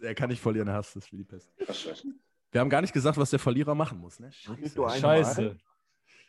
er 0.00 0.14
kann 0.14 0.30
nicht 0.30 0.40
verlieren, 0.40 0.68
er 0.68 0.74
hasst 0.74 0.96
es 0.96 1.10
wie 1.12 1.16
die 1.18 1.24
Pest. 1.24 1.52
Was 1.66 1.80
scheiße. 1.80 2.08
Wir 2.52 2.60
haben 2.60 2.70
gar 2.70 2.80
nicht 2.80 2.92
gesagt, 2.92 3.16
was 3.18 3.30
der 3.30 3.38
Verlierer 3.38 3.74
machen 3.74 3.98
muss. 3.98 4.18
Ne? 4.18 4.30
Einen 4.48 5.00
Scheiße. 5.00 5.56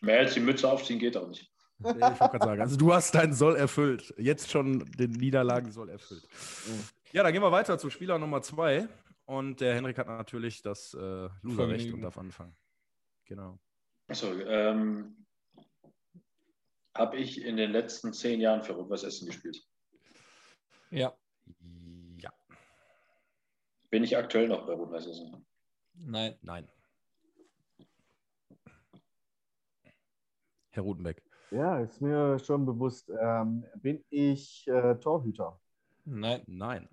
Mehr 0.01 0.19
als 0.19 0.33
die 0.33 0.39
Mütze 0.39 0.69
aufziehen 0.69 0.99
geht 0.99 1.15
auch 1.17 1.27
nicht. 1.27 1.51
Nee, 1.79 1.89
ich 1.91 1.99
wollte 1.99 2.17
gerade 2.17 2.45
sagen, 2.45 2.61
also 2.61 2.77
du 2.77 2.93
hast 2.93 3.15
deinen 3.15 3.33
Soll 3.33 3.55
erfüllt. 3.55 4.13
Jetzt 4.17 4.51
schon 4.51 4.85
den 4.97 5.11
Niederlagen 5.11 5.71
Soll 5.71 5.89
erfüllt. 5.89 6.27
Ja, 7.11 7.23
dann 7.23 7.33
gehen 7.33 7.41
wir 7.41 7.51
weiter 7.51 7.77
zu 7.77 7.89
Spieler 7.89 8.19
Nummer 8.19 8.41
zwei. 8.41 8.87
Und 9.25 9.61
der 9.61 9.75
Henrik 9.75 9.97
hat 9.97 10.07
natürlich 10.07 10.61
das 10.61 10.93
äh, 10.93 11.29
Loserrecht 11.41 11.93
und 11.93 12.01
darf 12.01 12.17
anfangen. 12.17 12.55
Genau. 13.25 13.59
Achso, 14.07 14.27
ähm, 14.41 15.20
habe 16.95 17.17
ich 17.17 17.41
in 17.43 17.57
den 17.57 17.71
letzten 17.71 18.13
zehn 18.13 18.39
Jahren 18.41 18.63
für 18.63 18.73
Rot-Weiß 18.73 19.03
Essen 19.03 19.27
gespielt. 19.27 19.65
Ja, 20.89 21.15
Ja, 22.17 22.31
Bin 23.89 24.03
ich 24.03 24.17
aktuell 24.17 24.47
noch 24.47 24.65
bei 24.65 24.73
Rot-Weiß 24.73 25.07
Essen? 25.07 25.45
nein. 25.93 26.37
nein. 26.41 26.67
Herr 30.71 30.83
Rutenbeck. 30.83 31.21
Ja, 31.51 31.79
ist 31.81 31.99
mir 32.01 32.39
schon 32.39 32.65
bewusst. 32.65 33.09
Ähm, 33.21 33.65
bin 33.75 34.03
ich 34.09 34.65
äh, 34.67 34.95
Torhüter? 34.95 35.59
Nein. 36.05 36.43
Nein. 36.47 36.87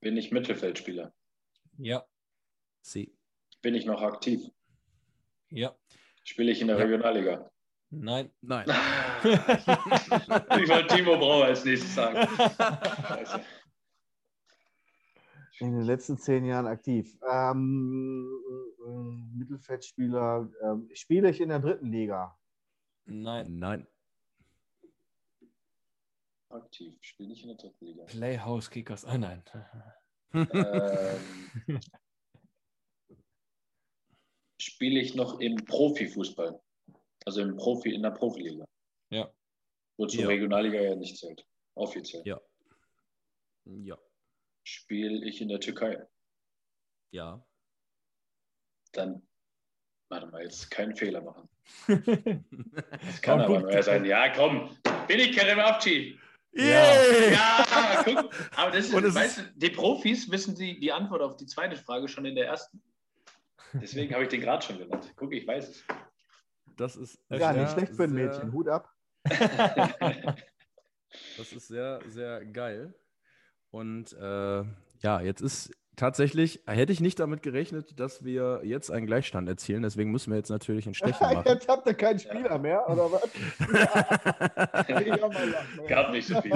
Bin 0.00 0.16
ich 0.16 0.32
Mittelfeldspieler? 0.32 1.12
Ja. 1.78 2.04
C. 2.80 3.12
Bin 3.60 3.74
ich 3.74 3.84
noch 3.84 4.00
aktiv? 4.02 4.40
Ja. 5.50 5.74
Spiele 6.22 6.52
ich 6.52 6.60
in 6.62 6.68
der 6.68 6.78
Ja. 6.78 6.84
Regionalliga? 6.84 7.50
Nein. 8.00 8.30
Nein. 8.40 8.66
ich 9.24 10.68
wollte 10.68 10.96
Timo 10.96 11.16
Brauer 11.16 11.46
als 11.46 11.64
nächstes 11.64 11.94
sagen. 11.94 12.28
Scheiße. 13.08 13.40
In 15.60 15.72
den 15.72 15.84
letzten 15.84 16.18
zehn 16.18 16.44
Jahren 16.44 16.66
aktiv. 16.66 17.16
Ähm, 17.30 18.28
äh, 18.86 19.38
Mittelfeldspieler. 19.38 20.50
Ähm, 20.62 20.90
spiele 20.94 21.30
ich 21.30 21.40
in 21.40 21.48
der 21.48 21.60
dritten 21.60 21.92
Liga? 21.92 22.36
Nein. 23.06 23.58
Nein. 23.58 23.86
Aktiv. 26.48 26.96
Spiele 27.00 27.32
ich 27.32 27.42
in 27.42 27.48
der 27.48 27.56
dritten 27.56 27.84
Liga? 27.84 28.04
Playhouse 28.04 28.70
Kickers. 28.70 29.04
Ah, 29.04 29.18
nein. 29.18 29.42
Ähm, 30.32 31.18
spiele 34.58 35.00
ich 35.00 35.14
noch 35.14 35.40
im 35.40 35.56
Profifußball? 35.56 36.60
Also 37.24 37.40
im 37.40 37.56
Profi, 37.56 37.94
in 37.94 38.02
der 38.02 38.10
Profiliga? 38.10 38.64
Ja. 39.10 39.32
Wozu 39.96 40.20
Ja. 40.20 40.26
Regionalliga 40.26 40.80
ja 40.80 40.94
nicht 40.94 41.16
zählt. 41.18 41.46
Offiziell. 41.74 42.22
Ja. 42.26 42.40
Ja. 43.64 43.98
Spiele 44.64 45.26
ich 45.26 45.40
in 45.40 45.48
der 45.48 45.60
Türkei? 45.60 46.06
Ja. 47.10 47.44
Dann, 48.92 49.26
warte 50.08 50.26
mal, 50.26 50.42
jetzt 50.42 50.70
keinen 50.70 50.96
Fehler 50.96 51.22
machen. 51.22 51.48
Ja. 51.88 51.96
Das 53.06 53.22
kann 53.22 53.40
aber 53.40 53.60
nur 53.60 53.82
sein. 53.82 54.04
Ja, 54.04 54.28
komm. 54.30 54.76
Bin 55.06 55.18
ich 55.18 55.32
Kerem 55.36 55.58
Abci? 55.60 56.18
Yeah! 56.56 57.30
Ja, 57.32 58.02
guck. 58.04 58.30
Aber 58.56 58.70
das 58.70 58.86
ist, 58.86 59.14
weißt 59.14 59.38
du, 59.38 59.42
die 59.56 59.70
Profis 59.70 60.30
wissen 60.30 60.54
die, 60.54 60.78
die 60.78 60.92
Antwort 60.92 61.22
auf 61.22 61.36
die 61.36 61.46
zweite 61.46 61.76
Frage 61.76 62.06
schon 62.06 62.24
in 62.26 62.36
der 62.36 62.46
ersten. 62.46 62.80
Deswegen 63.72 64.14
habe 64.14 64.22
ich 64.24 64.28
den 64.28 64.40
gerade 64.40 64.64
schon 64.64 64.78
genannt. 64.78 65.12
Guck, 65.16 65.32
ich 65.32 65.46
weiß 65.46 65.68
es. 65.68 65.84
Das 66.76 66.96
ist 66.96 67.18
Ja, 67.30 67.52
nicht 67.52 67.68
sehr, 67.68 67.68
schlecht 67.78 67.94
für 67.96 68.04
ein 68.04 68.14
sehr- 68.14 68.26
Mädchen. 68.28 68.52
Hut 68.52 68.68
ab. 68.68 68.90
Das 71.38 71.52
ist 71.52 71.68
sehr, 71.68 72.00
sehr 72.08 72.44
geil. 72.44 72.92
Und 73.70 74.12
äh, 74.14 74.64
ja, 75.00 75.20
jetzt 75.20 75.40
ist 75.42 75.70
tatsächlich, 75.94 76.62
hätte 76.66 76.92
ich 76.92 77.00
nicht 77.00 77.20
damit 77.20 77.40
gerechnet, 77.42 78.00
dass 78.00 78.24
wir 78.24 78.62
jetzt 78.64 78.90
einen 78.90 79.06
Gleichstand 79.06 79.48
erzielen. 79.48 79.82
Deswegen 79.82 80.10
müssen 80.10 80.30
wir 80.32 80.38
jetzt 80.38 80.50
natürlich 80.50 80.86
ein 80.88 80.94
Stechen 80.94 81.16
machen. 81.34 81.44
Jetzt 81.46 81.68
habt 81.68 81.86
ihr 81.86 81.94
keinen 81.94 82.18
Spieler 82.18 82.58
mehr, 82.58 82.88
oder 82.90 83.12
was? 83.12 83.28
Ja, 84.88 84.98
lachen, 85.16 85.86
Gab 85.86 86.10
nicht 86.10 86.26
so 86.26 86.40
viel. 86.40 86.52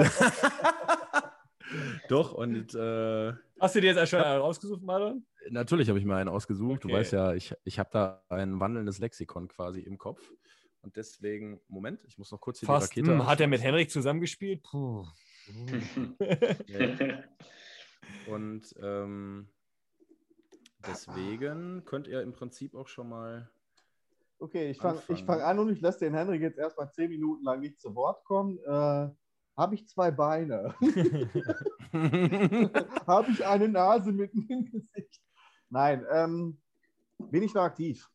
Doch, 2.09 2.33
und 2.33 2.73
äh, 2.75 3.33
Hast 3.61 3.75
du 3.75 3.81
dir 3.81 3.93
jetzt 3.93 4.09
schon 4.09 4.19
einen 4.21 4.41
rausgesucht, 4.41 4.81
Marlon? 4.81 5.25
Natürlich 5.49 5.89
habe 5.89 5.99
ich 5.99 6.05
mir 6.05 6.15
einen 6.15 6.29
ausgesucht. 6.29 6.83
Du 6.83 6.87
Okay. 6.89 6.97
weißt 6.97 7.13
ja, 7.13 7.33
ich, 7.33 7.53
ich 7.63 7.79
habe 7.79 7.89
da 7.91 8.23
ein 8.29 8.59
wandelndes 8.59 8.99
Lexikon 8.99 9.47
quasi 9.47 9.81
im 9.81 9.97
Kopf. 9.97 10.21
Und 10.81 10.95
deswegen, 10.95 11.59
Moment, 11.67 11.99
ich 12.05 12.17
muss 12.17 12.31
noch 12.31 12.39
kurz 12.39 12.59
hier 12.59 12.67
Fast. 12.67 12.95
die 12.95 13.01
Rakete. 13.01 13.19
Hm, 13.19 13.27
hat 13.27 13.41
er 13.41 13.47
mit 13.47 13.61
Henrik 13.61 13.91
zusammengespielt? 13.91 14.63
Puh. 14.63 15.05
Und 18.27 18.73
ähm, 18.81 19.49
deswegen 20.87 21.83
könnt 21.85 22.07
ihr 22.07 22.21
im 22.21 22.31
Prinzip 22.33 22.75
auch 22.75 22.87
schon 22.87 23.09
mal. 23.09 23.49
Okay, 24.39 24.69
ich 24.71 24.77
fange 24.77 25.01
fang 25.01 25.41
an 25.41 25.59
und 25.59 25.69
ich 25.69 25.81
lasse 25.81 25.99
den 25.99 26.13
Henrik 26.13 26.41
jetzt 26.41 26.57
erstmal 26.57 26.89
zehn 26.93 27.09
Minuten 27.09 27.43
lang 27.43 27.59
nicht 27.59 27.77
zu 27.79 27.93
Wort 27.93 28.23
kommen. 28.23 28.57
Äh, 28.59 29.09
Habe 29.57 29.75
ich 29.75 29.85
zwei 29.89 30.11
Beine? 30.11 30.73
Habe 33.05 33.31
ich 33.31 33.45
eine 33.45 33.67
Nase 33.67 34.13
mitten 34.13 34.45
im 34.47 34.63
Gesicht? 34.65 35.21
Nein. 35.69 36.05
Ähm, 36.11 36.57
bin 37.17 37.43
ich 37.43 37.53
noch 37.53 37.63
aktiv? 37.63 38.09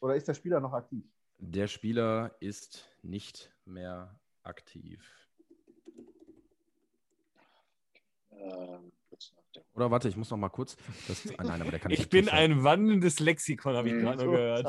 Oder 0.00 0.16
ist 0.16 0.28
der 0.28 0.34
Spieler 0.34 0.60
noch 0.60 0.72
aktiv? 0.72 1.04
Der 1.38 1.66
Spieler 1.66 2.34
ist 2.40 2.88
nicht 3.02 3.52
mehr 3.64 4.18
aktiv. 4.42 5.04
Ähm. 8.32 8.92
Oder 9.74 9.90
warte, 9.90 10.08
ich 10.08 10.16
muss 10.16 10.30
noch 10.30 10.36
mal 10.38 10.48
kurz. 10.48 10.76
Das, 11.08 11.26
ah, 11.38 11.44
nein, 11.44 11.60
aber 11.60 11.70
der 11.70 11.80
kann 11.80 11.90
nicht 11.90 12.00
Ich 12.00 12.08
bin 12.08 12.28
aktiv 12.28 12.38
sein. 12.38 12.52
ein 12.52 12.64
wandelndes 12.64 13.20
Lexikon, 13.20 13.74
habe 13.76 13.88
ich 13.88 13.94
Mhm. 13.94 14.00
gerade 14.00 14.24
noch 14.24 14.32
gehört. 14.32 14.66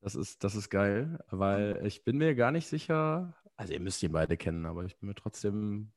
Das 0.00 0.14
ist, 0.16 0.42
das 0.42 0.56
ist 0.56 0.68
geil, 0.68 1.20
weil 1.30 1.80
ich 1.86 2.02
bin 2.04 2.18
mir 2.18 2.34
gar 2.34 2.50
nicht 2.50 2.66
sicher. 2.66 3.36
Also, 3.56 3.72
ihr 3.72 3.78
müsst 3.80 4.02
ihn 4.02 4.10
beide 4.12 4.36
kennen, 4.36 4.66
aber 4.66 4.84
ich 4.84 4.96
bin 4.96 5.08
mir 5.08 5.14
trotzdem. 5.14 5.92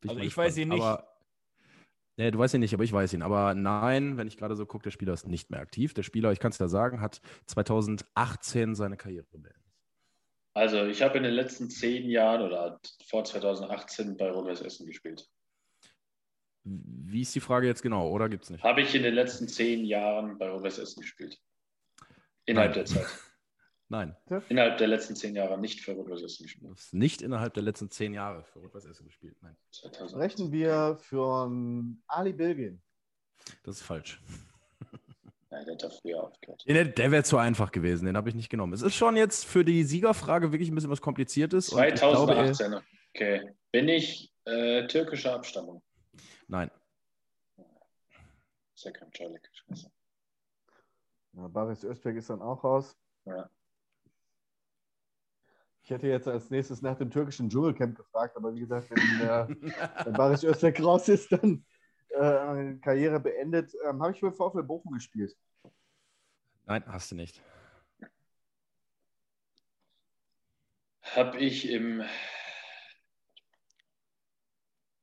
bin 0.00 0.10
Also 0.10 0.20
mal 0.20 0.26
ich 0.26 0.36
weiß 0.36 0.56
ihn 0.58 0.68
nicht. 0.68 0.80
Aber, 0.82 1.09
nee, 2.20 2.30
du 2.30 2.38
weißt 2.38 2.54
ihn 2.54 2.60
nicht, 2.60 2.74
aber 2.74 2.84
ich 2.84 2.92
weiß 2.92 3.14
ihn. 3.14 3.22
Aber 3.22 3.54
nein, 3.54 4.16
wenn 4.18 4.28
ich 4.28 4.36
gerade 4.36 4.54
so 4.54 4.66
gucke, 4.66 4.84
der 4.84 4.90
Spieler 4.90 5.14
ist 5.14 5.26
nicht 5.26 5.50
mehr 5.50 5.60
aktiv. 5.60 5.94
Der 5.94 6.02
Spieler, 6.02 6.32
ich 6.32 6.38
kann 6.38 6.52
es 6.52 6.58
ja 6.58 6.68
sagen, 6.68 7.00
hat 7.00 7.20
2018 7.46 8.74
seine 8.74 8.96
Karriere 8.96 9.24
beendet. 9.30 9.54
Also, 10.52 10.84
ich 10.84 11.00
habe 11.00 11.16
in 11.16 11.24
den 11.24 11.32
letzten 11.32 11.70
zehn 11.70 12.10
Jahren 12.10 12.42
oder 12.42 12.80
vor 13.06 13.24
2018 13.24 14.16
bei 14.16 14.30
Rot-Weiß 14.30 14.60
Essen 14.60 14.86
gespielt. 14.86 15.26
Wie 16.64 17.22
ist 17.22 17.34
die 17.34 17.40
Frage 17.40 17.66
jetzt 17.66 17.82
genau, 17.82 18.10
oder 18.10 18.28
gibt 18.28 18.44
es 18.44 18.50
nicht? 18.50 18.62
Habe 18.62 18.82
ich 18.82 18.94
in 18.94 19.02
den 19.02 19.14
letzten 19.14 19.48
zehn 19.48 19.84
Jahren 19.84 20.36
bei 20.36 20.50
Rot-Weiß 20.50 20.78
Essen 20.78 21.00
gespielt? 21.00 21.38
Innerhalb 22.44 22.76
Nein. 22.76 22.84
der 22.84 22.84
Zeit. 22.84 23.06
Nein, 23.92 24.16
Innerhalb 24.48 24.78
der 24.78 24.86
letzten 24.86 25.16
zehn 25.16 25.34
Jahre 25.34 25.58
nicht 25.58 25.80
für 25.80 25.92
Rot-Weiß 25.92 26.22
Essen 26.22 26.44
gespielt. 26.44 26.78
nicht 26.92 27.22
innerhalb 27.22 27.54
der 27.54 27.64
letzten 27.64 27.90
zehn 27.90 28.14
Jahre 28.14 28.44
für 28.44 28.60
Rot-Weiß 28.60 28.84
Essen 28.84 29.04
gespielt. 29.04 29.36
Nein, 29.42 29.56
2018. 29.72 30.18
Rechnen 30.20 30.52
wir 30.52 30.96
für 31.00 31.50
Ali 32.06 32.32
Bilgin. 32.32 32.80
das 33.64 33.78
ist 33.78 33.82
falsch. 33.82 34.22
Nein, 35.50 35.66
der 35.66 35.74
hat 35.74 35.92
früher 36.00 36.22
aufgehört. 36.22 36.62
Der, 36.68 36.84
der 36.84 37.10
wäre 37.10 37.24
zu 37.24 37.36
einfach 37.36 37.72
gewesen, 37.72 38.06
den 38.06 38.16
habe 38.16 38.28
ich 38.28 38.36
nicht 38.36 38.48
genommen. 38.48 38.72
Es 38.74 38.82
ist 38.82 38.94
schon 38.94 39.16
jetzt 39.16 39.44
für 39.44 39.64
die 39.64 39.82
Siegerfrage 39.82 40.52
wirklich 40.52 40.68
ein 40.70 40.76
bisschen 40.76 40.90
was 40.90 41.00
Kompliziertes. 41.00 41.70
und 41.70 41.82
ich 41.82 41.94
glaube, 41.94 42.32
2018. 42.32 42.74
Okay. 43.12 43.54
Bin 43.72 43.88
ich 43.88 44.32
äh, 44.44 44.86
türkischer 44.86 45.34
Abstammung? 45.34 45.82
Nein, 46.46 46.70
Ist 48.76 48.84
ja 48.84 48.92
kein 48.92 49.10
Czalik. 49.10 49.50
Scheiße. 49.52 49.90
Ja, 51.32 51.48
Baris 51.48 51.82
Özberg 51.82 52.16
ist 52.16 52.30
dann 52.30 52.40
auch 52.40 52.62
raus. 52.62 52.96
Ja. 53.24 53.50
Ich 55.90 55.94
hätte 55.94 56.06
jetzt 56.06 56.28
als 56.28 56.50
nächstes 56.50 56.82
nach 56.82 56.96
dem 56.96 57.10
türkischen 57.10 57.50
Dschungelcamp 57.50 57.96
gefragt, 57.96 58.36
aber 58.36 58.54
wie 58.54 58.60
gesagt, 58.60 58.88
wenn, 58.90 59.28
äh, 59.28 59.48
wenn 60.04 60.12
Baris 60.12 60.44
Özberg 60.44 60.80
raus 60.80 61.08
ist, 61.08 61.32
dann 61.32 61.64
äh, 62.10 62.74
Karriere 62.76 63.18
beendet. 63.18 63.74
Ähm, 63.84 64.00
Habe 64.00 64.12
ich 64.12 64.20
für 64.20 64.30
VfL 64.30 64.62
Bochum 64.62 64.92
gespielt? 64.92 65.36
Nein, 66.66 66.84
hast 66.86 67.10
du 67.10 67.16
nicht. 67.16 67.42
Habe 71.02 71.38
ich 71.38 71.68
im. 71.68 72.04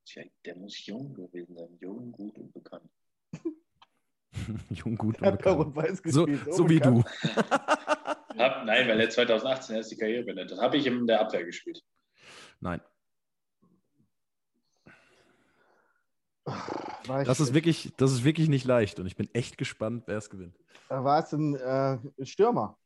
Tja, 0.06 0.22
der 0.46 0.56
muss 0.56 0.86
jung 0.86 1.12
gewesen 1.12 1.54
sein. 1.54 1.76
Jung, 1.82 2.12
gut 2.12 2.38
und 2.38 2.54
bekannt. 2.54 2.90
Jung, 4.70 4.96
gut 4.96 5.20
und 5.20 5.36
bekannt. 5.36 6.00
So, 6.06 6.26
so 6.50 6.66
wie 6.66 6.80
du. 6.80 7.04
Hab, 8.38 8.64
nein, 8.64 8.88
weil 8.88 9.00
er 9.00 9.10
2018 9.10 9.76
erst 9.76 9.90
die 9.90 9.96
Karriere 9.96 10.24
beendet 10.24 10.52
hat. 10.52 10.58
Habe 10.58 10.76
ich 10.76 10.86
in 10.86 11.06
der 11.06 11.20
Abwehr 11.20 11.44
gespielt. 11.44 11.82
Nein, 12.60 12.80
War, 17.06 17.24
das 17.24 17.40
ist, 17.40 17.54
wirklich, 17.54 17.92
das 17.96 18.12
ist 18.12 18.24
wirklich 18.24 18.48
nicht 18.48 18.64
leicht 18.64 18.98
und 19.00 19.06
ich 19.06 19.16
bin 19.16 19.28
echt 19.34 19.58
gespannt, 19.58 20.04
wer 20.06 20.18
es 20.18 20.30
gewinnt. 20.30 20.56
war 20.88 21.22
es 21.22 21.32
ein 21.32 21.54
äh, 21.54 21.98
Stürmer? 22.24 22.78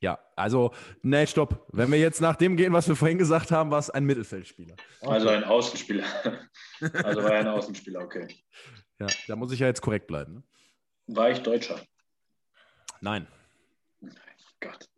Ja, 0.00 0.18
also, 0.34 0.72
nee, 1.02 1.26
stopp. 1.26 1.68
Wenn 1.72 1.92
wir 1.92 1.98
jetzt 1.98 2.20
nach 2.20 2.34
dem 2.34 2.56
gehen, 2.56 2.72
was 2.72 2.88
wir 2.88 2.96
vorhin 2.96 3.18
gesagt 3.18 3.52
haben, 3.52 3.70
war 3.70 3.78
es 3.78 3.88
ein 3.88 4.04
Mittelfeldspieler. 4.04 4.74
Also 5.00 5.28
ein 5.28 5.44
Außenspieler. 5.44 6.04
also 6.80 7.22
war 7.22 7.32
er 7.32 7.40
ein 7.40 7.48
Außenspieler, 7.48 8.00
okay. 8.00 8.26
Ja, 8.98 9.06
da 9.28 9.36
muss 9.36 9.52
ich 9.52 9.60
ja 9.60 9.68
jetzt 9.68 9.80
korrekt 9.80 10.08
bleiben. 10.08 10.34
Ne? 10.34 10.42
War 11.06 11.30
ich 11.30 11.38
Deutscher? 11.40 11.80
Nein. 13.00 13.28
Gott. 14.62 14.88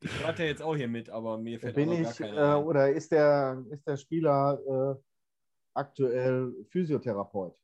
Ich 0.00 0.22
warte 0.22 0.44
jetzt 0.44 0.62
auch 0.62 0.74
hier 0.76 0.88
mit, 0.88 1.10
aber 1.10 1.38
mir 1.38 1.60
fällt 1.60 1.76
Bin 1.76 1.92
ich, 1.92 2.16
keiner 2.16 2.54
äh, 2.56 2.62
oder 2.62 2.90
ist 2.92 3.12
der, 3.12 3.64
ist 3.70 3.86
der 3.86 3.96
Spieler 3.96 4.96
äh, 4.98 5.02
aktuell 5.74 6.52
Physiotherapeut? 6.70 7.56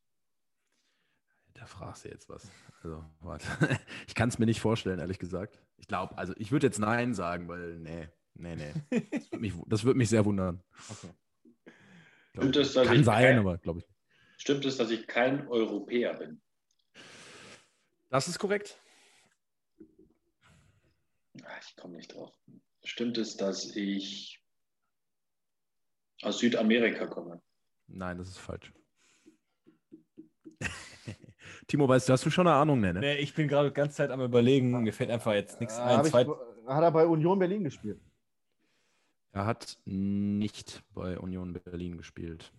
Da 1.54 1.66
fragst 1.66 2.04
du 2.04 2.08
jetzt 2.10 2.28
was. 2.28 2.48
Also, 2.82 3.04
warte. 3.20 3.46
Ich 4.06 4.14
kann 4.14 4.28
es 4.28 4.38
mir 4.38 4.46
nicht 4.46 4.60
vorstellen, 4.60 5.00
ehrlich 5.00 5.18
gesagt. 5.18 5.60
Ich 5.76 5.88
glaube, 5.88 6.16
also 6.16 6.32
ich 6.36 6.52
würde 6.52 6.66
jetzt 6.68 6.78
Nein 6.78 7.12
sagen, 7.14 7.48
weil, 7.48 7.78
nee, 7.80 8.08
nee, 8.34 8.54
nee. 8.54 8.72
Das 9.10 9.30
würde 9.32 9.40
mich, 9.40 9.54
das 9.66 9.84
würde 9.84 9.98
mich 9.98 10.08
sehr 10.08 10.24
wundern. 10.24 10.62
Okay. 10.88 11.10
Glaub 12.32 12.44
Stimmt 12.44 12.56
es, 12.56 12.72
dass 12.74 12.86
Kann 12.86 12.96
ich 13.00 13.04
sein, 13.04 13.24
kein- 13.24 13.38
aber 13.40 13.58
glaube 13.58 13.80
ich. 13.80 13.86
nicht. 13.86 13.96
Stimmt 14.40 14.64
es, 14.64 14.76
dass 14.76 14.90
ich 14.90 15.06
kein 15.08 15.48
Europäer 15.48 16.14
bin? 16.14 16.40
Das 18.10 18.28
ist 18.28 18.38
korrekt. 18.38 18.78
Ah, 21.44 21.58
Ich 21.62 21.76
komme 21.76 21.96
nicht 21.96 22.14
drauf. 22.14 22.32
Stimmt 22.84 23.18
es, 23.18 23.36
dass 23.36 23.74
ich 23.76 24.42
aus 26.22 26.38
Südamerika 26.38 27.06
komme? 27.06 27.40
Nein, 27.86 28.18
das 28.18 28.28
ist 28.28 28.38
falsch. 28.38 28.72
Timo, 31.66 31.88
weißt 31.88 32.08
du, 32.08 32.12
hast 32.12 32.24
du 32.26 32.30
schon 32.30 32.46
eine 32.46 32.56
Ahnung, 32.56 32.80
ne? 32.80 32.92
Nee, 32.94 33.16
ich 33.18 33.34
bin 33.34 33.48
gerade 33.48 33.68
die 33.70 33.74
ganze 33.74 33.96
Zeit 33.96 34.10
am 34.10 34.20
überlegen, 34.20 34.82
mir 34.82 34.92
fällt 34.92 35.10
einfach 35.10 35.34
jetzt 35.34 35.60
nichts 35.60 35.78
Äh, 35.78 35.82
ein. 35.82 36.04
ich, 36.04 36.10
Zwei, 36.10 36.26
hat 36.66 36.82
er 36.82 36.90
bei 36.90 37.06
Union 37.06 37.38
Berlin 37.38 37.64
gespielt? 37.64 38.00
Er 39.32 39.46
hat 39.46 39.78
nicht 39.84 40.82
bei 40.94 41.18
Union 41.18 41.52
Berlin 41.52 41.96
gespielt. 41.96 42.52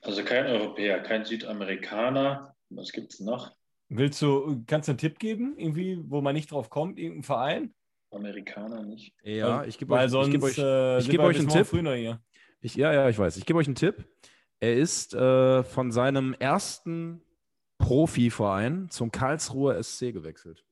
Also 0.00 0.24
kein 0.24 0.46
Europäer, 0.46 1.00
kein 1.02 1.24
Südamerikaner. 1.24 2.54
Was 2.70 2.92
gibt 2.92 3.12
es 3.12 3.20
noch? 3.20 3.56
willst 3.90 4.20
du, 4.20 4.62
kannst 4.66 4.88
du 4.88 4.92
einen 4.92 4.98
Tipp 4.98 5.18
geben, 5.18 5.56
irgendwie, 5.58 5.98
wo 6.10 6.20
man 6.20 6.34
nicht 6.34 6.50
drauf 6.52 6.68
kommt, 6.68 6.98
irgendein 6.98 7.22
Verein? 7.24 7.74
Amerikaner 8.10 8.82
nicht. 8.82 9.14
Ja, 9.22 9.60
Weil- 9.60 9.68
ich 9.68 9.78
gebe 9.78 9.94
euch, 9.94 10.10
sonst 10.10 10.28
ich 10.28 10.32
gebe 10.32 10.46
euch, 10.46 10.58
äh, 10.58 10.98
ich 10.98 11.12
wir 11.12 11.20
euch 11.20 11.38
einen 11.38 11.48
Tipp. 11.48 12.16
ich, 12.60 12.74
ja, 12.74 12.92
ja, 12.92 13.08
ich 13.08 13.18
weiß. 13.18 13.36
Ich 13.36 13.46
gebe 13.46 13.58
euch 13.58 13.66
einen 13.66 13.74
Tipp. 13.74 14.06
Er 14.60 14.76
ist 14.76 15.14
äh, 15.14 15.62
von 15.62 15.92
seinem 15.92 16.34
ersten 16.34 17.22
Profiverein 17.78 18.90
zum 18.90 19.12
Karlsruher 19.12 19.82
SC 19.82 20.12
gewechselt. 20.12 20.64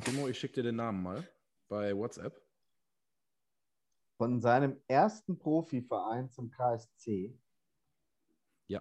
Timo, 0.00 0.28
ich 0.28 0.38
schicke 0.38 0.54
dir 0.54 0.64
den 0.64 0.76
Namen 0.76 1.02
mal 1.02 1.26
bei 1.68 1.96
WhatsApp. 1.96 2.40
Von 4.18 4.40
seinem 4.40 4.80
ersten 4.88 5.38
Profiverein 5.38 6.30
zum 6.30 6.50
KSC. 6.50 7.36
Ja. 8.68 8.80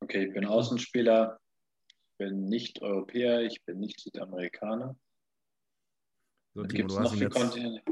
Okay, 0.00 0.26
ich 0.26 0.34
bin 0.34 0.44
Außenspieler, 0.44 1.40
bin 2.18 2.48
nicht 2.48 2.82
Europäer, 2.82 3.42
ich 3.42 3.64
bin 3.64 3.78
nicht 3.80 4.00
Südamerikaner. 4.00 4.96
So, 6.54 6.64
Timo, 6.64 6.88
gibt 6.88 6.90
es 6.90 6.98
noch 6.98 7.14
jetzt. 7.16 7.34
Kontinente? 7.34 7.82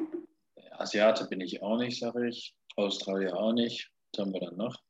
Asiate 0.72 1.26
bin 1.28 1.40
ich 1.40 1.62
auch 1.62 1.78
nicht, 1.78 1.98
sage 1.98 2.28
ich. 2.28 2.54
Australier 2.76 3.34
auch 3.34 3.52
nicht. 3.52 3.90
Was 4.12 4.20
haben 4.20 4.32
wir 4.34 4.40
dann 4.40 4.56
noch? 4.56 4.82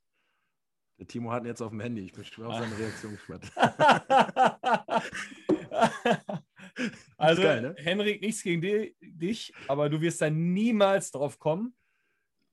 Der 0.98 1.06
Timo 1.06 1.30
hat 1.30 1.44
ihn 1.44 1.48
jetzt 1.48 1.60
auf 1.60 1.70
dem 1.70 1.80
Handy. 1.80 2.02
Ich 2.02 2.12
bin 2.12 2.24
schwer 2.24 2.48
auf 2.48 2.54
seine 2.54 2.76
Reaktion 2.78 3.12
gespannt. 3.12 3.52
also, 7.18 7.42
geil, 7.42 7.62
ne? 7.62 7.74
Henrik, 7.78 8.22
nichts 8.22 8.42
gegen 8.42 8.62
di- 8.62 8.96
dich, 9.00 9.52
aber 9.68 9.90
du 9.90 10.00
wirst 10.00 10.22
da 10.22 10.30
niemals 10.30 11.10
drauf 11.10 11.38
kommen. 11.38 11.76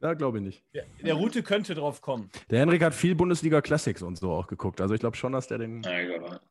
Ja, 0.03 0.13
glaube 0.15 0.39
ich 0.39 0.43
nicht. 0.43 0.63
Der, 0.73 0.85
der 1.01 1.13
Route 1.13 1.41
könnte 1.43 1.73
drauf 1.75 2.01
kommen. 2.01 2.29
Der 2.49 2.59
Henrik 2.59 2.83
hat 2.83 2.93
viel 2.93 3.15
Bundesliga 3.15 3.61
Classics 3.61 4.01
und 4.01 4.17
so 4.17 4.31
auch 4.33 4.47
geguckt. 4.47 4.81
Also 4.81 4.93
ich 4.93 4.99
glaube 4.99 5.15
schon, 5.15 5.31
dass 5.31 5.47
der 5.47 5.59
den. 5.59 5.81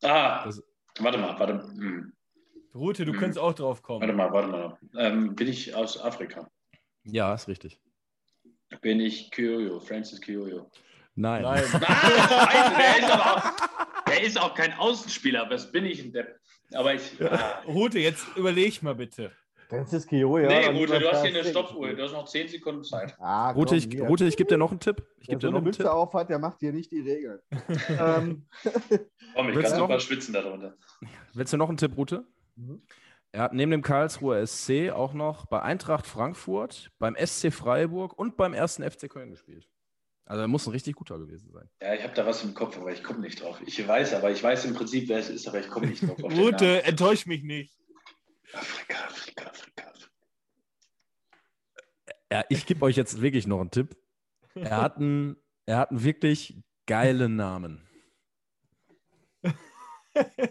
Ah, 0.03 0.45
Das- 0.45 0.63
warte 0.99 1.19
mal, 1.19 1.39
warte 1.39 1.55
mal. 1.55 1.65
Hm, 1.65 2.13
Route, 2.75 3.05
du 3.05 3.13
Mhm. 3.13 3.19
könntest 3.19 3.39
auch 3.39 3.53
drauf 3.53 3.83
Warte 3.87 4.07
kommen. 4.07 4.17
mal, 4.17 4.33
warte 4.33 4.49
mal. 4.49 4.79
Ähm, 4.97 5.35
bin 5.37 5.49
ich 5.49 5.75
aus 5.75 6.01
Afrika? 6.01 6.49
Ja, 7.05 7.35
ist 7.35 7.47
richtig. 7.47 7.79
Bin 8.81 9.01
ich 9.01 9.31
Kyoyo, 9.31 9.81
Francis 9.81 10.19
Kyoyo? 10.23 10.71
Nein. 11.15 11.43
Nein. 11.43 11.63
Ah, 11.87 12.49
scheiße, 12.49 12.75
der 12.79 12.99
ist 12.99 13.11
aber 13.13 13.37
auch, 13.37 14.05
der 14.07 14.23
ist 14.23 14.41
auch 14.41 14.55
kein 14.55 14.73
Außenspieler. 14.73 15.51
Was 15.51 15.71
bin 15.71 15.85
ich 15.85 16.11
denn? 16.11 16.27
Aber 16.73 16.95
ich. 16.95 17.03
Ah. 17.21 17.61
Route, 17.67 17.99
jetzt 17.99 18.25
überleg 18.35 18.83
mal 18.83 18.95
bitte. 18.95 19.31
Francis 19.73 20.07
Kio, 20.07 20.39
ja. 20.39 20.49
nee, 20.49 20.63
dann 20.67 20.77
Rute, 20.77 20.99
du 21.01 21.11
hast 21.11 21.23
hier 21.25 21.31
eine 21.41 21.45
Stoppuhr. 21.49 21.93
Du 21.95 22.03
hast 22.03 22.13
noch 22.13 22.27
10 22.29 22.49
Sekunden 22.49 22.85
Zeit. 22.85 23.15
Ah, 23.19 23.51
Rute, 23.53 23.69
komm, 23.71 23.79
ich, 23.79 23.85
hier. 23.91 24.05
Rute, 24.07 24.25
ich 24.27 24.37
gebe 24.37 24.49
dir 24.49 24.59
noch 24.59 24.71
einen 24.71 24.81
Tipp. 24.81 25.03
Ich 25.21 25.29
Wer 25.29 25.37
gebe 25.37 25.41
so 25.41 25.47
dir 25.49 25.53
noch 25.53 25.59
eine 25.61 25.65
einen 25.67 25.73
Tipp. 25.73 25.81
Mütze 25.81 25.93
auf 25.93 26.13
hat, 26.15 26.29
der 26.29 26.39
macht 26.39 26.61
hier 26.61 26.73
nicht 26.73 26.91
die 26.91 27.01
Regeln. 27.01 27.41
ähm, 27.89 28.47
Komm, 29.35 29.49
ich 29.49 29.57
Willst 29.57 29.71
kann 29.71 29.79
du 29.79 29.85
super 29.85 29.95
noch- 29.95 30.01
schwitzen 30.01 30.35
darunter. 30.35 30.75
Willst 31.33 31.53
du 31.53 31.57
noch 31.57 31.69
einen 31.69 31.79
Tipp, 31.79 31.97
Rute? 31.97 32.25
Mhm. 32.57 32.83
Er 33.35 33.43
hat 33.45 33.55
neben 33.55 33.71
dem 33.71 33.81
Karlsruher 33.83 34.47
SC 34.47 34.91
auch 34.93 35.15
noch 35.15 35.47
bei 35.47 35.63
Eintracht 35.63 36.07
Frankfurt, 36.07 36.91
beim 36.99 37.17
SC 37.17 37.51
Freiburg 37.51 38.19
und 38.19 38.37
beim 38.37 38.53
ersten 38.53 38.83
FC 38.89 39.09
Köln 39.09 39.31
gespielt. 39.31 39.71
Also 40.27 40.43
er 40.43 40.49
muss 40.49 40.67
ein 40.67 40.73
richtig 40.73 40.97
guter 40.97 41.19
gewesen 41.19 41.51
sein. 41.51 41.69
Ja, 41.83 41.95
ich 41.95 42.03
habe 42.03 42.13
da 42.15 42.27
was 42.27 42.45
im 42.45 42.53
Kopf, 42.55 42.77
aber 42.79 42.93
ich 42.93 43.03
komme 43.03 43.21
nicht 43.21 43.43
drauf. 43.43 43.59
Ich 43.67 43.87
weiß 43.89 44.13
aber, 44.15 44.31
ich 44.31 44.43
weiß 44.43 44.67
im 44.67 44.75
Prinzip, 44.75 45.09
wer 45.09 45.19
es 45.19 45.31
ist, 45.31 45.49
aber 45.49 45.61
ich 45.61 45.69
komme 45.69 45.87
nicht 45.87 46.03
drauf. 46.07 46.23
Route, 46.23 46.85
enttäusch 46.85 47.25
mich 47.27 47.43
nicht. 47.43 47.75
Afrika, 48.53 48.97
Afrika, 49.37 49.51
Afrika. 49.51 49.89
Afrika. 49.89 50.11
Ja, 52.31 52.45
ich 52.49 52.67
gebe 52.67 52.85
euch 52.85 52.97
jetzt 52.97 53.21
wirklich 53.21 53.47
noch 53.47 53.61
einen 53.61 53.71
Tipp. 53.71 53.97
Er 54.55 54.83
hat 54.83 54.97
einen, 54.97 55.37
er 55.67 55.79
hat 55.79 55.91
einen 55.91 56.03
wirklich 56.03 56.63
geilen 56.87 57.37
Namen. 57.37 57.87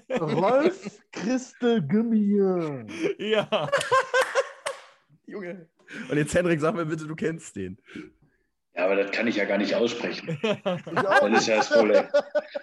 Rolf 0.10 1.02
Christel 1.12 1.82
Gümmier. 1.88 2.86
Ja. 3.20 3.70
Junge. 5.26 5.70
Und 6.10 6.18
jetzt, 6.18 6.34
Henrik, 6.34 6.60
sag 6.60 6.76
mir 6.76 6.86
bitte, 6.86 7.06
du 7.06 7.16
kennst 7.16 7.56
den. 7.56 7.78
Ja, 8.76 8.86
aber 8.86 8.96
das 8.96 9.12
kann 9.12 9.28
ich 9.28 9.36
ja 9.36 9.46
gar 9.46 9.58
nicht 9.58 9.76
aussprechen. 9.76 10.40
Das 10.64 11.42
ist 11.42 11.48
ja 11.48 11.58
das 11.58 11.70
Problem. 11.70 12.06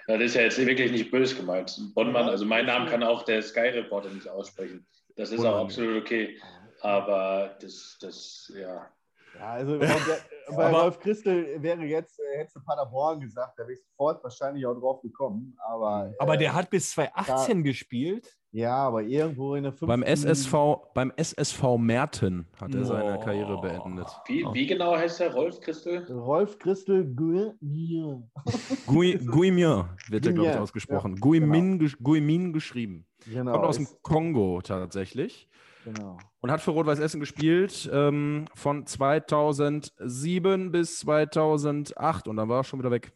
Das 0.06 0.20
ist 0.20 0.34
ja 0.34 0.42
jetzt 0.42 0.58
wirklich 0.58 0.90
nicht 0.90 1.10
böse 1.10 1.36
gemeint. 1.36 1.78
Bonnmann, 1.94 2.28
also 2.28 2.44
meinen 2.44 2.66
Namen 2.66 2.88
kann 2.88 3.02
auch 3.02 3.24
der 3.24 3.42
Sky 3.42 3.68
Reporter 3.68 4.10
nicht 4.10 4.28
aussprechen. 4.28 4.86
Das 5.18 5.32
ist 5.32 5.44
auch 5.44 5.64
absolut 5.64 6.00
okay. 6.00 6.36
Aber 6.80 7.56
das, 7.60 7.98
das, 8.00 8.52
ja. 8.56 8.88
Ja, 9.36 9.50
also 9.50 9.78
bei, 9.78 9.86
bei 10.56 10.70
Rolf 10.70 11.00
Christel 11.00 11.60
wäre 11.60 11.82
jetzt, 11.84 12.20
äh, 12.20 12.38
hättest 12.38 12.56
du 12.56 12.60
Paderborn 12.60 13.20
gesagt, 13.20 13.58
da 13.58 13.64
wäre 13.64 13.72
ich 13.72 13.82
sofort 13.82 14.22
wahrscheinlich 14.22 14.64
auch 14.64 14.74
drauf 14.74 15.02
gekommen. 15.02 15.56
Aber, 15.58 16.14
Aber 16.20 16.34
äh, 16.34 16.38
der 16.38 16.54
hat 16.54 16.70
bis 16.70 16.90
2018 16.92 17.64
gespielt. 17.64 18.32
Ja, 18.52 18.76
aber 18.76 19.02
irgendwo 19.02 19.56
in 19.56 19.64
der 19.64 19.72
fünften... 19.72 19.88
Beim 19.88 20.02
SSV, 20.02 20.54
beim 20.94 21.12
SSV 21.16 21.76
Merten 21.78 22.46
hat 22.58 22.74
er 22.74 22.84
seine 22.84 23.14
Boah. 23.14 23.24
Karriere 23.24 23.60
beendet. 23.60 24.06
Wie, 24.26 24.44
wie 24.52 24.66
genau 24.66 24.96
heißt 24.96 25.20
der 25.20 25.34
Rolf 25.34 25.60
Christel? 25.60 26.10
Rolf 26.10 26.58
Christel 26.58 27.04
Gümmier. 27.14 28.22
Gui, 28.86 29.18
Guimien 29.18 29.84
wird 30.08 30.26
er, 30.26 30.32
glaube 30.32 30.50
ich, 30.50 30.56
ausgesprochen. 30.56 31.14
ja, 31.14 31.20
Guimin, 31.20 31.92
Guimin 32.00 32.52
geschrieben. 32.52 33.07
Genau. 33.26 33.52
Kommt 33.52 33.64
aus 33.64 33.76
dem 33.76 33.88
Kongo 34.02 34.60
tatsächlich. 34.62 35.48
genau. 35.84 36.18
Und 36.40 36.50
hat 36.50 36.60
für 36.60 36.70
Rot-Weiß 36.70 36.98
Essen 37.00 37.20
gespielt 37.20 37.88
ähm, 37.92 38.44
von 38.54 38.86
2007 38.86 40.70
bis 40.72 40.98
2008 41.00 42.28
und 42.28 42.36
dann 42.36 42.48
war 42.48 42.60
er 42.60 42.64
schon 42.64 42.78
wieder 42.78 42.90
weg. 42.90 43.12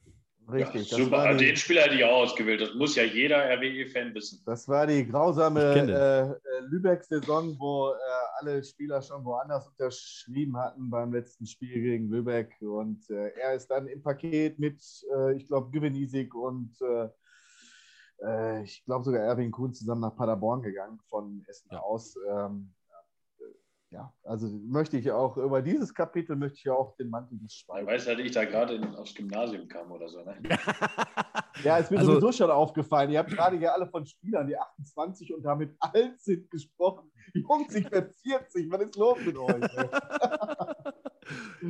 Richtig. 0.50 0.90
Ja, 0.90 0.98
super, 0.98 1.34
die- 1.34 1.46
den 1.46 1.56
Spieler 1.56 1.82
hätte 1.82 1.94
ich 1.94 2.04
auch 2.04 2.24
ausgewählt. 2.24 2.60
Das 2.60 2.74
muss 2.74 2.96
ja 2.96 3.04
jeder 3.04 3.38
RWE-Fan 3.38 4.12
wissen. 4.14 4.42
Das 4.44 4.66
war 4.68 4.86
die 4.86 5.06
grausame 5.06 5.62
äh, 5.62 6.20
äh, 6.30 6.34
Lübeck-Saison, 6.68 7.56
wo 7.58 7.90
äh, 7.90 7.94
alle 8.40 8.62
Spieler 8.64 9.00
schon 9.00 9.24
woanders 9.24 9.68
unterschrieben 9.68 10.56
hatten 10.58 10.90
beim 10.90 11.12
letzten 11.12 11.46
Spiel 11.46 11.80
gegen 11.80 12.08
Lübeck. 12.10 12.50
Und 12.60 13.08
äh, 13.08 13.28
er 13.40 13.54
ist 13.54 13.68
dann 13.68 13.86
im 13.86 14.02
Paket 14.02 14.58
mit, 14.58 14.82
äh, 15.16 15.36
ich 15.36 15.46
glaube, 15.46 15.70
Güvenisik 15.70 16.34
und 16.34 16.72
äh, 18.24 18.62
ich 18.62 18.84
glaube 18.84 19.04
sogar 19.04 19.20
Erwin 19.22 19.50
Kuhn 19.50 19.72
zusammen 19.72 20.00
nach 20.00 20.14
Paderborn 20.16 20.62
gegangen 20.62 20.98
von 21.08 21.44
Essen 21.48 21.68
Ja. 21.72 21.80
aus. 21.80 22.16
Ähm, 22.28 22.72
ja, 23.90 24.10
also 24.24 24.48
möchte 24.48 24.96
ich 24.96 25.12
auch, 25.12 25.36
über 25.36 25.60
dieses 25.60 25.92
Kapitel 25.92 26.34
möchte 26.34 26.56
ich 26.56 26.64
ja 26.64 26.72
auch 26.72 26.96
den 26.96 27.10
Mantel 27.10 27.38
des 27.40 27.52
Ich 27.52 27.58
Schweigens. 27.58 27.90
weiß 27.90 28.06
ja, 28.06 28.14
dass 28.14 28.24
ich 28.24 28.32
da 28.32 28.44
gerade 28.46 28.80
aufs 28.98 29.14
Gymnasium 29.14 29.68
kam 29.68 29.92
oder 29.92 30.08
so. 30.08 30.22
Ne? 30.24 30.34
Ja, 31.62 31.76
ist 31.78 31.90
mir 31.90 31.98
Also- 31.98 32.12
sowieso 32.12 32.32
schon 32.32 32.50
aufgefallen. 32.50 33.10
Ihr 33.10 33.18
habt 33.18 33.28
gerade 33.30 33.56
ja 33.58 33.72
alle 33.72 33.86
von 33.86 34.06
Spielern, 34.06 34.46
die 34.46 34.56
28 34.56 35.34
und 35.34 35.42
damit 35.42 35.76
alt 35.80 36.18
sind, 36.22 36.50
gesprochen. 36.50 37.12
Jungs, 37.34 37.74
ich 37.74 37.90
werde 37.90 38.08
40. 38.22 38.70
Was 38.72 38.80
ist 38.82 38.96
los 38.96 39.18
mit 39.26 39.36
euch? 39.36 39.62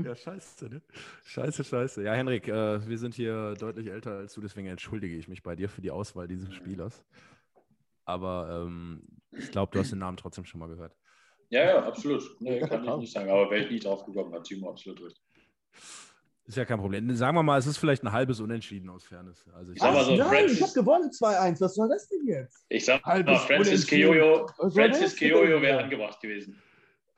Ja, 0.04 0.14
scheiße, 0.16 0.66
ne? 0.68 0.82
Scheiße, 1.24 1.64
scheiße. 1.64 2.02
Ja, 2.02 2.14
Henrik, 2.14 2.48
äh, 2.48 2.86
wir 2.86 2.98
sind 2.98 3.14
hier 3.14 3.54
deutlich 3.54 3.88
älter 3.88 4.12
als 4.18 4.34
du, 4.34 4.40
deswegen 4.40 4.68
entschuldige 4.68 5.16
ich 5.16 5.28
mich 5.28 5.42
bei 5.42 5.56
dir 5.56 5.68
für 5.68 5.82
die 5.82 5.90
Auswahl 5.90 6.28
dieses 6.28 6.54
Spielers. 6.54 7.04
Aber 8.04 8.64
ähm, 8.66 9.02
ich 9.30 9.50
glaube, 9.50 9.72
du 9.72 9.78
hast 9.78 9.92
den 9.92 9.98
Namen 10.00 10.16
trotzdem 10.16 10.44
schon 10.44 10.60
mal 10.60 10.68
gehört. 10.68 10.94
Ja, 11.50 11.64
ja, 11.64 11.84
absolut. 11.84 12.22
Nee, 12.40 12.60
kann 12.60 12.84
ich 12.84 12.96
nicht 12.96 13.12
sagen. 13.12 13.30
Aber 13.30 13.50
wäre 13.50 13.64
ich 13.64 13.70
nie 13.70 13.78
drauf 13.78 14.04
gekommen, 14.04 14.32
hat 14.34 14.44
Timo 14.44 14.70
absolut 14.70 15.02
recht. 15.04 15.20
Ist 16.44 16.56
ja 16.56 16.64
kein 16.64 16.80
Problem. 16.80 17.14
Sagen 17.14 17.36
wir 17.36 17.42
mal, 17.42 17.58
es 17.58 17.66
ist 17.66 17.78
vielleicht 17.78 18.02
ein 18.02 18.10
halbes 18.10 18.40
Unentschieden 18.40 18.90
aus 18.90 19.04
Fairness. 19.04 19.44
Also 19.54 19.72
ich 19.72 19.78
Sag 19.78 19.94
mal 19.94 20.04
so, 20.04 20.16
Nein, 20.16 20.26
Francis- 20.28 20.56
ich 20.56 20.62
habe 20.62 20.72
gewonnen 20.72 21.10
2-1. 21.10 21.60
Was 21.60 21.74
soll 21.74 21.88
das 21.88 22.08
denn 22.08 22.26
jetzt? 22.26 22.64
Ich 22.68 22.84
sag 22.84 23.04
mal, 23.06 23.12
Halbes 23.12 23.40
Francis. 23.42 23.86
Keoyo, 23.86 24.48
soll 24.58 24.70
Francis 24.72 25.14
Keoyo 25.14 25.62
wäre 25.62 25.84
angebracht 25.84 26.20
gewesen. 26.20 26.60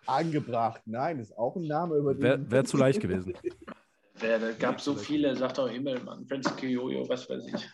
Angebracht. 0.07 0.83
Nein, 0.87 1.19
ist 1.19 1.37
auch 1.37 1.57
ein 1.57 1.67
Name 1.67 1.97
über 1.97 2.15
den. 2.15 2.23
Wäre 2.23 2.51
wär 2.51 2.65
zu 2.65 2.77
leicht 2.77 3.01
gewesen. 3.01 3.35
Wer, 4.17 4.39
da 4.39 4.53
gab 4.53 4.81
so 4.81 4.95
viele, 4.95 5.35
sagt 5.37 5.59
auch 5.59 5.69
Himmelmann, 5.69 6.25
Francis 6.27 6.55
Keoyo, 6.57 7.09
was 7.09 7.29
weiß 7.29 7.47
ich. 7.49 7.55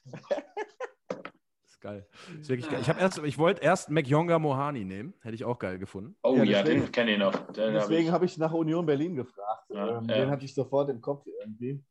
ist 1.66 1.81
geil. 1.81 2.07
Ist 2.41 2.49
wirklich 2.49 2.68
geil. 2.70 2.81
Ich, 2.81 2.89
hab 2.89 2.99
erst- 3.01 3.18
ich 3.18 3.37
wollte 3.39 3.62
erst 3.62 3.91
McYonga 3.91 4.39
Mohani 4.39 4.85
nehmen. 4.85 5.12
Hätte 5.20 5.35
ich 5.35 5.45
auch 5.45 5.59
geil 5.59 5.78
gefunden. 5.78 6.16
Oh 6.22 6.37
Ja, 6.37 6.45
ja, 6.45 6.62
deswegen- 6.62 6.83
den 6.85 6.93
kenne 6.93 7.12
ich 7.12 7.18
noch. 7.18 7.33
Den 7.53 7.74
hab 7.74 7.83
Deswegen 7.83 8.07
ich. 8.07 8.11
habe 8.12 8.24
ich 8.24 8.39
nach 8.39 8.53
Union 8.53 8.87
Berlin 8.87 9.14
gefragt. 9.16 9.64
Ja, 9.68 9.99
ähm, 9.99 10.09
ja. 10.09 10.14
Den 10.16 10.31
hatte 10.31 10.45
ich 10.47 10.55
sofort 10.55 10.89
im 10.91 11.01
Kopf 11.01 11.26
irgendwie. 11.26 11.83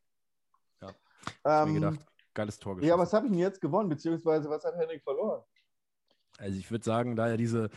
Ja. 0.82 0.88
Hab 1.44 1.68
Ähm, 1.68 1.74
mir 1.76 1.80
gedacht, 1.82 2.06
geiles 2.34 2.58
Tor 2.60 2.74
ja, 2.76 2.80
geschossen. 2.82 3.00
was 3.02 3.14
habe 3.14 3.26
ich 3.28 3.32
denn 3.32 3.40
jetzt 3.40 3.62
gewonnen? 3.62 3.90
Beziehungsweise 3.90 4.50
was 4.50 4.64
hat 4.66 4.76
Henrik 4.76 5.04
verloren? 5.04 5.44
Also 6.40 6.58
ich 6.58 6.72
würde 6.72 6.86
sagen, 6.86 7.16
da 7.16 7.28
er 7.28 7.38
diese 7.38 7.70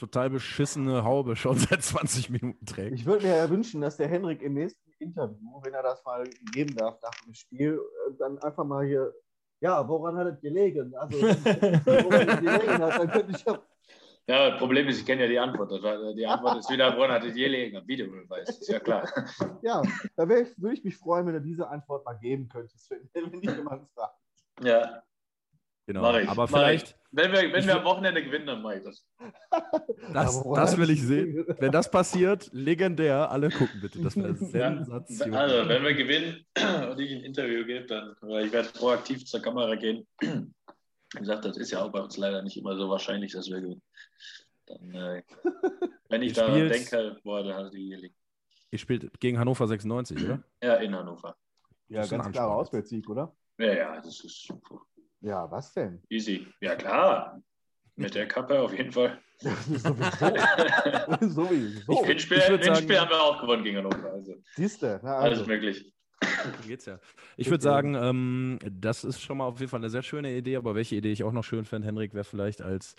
total 0.00 0.30
beschissene 0.30 1.04
Haube 1.04 1.36
schon 1.36 1.56
seit 1.58 1.82
20 1.82 2.30
Minuten 2.30 2.66
trägt. 2.66 2.94
Ich 2.94 3.06
würde 3.06 3.26
mir 3.26 3.36
ja 3.36 3.48
wünschen, 3.48 3.80
dass 3.80 3.96
der 3.96 4.08
Henrik 4.08 4.42
im 4.42 4.54
nächsten 4.54 4.90
Interview, 4.98 5.60
wenn 5.62 5.74
er 5.74 5.82
das 5.82 6.04
mal 6.04 6.24
geben 6.52 6.74
darf 6.76 7.00
nach 7.02 7.14
dem 7.24 7.34
Spiel, 7.34 7.80
äh, 8.08 8.12
dann 8.18 8.38
einfach 8.38 8.64
mal 8.64 8.84
hier, 8.84 9.14
ja, 9.60 9.86
woran 9.86 10.16
hat 10.16 10.26
es 10.26 10.40
gelegen? 10.40 10.94
Also, 10.96 11.20
woran 11.20 12.28
es 12.28 12.40
gelegen 12.40 12.82
hat, 12.82 12.98
dann 12.98 13.10
könnte 13.10 13.32
ich 13.36 13.44
ja, 13.44 13.62
Ja, 14.26 14.50
das 14.50 14.58
Problem 14.58 14.88
ist, 14.88 15.00
ich 15.00 15.06
kenne 15.06 15.22
ja 15.22 15.28
die 15.28 15.38
Antwort. 15.38 15.70
Die 16.16 16.26
Antwort 16.26 16.58
ist 16.58 16.70
wieder, 16.70 16.96
woran 16.96 17.12
hatte 17.12 17.28
je 17.28 17.46
liegen? 17.46 17.76
Am 17.76 17.86
Videobeweis, 17.86 18.48
ist 18.48 18.68
ja 18.68 18.80
klar. 18.80 19.06
ja, 19.62 19.82
da 20.16 20.24
ich, 20.24 20.58
würde 20.58 20.74
ich 20.74 20.84
mich 20.84 20.96
freuen, 20.96 21.26
wenn 21.26 21.34
du 21.34 21.42
diese 21.42 21.68
Antwort 21.68 22.04
mal 22.04 22.18
geben 22.18 22.48
könntest, 22.48 22.90
wenn, 22.90 23.08
wenn 23.12 23.40
dich 23.40 23.54
jemand 23.54 23.88
fragt. 23.90 24.16
Ja, 24.62 25.02
Genau. 25.86 26.02
mach 26.02 26.18
ich. 26.18 26.28
Aber 26.28 26.42
mach 26.42 26.48
vielleicht, 26.48 26.88
ich. 26.88 26.96
Wenn 27.12 27.32
wir, 27.32 27.52
wenn 27.52 27.60
Ich 27.60 27.66
wir 27.66 27.76
am 27.76 27.84
Wochenende 27.84 28.22
gewinnen, 28.22 28.46
dann 28.46 28.62
mache 28.62 28.76
ich 28.76 28.84
das. 28.84 29.04
das, 30.12 30.42
das 30.54 30.78
will 30.78 30.90
ich 30.90 31.02
sehen. 31.02 31.44
Wenn 31.58 31.72
das 31.72 31.90
passiert, 31.90 32.48
legendär, 32.52 33.28
alle 33.30 33.50
gucken 33.50 33.80
bitte. 33.80 34.00
Das 34.00 34.16
wäre 34.16 34.28
Ja, 34.58 34.84
Sensation. 34.84 35.34
also, 35.34 35.68
wenn 35.68 35.82
wir 35.82 35.94
gewinnen 35.94 36.44
und 36.90 37.00
ich 37.00 37.12
ein 37.12 37.24
Interview 37.24 37.64
gebe, 37.64 37.86
dann 37.86 38.14
ich 38.44 38.52
werde 38.52 38.68
proaktiv 38.68 39.24
zur 39.24 39.40
Kamera 39.40 39.74
gehen. 39.74 40.06
Wie 40.20 41.18
gesagt, 41.18 41.44
das 41.44 41.56
ist 41.56 41.72
ja 41.72 41.82
auch 41.82 41.90
bei 41.90 42.00
uns 42.00 42.16
leider 42.16 42.42
nicht 42.42 42.56
immer 42.56 42.76
so 42.76 42.88
wahrscheinlich, 42.88 43.32
dass 43.32 43.50
wir 43.50 43.60
gewinnen. 43.60 43.82
Dann, 44.66 44.94
äh, 44.94 45.22
wenn 46.08 46.22
ich 46.22 46.34
daran 46.34 46.68
denke, 46.68 47.16
boah, 47.24 47.42
dann 47.42 47.64
hat 47.64 47.74
die 47.74 47.86
hier 47.86 47.98
liegen. 47.98 48.14
Ihr 48.70 48.78
spielt 48.78 49.18
gegen 49.18 49.36
Hannover 49.36 49.66
96, 49.66 50.24
oder? 50.24 50.44
Ja, 50.62 50.74
in 50.74 50.94
Hannover. 50.94 51.34
Ja, 51.88 52.06
ganz 52.06 52.30
klarer. 52.30 52.54
Auswärtssieg, 52.54 53.08
oder? 53.08 53.34
Ja, 53.58 53.72
ja, 53.74 54.00
das 54.00 54.24
ist 54.24 54.52
Ja, 55.20 55.50
was 55.50 55.72
denn? 55.74 56.02
easy. 56.08 56.46
Ja, 56.60 56.76
klar. 56.76 57.42
Mit 57.96 58.14
der 58.14 58.26
Kappe 58.26 58.58
auf 58.60 58.72
jeden 58.72 58.92
Fall. 58.92 59.20
Sowieso. 59.40 59.94
Sowieso. 61.28 62.04
Hinspiel, 62.04 62.38
ich 62.38 62.44
Hinspiel 62.46 62.72
sagen- 62.72 62.96
haben 63.00 63.10
wir 63.10 63.22
auch 63.22 63.40
gewonnen 63.40 63.64
gegen 63.64 63.78
Hannover. 63.78 64.12
Also 64.12 64.34
Siehste, 64.54 65.00
na 65.02 65.16
alles 65.16 65.40
also. 65.40 65.50
möglich. 65.50 65.92
Darum 66.20 66.66
geht's 66.66 66.86
ja. 66.86 66.98
Ich 67.36 67.48
würde 67.50 67.62
sagen, 67.62 67.94
ähm, 67.94 68.58
das 68.70 69.04
ist 69.04 69.20
schon 69.20 69.38
mal 69.38 69.46
auf 69.46 69.58
jeden 69.58 69.70
Fall 69.70 69.80
eine 69.80 69.90
sehr 69.90 70.02
schöne 70.02 70.34
Idee, 70.36 70.56
aber 70.56 70.74
welche 70.74 70.96
Idee 70.96 71.12
ich 71.12 71.24
auch 71.24 71.32
noch 71.32 71.44
schön 71.44 71.64
fände, 71.64 71.88
Henrik, 71.88 72.12
wäre 72.14 72.24
vielleicht 72.24 72.60
als 72.60 72.94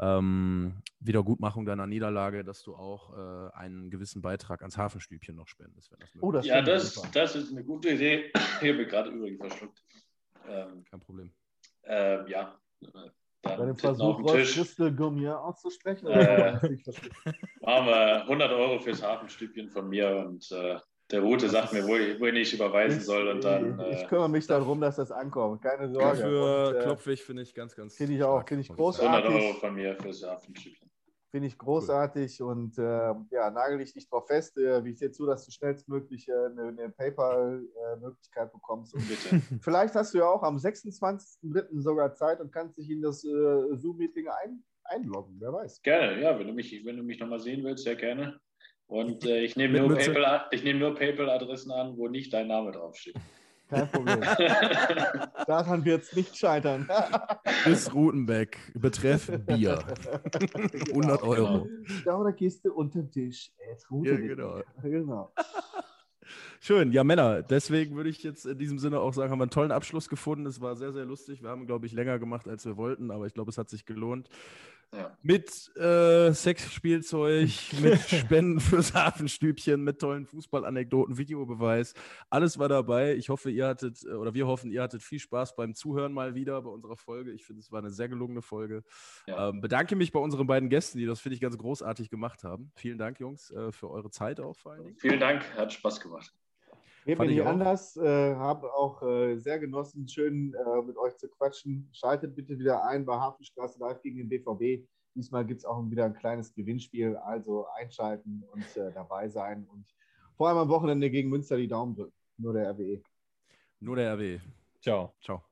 ähm, 0.00 0.82
Wiedergutmachung 1.00 1.66
deiner 1.66 1.86
Niederlage, 1.86 2.42
dass 2.42 2.62
du 2.62 2.74
auch 2.74 3.16
äh, 3.16 3.52
einen 3.56 3.90
gewissen 3.90 4.22
Beitrag 4.22 4.62
ans 4.62 4.76
Hafenstübchen 4.76 5.36
noch 5.36 5.46
spendest, 5.48 5.92
wenn 5.92 6.00
das 6.00 6.14
möglich 6.14 6.28
Oh, 6.28 6.32
das 6.32 6.46
Ja, 6.46 6.58
ich 6.60 6.64
das, 6.64 7.02
das 7.12 7.36
ist 7.36 7.52
eine 7.52 7.64
gute 7.64 7.90
Idee. 7.90 8.32
Ich 8.60 8.68
habe 8.72 8.86
gerade 8.86 9.10
übrigens 9.10 9.38
verschluckt. 9.38 9.82
Ähm. 10.48 10.84
Kein 10.90 11.00
Problem. 11.00 11.32
Ähm, 11.86 12.26
ja. 12.28 12.58
Bei 13.42 13.56
Dann 13.56 13.66
dem 13.68 13.76
Versuch. 13.76 14.24
Christel 14.26 14.92
Gommier 14.92 15.38
auszusprechen? 15.38 16.06
Äh. 16.06 16.52
Machen 17.60 17.86
wir 17.86 18.22
100 18.22 18.52
Euro 18.52 18.78
fürs 18.78 19.02
Hafenstübchen 19.02 19.68
von 19.68 19.88
mir 19.88 20.16
und 20.16 20.50
äh, 20.50 20.78
der 21.10 21.20
Route 21.20 21.50
sagt 21.50 21.74
mir, 21.74 21.86
wo 21.86 21.96
ich, 21.96 22.18
wo 22.18 22.24
ich 22.24 22.54
überweisen 22.54 23.00
soll 23.00 23.28
und 23.28 23.44
dann. 23.44 23.78
ich, 23.90 23.96
ich 23.98 24.02
Äh, 24.02 24.06
kümmere 24.06 24.30
mich 24.30 24.46
darum, 24.46 24.80
dass 24.80 24.96
das 24.96 25.12
ankommt. 25.12 25.60
Keine 25.62 25.90
Sorge. 25.90 26.06
Dafür 26.18 26.76
äh, 26.78 26.82
klopfe 26.84 27.12
ich, 27.12 27.22
finde 27.22 27.42
ich 27.42 27.54
ganz, 27.54 27.76
ganz. 27.76 27.94
Finde 27.96 28.14
ich 28.14 28.22
auch, 28.22 28.46
finde 28.48 28.62
ich 28.62 28.68
sagen. 28.68 28.78
100 28.78 29.24
großartig. 29.24 29.44
Euro 29.44 29.54
von 29.54 29.74
mir 29.74 29.96
fürs 29.96 30.22
Hafenstübchen. 30.22 30.83
Finde 31.34 31.48
ich 31.48 31.58
großartig 31.58 32.40
und 32.42 32.78
äh, 32.78 33.12
ja, 33.32 33.50
nagel 33.50 33.78
dich 33.78 33.96
nicht 33.96 34.08
drauf 34.08 34.28
fest. 34.28 34.56
Äh, 34.56 34.86
ich 34.86 35.00
sehe 35.00 35.10
zu, 35.10 35.26
dass 35.26 35.44
du 35.44 35.50
schnellstmöglich 35.50 36.28
äh, 36.28 36.32
eine, 36.32 36.68
eine 36.68 36.90
PayPal-Möglichkeit 36.90 38.52
bekommst. 38.52 38.94
Und 38.94 39.02
Bitte. 39.08 39.42
vielleicht 39.60 39.96
hast 39.96 40.14
du 40.14 40.18
ja 40.18 40.28
auch 40.28 40.44
am 40.44 40.58
26.03. 40.58 41.80
sogar 41.80 42.14
Zeit 42.14 42.38
und 42.38 42.52
kannst 42.52 42.78
dich 42.78 42.88
in 42.88 43.02
das 43.02 43.24
äh, 43.24 43.28
Zoom-Meeting 43.28 44.28
ein, 44.28 44.62
einloggen. 44.84 45.34
Wer 45.40 45.52
weiß. 45.52 45.82
Gerne, 45.82 46.22
ja, 46.22 46.38
wenn 46.38 46.46
du 46.46 46.52
mich, 46.52 46.84
wenn 46.84 46.98
du 46.98 47.02
mich 47.02 47.18
nochmal 47.18 47.40
sehen 47.40 47.64
willst, 47.64 47.82
sehr 47.82 47.96
gerne. 47.96 48.38
Und 48.86 49.26
äh, 49.26 49.40
ich 49.40 49.56
nehme 49.56 49.72
Mit 49.72 49.82
nur 49.82 49.90
Mütze. 49.90 50.12
PayPal, 50.12 50.46
ich 50.52 50.62
nehme 50.62 50.78
nur 50.78 50.94
PayPal-Adressen 50.94 51.72
an, 51.72 51.96
wo 51.96 52.06
nicht 52.06 52.32
dein 52.32 52.46
Name 52.46 52.70
draufsteht. 52.70 53.16
Kein 53.74 53.90
Problem. 53.90 54.20
Daran 55.46 55.84
wird 55.84 56.02
es 56.02 56.14
nicht 56.14 56.36
scheitern. 56.36 56.88
Chris 57.62 57.92
Rutenbeck, 57.92 58.58
betreff 58.74 59.30
Bier. 59.46 59.78
100 60.90 61.22
Euro. 61.22 61.66
Da 62.04 62.22
der 62.22 62.32
Kiste 62.32 62.72
unterm 62.72 63.10
Tisch. 63.10 63.50
Es 63.72 63.90
ruht 63.90 64.06
Ja, 64.06 64.16
genau. 64.16 64.60
genau. 64.82 65.32
Schön, 66.60 66.92
ja 66.92 67.04
Männer, 67.04 67.42
deswegen 67.42 67.96
würde 67.96 68.08
ich 68.08 68.22
jetzt 68.22 68.46
in 68.46 68.56
diesem 68.56 68.78
Sinne 68.78 69.00
auch 69.00 69.12
sagen, 69.12 69.30
haben 69.30 69.38
wir 69.38 69.44
einen 69.44 69.50
tollen 69.50 69.72
Abschluss 69.72 70.08
gefunden. 70.08 70.46
Es 70.46 70.60
war 70.60 70.76
sehr, 70.76 70.92
sehr 70.92 71.04
lustig. 71.04 71.42
Wir 71.42 71.50
haben, 71.50 71.66
glaube 71.66 71.84
ich, 71.86 71.92
länger 71.92 72.18
gemacht, 72.18 72.48
als 72.48 72.64
wir 72.64 72.76
wollten, 72.78 73.10
aber 73.10 73.26
ich 73.26 73.34
glaube, 73.34 73.50
es 73.50 73.58
hat 73.58 73.68
sich 73.68 73.84
gelohnt. 73.84 74.30
Ja. 74.92 75.16
Mit 75.22 75.76
äh, 75.76 76.32
Sexspielzeug, 76.32 77.50
mit 77.80 78.00
Spenden 78.08 78.60
fürs 78.60 78.94
Hafenstübchen, 78.94 79.82
mit 79.82 80.00
tollen 80.00 80.26
Fußballanekdoten, 80.26 81.18
Videobeweis. 81.18 81.94
Alles 82.30 82.58
war 82.58 82.68
dabei. 82.68 83.14
Ich 83.14 83.28
hoffe, 83.28 83.50
ihr 83.50 83.66
hattet, 83.66 84.04
äh, 84.04 84.12
oder 84.12 84.34
wir 84.34 84.46
hoffen, 84.46 84.70
ihr 84.70 84.82
hattet 84.82 85.02
viel 85.02 85.18
Spaß 85.18 85.56
beim 85.56 85.74
Zuhören 85.74 86.12
mal 86.12 86.34
wieder 86.34 86.60
bei 86.62 86.70
unserer 86.70 86.96
Folge. 86.96 87.32
Ich 87.32 87.44
finde, 87.44 87.60
es 87.60 87.72
war 87.72 87.80
eine 87.80 87.90
sehr 87.90 88.08
gelungene 88.08 88.42
Folge. 88.42 88.84
Ja. 89.26 89.48
Ähm, 89.48 89.60
bedanke 89.60 89.96
mich 89.96 90.12
bei 90.12 90.20
unseren 90.20 90.46
beiden 90.46 90.68
Gästen, 90.68 90.98
die 90.98 91.06
das, 91.06 91.20
finde 91.20 91.34
ich, 91.34 91.40
ganz 91.40 91.58
großartig 91.58 92.10
gemacht 92.10 92.44
haben. 92.44 92.70
Vielen 92.74 92.98
Dank, 92.98 93.20
Jungs, 93.20 93.50
äh, 93.50 93.72
für 93.72 93.90
eure 93.90 94.10
Zeit 94.10 94.40
auch 94.40 94.56
vor 94.56 94.72
allen 94.72 94.84
Dingen. 94.84 94.96
Vielen 94.98 95.20
Dank, 95.20 95.44
hat 95.56 95.72
Spaß 95.72 96.00
gemacht. 96.00 96.32
Mir 97.04 97.20
ich 97.20 97.30
nicht 97.30 97.42
auch. 97.42 97.46
anders. 97.46 97.96
Äh, 97.96 98.34
habe 98.34 98.72
auch 98.72 99.02
äh, 99.02 99.36
sehr 99.36 99.58
genossen, 99.58 100.08
schön 100.08 100.54
äh, 100.54 100.82
mit 100.82 100.96
euch 100.96 101.16
zu 101.16 101.28
quatschen. 101.28 101.88
Schaltet 101.92 102.34
bitte 102.34 102.58
wieder 102.58 102.84
ein 102.86 103.04
bei 103.04 103.16
Hafenstraße 103.16 103.78
Live 103.78 104.00
gegen 104.00 104.16
den 104.16 104.28
BVB. 104.28 104.86
Diesmal 105.14 105.44
gibt 105.44 105.60
es 105.60 105.64
auch 105.64 105.82
wieder 105.90 106.06
ein 106.06 106.14
kleines 106.14 106.54
Gewinnspiel. 106.54 107.16
Also 107.16 107.66
einschalten 107.78 108.44
und 108.52 108.76
äh, 108.76 108.90
dabei 108.92 109.28
sein. 109.28 109.66
Und 109.70 109.84
vor 110.36 110.48
allem 110.48 110.58
am 110.58 110.68
Wochenende 110.68 111.10
gegen 111.10 111.28
Münster 111.28 111.56
die 111.56 111.68
Daumen 111.68 111.94
drücken. 111.94 112.14
Nur 112.38 112.54
der. 112.54 112.70
RWE. 112.70 113.02
Nur 113.80 113.96
der 113.96 114.14
RW. 114.14 114.40
Ciao. 114.80 115.14
Ciao. 115.22 115.42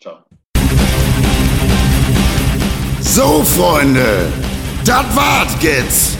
Ciao. 0.00 0.24
So, 3.00 3.42
Freunde, 3.42 4.32
das 4.86 5.16
war's 5.16 5.62
jetzt. 5.62 6.18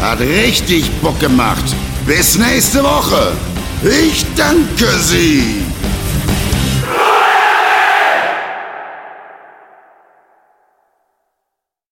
Hat 0.00 0.20
richtig 0.20 0.90
Bock 1.02 1.18
gemacht. 1.20 1.76
Bis 2.06 2.38
nächste 2.38 2.82
Woche. 2.82 3.51
Ich 3.84 4.24
danke 4.36 4.86
Sie. 5.00 5.64